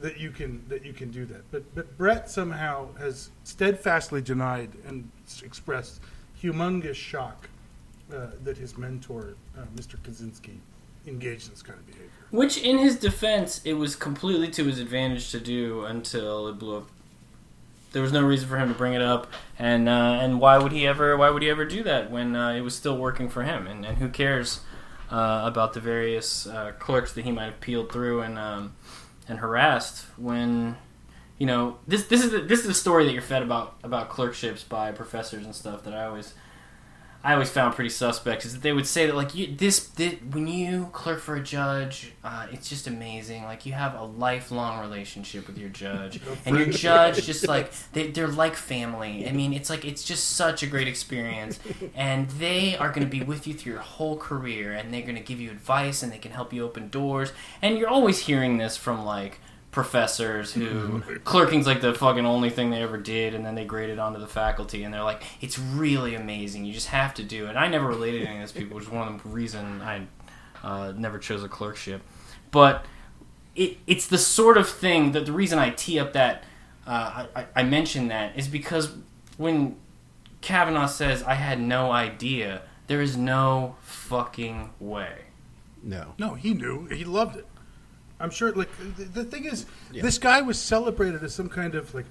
that 0.01 0.19
you 0.19 0.31
can 0.31 0.63
that 0.69 0.85
you 0.85 0.93
can 0.93 1.11
do 1.11 1.25
that. 1.25 1.49
But 1.51 1.75
but 1.75 1.97
Brett 1.97 2.29
somehow 2.29 2.93
has 2.95 3.29
steadfastly 3.43 4.21
denied 4.21 4.71
and 4.87 5.09
expressed 5.43 6.01
humongous 6.41 6.95
shock 6.95 7.49
uh, 8.13 8.27
that 8.43 8.57
his 8.57 8.77
mentor, 8.77 9.35
uh, 9.57 9.63
Mr. 9.75 9.97
Kozinski, 9.97 10.57
engaged 11.05 11.47
in 11.47 11.51
this 11.51 11.61
kind 11.61 11.77
of 11.77 11.85
behavior. 11.85 12.09
Which, 12.31 12.57
in 12.57 12.77
his 12.77 12.97
defense, 12.97 13.61
it 13.65 13.73
was 13.73 13.95
completely 13.95 14.49
to 14.51 14.65
his 14.65 14.79
advantage 14.79 15.31
to 15.31 15.39
do 15.39 15.85
until 15.85 16.47
it 16.47 16.53
blew 16.59 16.77
up. 16.77 16.89
There 17.91 18.03
was 18.03 18.11
no 18.11 18.23
reason 18.23 18.47
for 18.47 18.57
him 18.57 18.69
to 18.69 18.75
bring 18.75 18.93
it 18.93 19.01
up, 19.01 19.27
and 19.57 19.89
uh, 19.89 20.19
and 20.21 20.39
why 20.39 20.59
would 20.59 20.71
he 20.71 20.85
ever? 20.85 21.17
Why 21.17 21.31
would 21.31 21.41
he 21.41 21.49
ever 21.49 21.65
do 21.65 21.83
that 21.83 22.11
when 22.11 22.35
uh, 22.35 22.51
it 22.51 22.61
was 22.61 22.75
still 22.75 22.97
working 22.97 23.29
for 23.29 23.43
him? 23.43 23.65
And, 23.65 23.83
and 23.83 23.97
who 23.97 24.09
cares 24.09 24.61
uh, 25.11 25.41
about 25.45 25.73
the 25.73 25.79
various 25.79 26.45
uh, 26.45 26.73
clerks 26.77 27.13
that 27.13 27.25
he 27.25 27.31
might 27.31 27.45
have 27.45 27.59
peeled 27.59 27.91
through 27.91 28.21
and 28.21 28.37
um, 28.37 28.75
and 29.30 29.39
harassed 29.39 30.05
when 30.17 30.75
you 31.38 31.45
know 31.45 31.77
this 31.88 32.05
this 32.05 32.23
is 32.23 32.32
the, 32.32 32.39
this 32.39 32.59
is 32.61 32.67
the 32.67 32.73
story 32.73 33.05
that 33.05 33.13
you're 33.13 33.21
fed 33.21 33.43
about 33.43 33.77
about 33.84 34.09
clerkships 34.09 34.63
by 34.63 34.91
professors 34.91 35.45
and 35.45 35.55
stuff 35.55 35.84
that 35.84 35.93
I 35.93 36.05
always 36.05 36.34
I 37.22 37.34
always 37.34 37.49
found 37.49 37.76
pretty 37.76 37.89
suspect 37.89 38.45
is 38.45 38.53
that 38.53 38.61
they 38.61 38.72
would 38.72 38.88
say 38.88 39.05
that 39.05 39.13
like 39.15 39.36
you, 39.36 39.53
this, 39.53 39.80
thi- 39.80 40.20
when 40.32 40.47
you 40.47 40.89
clerk 40.93 41.20
for 41.20 41.36
a 41.36 41.43
judge, 41.43 42.13
uh, 42.24 42.47
it's 42.49 42.70
just 42.70 42.88
amazing. 42.88 43.43
Like 43.43 43.65
you 43.65 43.74
have 43.74 43.93
a 43.93 44.03
lifelong 44.03 44.80
relationship 44.80 45.45
with 45.47 45.57
your 45.57 45.67
judge, 45.70 46.22
and 46.45 46.55
your 46.55 46.67
judge 46.67 47.26
just 47.26 47.45
like 47.45 47.72
they, 47.93 48.07
they're 48.11 48.28
like 48.28 48.55
family. 48.55 49.28
I 49.28 49.34
mean, 49.34 49.51
it's 49.51 49.70
like 49.70 49.84
it's 49.84 50.03
just 50.05 50.30
such 50.38 50.63
a 50.63 50.67
great 50.67 50.88
experience, 50.88 51.59
and 51.93 52.30
they 52.32 52.78
are 52.78 52.88
going 52.89 53.03
to 53.03 53.11
be 53.11 53.22
with 53.22 53.47
you 53.47 53.53
through 53.53 53.74
your 53.74 53.82
whole 53.82 54.15
career, 54.17 54.72
and 54.72 54.93
they're 54.93 55.01
going 55.01 55.15
to 55.15 55.22
give 55.22 55.41
you 55.41 55.51
advice, 55.51 56.01
and 56.01 56.13
they 56.13 56.20
can 56.20 56.32
help 56.32 56.53
you 56.53 56.63
open 56.63 56.88
doors. 56.88 57.34
And 57.61 57.78
you're 57.78 57.89
always 57.89 58.20
hearing 58.20 58.57
this 58.59 58.78
from 58.78 59.03
like 59.03 59.41
professors 59.72 60.51
who 60.53 61.01
clerking's 61.24 61.67
like 61.67 61.80
the 61.80 61.93
fucking 61.93 62.26
only 62.26 62.49
thing 62.49 62.72
they 62.72 62.82
ever 62.82 62.97
did 62.97 63.36
and 63.36 63.45
then 63.45 63.53
they 63.53 63.63
graded 63.65 63.99
onto 63.99 64.20
the 64.20 64.26
faculty 64.28 64.84
and 64.84 64.91
they're 64.91 65.03
like 65.03 65.22
it's 65.41 65.59
really 65.59 66.15
amazing 66.15 66.65
you 66.65 66.74
just 66.74 66.88
have 66.88 67.13
to 67.13 67.24
do 67.24 67.45
it 67.45 67.49
and 67.49 67.59
i 67.59 67.67
never 67.67 67.88
related 67.88 68.22
to 68.22 68.28
any 68.28 68.38
of 68.38 68.41
those 68.41 68.51
people 68.51 68.76
which 68.76 68.86
is 68.86 68.89
one 68.89 69.07
of 69.07 69.22
the 69.22 69.30
reason 69.30 69.80
i 69.82 70.01
uh, 70.63 70.91
never 70.97 71.20
chose 71.20 71.43
a 71.43 71.47
clerkship 71.47 72.01
but 72.49 72.84
it, 73.55 73.78
it's 73.86 74.07
the 74.07 74.17
sort 74.17 74.57
of 74.57 74.67
thing 74.67 75.11
that 75.11 75.28
the 75.28 75.32
reason 75.32 75.59
i 75.59 75.70
tee 75.70 75.99
up 75.99 76.13
that 76.13 76.43
uh, 76.88 77.28
I, 77.36 77.45
I 77.57 77.63
mentioned 77.63 78.09
that 78.09 78.36
is 78.36 78.47
because 78.47 78.89
when 79.38 79.76
kavanaugh 80.41 80.88
says 80.88 81.22
i 81.24 81.36
had 81.36 81.61
no 81.61 81.91
idea 81.91 82.63
there 82.88 83.01
is 83.01 83.15
no 83.15 83.76
fucking 83.82 84.72
way 84.80 85.26
No. 85.82 86.13
No, 86.17 86.34
he 86.34 86.53
knew. 86.53 86.88
He 86.88 87.05
loved 87.05 87.38
it. 87.38 87.47
I'm 88.20 88.30
sure. 88.30 88.51
Like 88.51 88.70
the, 88.97 89.03
the 89.05 89.24
thing 89.24 89.45
is, 89.45 89.65
this 89.91 90.17
guy 90.17 90.41
was 90.41 90.59
celebrated 90.59 91.24
as 91.24 91.34
some 91.34 91.49
kind 91.49 91.76
of 91.76 91.93
like, 91.93 92.05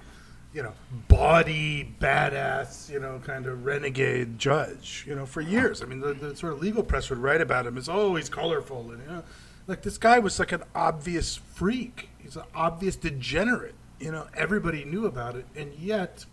you 0.53 0.63
know, 0.63 0.73
body 1.07 1.93
badass, 1.99 2.89
you 2.89 2.99
know, 2.99 3.21
kind 3.23 3.45
of 3.45 3.65
renegade 3.65 4.39
judge. 4.39 5.05
You 5.07 5.15
know, 5.15 5.25
for 5.25 5.41
years. 5.41 5.81
I 5.81 5.85
mean, 5.85 5.99
the, 5.99 6.13
the 6.13 6.35
sort 6.35 6.53
of 6.53 6.61
legal 6.61 6.83
press 6.83 7.09
would 7.09 7.19
write 7.19 7.41
about 7.41 7.67
him 7.67 7.77
as 7.77 7.87
oh, 7.87 8.15
he's 8.15 8.29
colorful 8.29 8.91
and 8.91 9.01
you 9.01 9.07
know, 9.07 9.23
like 9.67 9.83
this 9.83 9.99
guy 9.99 10.17
was 10.17 10.39
like 10.39 10.51
an 10.51 10.63
obvious 10.73 11.35
freak. 11.35 12.09
He's 12.17 12.35
an 12.35 12.43
obvious 12.55 12.95
degenerate. 12.95 13.75
You 13.99 14.11
know, 14.11 14.27
everybody 14.33 14.85
knew 14.85 15.05
about 15.05 15.35
it, 15.35 15.45
and 15.55 15.73
yet 15.75 16.25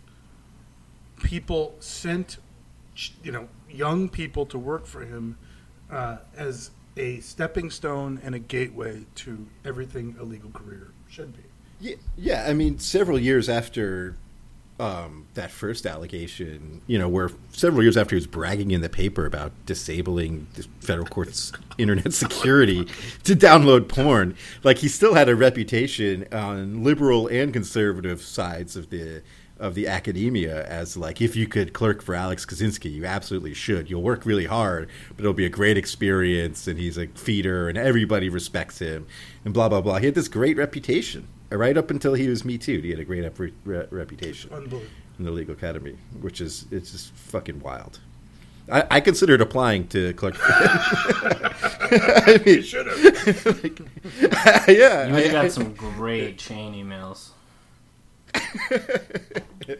people 1.21 1.75
sent, 1.79 2.37
you 3.23 3.31
know, 3.31 3.47
young 3.69 4.09
people 4.09 4.45
to 4.47 4.57
work 4.57 4.85
for 4.85 5.01
him 5.01 5.37
uh, 5.91 6.17
as 6.35 6.71
a 6.99 7.19
stepping 7.19 7.69
stone 7.69 8.19
and 8.23 8.35
a 8.35 8.39
gateway 8.39 9.05
to 9.15 9.45
everything 9.65 10.15
a 10.19 10.23
legal 10.23 10.49
career 10.51 10.91
should 11.09 11.35
be. 11.35 11.43
Yeah, 11.79 11.95
yeah. 12.17 12.45
I 12.47 12.53
mean, 12.53 12.79
several 12.79 13.19
years 13.19 13.49
after 13.49 14.15
um, 14.79 15.27
that 15.33 15.51
first 15.51 15.85
allegation, 15.85 16.81
you 16.85 16.99
know, 16.99 17.09
where 17.09 17.31
several 17.51 17.83
years 17.83 17.97
after 17.97 18.15
he 18.15 18.17
was 18.17 18.27
bragging 18.27 18.71
in 18.71 18.81
the 18.81 18.89
paper 18.89 19.25
about 19.25 19.51
disabling 19.65 20.47
the 20.53 20.67
federal 20.81 21.07
court's 21.07 21.51
internet 21.77 22.13
security 22.13 22.85
to 23.23 23.35
download 23.35 23.87
porn, 23.87 24.35
like 24.63 24.79
he 24.79 24.87
still 24.87 25.15
had 25.15 25.29
a 25.29 25.35
reputation 25.35 26.27
on 26.31 26.83
liberal 26.83 27.27
and 27.27 27.53
conservative 27.53 28.21
sides 28.21 28.75
of 28.75 28.89
the 28.89 29.21
of 29.59 29.75
the 29.75 29.87
academia 29.87 30.65
as 30.65 30.97
like 30.97 31.21
if 31.21 31.35
you 31.35 31.47
could 31.47 31.73
clerk 31.73 32.01
for 32.01 32.15
Alex 32.15 32.45
Kozinski, 32.45 32.91
you 32.91 33.05
absolutely 33.05 33.53
should. 33.53 33.89
You'll 33.89 34.03
work 34.03 34.25
really 34.25 34.45
hard, 34.45 34.89
but 35.09 35.19
it'll 35.19 35.33
be 35.33 35.45
a 35.45 35.49
great 35.49 35.77
experience, 35.77 36.67
and 36.67 36.79
he's 36.79 36.97
a 36.97 37.07
feeder, 37.07 37.69
and 37.69 37.77
everybody 37.77 38.29
respects 38.29 38.79
him, 38.79 39.07
and 39.45 39.53
blah 39.53 39.69
blah 39.69 39.81
blah. 39.81 39.97
He 39.97 40.05
had 40.05 40.15
this 40.15 40.27
great 40.27 40.57
reputation 40.57 41.27
uh, 41.51 41.57
right 41.57 41.77
up 41.77 41.91
until 41.91 42.13
he 42.13 42.27
was 42.27 42.45
Me 42.45 42.57
Too. 42.57 42.79
He 42.81 42.91
had 42.91 42.99
a 42.99 43.05
great 43.05 43.23
ep- 43.23 43.39
re- 43.39 43.53
reputation 43.89 44.51
in 45.17 45.25
the 45.25 45.31
legal 45.31 45.53
academy, 45.53 45.97
which 46.21 46.41
is 46.41 46.65
it's 46.71 46.91
just 46.91 47.11
fucking 47.13 47.59
wild. 47.59 47.99
I, 48.69 48.83
I 48.91 48.99
considered 48.99 49.39
applying 49.39 49.87
to 49.89 50.13
clerk. 50.13 50.35
I 50.41 52.41
mean, 52.45 52.61
should 52.61 52.87
have. 52.87 53.63
like, 53.63 53.79
yeah, 54.67 55.07
You 55.07 55.13
would 55.13 55.23
have 55.23 55.31
got 55.31 55.51
some 55.51 55.73
great 55.73 56.37
chain 56.37 56.73
emails. 56.73 57.29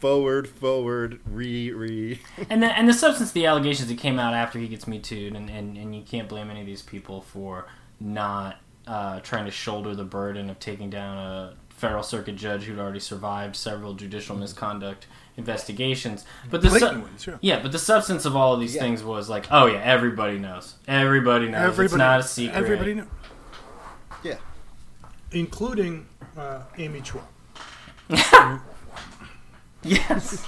forward, 0.00 0.48
forward, 0.48 1.20
re, 1.26 1.70
re. 1.72 2.20
And 2.50 2.62
the, 2.62 2.66
and 2.66 2.88
the 2.88 2.92
substance 2.92 3.30
of 3.30 3.34
the 3.34 3.46
allegations 3.46 3.88
that 3.88 3.98
came 3.98 4.18
out 4.18 4.34
after 4.34 4.58
he 4.58 4.68
gets 4.68 4.86
me 4.86 4.98
too, 4.98 5.32
and, 5.34 5.50
and, 5.50 5.76
and 5.76 5.94
you 5.94 6.02
can't 6.02 6.28
blame 6.28 6.50
any 6.50 6.60
of 6.60 6.66
these 6.66 6.82
people 6.82 7.22
for 7.22 7.66
not 8.00 8.58
uh, 8.86 9.20
trying 9.20 9.44
to 9.44 9.50
shoulder 9.50 9.94
the 9.94 10.04
burden 10.04 10.48
of 10.50 10.58
taking 10.58 10.88
down 10.90 11.18
a 11.18 11.54
federal 11.70 12.02
circuit 12.02 12.36
judge 12.36 12.64
who'd 12.64 12.78
already 12.78 13.00
survived 13.00 13.54
several 13.54 13.94
judicial 13.94 14.34
misconduct 14.36 15.06
investigations. 15.36 16.24
But 16.50 16.62
the 16.62 16.68
Blatant 16.70 17.20
su- 17.20 17.30
ones, 17.32 17.40
yeah. 17.42 17.60
but 17.62 17.70
the 17.70 17.78
substance 17.78 18.24
of 18.24 18.34
all 18.34 18.54
of 18.54 18.60
these 18.60 18.76
things 18.76 19.04
was 19.04 19.28
like, 19.28 19.46
oh 19.50 19.66
yeah, 19.66 19.80
everybody 19.82 20.38
knows, 20.38 20.74
everybody 20.88 21.48
knows, 21.48 21.78
it's 21.78 21.94
not 21.94 22.20
a 22.20 22.22
secret. 22.24 22.56
Everybody 22.56 22.94
knows, 22.94 23.06
Yeah. 24.24 24.38
including 25.30 26.06
uh, 26.36 26.62
Amy 26.76 27.00
Chua. 27.00 27.20
Yes. 29.84 30.44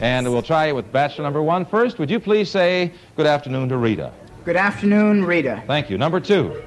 And 0.00 0.28
we'll 0.30 0.42
try 0.42 0.66
it 0.66 0.74
with 0.74 0.90
bachelor 0.90 1.22
number 1.24 1.42
one 1.42 1.64
first. 1.64 1.98
Would 2.00 2.10
you 2.10 2.18
please 2.18 2.50
say 2.50 2.92
good 3.16 3.26
afternoon 3.26 3.68
to 3.68 3.76
Rita? 3.76 4.12
Good 4.44 4.56
afternoon, 4.56 5.24
Rita. 5.24 5.62
Thank 5.66 5.88
you. 5.90 5.96
Number 5.96 6.18
two. 6.18 6.60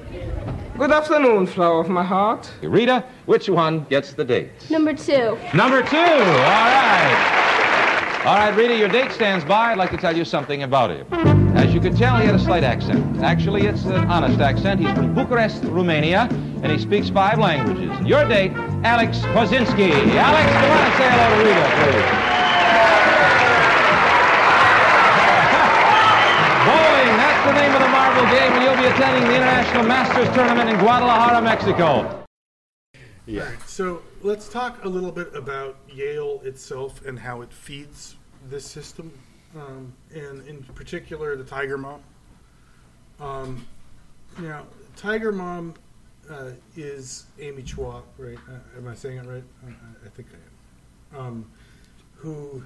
Good 0.78 0.90
afternoon, 0.90 1.46
flower 1.46 1.80
of 1.80 1.90
my 1.90 2.02
heart. 2.02 2.50
Rita, 2.62 3.04
which 3.26 3.50
one 3.50 3.84
gets 3.90 4.14
the 4.14 4.24
date? 4.24 4.50
Number 4.70 4.94
two. 4.94 5.36
Number 5.52 5.82
two. 5.82 5.98
All 5.98 6.16
right. 6.16 8.22
All 8.24 8.36
right, 8.36 8.54
Rita, 8.56 8.76
your 8.76 8.88
date 8.88 9.12
stands 9.12 9.44
by. 9.44 9.72
I'd 9.72 9.78
like 9.78 9.90
to 9.90 9.98
tell 9.98 10.16
you 10.16 10.24
something 10.24 10.62
about 10.62 10.90
him. 10.90 11.06
As 11.56 11.74
you 11.74 11.80
can 11.80 11.94
tell, 11.94 12.16
he 12.16 12.24
had 12.26 12.34
a 12.34 12.38
slight 12.38 12.64
accent. 12.64 13.22
Actually, 13.22 13.66
it's 13.66 13.84
an 13.84 14.10
honest 14.10 14.40
accent. 14.40 14.80
He's 14.80 14.92
from 14.92 15.14
Bucharest, 15.14 15.62
Romania, 15.64 16.28
and 16.62 16.70
he 16.70 16.78
speaks 16.78 17.08
five 17.08 17.38
languages. 17.38 17.98
Your 18.06 18.28
date, 18.28 18.52
Alex 18.84 19.18
Kozinski. 19.32 19.90
Alex, 20.16 20.52
come 20.52 20.70
on 20.70 20.84
and 20.84 20.94
say 20.94 21.08
hello 21.08 21.28
to 21.30 21.36
Rita, 21.48 21.68
please. 21.80 22.00
Bowling, 26.66 27.16
that's 27.16 27.42
the 27.46 27.52
name 27.54 27.72
of 27.74 27.80
the 27.80 27.88
marble 27.88 28.26
game, 28.30 28.52
and 28.52 28.62
you'll 28.62 28.76
be 28.76 28.84
attending 28.86 29.24
the 29.24 29.34
International 29.36 29.82
Masters 29.84 30.28
Tournament 30.34 30.68
in 30.68 30.78
Guadalajara, 30.78 31.40
Mexico. 31.42 32.24
Yeah. 33.26 33.42
All 33.42 33.48
right, 33.48 33.68
so 33.68 34.02
let's 34.22 34.48
talk 34.48 34.84
a 34.84 34.88
little 34.88 35.12
bit 35.12 35.34
about 35.34 35.76
Yale 35.88 36.40
itself 36.44 37.04
and 37.06 37.18
how 37.18 37.40
it 37.40 37.52
feeds 37.52 38.16
this 38.48 38.64
system, 38.66 39.10
um, 39.56 39.94
and 40.12 40.46
in 40.46 40.62
particular 40.74 41.34
the 41.36 41.44
Tiger 41.44 41.78
Mom. 41.78 42.02
Um, 43.18 43.66
now, 44.38 44.66
Tiger 44.96 45.32
Mom 45.32 45.74
uh, 46.30 46.50
is 46.76 47.26
Amy 47.40 47.62
Chua, 47.62 48.02
right? 48.18 48.38
Uh, 48.48 48.78
am 48.78 48.88
I 48.88 48.94
saying 48.94 49.18
it 49.18 49.26
right? 49.26 49.44
I, 49.66 49.70
I- 49.70 50.06
I 50.06 50.08
think 50.10 50.28
I 50.32 51.16
am. 51.16 51.26
Um, 51.26 51.50
who 52.16 52.62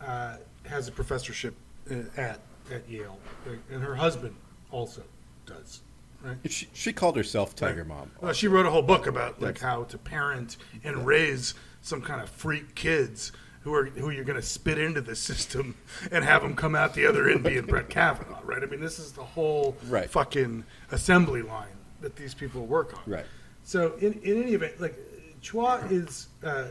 uh, 0.00 0.36
has 0.66 0.88
a 0.88 0.92
professorship 0.92 1.54
uh, 1.90 1.94
at 2.16 2.40
at 2.72 2.88
Yale, 2.88 3.18
right? 3.46 3.58
and 3.70 3.82
her 3.82 3.94
husband 3.94 4.34
also 4.70 5.02
does, 5.46 5.80
right? 6.22 6.36
She, 6.50 6.66
she 6.72 6.92
called 6.92 7.16
herself 7.16 7.54
Tiger 7.54 7.84
Mom. 7.84 8.10
Well, 8.20 8.32
she 8.32 8.48
wrote 8.48 8.64
a 8.66 8.70
whole 8.70 8.82
book 8.82 9.06
about 9.06 9.40
like 9.42 9.60
how 9.60 9.84
to 9.84 9.98
parent 9.98 10.56
and 10.82 11.06
raise 11.06 11.54
some 11.82 12.00
kind 12.00 12.20
of 12.22 12.30
freak 12.30 12.74
kids 12.74 13.30
who 13.60 13.74
are 13.74 13.84
who 13.86 14.10
you're 14.10 14.24
going 14.24 14.40
to 14.40 14.46
spit 14.46 14.78
into 14.78 15.00
the 15.02 15.14
system 15.14 15.74
and 16.10 16.24
have 16.24 16.42
them 16.42 16.56
come 16.56 16.74
out 16.74 16.94
the 16.94 17.06
other 17.06 17.28
end 17.28 17.44
being 17.44 17.66
Brett 17.66 17.88
Kavanaugh, 17.90 18.40
right? 18.44 18.62
I 18.62 18.66
mean, 18.66 18.80
this 18.80 18.98
is 18.98 19.12
the 19.12 19.24
whole 19.24 19.76
Right. 19.88 20.08
fucking 20.10 20.64
assembly 20.90 21.42
line 21.42 21.68
that 22.04 22.14
these 22.16 22.34
people 22.34 22.64
work 22.64 22.94
on. 22.94 23.12
Right. 23.12 23.26
So 23.64 23.94
in, 23.94 24.12
in 24.22 24.42
any 24.42 24.52
event, 24.52 24.80
like 24.80 24.96
Chua 25.42 25.90
is 25.90 26.28
uh, 26.44 26.66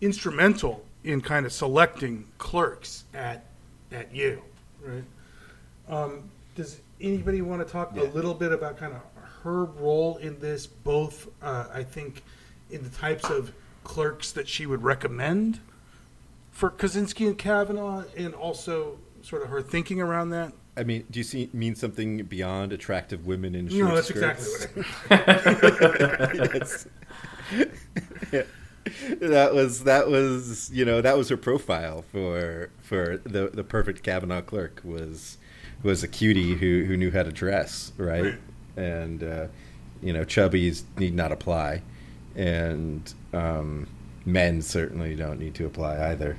instrumental 0.00 0.84
in 1.04 1.20
kind 1.20 1.44
of 1.44 1.52
selecting 1.52 2.24
clerks 2.38 3.04
at 3.12 3.44
at 3.90 4.14
Yale, 4.14 4.42
right? 4.82 5.04
Um, 5.88 6.30
does 6.54 6.80
anybody 7.00 7.42
want 7.42 7.66
to 7.66 7.70
talk 7.70 7.96
a 7.96 8.04
little 8.04 8.34
bit 8.34 8.52
about 8.52 8.78
kind 8.78 8.94
of 8.94 9.00
her 9.42 9.64
role 9.64 10.16
in 10.18 10.38
this? 10.38 10.66
Both, 10.66 11.28
uh, 11.42 11.66
I 11.72 11.82
think, 11.82 12.22
in 12.70 12.82
the 12.82 12.88
types 12.90 13.28
of 13.28 13.52
clerks 13.84 14.32
that 14.32 14.48
she 14.48 14.64
would 14.64 14.82
recommend 14.82 15.58
for 16.52 16.70
Kozinski 16.70 17.26
and 17.26 17.36
Kavanaugh, 17.36 18.04
and 18.16 18.34
also 18.34 18.98
sort 19.22 19.42
of 19.42 19.48
her 19.48 19.62
thinking 19.62 20.00
around 20.00 20.30
that. 20.30 20.52
I 20.76 20.84
mean, 20.84 21.04
do 21.10 21.18
you 21.20 21.24
see 21.24 21.50
mean 21.52 21.74
something 21.74 22.24
beyond 22.24 22.72
attractive 22.72 23.26
women 23.26 23.54
in 23.54 23.68
short 23.68 23.88
No, 23.90 23.94
that's 23.94 24.08
skirts? 24.08 24.64
exactly 24.64 24.82
what 25.08 26.52
That's- 26.52 26.86
Yeah. 28.32 28.42
That 29.20 29.54
was 29.54 29.84
that 29.84 30.08
was 30.08 30.68
you 30.72 30.84
know 30.84 31.00
that 31.00 31.16
was 31.16 31.28
her 31.28 31.36
profile 31.36 32.02
for 32.10 32.70
for 32.80 33.18
the 33.18 33.48
the 33.52 33.62
perfect 33.62 34.02
Kavanaugh 34.02 34.40
clerk 34.40 34.80
was 34.82 35.38
was 35.84 36.02
a 36.02 36.08
cutie 36.08 36.54
who 36.54 36.84
who 36.84 36.96
knew 36.96 37.10
how 37.12 37.22
to 37.22 37.30
dress 37.30 37.92
right, 37.96 38.24
Right. 38.24 38.34
and 38.76 39.22
uh, 39.22 39.46
you 40.02 40.12
know 40.12 40.24
chubbies 40.24 40.82
need 40.98 41.14
not 41.14 41.30
apply, 41.30 41.82
and 42.34 43.12
um, 43.32 43.86
men 44.24 44.62
certainly 44.62 45.14
don't 45.14 45.38
need 45.38 45.54
to 45.56 45.66
apply 45.66 46.08
either. 46.10 46.36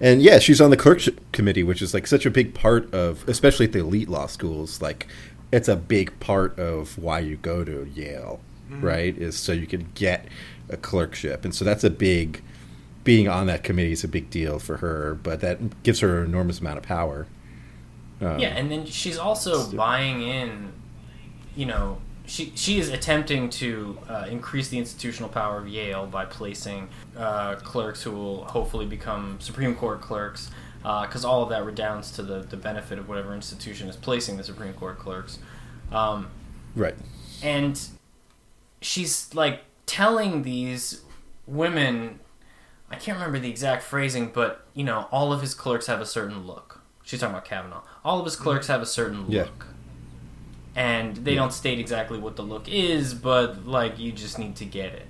And 0.00 0.22
yeah, 0.22 0.38
she's 0.38 0.60
on 0.60 0.70
the 0.70 0.76
clerkship 0.76 1.20
committee, 1.32 1.62
which 1.62 1.82
is 1.82 1.92
like 1.92 2.06
such 2.06 2.24
a 2.24 2.30
big 2.30 2.54
part 2.54 2.92
of, 2.94 3.28
especially 3.28 3.66
at 3.66 3.72
the 3.72 3.80
elite 3.80 4.08
law 4.08 4.26
schools. 4.26 4.80
Like, 4.80 5.06
it's 5.52 5.68
a 5.68 5.76
big 5.76 6.18
part 6.20 6.58
of 6.58 6.96
why 6.96 7.18
you 7.20 7.36
go 7.36 7.64
to 7.64 7.86
Yale, 7.94 8.40
Mhm. 8.70 8.82
right? 8.82 9.18
Is 9.18 9.36
so 9.36 9.52
you 9.52 9.66
can 9.66 9.88
get 9.94 10.26
a 10.68 10.76
clerkship, 10.76 11.44
and 11.44 11.54
so 11.54 11.64
that's 11.64 11.84
a 11.84 11.90
big. 11.90 12.42
Being 13.02 13.28
on 13.28 13.46
that 13.46 13.64
committee 13.64 13.92
is 13.92 14.04
a 14.04 14.08
big 14.08 14.28
deal 14.30 14.58
for 14.58 14.76
her, 14.78 15.18
but 15.22 15.40
that 15.40 15.82
gives 15.82 16.00
her 16.00 16.20
an 16.22 16.26
enormous 16.28 16.60
amount 16.60 16.76
of 16.78 16.84
power. 16.84 17.26
Um, 18.20 18.38
yeah, 18.38 18.48
and 18.48 18.70
then 18.70 18.84
she's 18.86 19.16
also 19.18 19.70
buying 19.72 20.22
in. 20.22 20.72
You 21.56 21.66
know, 21.66 21.98
she 22.30 22.52
she 22.54 22.78
is 22.78 22.88
attempting 22.90 23.50
to 23.50 23.98
uh, 24.08 24.26
increase 24.30 24.68
the 24.68 24.78
institutional 24.78 25.28
power 25.28 25.58
of 25.58 25.66
Yale 25.66 26.06
by 26.06 26.24
placing 26.24 26.88
uh, 27.16 27.56
clerks 27.56 28.02
who 28.04 28.12
will 28.12 28.44
hopefully 28.44 28.86
become 28.86 29.38
Supreme 29.40 29.74
Court 29.74 30.00
clerks, 30.00 30.48
because 30.82 31.24
all 31.24 31.42
of 31.42 31.48
that 31.48 31.64
redounds 31.64 32.12
to 32.12 32.22
the 32.22 32.38
the 32.40 32.56
benefit 32.56 32.98
of 33.00 33.08
whatever 33.08 33.34
institution 33.34 33.88
is 33.88 33.96
placing 33.96 34.36
the 34.36 34.44
Supreme 34.44 34.72
Court 34.74 34.98
clerks. 34.98 35.38
Um, 35.90 36.28
Right. 36.76 36.94
and 37.42 37.80
she's 38.80 39.34
like 39.34 39.62
telling 39.86 40.42
these 40.44 41.02
women 41.48 42.20
i 42.90 42.94
can't 42.94 43.18
remember 43.18 43.40
the 43.40 43.50
exact 43.50 43.82
phrasing 43.82 44.30
but 44.32 44.64
you 44.72 44.84
know 44.84 45.08
all 45.10 45.32
of 45.32 45.40
his 45.40 45.52
clerks 45.52 45.86
have 45.86 46.00
a 46.00 46.06
certain 46.06 46.46
look 46.46 46.80
she's 47.02 47.18
talking 47.18 47.34
about 47.34 47.44
kavanaugh 47.44 47.82
all 48.04 48.20
of 48.20 48.24
his 48.24 48.36
clerks 48.36 48.68
have 48.68 48.80
a 48.80 48.86
certain 48.86 49.24
Yeah. 49.28 49.42
look 49.42 49.66
and 50.76 51.16
they 51.16 51.32
Yeah. 51.32 51.38
don't 51.40 51.52
state 51.52 51.78
exactly 51.78 52.18
what 52.18 52.36
the 52.36 52.42
look 52.42 52.68
is 52.68 53.12
but 53.14 53.66
like 53.66 53.98
you 53.98 54.12
just 54.12 54.38
need 54.38 54.54
to 54.56 54.64
get 54.64 54.92
it 54.92 55.06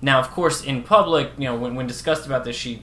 now 0.00 0.20
of 0.20 0.30
course 0.30 0.62
in 0.62 0.82
public 0.82 1.30
you 1.36 1.44
know 1.44 1.56
when, 1.56 1.74
when 1.74 1.86
discussed 1.86 2.26
about 2.26 2.44
this 2.44 2.54
she 2.56 2.82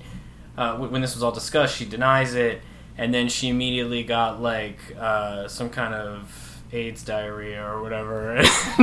uh, 0.58 0.76
when 0.78 0.92
when 0.92 1.02
this 1.02 1.14
was 1.16 1.24
all 1.24 1.32
discussed 1.32 1.76
she 1.78 1.86
denies 1.86 2.34
it 2.36 2.62
and 2.98 3.14
then 3.14 3.28
she 3.30 3.50
immediately 3.50 4.04
got 4.04 4.42
like 4.42 4.80
uh, 5.00 5.48
some 5.48 5.70
kind 5.70 5.94
of 5.94 6.42
AIDS 6.74 7.04
diarrhea 7.04 7.64
or 7.64 7.82
whatever, 7.82 8.42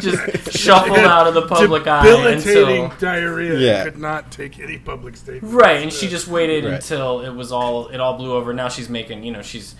just 0.00 0.58
shuffled 0.58 0.98
out 0.98 1.26
of 1.26 1.34
the 1.34 1.42
public 1.46 1.86
eye 1.86 2.02
Debilitating 2.04 2.84
until 2.84 2.98
diarrhea. 2.98 3.58
Yeah. 3.58 3.84
Could 3.84 3.98
not 3.98 4.30
take 4.30 4.58
any 4.58 4.78
public 4.78 5.16
statement. 5.16 5.52
right, 5.52 5.82
and 5.82 5.92
she 5.92 6.08
just 6.08 6.28
waited 6.28 6.64
Right. 6.64 6.74
until 6.74 7.20
it 7.20 7.34
was 7.34 7.52
all 7.52 7.88
it 7.88 8.00
all 8.00 8.16
blew 8.16 8.32
over. 8.32 8.54
Now 8.54 8.68
she's 8.68 8.88
making 8.88 9.24
you 9.24 9.32
know 9.32 9.42
she's 9.42 9.74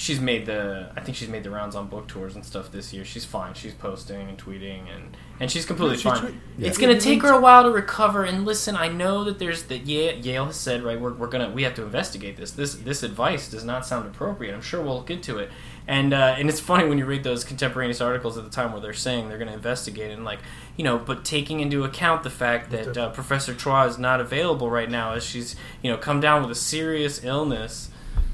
she's 0.00 0.18
made 0.18 0.46
the 0.46 0.90
I 0.96 1.00
think 1.02 1.14
she's 1.18 1.28
made 1.28 1.44
the 1.44 1.50
rounds 1.50 1.76
on 1.76 1.86
book 1.88 2.08
tours 2.08 2.34
and 2.34 2.42
stuff 2.44 2.72
this 2.72 2.90
year. 2.94 3.04
She's 3.04 3.26
fine. 3.26 3.52
She's 3.52 3.74
posting 3.74 4.28
and 4.30 4.38
tweeting 4.38 4.82
and 4.94 5.14
and 5.38 5.50
she's 5.50 5.66
completely 5.66 5.96
Yeah, 5.96 6.02
she 6.02 6.08
fine. 6.08 6.20
tweet- 6.20 6.66
It's 6.66 6.78
gonna 6.78 6.98
take 6.98 7.20
her 7.22 7.32
a 7.32 7.40
while 7.40 7.64
to 7.64 7.70
recover. 7.70 8.24
And 8.24 8.46
listen, 8.46 8.76
I 8.76 8.88
know 8.88 9.24
that 9.24 9.38
there's 9.38 9.64
that 9.64 9.86
Yale, 9.86 10.16
Yale 10.18 10.46
has 10.46 10.56
said 10.56 10.82
right. 10.82 10.98
We're, 10.98 11.12
we're 11.12 11.26
gonna 11.28 11.50
we 11.50 11.64
have 11.64 11.74
to 11.74 11.82
investigate 11.82 12.38
this. 12.38 12.50
This 12.52 12.74
this 12.76 13.02
advice 13.02 13.50
does 13.50 13.62
not 13.62 13.84
sound 13.84 14.06
appropriate. 14.06 14.54
I'm 14.54 14.62
sure 14.62 14.80
we'll 14.80 14.96
look 14.96 15.10
into 15.10 15.36
it. 15.38 15.50
And 15.86 16.14
uh, 16.14 16.34
and 16.38 16.48
it's 16.48 16.60
funny 16.60 16.88
when 16.88 16.96
you 16.96 17.04
read 17.04 17.22
those 17.22 17.44
contemporaneous 17.44 18.00
articles 18.00 18.38
at 18.38 18.44
the 18.44 18.50
time 18.50 18.72
where 18.72 18.80
they're 18.80 18.94
saying 18.94 19.28
they're 19.28 19.38
going 19.38 19.48
to 19.48 19.54
investigate 19.54 20.10
and 20.12 20.24
like 20.24 20.38
you 20.78 20.84
know, 20.84 20.96
but 20.96 21.24
taking 21.26 21.60
into 21.60 21.84
account 21.84 22.22
the 22.22 22.30
fact 22.30 22.70
that 22.70 22.96
uh, 22.96 23.10
Professor 23.10 23.52
Chua 23.52 23.86
is 23.86 23.98
not 23.98 24.18
available 24.20 24.70
right 24.70 24.88
now 24.90 25.12
as 25.12 25.22
she's 25.24 25.56
you 25.82 25.90
know 25.90 25.98
come 25.98 26.20
down 26.20 26.40
with 26.42 26.50
a 26.50 26.54
serious 26.54 27.22
illness. 27.22 27.90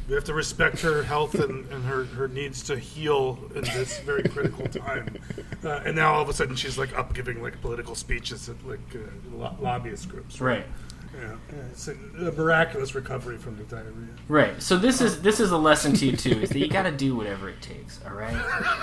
We 0.08 0.14
have 0.14 0.24
to 0.24 0.34
respect 0.34 0.80
her 0.82 1.02
health 1.02 1.34
and, 1.34 1.66
and 1.72 1.84
her, 1.84 2.04
her 2.04 2.28
needs 2.28 2.62
to 2.64 2.78
heal 2.78 3.38
in 3.56 3.62
this 3.62 3.98
very 4.00 4.22
critical 4.22 4.66
time. 4.68 5.16
Uh, 5.64 5.82
and 5.84 5.96
now 5.96 6.14
all 6.14 6.22
of 6.22 6.28
a 6.28 6.32
sudden 6.32 6.54
she's 6.54 6.78
like 6.78 6.96
up 6.96 7.12
giving 7.12 7.42
like 7.42 7.60
political 7.60 7.96
speeches 7.96 8.48
at 8.48 8.64
like 8.64 8.78
uh, 8.94 8.98
lo- 9.32 9.56
lobbyist 9.60 10.08
groups. 10.08 10.40
Right. 10.40 10.64
Yeah, 11.12 11.34
yeah, 11.50 11.62
it's 11.72 11.88
a, 11.88 11.92
a 11.92 12.32
miraculous 12.32 12.94
recovery 12.94 13.38
from 13.38 13.56
the 13.56 13.64
diarrhea. 13.64 14.08
Right. 14.28 14.62
So 14.62 14.76
this 14.76 15.00
is 15.00 15.22
this 15.22 15.40
is 15.40 15.50
a 15.50 15.56
lesson 15.56 15.94
to 15.94 16.06
you 16.06 16.16
too. 16.16 16.40
Is 16.40 16.50
that 16.50 16.58
you 16.58 16.68
got 16.68 16.82
to 16.82 16.92
do 16.92 17.16
whatever 17.16 17.48
it 17.48 17.62
takes. 17.62 18.00
All 18.04 18.12
right. 18.12 18.36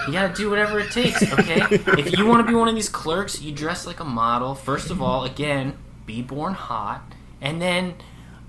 You 0.07 0.13
got 0.13 0.35
to 0.35 0.41
do 0.41 0.49
whatever 0.49 0.79
it 0.79 0.91
takes. 0.91 1.21
Okay. 1.21 1.61
If 1.69 2.17
you 2.17 2.25
want 2.25 2.45
to 2.45 2.51
be 2.51 2.55
one 2.55 2.67
of 2.67 2.75
these 2.75 2.89
clerks, 2.89 3.41
you 3.41 3.51
dress 3.53 3.85
like 3.85 3.99
a 3.99 4.05
model. 4.05 4.55
First 4.55 4.89
of 4.89 5.01
all, 5.01 5.23
again, 5.25 5.77
be 6.05 6.21
born 6.21 6.53
hot, 6.53 7.13
and 7.39 7.61
then. 7.61 7.95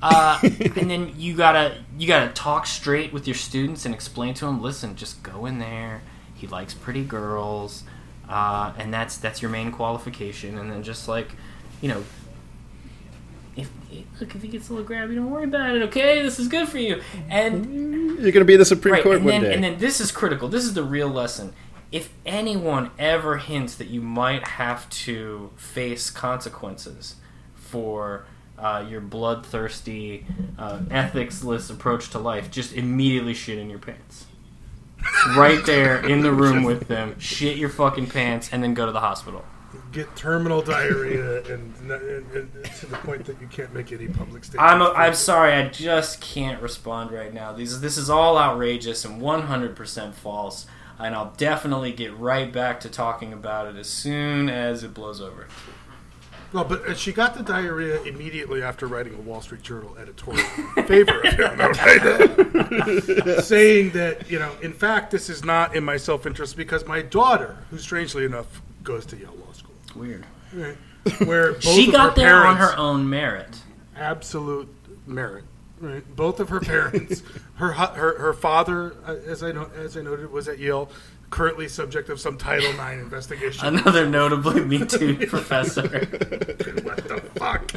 Uh, 0.05 0.39
and 0.43 0.91
then 0.91 1.15
you 1.17 1.35
gotta 1.35 1.79
you 1.99 2.07
gotta 2.07 2.31
talk 2.33 2.67
straight 2.67 3.11
with 3.11 3.27
your 3.27 3.35
students 3.35 3.87
and 3.87 3.95
explain 3.95 4.35
to 4.35 4.45
them. 4.45 4.61
Listen, 4.61 4.95
just 4.97 5.23
go 5.23 5.47
in 5.47 5.59
there. 5.59 6.03
He 6.35 6.47
likes 6.47 6.75
pretty 6.75 7.03
girls, 7.03 7.85
uh, 8.29 8.75
and 8.77 8.93
that's 8.93 9.17
that's 9.17 9.41
your 9.41 9.51
main 9.51 9.73
qualification. 9.73 10.59
And 10.59 10.71
then 10.71 10.83
just 10.83 11.09
like, 11.09 11.31
you 11.81 11.89
know, 11.89 12.05
if 13.57 13.71
look 14.21 14.35
if 14.35 14.43
he 14.43 14.49
gets 14.49 14.69
a 14.69 14.75
little 14.75 14.87
grabby, 14.87 15.15
don't 15.15 15.31
worry 15.31 15.45
about 15.45 15.75
it. 15.75 15.83
Okay, 15.85 16.21
this 16.21 16.39
is 16.39 16.49
good 16.49 16.69
for 16.69 16.79
you. 16.79 17.01
And 17.31 18.21
You're 18.21 18.33
to 18.33 18.45
be 18.45 18.55
in 18.55 18.59
the 18.59 18.67
Supreme 18.67 18.95
right, 18.95 19.03
Court 19.03 19.23
one 19.23 19.29
then, 19.29 19.43
day. 19.43 19.55
And 19.55 19.65
then 19.65 19.79
this 19.79 20.03
is 20.03 20.13
critical. 20.13 20.49
This 20.49 20.65
is 20.65 20.75
the 20.75 20.85
real 20.85 21.09
lesson. 21.09 21.55
If 21.91 22.13
anyone 22.27 22.91
ever 22.99 23.39
hints 23.39 23.75
that 23.77 23.87
you 23.87 24.03
might 24.03 24.49
have 24.49 24.91
to 24.91 25.51
face 25.57 26.11
consequences 26.11 27.17
for 27.55 28.27
uh, 28.59 28.85
your 28.89 29.01
bloodthirsty, 29.01 30.27
uh, 30.59 30.79
ethicsless 30.91 31.71
approach 31.71 32.11
to 32.11 32.19
life, 32.19 32.51
just 32.51 32.73
immediately 32.73 33.35
shit 33.35 33.59
in 33.59 33.69
your 33.69 33.79
pants. 33.79 34.27
right 35.37 35.65
there 35.67 36.05
in 36.07 36.23
the 36.23 36.33
room 36.33 36.63
with 36.63 36.89
them, 36.89 37.19
shit 37.19 37.57
your 37.57 37.69
fucking 37.69 38.07
pants, 38.09 38.49
and 38.53 38.63
then 38.63 38.75
go 38.75 38.87
to 38.87 38.93
the 38.93 39.01
hospital. 39.01 39.45
Get 39.93 40.15
terminal 40.17 40.63
diarrhea 40.63 41.43
and, 41.53 41.75
and, 41.91 41.93
and 42.33 42.65
to 42.79 42.87
the 42.87 42.97
point 42.97 43.25
that 43.27 43.41
you 43.41 43.47
can't 43.49 43.73
make 43.75 43.93
any 43.93 44.09
public 44.09 44.45
statements. 44.45 44.73
I'm, 44.73 44.83
I'm 44.83 45.15
sorry, 45.15 45.53
I 45.53 45.69
just 45.69 46.21
can't 46.21 46.61
respond 46.63 47.11
right 47.11 47.33
now. 47.33 47.53
These, 47.53 47.81
this 47.81 47.97
is 47.97 48.09
all 48.09 48.39
outrageous 48.39 49.05
and 49.05 49.21
100% 49.21 50.15
false, 50.15 50.67
and 50.99 51.15
I'll 51.15 51.33
definitely 51.37 51.93
get 51.93 52.17
right 52.17 52.53
back 52.53 52.81
to 52.81 52.89
talking 52.89 53.33
about 53.33 53.67
it 53.67 53.77
as 53.77 53.89
soon 53.89 54.49
as 54.49 54.85
it 54.85 54.95
blows 54.95 55.21
over. 55.21 55.49
Well, 56.55 56.65
but 56.65 56.87
uh, 56.87 56.95
she 56.95 57.13
got 57.13 57.35
the 57.37 57.43
diarrhea 57.43 58.01
immediately 58.05 58.63
after 58.63 58.87
writing 58.87 59.13
a 59.17 59.21
Wall 59.21 59.41
Street 59.41 59.63
Journal 59.63 59.97
editorial 60.01 60.47
in 60.77 60.85
favor 60.85 61.21
of 61.21 61.33
him, 61.35 61.59
right? 61.59 63.41
saying 63.45 63.91
that 63.91 64.31
you 64.31 64.39
know, 64.39 64.53
in 64.63 64.73
fact, 64.73 65.11
this 65.11 65.29
is 65.29 65.45
not 65.45 65.75
in 65.75 65.83
my 65.83 65.97
self-interest 65.97 66.57
because 66.57 66.87
my 66.87 67.03
daughter, 67.03 67.57
who 67.71 67.79
strangely 67.79 68.25
enough 68.25 68.63
goes 68.85 69.05
to 69.07 69.17
Yale 69.17 69.35
Law 69.45 69.53
School, 69.53 69.75
Weird. 69.97 70.25
right, 70.53 70.77
where 71.27 71.53
both 71.55 71.65
She 71.65 71.89
of 71.89 71.93
got 71.93 72.11
her 72.17 72.23
there 72.23 72.47
on 72.47 72.57
her 72.57 72.77
own 72.79 73.11
merit. 73.11 73.59
absolute 73.97 74.73
merit. 75.09 75.43
Right, 75.81 76.05
both 76.17 76.39
of 76.39 76.51
her 76.51 76.61
parents, 76.61 77.25
her 77.57 77.73
her 77.73 78.17
her 78.19 78.33
father, 78.33 78.95
uh, 79.05 79.17
as 79.27 79.43
I 79.43 79.51
know, 79.51 79.69
as 79.77 79.97
I 79.97 80.03
noted, 80.03 80.31
was 80.31 80.47
at 80.47 80.61
Yale, 80.61 80.89
currently 81.35 81.67
subject 81.67 82.09
of 82.11 82.21
some 82.21 82.39
Title 82.39 82.71
IX 82.81 83.03
investigation. 83.03 83.67
Another 83.67 84.07
notably 84.09 84.65
Me 84.65 84.87
Too 84.87 85.17
professor. 85.27 85.83
what 85.83 87.09
the 87.09 87.21
fuck? 87.35 87.73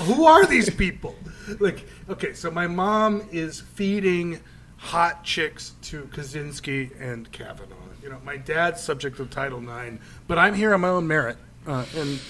Who 0.00 0.26
are 0.26 0.44
these 0.44 0.68
people? 0.68 1.16
Like, 1.58 1.86
okay, 2.10 2.34
so 2.34 2.50
my 2.50 2.66
mom 2.66 3.26
is 3.32 3.62
feeding 3.62 4.40
hot 4.76 5.24
chicks 5.24 5.72
to 5.84 6.02
Kozinski 6.12 6.90
and 7.00 7.32
Kavanaugh. 7.32 7.76
You 8.02 8.10
know, 8.10 8.18
my 8.26 8.36
dad's 8.36 8.82
subject 8.82 9.18
of 9.20 9.30
Title 9.30 9.58
IX, 9.58 9.96
but 10.26 10.38
I'm 10.38 10.52
here 10.52 10.74
on 10.74 10.82
my 10.82 10.88
own 10.88 11.06
merit. 11.06 11.38
Uh, 11.66 11.86
and 11.96 12.20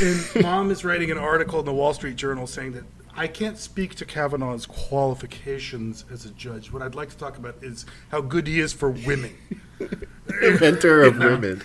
and 0.00 0.24
mom 0.42 0.70
is 0.70 0.86
writing 0.86 1.10
an 1.10 1.18
article 1.18 1.60
in 1.60 1.66
the 1.66 1.74
Wall 1.74 1.92
Street 1.92 2.16
Journal 2.16 2.46
saying 2.46 2.72
that 2.72 2.84
I 3.18 3.26
can't 3.26 3.58
speak 3.58 3.96
to 3.96 4.04
Kavanaugh's 4.04 4.64
qualifications 4.64 6.04
as 6.12 6.24
a 6.24 6.30
judge. 6.30 6.72
What 6.72 6.82
I'd 6.82 6.94
like 6.94 7.10
to 7.10 7.16
talk 7.16 7.36
about 7.36 7.56
is 7.62 7.84
how 8.10 8.20
good 8.20 8.46
he 8.46 8.60
is 8.60 8.72
for 8.72 8.90
women. 8.90 9.36
Mentor 10.60 11.02
of 11.02 11.14
You 11.14 11.20
know? 11.20 11.30
women. 11.30 11.62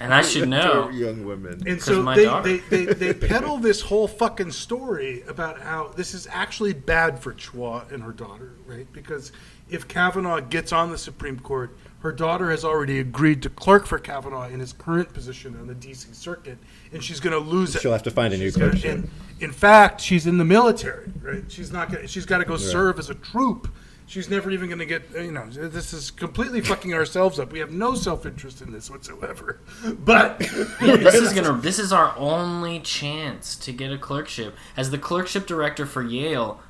And 0.00 0.12
I 0.12 0.20
should 0.22 0.48
know. 0.48 0.90
young 0.90 1.24
women. 1.24 1.62
And 1.66 1.78
'Cause 1.78 1.84
so 1.84 2.02
my 2.02 2.16
they, 2.16 2.24
daughter. 2.24 2.58
they, 2.68 2.84
they, 2.84 2.92
they 2.92 3.14
peddle 3.14 3.56
this 3.56 3.80
whole 3.80 4.06
fucking 4.08 4.50
story 4.50 5.22
about 5.22 5.60
how 5.62 5.88
this 5.96 6.12
is 6.12 6.26
actually 6.30 6.74
bad 6.74 7.18
for 7.20 7.32
Chua 7.32 7.90
and 7.90 8.02
her 8.02 8.12
daughter, 8.12 8.52
right? 8.66 8.86
Because 8.92 9.32
if 9.70 9.88
Kavanaugh 9.88 10.40
gets 10.40 10.72
on 10.72 10.90
the 10.90 10.98
Supreme 10.98 11.38
Court, 11.38 11.74
her 12.04 12.12
daughter 12.12 12.50
has 12.50 12.64
already 12.66 13.00
agreed 13.00 13.42
to 13.42 13.48
clerk 13.48 13.86
for 13.86 13.98
Kavanaugh 13.98 14.46
in 14.48 14.60
his 14.60 14.74
current 14.74 15.12
position 15.14 15.56
on 15.58 15.66
the 15.66 15.74
D.C. 15.74 16.12
Circuit, 16.12 16.58
and 16.92 17.02
she's 17.02 17.18
going 17.18 17.32
to 17.32 17.38
lose 17.38 17.74
it. 17.74 17.80
She'll 17.80 17.92
have 17.92 18.02
to 18.02 18.10
find 18.10 18.34
a 18.34 18.36
new 18.36 18.44
She's 18.50 18.56
gonna- 18.58 19.04
in 19.40 19.50
fact, 19.52 20.02
she's 20.02 20.26
in 20.26 20.36
the 20.36 20.44
military, 20.44 21.10
right? 21.22 21.42
She's 21.50 21.72
not. 21.72 21.90
Gonna, 21.90 22.06
she's 22.06 22.26
got 22.26 22.38
to 22.38 22.44
go 22.44 22.52
Right. 22.52 22.60
serve 22.60 22.98
as 22.98 23.08
a 23.10 23.14
troop. 23.14 23.68
She's 24.06 24.28
never 24.28 24.50
even 24.50 24.68
going 24.68 24.78
to 24.80 24.86
get. 24.86 25.02
You 25.14 25.32
know, 25.32 25.46
this 25.48 25.94
is 25.94 26.10
completely 26.10 26.60
fucking 26.60 26.92
ourselves 26.92 27.38
up. 27.40 27.50
We 27.50 27.58
have 27.58 27.72
no 27.72 27.94
self 27.94 28.26
interest 28.26 28.60
in 28.60 28.70
this 28.70 28.90
whatsoever. 28.90 29.60
But 30.04 30.40
Yeah, 30.82 30.96
this 30.96 31.14
is 31.14 31.32
gonna. 31.38 31.58
This 31.58 31.78
is 31.78 31.90
our 31.90 32.14
only 32.18 32.80
chance 32.80 33.56
to 33.56 33.72
get 33.72 33.90
a 33.90 33.96
clerkship. 33.98 34.54
As 34.76 34.90
the 34.90 34.98
clerkship 34.98 35.46
director 35.46 35.86
for 35.86 36.02
Yale, 36.02 36.60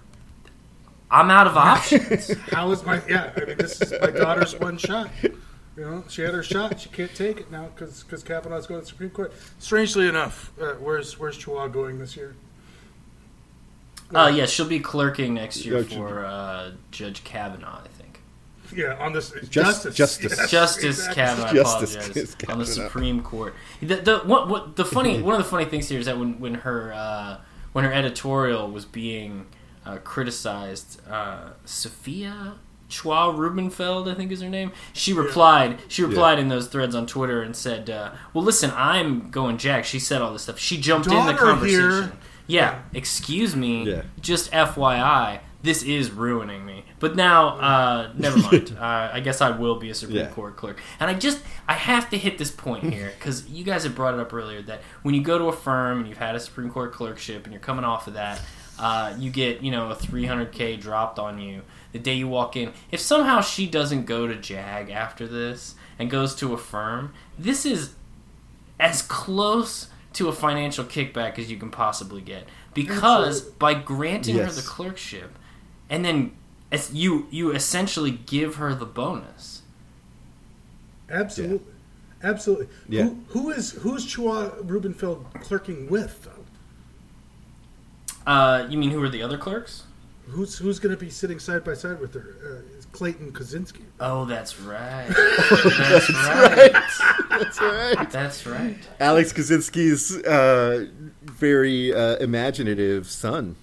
I'm 1.14 1.30
out 1.30 1.46
of 1.46 1.56
options. 1.56 2.32
How 2.50 2.70
is 2.72 2.84
my 2.84 3.00
yeah? 3.08 3.30
I 3.36 3.44
mean, 3.44 3.56
this 3.56 3.80
is 3.80 3.92
my 4.00 4.10
daughter's 4.10 4.58
one 4.58 4.76
shot. 4.78 5.10
You 5.22 5.36
know, 5.76 6.04
she 6.08 6.22
had 6.22 6.34
her 6.34 6.42
shot. 6.42 6.80
She 6.80 6.88
can't 6.88 7.14
take 7.14 7.38
it 7.40 7.50
now 7.52 7.68
because 7.74 8.02
because 8.02 8.22
Kavanaugh's 8.24 8.66
going 8.66 8.80
to 8.80 8.84
the 8.84 8.88
Supreme 8.88 9.10
Court. 9.10 9.32
Strangely 9.58 10.08
enough, 10.08 10.52
uh, 10.60 10.72
where's 10.74 11.18
where's 11.18 11.38
Chua 11.38 11.72
going 11.72 11.98
this 11.98 12.16
year? 12.16 12.34
Uh, 14.14 14.30
yeah, 14.34 14.46
she'll 14.46 14.66
be 14.68 14.80
clerking 14.80 15.34
next 15.34 15.64
year 15.64 15.78
Yeah, 15.80 15.96
for 15.96 16.24
uh, 16.26 16.72
Judge 16.90 17.24
Kavanaugh, 17.24 17.80
I 17.84 17.88
think. 17.88 18.20
Yeah, 18.74 18.94
on 18.98 19.12
this 19.12 19.30
Just- 19.30 19.52
justice. 19.52 19.94
justice. 19.94 20.38
Yes, 20.38 20.50
Justice 20.50 20.84
exactly. 21.06 21.14
Kavanaugh, 21.14 21.48
I 21.48 21.52
Justice 21.54 21.94
apologize, 21.96 22.34
Kavanaugh. 22.34 22.52
on 22.52 22.58
the 22.58 22.66
Supreme 22.66 23.22
Court. 23.22 23.54
The, 23.80 23.96
the 23.96 24.18
what, 24.20 24.48
what 24.48 24.76
the 24.76 24.84
funny 24.84 25.22
one 25.28 25.34
of 25.34 25.38
the 25.42 25.48
funny 25.48 25.64
things 25.64 25.88
here 25.88 25.98
is 26.00 26.06
that 26.06 26.18
when 26.18 26.38
when 26.40 26.54
her 26.54 26.92
uh, 26.92 27.38
when 27.72 27.84
her 27.84 27.92
editorial 27.92 28.70
was 28.70 28.84
being 28.84 29.46
uh, 29.86 29.98
criticized, 29.98 31.00
uh, 31.08 31.50
Sophia 31.64 32.54
Chua 32.90 33.36
Rubenfeld, 33.36 34.08
I 34.08 34.14
think 34.14 34.30
is 34.30 34.40
her 34.42 34.48
name. 34.48 34.70
She 34.92 35.12
replied. 35.12 35.80
She 35.88 36.02
Yeah. 36.02 36.08
replied 36.08 36.38
in 36.38 36.48
those 36.48 36.66
threads 36.68 36.94
on 36.94 37.06
Twitter 37.06 37.42
and 37.42 37.56
said, 37.56 37.88
uh, 37.90 38.10
"Well, 38.32 38.44
listen, 38.44 38.70
I'm 38.76 39.30
going 39.30 39.56
JAG." 39.58 39.84
She 39.84 39.98
said 39.98 40.20
all 40.22 40.32
this 40.32 40.42
stuff. 40.42 40.58
She 40.58 40.78
jumped 40.80 41.08
in 41.08 41.26
the 41.26 41.34
conversation. 41.34 41.80
here. 41.90 42.12
Yeah, 42.46 42.78
excuse 42.92 43.56
me. 43.56 43.88
Yeah. 43.90 44.02
Just 44.20 44.52
FYI, 44.52 45.40
this 45.62 45.82
is 45.82 46.10
ruining 46.10 46.66
me. 46.66 46.84
But 47.00 47.16
now, 47.16 47.56
uh, 47.58 48.10
never 48.14 48.38
mind. 48.38 48.76
uh, 48.80 49.08
I 49.14 49.20
guess 49.20 49.40
I 49.40 49.50
will 49.50 49.76
be 49.76 49.88
a 49.88 49.94
Supreme 49.94 50.18
Yeah. 50.18 50.26
Court 50.28 50.54
clerk. 50.54 50.78
And 51.00 51.10
I 51.10 51.14
just, 51.14 51.40
I 51.66 51.72
have 51.72 52.10
to 52.10 52.18
hit 52.18 52.36
this 52.36 52.50
point 52.50 52.92
here 52.92 53.12
because 53.18 53.48
you 53.48 53.64
guys 53.64 53.84
have 53.84 53.94
brought 53.94 54.12
it 54.12 54.20
up 54.20 54.32
earlier 54.34 54.60
that 54.62 54.82
when 55.02 55.14
you 55.14 55.22
go 55.22 55.38
to 55.38 55.44
a 55.46 55.52
firm 55.52 56.00
and 56.00 56.08
you've 56.08 56.18
had 56.18 56.34
a 56.34 56.40
Supreme 56.40 56.70
Court 56.70 56.92
clerkship 56.92 57.44
and 57.44 57.52
you're 57.52 57.60
coming 57.62 57.84
off 57.84 58.06
of 58.06 58.12
that, 58.14 58.40
uh, 58.78 59.14
you 59.18 59.30
get, 59.30 59.62
you 59.62 59.70
know, 59.70 59.90
a 59.90 59.94
300K 59.94 60.80
dropped 60.80 61.18
on 61.18 61.38
you 61.38 61.62
the 61.92 61.98
day 61.98 62.14
you 62.14 62.28
walk 62.28 62.56
in. 62.56 62.72
If 62.90 63.00
somehow 63.00 63.40
she 63.40 63.66
doesn't 63.66 64.04
go 64.06 64.26
to 64.26 64.34
JAG 64.34 64.90
after 64.90 65.26
this 65.26 65.74
and 65.98 66.10
goes 66.10 66.34
to 66.36 66.52
a 66.52 66.58
firm, 66.58 67.14
this 67.38 67.64
is 67.64 67.94
as 68.80 69.02
close 69.02 69.88
to 70.14 70.28
a 70.28 70.32
financial 70.32 70.84
kickback 70.84 71.38
as 71.38 71.50
you 71.50 71.56
can 71.56 71.70
possibly 71.70 72.20
get 72.20 72.46
because 72.72 73.38
Absolutely. 73.38 73.58
by 73.58 73.74
granting 73.74 74.36
her 74.36 74.50
the 74.50 74.62
clerkship 74.62 75.36
and 75.88 76.04
then 76.04 76.32
as 76.70 76.92
you 76.92 77.26
you 77.30 77.50
essentially 77.52 78.10
give 78.12 78.56
her 78.56 78.74
the 78.74 78.86
bonus 78.86 79.62
Absolutely, 81.10 81.72
absolutely. 82.22 82.68
Yeah. 82.88 83.04
Who, 83.04 83.18
who 83.28 83.50
is 83.50 83.72
who's 83.72 84.06
Chua 84.06 84.68
Rubenfeld 84.68 85.26
clerking 85.40 85.88
with 85.88 86.24
though? 86.24 86.43
Uh, 88.26 88.66
you 88.70 88.78
mean 88.78 88.90
who 88.90 89.02
are 89.02 89.08
the 89.08 89.22
other 89.22 89.36
clerks 89.38 89.84
Who's 90.28 90.56
who's 90.56 90.78
going 90.78 90.94
to 90.94 90.98
be 90.98 91.10
sitting 91.10 91.38
side 91.38 91.64
by 91.64 91.74
side 91.74 92.00
with 92.00 92.14
her? 92.14 92.62
Uh, 92.72 92.78
is 92.78 92.86
Clayton 92.86 93.32
Kozinski. 93.32 93.82
Oh, 94.00 94.24
that's 94.24 94.58
right. 94.58 95.06
That's 95.08 96.10
right. 96.10 96.72
That's 97.28 97.60
right. 97.60 98.10
That's 98.10 98.46
right. 98.46 98.76
Alex 99.00 99.34
Kozinski's 99.34 100.16
uh, 100.24 100.86
very 101.22 101.92
uh, 101.92 102.16
imaginative 102.16 103.06
son, 103.06 103.56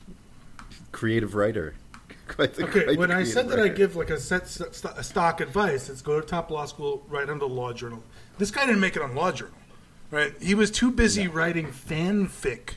creative 0.91 1.33
writer. 1.33 1.73
Quite 2.27 2.53
the- 2.53 2.65
Okay, 2.65 2.83
quite 2.83 2.93
the 2.93 2.99
when 2.99 3.09
I 3.11 3.15
creative 3.15 3.33
said 3.33 3.49
that 3.49 3.59
I 3.59 3.67
give 3.67 3.95
like 3.95 4.11
a 4.11 4.19
set 4.19 4.47
st- 4.47 4.69
a 4.95 5.03
stock 5.03 5.41
advice, 5.41 5.89
it's 5.89 6.03
go 6.03 6.21
to 6.21 6.25
top 6.25 6.51
law 6.51 6.65
school, 6.65 7.03
write 7.09 7.29
on 7.29 7.39
the 7.39 7.47
law 7.47 7.73
journal. 7.73 8.03
This 8.37 8.51
guy 8.51 8.67
didn't 8.67 8.81
make 8.81 8.95
it 8.95 9.01
on 9.01 9.15
law 9.15 9.31
journal, 9.31 9.55
right? 10.11 10.33
He 10.39 10.53
was 10.53 10.69
too 10.69 10.91
busy 10.91 11.27
writing 11.27 11.67
fanfic 11.67 12.75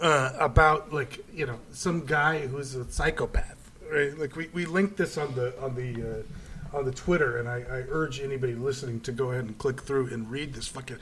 uh, 0.00 0.32
about 0.38 0.92
like 0.92 1.24
you 1.34 1.46
know 1.46 1.58
some 1.72 2.04
guy 2.06 2.46
who's 2.46 2.74
a 2.74 2.90
psychopath, 2.90 3.70
right? 3.92 4.16
Like 4.18 4.36
we, 4.36 4.48
we 4.52 4.64
linked 4.66 4.96
this 4.96 5.16
on 5.18 5.34
the 5.34 5.58
on 5.62 5.74
the 5.74 6.22
uh, 6.72 6.76
on 6.76 6.84
the 6.84 6.92
Twitter, 6.92 7.38
and 7.38 7.48
I, 7.48 7.56
I 7.60 7.84
urge 7.88 8.20
anybody 8.20 8.54
listening 8.54 9.00
to 9.00 9.12
go 9.12 9.32
ahead 9.32 9.44
and 9.44 9.58
click 9.58 9.82
through 9.82 10.08
and 10.12 10.30
read 10.30 10.54
this 10.54 10.68
fucking 10.68 10.98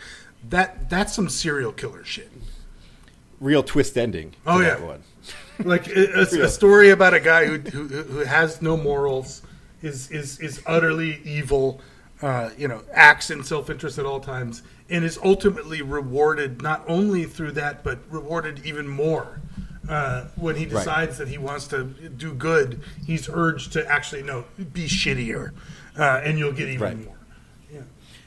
that 0.49 0.89
that's 0.91 1.13
some 1.15 1.29
serial 1.29 1.73
killer 1.73 2.05
shit. 2.05 2.31
real 3.41 3.63
twist 3.63 3.97
ending. 3.97 4.35
Oh, 4.47 4.61
yeah. 4.61 4.79
one. 4.81 5.03
like 5.65 5.87
a, 5.89 6.21
a- 6.23 6.49
story 6.49 6.91
about 6.91 7.15
a 7.15 7.21
guy 7.21 7.47
who, 7.47 7.59
who 7.59 7.87
who 8.03 8.19
has 8.21 8.63
no 8.63 8.77
morals, 8.77 9.43
is 9.83 10.11
is 10.11 10.39
is 10.41 10.63
utterly 10.67 11.21
evil, 11.25 11.81
uh, 12.23 12.51
you 12.57 12.69
know, 12.69 12.83
acts 12.93 13.31
in 13.31 13.45
self 13.45 13.69
interest 13.71 13.99
at 13.99 14.07
all 14.07 14.21
times, 14.21 14.63
and 14.91 15.05
is 15.05 15.19
ultimately 15.23 15.83
rewarded 15.83 16.63
not 16.63 16.85
only 16.89 17.25
through 17.25 17.53
that, 17.53 17.85
but 17.85 17.99
rewarded 18.11 18.65
even 18.65 18.89
more. 18.89 19.41
Uh, 19.89 20.25
when 20.37 20.57
he 20.57 20.65
Right. 20.67 20.71
decides 20.71 21.17
that 21.19 21.29
he 21.29 21.39
wants 21.39 21.67
to 21.69 21.85
do 21.85 22.33
good, 22.35 22.81
he's 23.07 23.29
urged 23.33 23.73
to 23.73 23.87
actually 23.91 24.23
no 24.23 24.45
be 24.73 24.87
shittier, 24.87 25.53
uh, 25.99 26.21
and 26.23 26.39
you'll 26.39 26.53
get 26.53 26.69
even 26.69 26.81
Right. 26.83 27.05
more. 27.05 27.17
Yeah. 27.73 27.81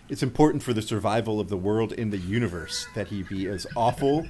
It's 0.09 0.23
important 0.23 0.63
for 0.63 0.73
the 0.73 0.81
survival 0.81 1.39
of 1.39 1.49
the 1.49 1.57
world 1.57 1.93
in 1.93 2.09
the 2.09 2.17
universe 2.17 2.88
that 2.95 3.09
he 3.09 3.21
be 3.23 3.47
as 3.47 3.67
awful 3.75 4.27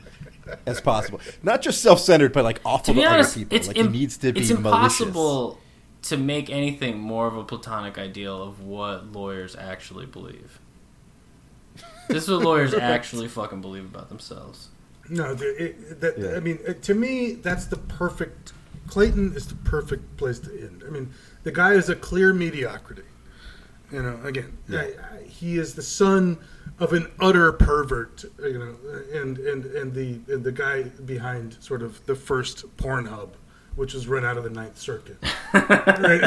as 0.66 0.82
possible. 0.82 1.22
Not 1.42 1.62
just 1.62 1.82
self-centered, 1.82 2.34
but 2.34 2.44
like 2.44 2.60
awful 2.66 2.94
To 2.96 3.02
to, 3.02 3.08
honest, 3.08 3.32
other 3.38 3.46
people. 3.46 3.58
it's 3.58 3.68
like 3.68 3.78
im- 3.78 3.94
he 3.94 4.00
needs 4.00 4.18
to 4.18 4.34
be 4.34 4.42
it's 4.42 4.50
malicious. 4.52 5.00
impossible 5.02 5.60
to 6.04 6.18
make 6.18 6.50
anything 6.50 7.00
more 7.00 7.28
of 7.28 7.38
a 7.38 7.44
platonic 7.46 7.98
ideal 7.98 8.42
of 8.44 8.60
what 8.62 9.12
lawyers 9.14 9.56
actually 9.56 10.06
believe. 10.06 10.60
This 12.12 12.24
is 12.24 12.30
what 12.30 12.42
lawyers 12.44 12.74
Right. 12.74 12.82
actually 12.82 13.28
fucking 13.28 13.62
believe 13.62 13.86
about 13.86 14.10
themselves. 14.10 14.70
No, 15.10 15.36
it, 15.40 16.00
that, 16.02 16.18
Yeah. 16.18 16.36
I 16.36 16.40
mean, 16.40 16.60
it, 16.66 16.82
to 16.84 16.94
me, 16.94 17.34
that's 17.34 17.66
the 17.66 17.78
perfect. 17.78 18.54
Clayton 18.88 19.34
is 19.36 19.48
the 19.48 19.56
perfect 19.56 20.18
place 20.18 20.40
to 20.40 20.52
end. 20.62 20.84
I 20.86 20.90
mean, 20.90 21.12
the 21.44 21.52
guy 21.52 21.74
is 21.74 21.90
a 21.90 21.96
clear 21.96 22.34
mediocrity. 22.34 23.04
You 23.92 24.04
know, 24.04 24.20
again, 24.24 24.58
Yeah. 24.70 24.80
I, 24.80 24.84
I, 25.18 25.24
he 25.24 25.58
is 25.58 25.76
the 25.76 25.82
son 25.82 26.38
of 26.80 26.94
an 26.94 27.08
utter 27.20 27.52
pervert. 27.52 28.24
You 28.42 28.60
know, 28.60 28.76
and 29.14 29.38
and 29.38 29.66
and 29.66 29.94
the 29.94 30.20
and 30.34 30.44
the 30.44 30.52
guy 30.52 30.84
behind 30.84 31.58
sort 31.60 31.82
of 31.82 32.06
the 32.06 32.16
first 32.16 32.66
Pornhub, 32.78 33.30
which 33.76 33.94
was 33.94 34.08
run 34.08 34.26
out 34.26 34.38
of 34.38 34.44
the 34.44 34.50
Ninth 34.50 34.78
Circuit. 34.78 35.18
and 35.54 36.24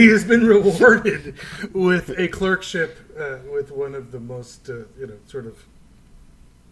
he 0.00 0.08
has 0.08 0.24
been 0.24 0.46
rewarded 0.46 1.34
with 1.72 2.10
a 2.18 2.28
clerkship 2.28 2.98
uh, 3.18 3.38
with 3.52 3.70
one 3.70 3.94
of 3.94 4.12
the 4.12 4.20
most, 4.20 4.68
uh, 4.68 4.84
you 4.98 5.06
know, 5.06 5.16
sort 5.26 5.46
of. 5.46 5.64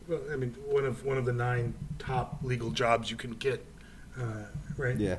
Well, 0.09 0.21
I 0.33 0.37
mean, 0.37 0.55
one 0.67 0.85
of 0.85 1.05
one 1.05 1.17
of 1.17 1.25
the 1.25 1.33
nine 1.33 1.75
top 1.99 2.39
legal 2.43 2.71
jobs 2.71 3.11
you 3.11 3.17
can 3.17 3.33
get, 3.33 3.65
uh, 4.21 4.25
right? 4.77 4.97
Yeah, 4.97 5.17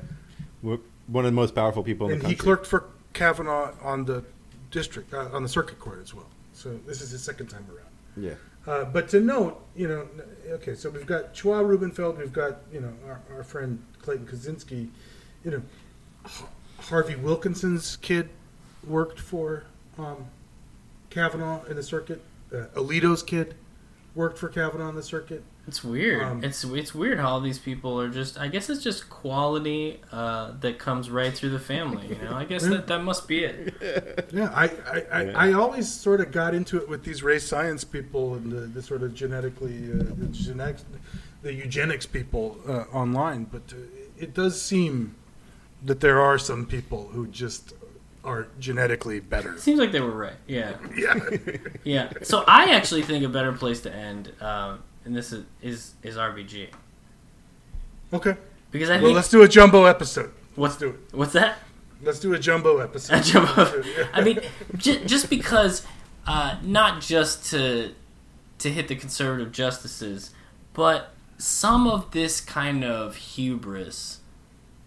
We're 0.62 0.78
one 1.06 1.24
of 1.24 1.32
the 1.32 1.36
most 1.36 1.54
powerful 1.54 1.82
people 1.82 2.08
in 2.08 2.14
and 2.14 2.22
the 2.22 2.28
he 2.28 2.34
country. 2.34 2.44
clerked 2.44 2.66
for 2.66 2.84
Kavanaugh 3.14 3.72
on 3.82 4.04
the 4.04 4.24
district 4.70 5.14
uh, 5.14 5.28
on 5.32 5.42
the 5.42 5.48
circuit 5.48 5.78
court 5.78 6.00
as 6.02 6.12
well. 6.12 6.28
So 6.52 6.78
this 6.86 7.00
is 7.00 7.10
his 7.10 7.22
second 7.22 7.48
time 7.48 7.66
around. 7.70 7.88
Yeah. 8.16 8.34
Uh, 8.66 8.84
but 8.84 9.08
to 9.10 9.20
note, 9.20 9.62
you 9.76 9.86
know, 9.86 10.08
okay, 10.48 10.74
so 10.74 10.88
we've 10.88 11.06
got 11.06 11.34
Chua 11.34 11.66
Rubenfeld, 11.66 12.16
we've 12.18 12.32
got 12.32 12.58
you 12.72 12.80
know 12.80 12.92
our, 13.06 13.20
our 13.36 13.44
friend 13.44 13.82
Clayton 14.00 14.26
Kozinski, 14.26 14.88
you 15.44 15.50
know, 15.50 15.62
H- 16.24 16.44
Harvie 16.80 17.16
Wilkinson's 17.16 17.96
kid 17.96 18.30
worked 18.86 19.20
for 19.20 19.64
um, 19.98 20.26
Kavanaugh 21.10 21.62
in 21.64 21.76
the 21.76 21.82
circuit. 21.82 22.22
Uh, 22.52 22.66
Alito's 22.74 23.22
kid 23.22 23.54
worked 24.14 24.38
for 24.38 24.48
Kavanaugh 24.48 24.88
in 24.88 24.94
the 24.94 25.02
circuit. 25.02 25.42
It's 25.66 25.82
weird. 25.82 26.22
Um, 26.22 26.44
it's 26.44 26.62
it's 26.62 26.94
weird 26.94 27.18
how 27.18 27.30
all 27.30 27.40
these 27.40 27.58
people 27.58 27.98
are 28.00 28.10
just. 28.10 28.38
I 28.38 28.48
guess 28.48 28.68
it's 28.68 28.82
just 28.82 29.08
quality 29.08 30.00
uh, 30.12 30.52
that 30.60 30.78
comes 30.78 31.08
right 31.08 31.32
through 31.32 31.50
the 31.50 31.58
family. 31.58 32.06
You 32.08 32.22
know, 32.22 32.34
I 32.34 32.44
guess 32.44 32.64
that 32.64 32.86
that 32.88 33.02
must 33.02 33.26
be 33.26 33.44
it. 33.44 34.28
Yeah, 34.32 34.50
I, 34.54 34.64
I, 34.64 35.02
I, 35.12 35.48
I 35.48 35.52
always 35.52 35.90
sort 35.90 36.20
of 36.20 36.32
got 36.32 36.54
into 36.54 36.76
it 36.76 36.88
with 36.88 37.04
these 37.04 37.22
race 37.22 37.46
science 37.46 37.84
people 37.84 38.34
and 38.34 38.52
the, 38.52 38.60
the 38.60 38.82
sort 38.82 39.02
of 39.02 39.14
genetically, 39.14 39.90
uh, 39.90 40.04
the 40.16 40.26
genetics, 40.32 40.84
the 41.42 41.54
eugenics 41.54 42.04
people 42.04 42.58
uh, 42.68 42.84
online, 42.92 43.44
but 43.44 43.62
uh, 43.72 43.76
it 44.18 44.34
does 44.34 44.60
seem 44.60 45.14
that 45.84 46.00
there 46.00 46.20
are 46.20 46.38
some 46.38 46.66
people 46.66 47.08
who 47.12 47.26
just 47.28 47.74
are 48.24 48.48
genetically 48.58 49.20
better. 49.20 49.58
Seems 49.58 49.78
like 49.78 49.92
they 49.92 50.00
were 50.00 50.10
right. 50.10 50.36
Yeah. 50.46 50.76
Yeah. 50.96 51.20
yeah. 51.84 52.12
So 52.22 52.44
I 52.46 52.70
actually 52.74 53.02
think 53.02 53.24
a 53.24 53.28
better 53.28 53.52
place 53.52 53.80
to 53.82 53.94
end, 53.94 54.32
um, 54.40 54.82
and 55.04 55.14
this 55.16 55.32
is 55.32 55.44
is, 55.62 55.94
is 56.02 56.16
RBG. 56.16 56.68
Okay. 58.12 58.36
Because 58.70 58.90
I 58.90 58.96
well, 58.96 59.06
think 59.06 59.16
let's 59.16 59.28
do 59.28 59.42
a 59.42 59.48
jumbo 59.48 59.84
episode. 59.84 60.32
Let's 60.56 60.76
do 60.76 60.90
it. 60.90 60.96
What's 61.12 61.32
that? 61.32 61.58
Let's 62.02 62.20
do 62.20 62.34
a 62.34 62.38
jumbo 62.38 62.78
episode. 62.78 63.18
A 63.18 63.22
jumbo. 63.22 63.82
I 64.12 64.20
mean, 64.20 64.40
j- 64.76 65.04
just 65.04 65.30
because, 65.30 65.86
uh, 66.26 66.58
not 66.62 67.00
just 67.00 67.50
to 67.50 67.94
to 68.58 68.70
hit 68.70 68.88
the 68.88 68.96
conservative 68.96 69.52
justices, 69.52 70.30
but 70.72 71.10
some 71.38 71.86
of 71.86 72.10
this 72.12 72.40
kind 72.40 72.84
of 72.84 73.16
hubris, 73.16 74.20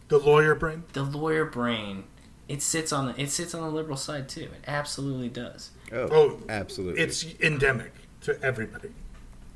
the 0.07 0.17
lawyer 0.17 0.55
brain, 0.55 0.83
the 0.93 1.03
lawyer 1.03 1.45
brain, 1.45 2.05
it 2.47 2.61
sits 2.61 2.91
on 2.91 3.07
the 3.07 3.21
it 3.21 3.29
sits 3.29 3.53
on 3.53 3.61
the 3.61 3.69
liberal 3.69 3.97
side 3.97 4.29
too. 4.29 4.43
It 4.43 4.63
absolutely 4.67 5.29
does. 5.29 5.71
Oh, 5.91 6.39
absolutely. 6.49 7.01
It's 7.01 7.25
endemic 7.41 7.93
to 8.21 8.41
everybody, 8.43 8.89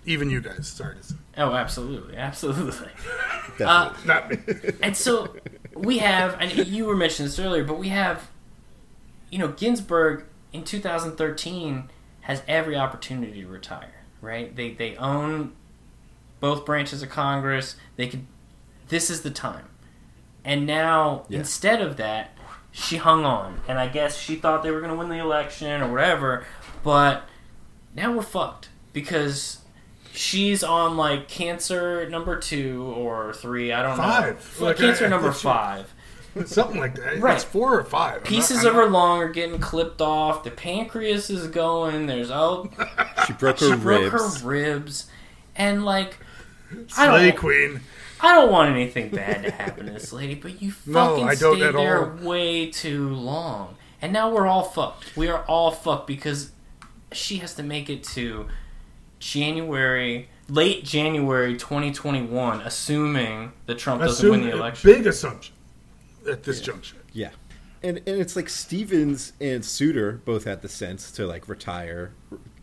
even 0.06 0.30
you 0.30 0.42
guys. 0.42 0.68
Sorry 0.68 0.96
to 0.98 1.04
say. 1.04 1.16
Oh, 1.38 1.54
absolutely, 1.54 2.18
absolutely. 2.18 2.90
Uh, 3.60 3.94
Not 4.06 4.30
me. 4.32 4.38
and 4.82 4.96
so 4.98 5.36
we 5.76 6.00
have, 6.00 6.36
and 6.40 6.52
you 6.68 6.86
were 6.86 6.96
mentioning 6.96 7.28
this 7.28 7.38
earlier, 7.38 7.64
but 7.64 7.78
we 7.78 7.90
have, 7.90 8.30
you 9.30 9.38
know, 9.38 9.50
Ginsburg 9.50 10.24
in 10.52 10.64
2013 10.64 11.90
has 12.22 12.42
every 12.48 12.76
opportunity 12.76 13.42
to 13.42 13.48
retire. 13.48 13.94
Right? 14.22 14.56
They 14.56 14.72
they 14.74 14.96
own 14.96 15.54
both 16.40 16.66
branches 16.66 17.04
of 17.04 17.10
Congress. 17.10 17.76
They 17.98 18.08
could. 18.08 18.26
This 18.88 19.10
is 19.10 19.22
the 19.22 19.32
time. 19.32 19.66
And 20.44 20.66
now, 20.66 21.26
Yeah. 21.28 21.40
instead 21.40 21.82
of 21.82 21.98
that, 21.98 22.32
she 22.72 22.98
hung 22.98 23.26
on, 23.26 23.62
and 23.68 23.78
I 23.78 23.88
guess 23.88 24.18
she 24.18 24.36
thought 24.36 24.64
they 24.64 24.72
were 24.72 24.80
going 24.80 24.92
to 24.92 24.98
win 24.98 25.10
the 25.10 25.18
election 25.20 25.82
or 25.82 25.92
whatever. 25.92 26.46
But 26.84 27.24
now 27.96 28.12
we're 28.16 28.22
fucked 28.24 28.70
because 28.94 29.61
she's 30.14 30.64
on 30.64 30.98
like 30.98 31.28
cancer 31.28 32.10
number 32.10 32.38
two 32.40 32.84
or 32.96 33.34
three. 33.34 33.72
I 33.72 33.82
don't 33.82 33.98
know. 33.98 34.04
Five. 34.04 34.58
Well, 34.60 34.70
Like, 34.70 34.78
cancer 34.78 35.04
I- 35.06 35.08
I 35.08 35.10
number 35.10 35.34
she- 35.34 35.40
five. 35.44 35.94
Something 36.46 36.80
like 36.80 36.96
that. 36.96 37.20
Right. 37.20 37.36
It's 37.36 37.44
four 37.44 37.78
or 37.78 37.84
five. 37.84 38.18
I'm 38.20 38.24
Pieces 38.24 38.64
not- 38.64 38.68
of 38.68 38.76
her 38.76 38.90
lung 38.90 39.20
are 39.20 39.28
getting 39.28 39.60
clipped 39.60 40.02
off. 40.02 40.46
The 40.46 40.52
pancreas 40.52 41.30
is 41.30 41.48
going. 41.48 42.08
There's 42.08 42.32
oh, 42.32 42.70
She 43.28 43.34
broke 43.34 43.60
her 43.60 43.66
she 43.66 43.72
her 43.72 43.78
broke 43.78 44.14
ribs. 44.14 44.42
her 44.42 44.48
ribs, 44.48 45.08
and 45.58 45.84
like 45.84 46.18
I 46.98 47.06
don't, 47.22 47.36
queen. 47.38 47.82
I 48.22 48.34
don't 48.34 48.50
want 48.50 48.70
anything 48.72 49.10
bad 49.10 49.44
to 49.44 49.52
happen 49.52 49.88
to 49.88 49.92
this 49.92 50.14
lady, 50.14 50.36
but 50.36 50.62
you 50.62 50.72
No, 50.86 51.10
fucking 51.10 51.28
I 51.30 51.36
don't 51.36 51.58
stayed 51.58 51.76
there 51.76 52.12
all. 52.14 52.26
way 52.26 52.72
too 52.72 53.10
long, 53.10 53.76
and 54.02 54.14
now 54.14 54.32
we're 54.32 54.48
all 54.48 54.64
fucked. 54.64 55.18
We 55.18 55.28
are 55.28 55.44
all 55.50 55.70
fucked 55.72 56.08
because 56.08 56.52
she 57.12 57.38
has 57.40 57.56
to 57.56 57.64
make 57.64 57.90
it 57.90 58.06
to 58.06 58.48
January, 59.22 60.28
late 60.50 60.84
January 60.84 61.54
2021, 61.56 62.60
assuming 62.62 63.54
that 63.68 63.78
Trump 63.78 64.02
doesn't 64.02 64.26
Assume- 64.28 64.42
win 64.42 64.50
the 64.50 64.56
election. 64.56 64.92
Big 64.92 65.08
assumption 65.08 65.56
at 66.30 66.44
this 66.44 66.60
juncture. 66.60 66.98
Yeah. 67.14 67.30
And 67.84 67.98
and 68.06 68.22
it's 68.22 68.36
like 68.36 68.50
Stevens 68.50 69.34
and 69.42 69.64
Souter 69.66 70.22
both 70.26 70.44
had 70.44 70.62
the 70.62 70.70
sense 70.70 71.12
to 71.14 71.26
like 71.26 71.48
retire 71.48 72.12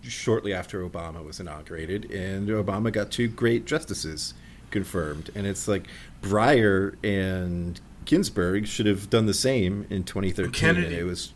shortly 0.03 0.53
after 0.53 0.87
Obama 0.89 1.25
was 1.25 1.41
inaugurated, 1.41 2.11
and 2.13 2.49
Obama 2.49 2.93
got 2.93 3.11
two 3.11 3.27
great 3.29 3.65
justices 3.65 4.35
confirmed. 4.71 5.31
And 5.35 5.45
it's 5.47 5.67
like 5.67 5.89
Breyer 6.23 6.95
and 7.03 7.81
Ginsburg 8.05 8.67
should 8.69 8.87
have 8.87 9.11
done 9.11 9.27
the 9.27 9.35
same 9.35 9.87
in 9.91 10.05
2013. 10.05 10.53
Kennedy 10.53 10.87
and 10.87 10.95
it 10.95 11.05
was 11.05 11.33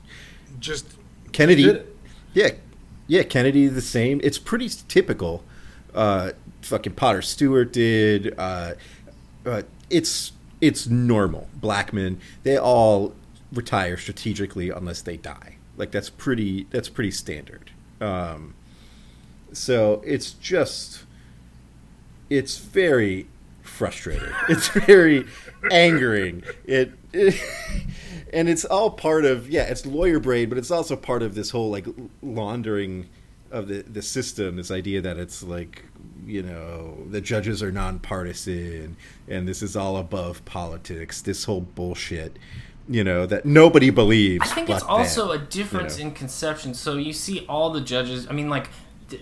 Just 0.61 0.87
Kennedy. 1.33 1.83
Yeah, 2.35 2.51
yeah, 3.07 3.23
Kennedy 3.23 3.67
the 3.69 3.81
same. 3.81 4.21
It's 4.23 4.39
pretty 4.39 4.71
typical. 4.89 5.45
Uh, 5.95 6.33
fucking 6.63 6.95
Potter 6.95 7.23
Stewart 7.23 7.73
did. 7.73 8.35
Uh, 8.39 8.75
uh, 9.45 9.63
it's 9.91 10.33
it's 10.61 10.87
normal. 10.87 11.49
Blackmun, 11.61 12.19
they 12.45 12.57
all 12.57 13.15
retire 13.53 13.97
strategically 13.97 14.71
unless 14.71 15.03
they 15.03 15.17
die. 15.17 15.57
Like 15.77 15.91
that's 15.91 16.11
pretty 16.11 16.67
that's 16.71 16.89
pretty 16.89 17.11
standard. 17.11 17.71
Um, 18.01 18.55
so 19.53 20.03
it's 20.05 20.33
just 20.33 21.05
it's 22.31 22.59
very 22.59 23.27
frustrating. 23.63 24.29
It's 24.49 24.69
very 24.69 25.27
angering. 25.71 26.43
It, 26.65 26.93
it 27.13 27.35
and 28.33 28.49
it's 28.49 28.65
all 28.65 28.91
part 28.91 29.25
of 29.25 29.51
yeah, 29.51 29.63
it's 29.63 29.85
lawyer 29.87 30.19
brain, 30.19 30.49
but 30.49 30.59
it's 30.59 30.71
also 30.71 30.97
part 30.97 31.23
of 31.23 31.35
this 31.35 31.51
whole 31.51 31.71
like 31.71 31.87
laundering 32.23 33.09
of 33.51 33.69
the 33.69 33.83
the 33.83 34.03
system. 34.03 34.57
This 34.57 34.71
idea 34.71 35.01
that 35.01 35.19
it's 35.19 35.43
like 35.43 35.85
you 36.27 36.43
know 36.43 36.97
the 37.11 37.21
judges 37.21 37.63
are 37.63 37.73
nonpartisan 37.73 38.97
and 39.29 39.47
this 39.47 39.63
is 39.63 39.77
all 39.77 39.97
above 39.97 40.45
politics. 40.45 41.21
This 41.21 41.45
whole 41.45 41.61
bullshit. 41.61 42.39
You 42.89 43.05
know 43.05 43.27
that 43.27 43.47
nobody 43.47 43.91
believes. 43.91 44.51
I 44.51 44.55
think 44.55 44.69
it's 44.69 44.83
also 44.83 45.31
a 45.31 45.39
difference 45.39 45.99
you 45.99 46.05
know? 46.05 46.11
in 46.11 46.17
conception. 46.17 46.75
So 46.75 46.97
you 46.97 47.13
see 47.13 47.47
all 47.49 47.71
the 47.71 47.81
judges. 47.81 48.27
I 48.29 48.33
mean, 48.33 48.51
like 48.51 48.71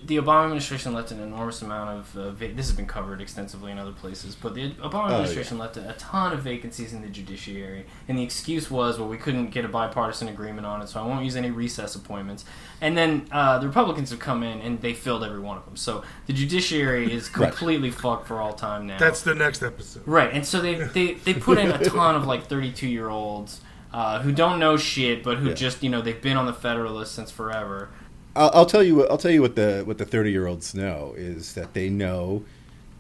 the 0.05 0.17
Obama 0.17 0.45
administration 0.45 0.93
left 0.95 1.11
an 1.11 1.21
enormous 1.21 1.63
amount 1.63 1.91
of. 1.99 2.17
Uh, 2.17 2.31
va- 2.33 2.49
this 2.55 2.67
has 2.69 2.77
been 2.77 2.87
covered 2.87 3.21
extensively 3.21 3.71
in 3.73 3.79
other 3.79 3.93
places, 3.93 4.35
but 4.35 4.55
the 4.55 4.71
Obama 4.73 4.95
Oh, 4.95 5.09
yeah. 5.09 5.15
administration 5.17 5.59
left 5.59 5.77
a, 5.77 5.91
a 5.91 5.93
ton 5.95 6.33
of 6.33 6.41
vacancies 6.41 6.93
in 6.93 7.03
the 7.03 7.09
judiciary, 7.09 7.87
and 8.09 8.19
the 8.19 8.23
excuse 8.23 8.71
was, 8.71 8.99
well, 8.99 9.09
we 9.09 9.17
couldn't 9.17 9.51
get 9.51 9.65
a 9.65 9.69
bipartisan 9.69 10.29
agreement 10.29 10.67
on 10.67 10.83
it, 10.83 10.89
so 10.89 11.01
I 11.01 11.07
won't 11.07 11.25
use 11.25 11.37
any 11.37 11.51
recess 11.51 11.95
appointments. 11.95 12.45
And 12.81 12.97
then 12.97 13.27
uh, 13.31 13.59
the 13.59 13.67
Republicans 13.67 14.11
have 14.11 14.19
come 14.19 14.43
in 14.43 14.61
and 14.61 14.81
they 14.81 14.95
filled 14.95 15.23
every 15.25 15.41
one 15.41 15.57
of 15.59 15.65
them. 15.67 15.77
So 15.77 16.03
the 16.27 16.33
judiciary 16.33 17.13
is 17.13 17.29
Right. 17.37 17.49
completely 17.49 17.91
fucked 17.91 18.27
for 18.27 18.41
all 18.41 18.53
time 18.55 18.87
now. 18.87 18.99
That's 18.99 19.23
the 19.23 19.35
next 19.35 19.63
episode. 19.63 20.03
Right, 20.07 20.33
and 20.33 20.45
so 20.47 20.61
they 20.61 20.75
they, 20.95 21.15
they 21.15 21.35
put 21.35 21.59
in 21.59 21.71
a 21.71 21.85
ton 21.85 22.15
of 22.15 22.27
like 22.27 22.47
32 22.47 22.89
year 22.89 23.09
olds 23.09 23.61
uh, 23.93 24.21
who 24.23 24.31
don't 24.33 24.59
know 24.61 24.77
shit, 24.77 25.23
but 25.25 25.39
who 25.39 25.49
Yeah. 25.49 25.55
just 25.55 25.83
you 25.83 25.91
know 25.91 26.01
they've 26.01 26.21
been 26.23 26.37
on 26.37 26.47
the 26.47 26.53
Federalist 26.53 27.13
since 27.15 27.31
forever. 27.31 27.89
I'll, 28.37 28.51
I'll 28.55 28.67
tell 28.67 28.83
you. 28.83 28.97
What, 28.97 29.11
I'll 29.11 29.19
tell 29.19 29.31
you 29.31 29.43
what 29.43 29.57
the 29.57 29.83
what 29.85 29.99
the 29.99 30.05
thirty 30.05 30.31
year 30.31 30.47
olds 30.47 30.75
know 30.75 31.15
is 31.17 31.55
that 31.55 31.75
they 31.75 31.89
know 31.89 32.45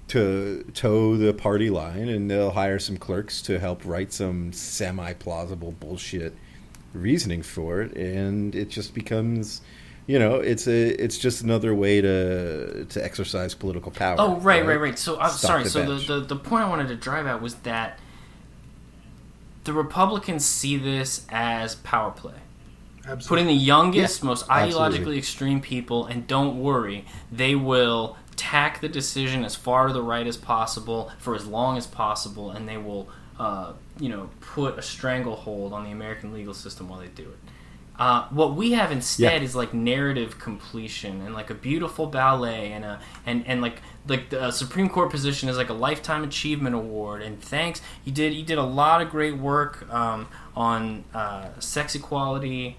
to 0.09 0.65
toe 0.75 1.17
the 1.17 1.33
party 1.33 1.71
line, 1.71 2.09
and 2.09 2.31
they'll 2.31 2.51
hire 2.51 2.79
some 2.79 2.97
clerks 2.97 3.41
to 3.43 3.59
help 3.59 3.85
write 3.85 4.13
some 4.13 4.53
semi 4.53 5.13
plausible 5.15 5.73
bullshit 5.73 6.35
reasoning 6.93 7.43
for 7.43 7.81
it, 7.83 7.97
and 7.97 8.55
it 8.55 8.69
just 8.71 8.95
becomes. 8.95 9.61
You 10.07 10.19
know, 10.19 10.37
it's 10.37 10.67
a 10.67 10.89
it's 11.03 11.19
just 11.19 11.43
another 11.43 11.73
way 11.73 12.01
to 12.01 12.85
to 12.87 13.05
exercise 13.05 13.55
political 13.55 13.93
power. 13.93 14.17
Oh 14.19 14.37
right, 14.39 14.67
right, 14.67 14.81
right. 14.81 14.99
So 14.99 15.21
I'm 15.21 15.31
Stock 15.31 15.39
sorry. 15.39 15.63
the 15.65 15.71
So 15.71 15.87
bench. 15.87 16.07
the, 16.09 16.21
the 16.21 16.35
the 16.35 16.37
point 16.37 16.65
I 16.65 16.69
wanted 16.69 16.89
to 16.89 16.97
drive 16.97 17.27
at 17.27 17.41
was 17.41 17.55
that 17.57 18.01
the 19.65 19.73
Republicans 19.73 20.45
see 20.45 20.77
this 20.77 21.25
as 21.29 21.77
power 21.77 22.11
play. 22.11 22.40
Absolutely. 23.11 23.29
Put 23.29 23.39
in 23.41 23.47
the 23.47 23.63
youngest, 23.65 24.23
Yeah, 24.23 24.27
most 24.27 24.47
absolutely. 24.49 24.99
ideologically 24.99 25.19
extreme 25.19 25.61
people, 25.61 26.07
and 26.07 26.27
don't 26.27 26.61
worry, 26.61 27.05
they 27.33 27.55
will 27.55 28.17
tack 28.37 28.81
the 28.81 28.89
decision 28.89 29.45
as 29.45 29.55
far 29.57 29.89
to 29.89 29.93
the 29.93 30.03
right 30.03 30.27
as 30.27 30.37
possible 30.37 31.11
for 31.19 31.35
as 31.35 31.47
long 31.47 31.77
as 31.77 31.87
possible, 31.87 32.51
and 32.51 32.69
they 32.69 32.77
will, 32.79 33.09
uh, 33.39 33.73
you 33.99 34.09
know, 34.09 34.31
put 34.41 34.79
a 34.79 34.83
stranglehold 34.83 35.73
on 35.73 35.85
the 35.85 35.91
American 35.91 36.33
legal 36.33 36.55
system 36.55 36.89
while 36.89 37.01
they 37.01 37.09
do 37.09 37.23
it. 37.25 37.39
Uh, 37.99 38.27
what 38.31 38.55
we 38.55 38.73
have 38.73 38.91
instead 38.91 39.43
Yeah. 39.43 39.47
is 39.47 39.55
like 39.55 39.75
narrative 39.75 40.39
completion 40.39 41.21
and 41.21 41.35
like 41.35 41.51
a 41.51 41.55
beautiful 41.55 42.07
ballet 42.07 42.73
and 42.73 42.83
a 42.83 42.99
and 43.27 43.47
and 43.47 43.61
like 43.61 43.83
like 44.09 44.31
the 44.31 44.45
uh, 44.45 44.51
Supreme 44.51 44.89
Court 44.89 45.11
position 45.11 45.51
is 45.51 45.59
like 45.59 45.69
a 45.69 45.75
lifetime 45.75 46.25
achievement 46.25 46.75
award 46.75 47.21
and 47.21 47.39
thanks 47.43 47.83
you 48.07 48.11
did 48.13 48.33
you 48.33 48.43
did 48.43 48.57
a 48.57 48.63
lot 48.63 49.03
of 49.03 49.11
great 49.11 49.37
work 49.37 49.87
um, 49.93 50.29
on 50.57 51.05
uh, 51.13 51.49
sex 51.59 51.95
equality 51.95 52.79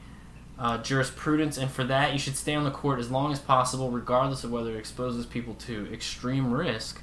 uh, 0.61 0.77
jurisprudence 0.77 1.57
and 1.57 1.69
for 1.71 1.83
that 1.83 2.13
you 2.13 2.19
should 2.19 2.35
stay 2.38 2.53
on 2.53 2.63
the 2.63 2.71
court 2.71 2.99
as 2.99 3.09
long 3.09 3.31
as 3.33 3.39
possible 3.39 3.89
regardless 3.89 4.43
of 4.43 4.51
whether 4.51 4.71
it 4.75 4.77
exposes 4.77 5.25
people 5.25 5.55
to 5.55 5.91
extreme 5.91 6.51
risk 6.53 7.01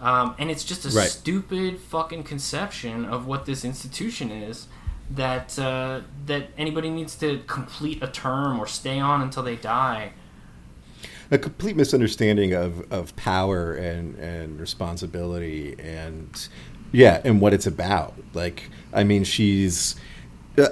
um, 0.00 0.34
and 0.38 0.50
it's 0.50 0.64
just 0.64 0.84
a 0.84 0.88
Right. 0.90 1.08
stupid 1.08 1.78
fucking 1.78 2.22
conception 2.24 3.04
of 3.04 3.26
what 3.26 3.44
this 3.46 3.64
institution 3.64 4.30
is 4.30 4.66
that 5.10 5.58
uh, 5.58 6.00
that 6.26 6.48
anybody 6.58 6.90
needs 6.90 7.14
to 7.16 7.28
complete 7.46 8.02
a 8.02 8.08
term 8.08 8.58
or 8.58 8.66
stay 8.66 8.98
on 8.98 9.20
until 9.22 9.42
they 9.42 9.56
die. 9.56 10.12
a 11.30 11.38
complete 11.38 11.76
misunderstanding 11.76 12.52
of, 12.54 12.90
of 12.92 13.14
power 13.16 13.72
and, 13.74 14.16
and 14.18 14.58
responsibility 14.60 15.74
and 15.78 16.48
yeah 16.92 17.20
and 17.24 17.40
what 17.40 17.52
it's 17.52 17.66
about 17.66 18.14
like 18.32 18.70
i 18.92 19.02
mean 19.04 19.24
she's 19.24 19.96
uh, 20.58 20.68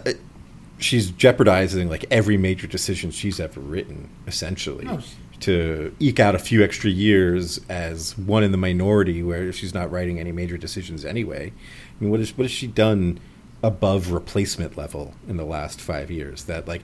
she's 0.85 1.11
jeopardizing 1.11 1.89
like 1.89 2.05
every 2.11 2.37
major 2.37 2.67
decision 2.67 3.11
she's 3.11 3.41
ever 3.41 3.61
written 3.61 4.09
essentially 4.27 4.87
Oh. 4.89 5.03
to 5.41 5.95
eke 5.99 6.21
out 6.21 6.35
a 6.35 6.39
few 6.39 6.63
extra 6.63 6.91
years 6.91 7.61
as 7.69 8.17
one 8.19 8.45
in 8.45 8.53
the 8.53 8.59
minority 8.59 9.23
where 9.23 9.53
she's 9.53 9.75
not 9.75 9.91
writing 9.91 10.21
any 10.21 10.33
major 10.33 10.57
decisions 10.57 11.05
anyway 11.05 11.51
i 11.51 12.05
mean 12.05 12.11
what, 12.11 12.21
is, 12.21 12.37
what 12.37 12.45
has 12.45 12.53
she 12.53 12.67
done 12.67 13.19
above 13.63 14.13
replacement 14.13 14.77
level 14.77 15.15
in 15.27 15.37
the 15.39 15.45
last 15.45 15.81
five 15.81 16.11
years 16.11 16.45
that 16.45 16.69
like 16.69 16.83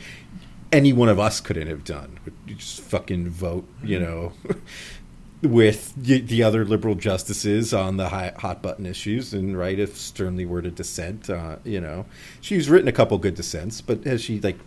any 0.72 0.92
one 0.92 1.08
of 1.08 1.18
us 1.18 1.40
couldn't 1.40 1.66
have 1.66 1.84
done. 1.84 2.18
You 2.46 2.54
just 2.54 2.80
fucking 2.80 3.28
vote, 3.28 3.66
you 3.82 3.98
mm-hmm. 3.98 4.04
know, 4.04 4.32
with 5.42 5.94
the, 5.96 6.20
the 6.20 6.42
other 6.42 6.64
liberal 6.64 6.94
justices 6.94 7.72
on 7.72 7.96
the 7.96 8.08
hot 8.10 8.62
button 8.62 8.84
issues, 8.86 9.32
and 9.32 9.56
right 9.56 9.78
if 9.78 9.96
sternly 9.96 10.44
worded 10.44 10.74
dissent, 10.74 11.30
uh, 11.30 11.56
you 11.64 11.80
know, 11.80 12.04
she's 12.40 12.68
written 12.68 12.88
a 12.88 12.92
couple 12.92 13.16
good 13.18 13.34
dissents, 13.34 13.80
but 13.80 14.04
has 14.04 14.20
she 14.22 14.38
like 14.40 14.58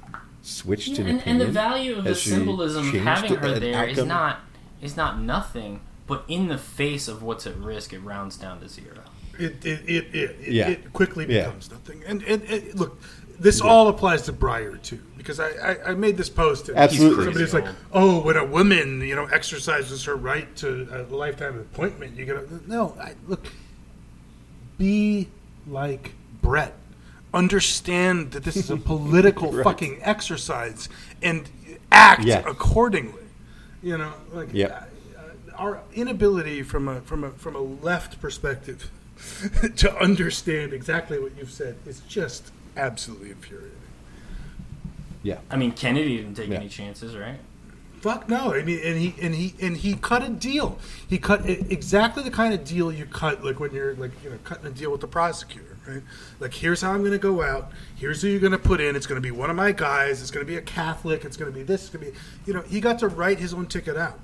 switched 0.42 0.90
Yeah, 0.90 1.02
in 1.02 1.08
and, 1.08 1.20
opinion? 1.20 1.42
and 1.42 1.50
the 1.50 1.54
value 1.54 1.98
of 1.98 2.04
the 2.04 2.10
Has 2.12 2.20
she 2.22 2.32
symbolism 2.32 2.88
of 2.90 2.94
having 3.02 3.36
her 3.36 3.48
an 3.54 3.60
there 3.62 3.88
is 3.88 3.98
outcome? 4.00 4.08
not 4.08 4.40
is 4.82 4.98
not 4.98 5.20
nothing, 5.22 5.80
but 6.08 6.26
in 6.28 6.48
the 6.48 6.58
face 6.58 7.08
of 7.08 7.22
what's 7.24 7.46
at 7.48 7.56
risk, 7.58 7.94
it 7.94 8.00
rounds 8.00 8.36
down 8.36 8.60
to 8.60 8.68
zero. 8.68 9.00
It 9.40 9.64
it 9.66 9.82
it, 9.88 10.06
it, 10.14 10.16
it, 10.42 10.52
Yeah. 10.52 10.70
it 10.70 10.92
quickly 10.92 11.26
Yeah. 11.30 11.46
becomes 11.46 11.70
nothing. 11.72 12.04
And, 12.06 12.24
and 12.24 12.42
and 12.44 12.74
look, 12.80 13.00
this 13.40 13.62
all 13.62 13.88
applies 13.88 14.24
to 14.24 14.34
Breyer 14.34 14.82
too, 14.82 15.00
because 15.24 15.40
I, 15.40 15.52
I, 15.52 15.92
I 15.92 15.94
made 15.96 16.18
this 16.18 16.30
post. 16.30 16.68
And 16.68 16.78
Absolutely. 16.78 17.24
somebody's 17.24 17.54
like, 17.54 17.66
"Oh, 17.94 18.22
when 18.22 18.36
a 18.36 18.46
woman 18.46 19.00
you 19.02 19.16
know 19.16 19.26
exercises 19.26 20.04
her 20.04 20.16
right 20.16 20.54
to 20.58 20.88
a 20.92 21.16
lifetime 21.16 21.58
appointment, 21.60 22.18
you 22.18 22.26
gotta 22.26 22.46
no." 22.68 22.96
I, 23.02 23.14
look, 23.28 23.48
be 24.78 25.30
like 25.68 26.14
Brett. 26.42 26.74
Understand 27.34 28.32
that 28.34 28.44
this 28.44 28.56
is 28.58 28.70
a 28.70 28.78
political 28.94 29.52
Right. 29.52 29.64
fucking 29.64 30.00
exercise, 30.04 30.90
and 31.22 31.50
act 31.92 32.24
Yeah. 32.26 32.44
accordingly. 32.46 33.24
You 33.82 33.98
know, 33.98 34.14
like 34.34 34.50
Yeah. 34.52 34.84
our 35.58 35.82
inability 35.94 36.64
from 36.64 36.88
a 36.88 37.02
from 37.02 37.24
a 37.24 37.32
from 37.32 37.56
a 37.56 37.62
left 37.62 38.20
perspective 38.22 38.92
to 39.78 39.98
understand 39.98 40.74
exactly 40.74 41.18
what 41.20 41.32
you've 41.38 41.52
said 41.52 41.78
is 41.88 42.02
just 42.08 42.52
absolutely 42.76 43.32
infuriating. 43.32 43.73
Yeah. 45.24 45.40
I 45.50 45.56
mean, 45.56 45.72
Kennedy 45.72 46.18
didn't 46.18 46.36
take 46.36 46.50
Yeah. 46.50 46.58
any 46.58 46.70
chances, 46.70 47.16
right? 47.16 47.40
Fuck 48.02 48.28
no! 48.28 48.54
I 48.54 48.64
mean, 48.64 48.82
and 48.84 48.98
he 48.98 49.16
and 49.22 49.34
he 49.34 49.56
and 49.62 49.78
he 49.78 49.94
cut 49.96 50.22
a 50.24 50.28
deal. 50.28 50.78
He 51.08 51.18
cut 51.18 51.48
exactly 51.48 52.22
the 52.22 52.32
kind 52.32 52.54
of 52.54 52.66
deal 52.66 52.92
you 52.92 53.06
cut, 53.06 53.46
like 53.46 53.62
when 53.62 53.72
you're 53.74 53.96
like 53.96 54.12
you 54.22 54.30
know 54.30 54.38
cutting 54.44 54.66
a 54.66 54.72
deal 54.72 54.92
with 54.92 55.00
the 55.00 55.08
prosecutor, 55.08 55.78
right? 55.88 56.02
Like, 56.42 56.54
here's 56.54 56.82
how 56.82 56.92
I'm 56.92 57.00
going 57.00 57.14
to 57.14 57.18
go 57.18 57.42
out. 57.42 57.72
Here's 57.96 58.22
who 58.22 58.28
you're 58.28 58.42
going 58.42 58.52
to 58.52 58.58
put 58.58 58.82
in. 58.82 58.98
It's 58.98 59.08
going 59.08 59.16
to 59.16 59.26
be 59.26 59.32
one 59.32 59.50
of 59.50 59.56
my 59.56 59.72
guys. 59.72 60.22
It's 60.22 60.32
going 60.32 60.46
to 60.46 60.52
be 60.52 60.58
a 60.58 60.62
Catholic. 60.62 61.24
It's 61.24 61.38
going 61.38 61.50
to 61.50 61.58
be 61.58 61.64
this. 61.64 61.84
It's 61.84 61.90
going 61.92 62.06
to 62.08 62.12
be, 62.12 62.18
you 62.46 62.54
know, 62.54 62.62
he 62.64 62.82
got 62.82 63.00
to 63.00 63.08
write 63.08 63.40
his 63.40 63.54
own 63.54 63.68
ticket 63.68 63.96
out. 63.96 64.20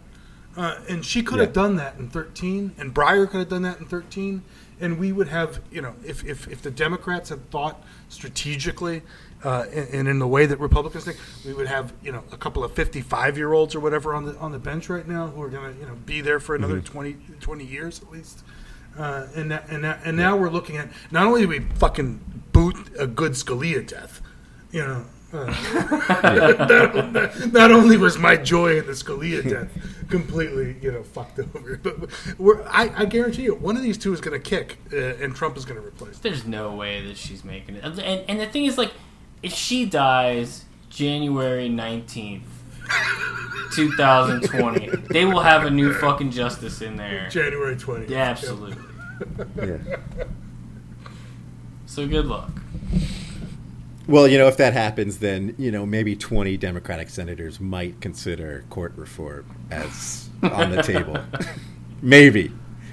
Uh, 0.57 0.77
and 0.89 1.05
she 1.05 1.23
could 1.23 1.39
have 1.39 1.53
done 1.53 1.77
that 1.77 1.97
in 1.97 2.09
13, 2.09 2.73
and 2.77 2.93
Breyer 2.93 3.30
could 3.30 3.39
have 3.39 3.49
done 3.49 3.61
that 3.61 3.80
in 3.80 3.85
13, 3.85 4.41
and 4.81 4.99
we 4.99 5.13
would 5.13 5.30
have, 5.30 5.61
you 5.71 5.81
know, 5.81 5.95
if, 6.03 6.26
if, 6.26 6.49
if 6.49 6.61
the 6.61 6.71
Democrats 6.71 7.30
had 7.30 7.49
thought 7.49 7.81
strategically 8.09 9.03
uh, 9.44 9.66
and, 9.74 9.90
and 9.94 10.07
in 10.07 10.20
the 10.20 10.28
way 10.28 10.45
that 10.45 10.60
Republicans 10.60 11.06
think, 11.06 11.18
we 11.45 11.53
would 11.53 11.68
have, 11.68 11.94
you 12.03 12.11
know, 12.11 12.24
a 12.32 12.38
couple 12.38 12.64
of 12.64 12.74
55 12.74 13.38
year 13.38 13.53
olds 13.53 13.74
or 13.76 13.80
whatever 13.80 14.14
on 14.14 14.26
the 14.26 14.38
on 14.38 14.52
the 14.52 14.60
bench 14.60 14.90
right 14.90 15.07
now 15.07 15.28
who 15.28 15.41
are 15.41 15.49
going 15.49 15.74
to, 15.74 15.80
you 15.80 15.86
know, 15.88 15.95
be 16.06 16.22
there 16.22 16.40
for 16.40 16.56
another 16.56 16.82
Mhm. 16.82 16.86
20, 16.86 17.18
20 17.40 17.64
years 17.66 18.02
at 18.02 18.11
least. 18.11 18.44
Uh, 18.98 19.28
and 19.36 19.52
that, 19.52 19.70
and 19.70 19.84
that, 19.84 20.02
and 20.03 20.18
now 20.18 20.36
we're 20.36 20.49
looking 20.49 20.76
at 20.76 20.90
not 21.11 21.26
only 21.26 21.41
do 21.41 21.48
we 21.48 21.60
fucking 21.60 22.20
boot 22.52 22.76
a 22.99 23.07
good 23.07 23.34
Scalia 23.34 23.86
death, 23.88 24.22
you 24.72 24.82
know. 24.86 25.06
Uh, 25.32 25.45
not, 26.34 27.53
not 27.53 27.72
only 27.72 27.98
was 27.98 28.18
my 28.18 28.36
joy 28.36 28.78
in 28.80 28.86
the 28.88 28.94
Scalia 28.94 29.48
death 29.48 29.70
completely, 30.10 30.76
you 30.82 30.91
know, 30.91 31.03
fucked 31.03 31.40
over, 31.40 31.78
but 31.82 32.10
we're, 32.40 32.64
I, 32.68 32.91
I 32.95 33.06
guarantee 33.06 33.44
you, 33.44 33.53
one 33.56 33.78
of 33.78 33.84
these 33.84 33.98
two 33.98 34.11
is 34.11 34.22
going 34.22 34.40
to 34.41 34.49
kick, 34.49 34.78
uh, 34.91 34.98
and 35.24 35.36
Trump 35.36 35.56
is 35.56 35.66
going 35.66 35.80
to 35.80 35.86
replace. 35.86 36.18
Them. 36.18 36.32
There's 36.32 36.45
no 36.45 36.74
way 36.76 37.06
that 37.06 37.16
she's 37.16 37.44
making 37.44 37.76
it. 37.76 37.84
And, 37.84 37.99
and 37.99 38.40
the 38.40 38.48
thing 38.48 38.66
is, 38.66 38.78
like, 38.78 38.91
if 39.41 39.53
she 39.53 39.86
dies 39.86 40.66
January 40.90 41.70
19th, 41.70 42.41
2020, 43.74 44.88
they 45.11 45.26
will 45.26 45.41
have 45.41 45.66
a 45.66 45.70
new 45.70 45.94
fucking 45.94 46.32
justice 46.32 46.82
in 46.82 46.98
there. 46.98 47.30
January 47.30 47.76
20th. 47.76 48.10
Yeah, 48.10 48.24
absolutely. 48.24 48.76
Yeah. 49.57 49.78
So 51.86 52.07
good 52.07 52.28
luck. 52.28 52.52
Well, 54.07 54.28
you 54.28 54.38
know, 54.38 54.48
if 54.48 54.57
that 54.57 54.74
happens, 54.74 55.18
then 55.18 55.56
you 55.57 55.72
know 55.72 55.88
maybe 55.88 56.16
twenty 56.16 56.56
Democratic 56.56 57.10
senators 57.10 57.60
might 57.60 57.99
consider 57.99 58.64
court 58.70 58.94
reform 58.95 59.45
as 59.72 60.30
on 60.44 60.70
the 60.70 60.84
table. 60.84 61.18
maybe, 62.02 62.52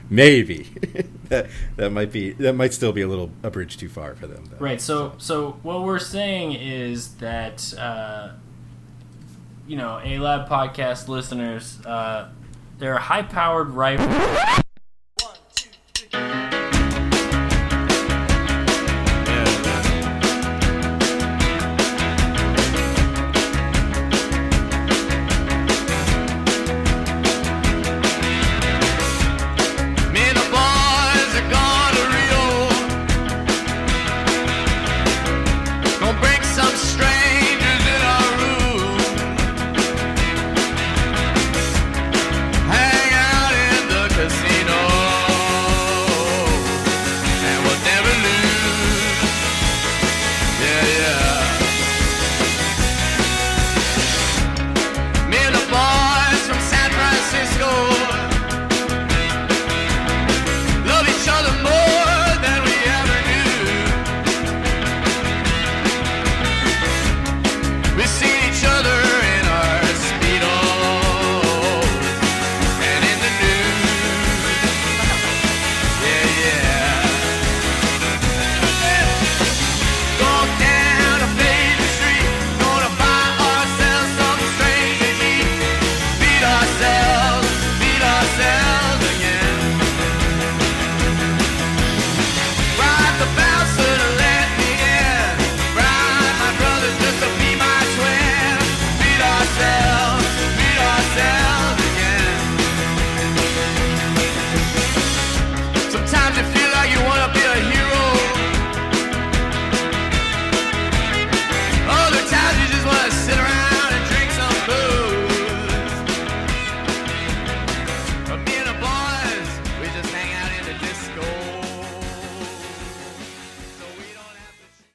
maybe 0.09 0.67
that 1.77 1.91
might 1.91 2.13
be 2.13 2.33
that 2.33 2.55
might 2.55 2.73
still 2.73 2.93
be 2.93 3.03
a 3.03 3.09
little 3.09 3.31
a 3.43 3.51
bridge 3.51 3.77
too 3.77 3.89
far 3.89 4.15
for 4.15 4.27
them. 4.27 4.45
Though. 4.51 4.59
Right. 4.59 4.81
So, 4.81 5.15
so 5.19 5.59
what 5.63 5.83
we're 5.83 5.99
saying 5.99 6.53
is 6.53 7.15
that 7.17 7.75
uh, 7.79 8.31
you 9.67 9.77
know, 9.77 10.01
A 10.03 10.19
Lab 10.19 10.49
podcast 10.49 11.09
listeners, 11.09 11.85
uh, 11.85 12.29
there 12.79 12.95
are 12.95 13.01
high-powered 13.01 13.71
rifles. 13.71 14.63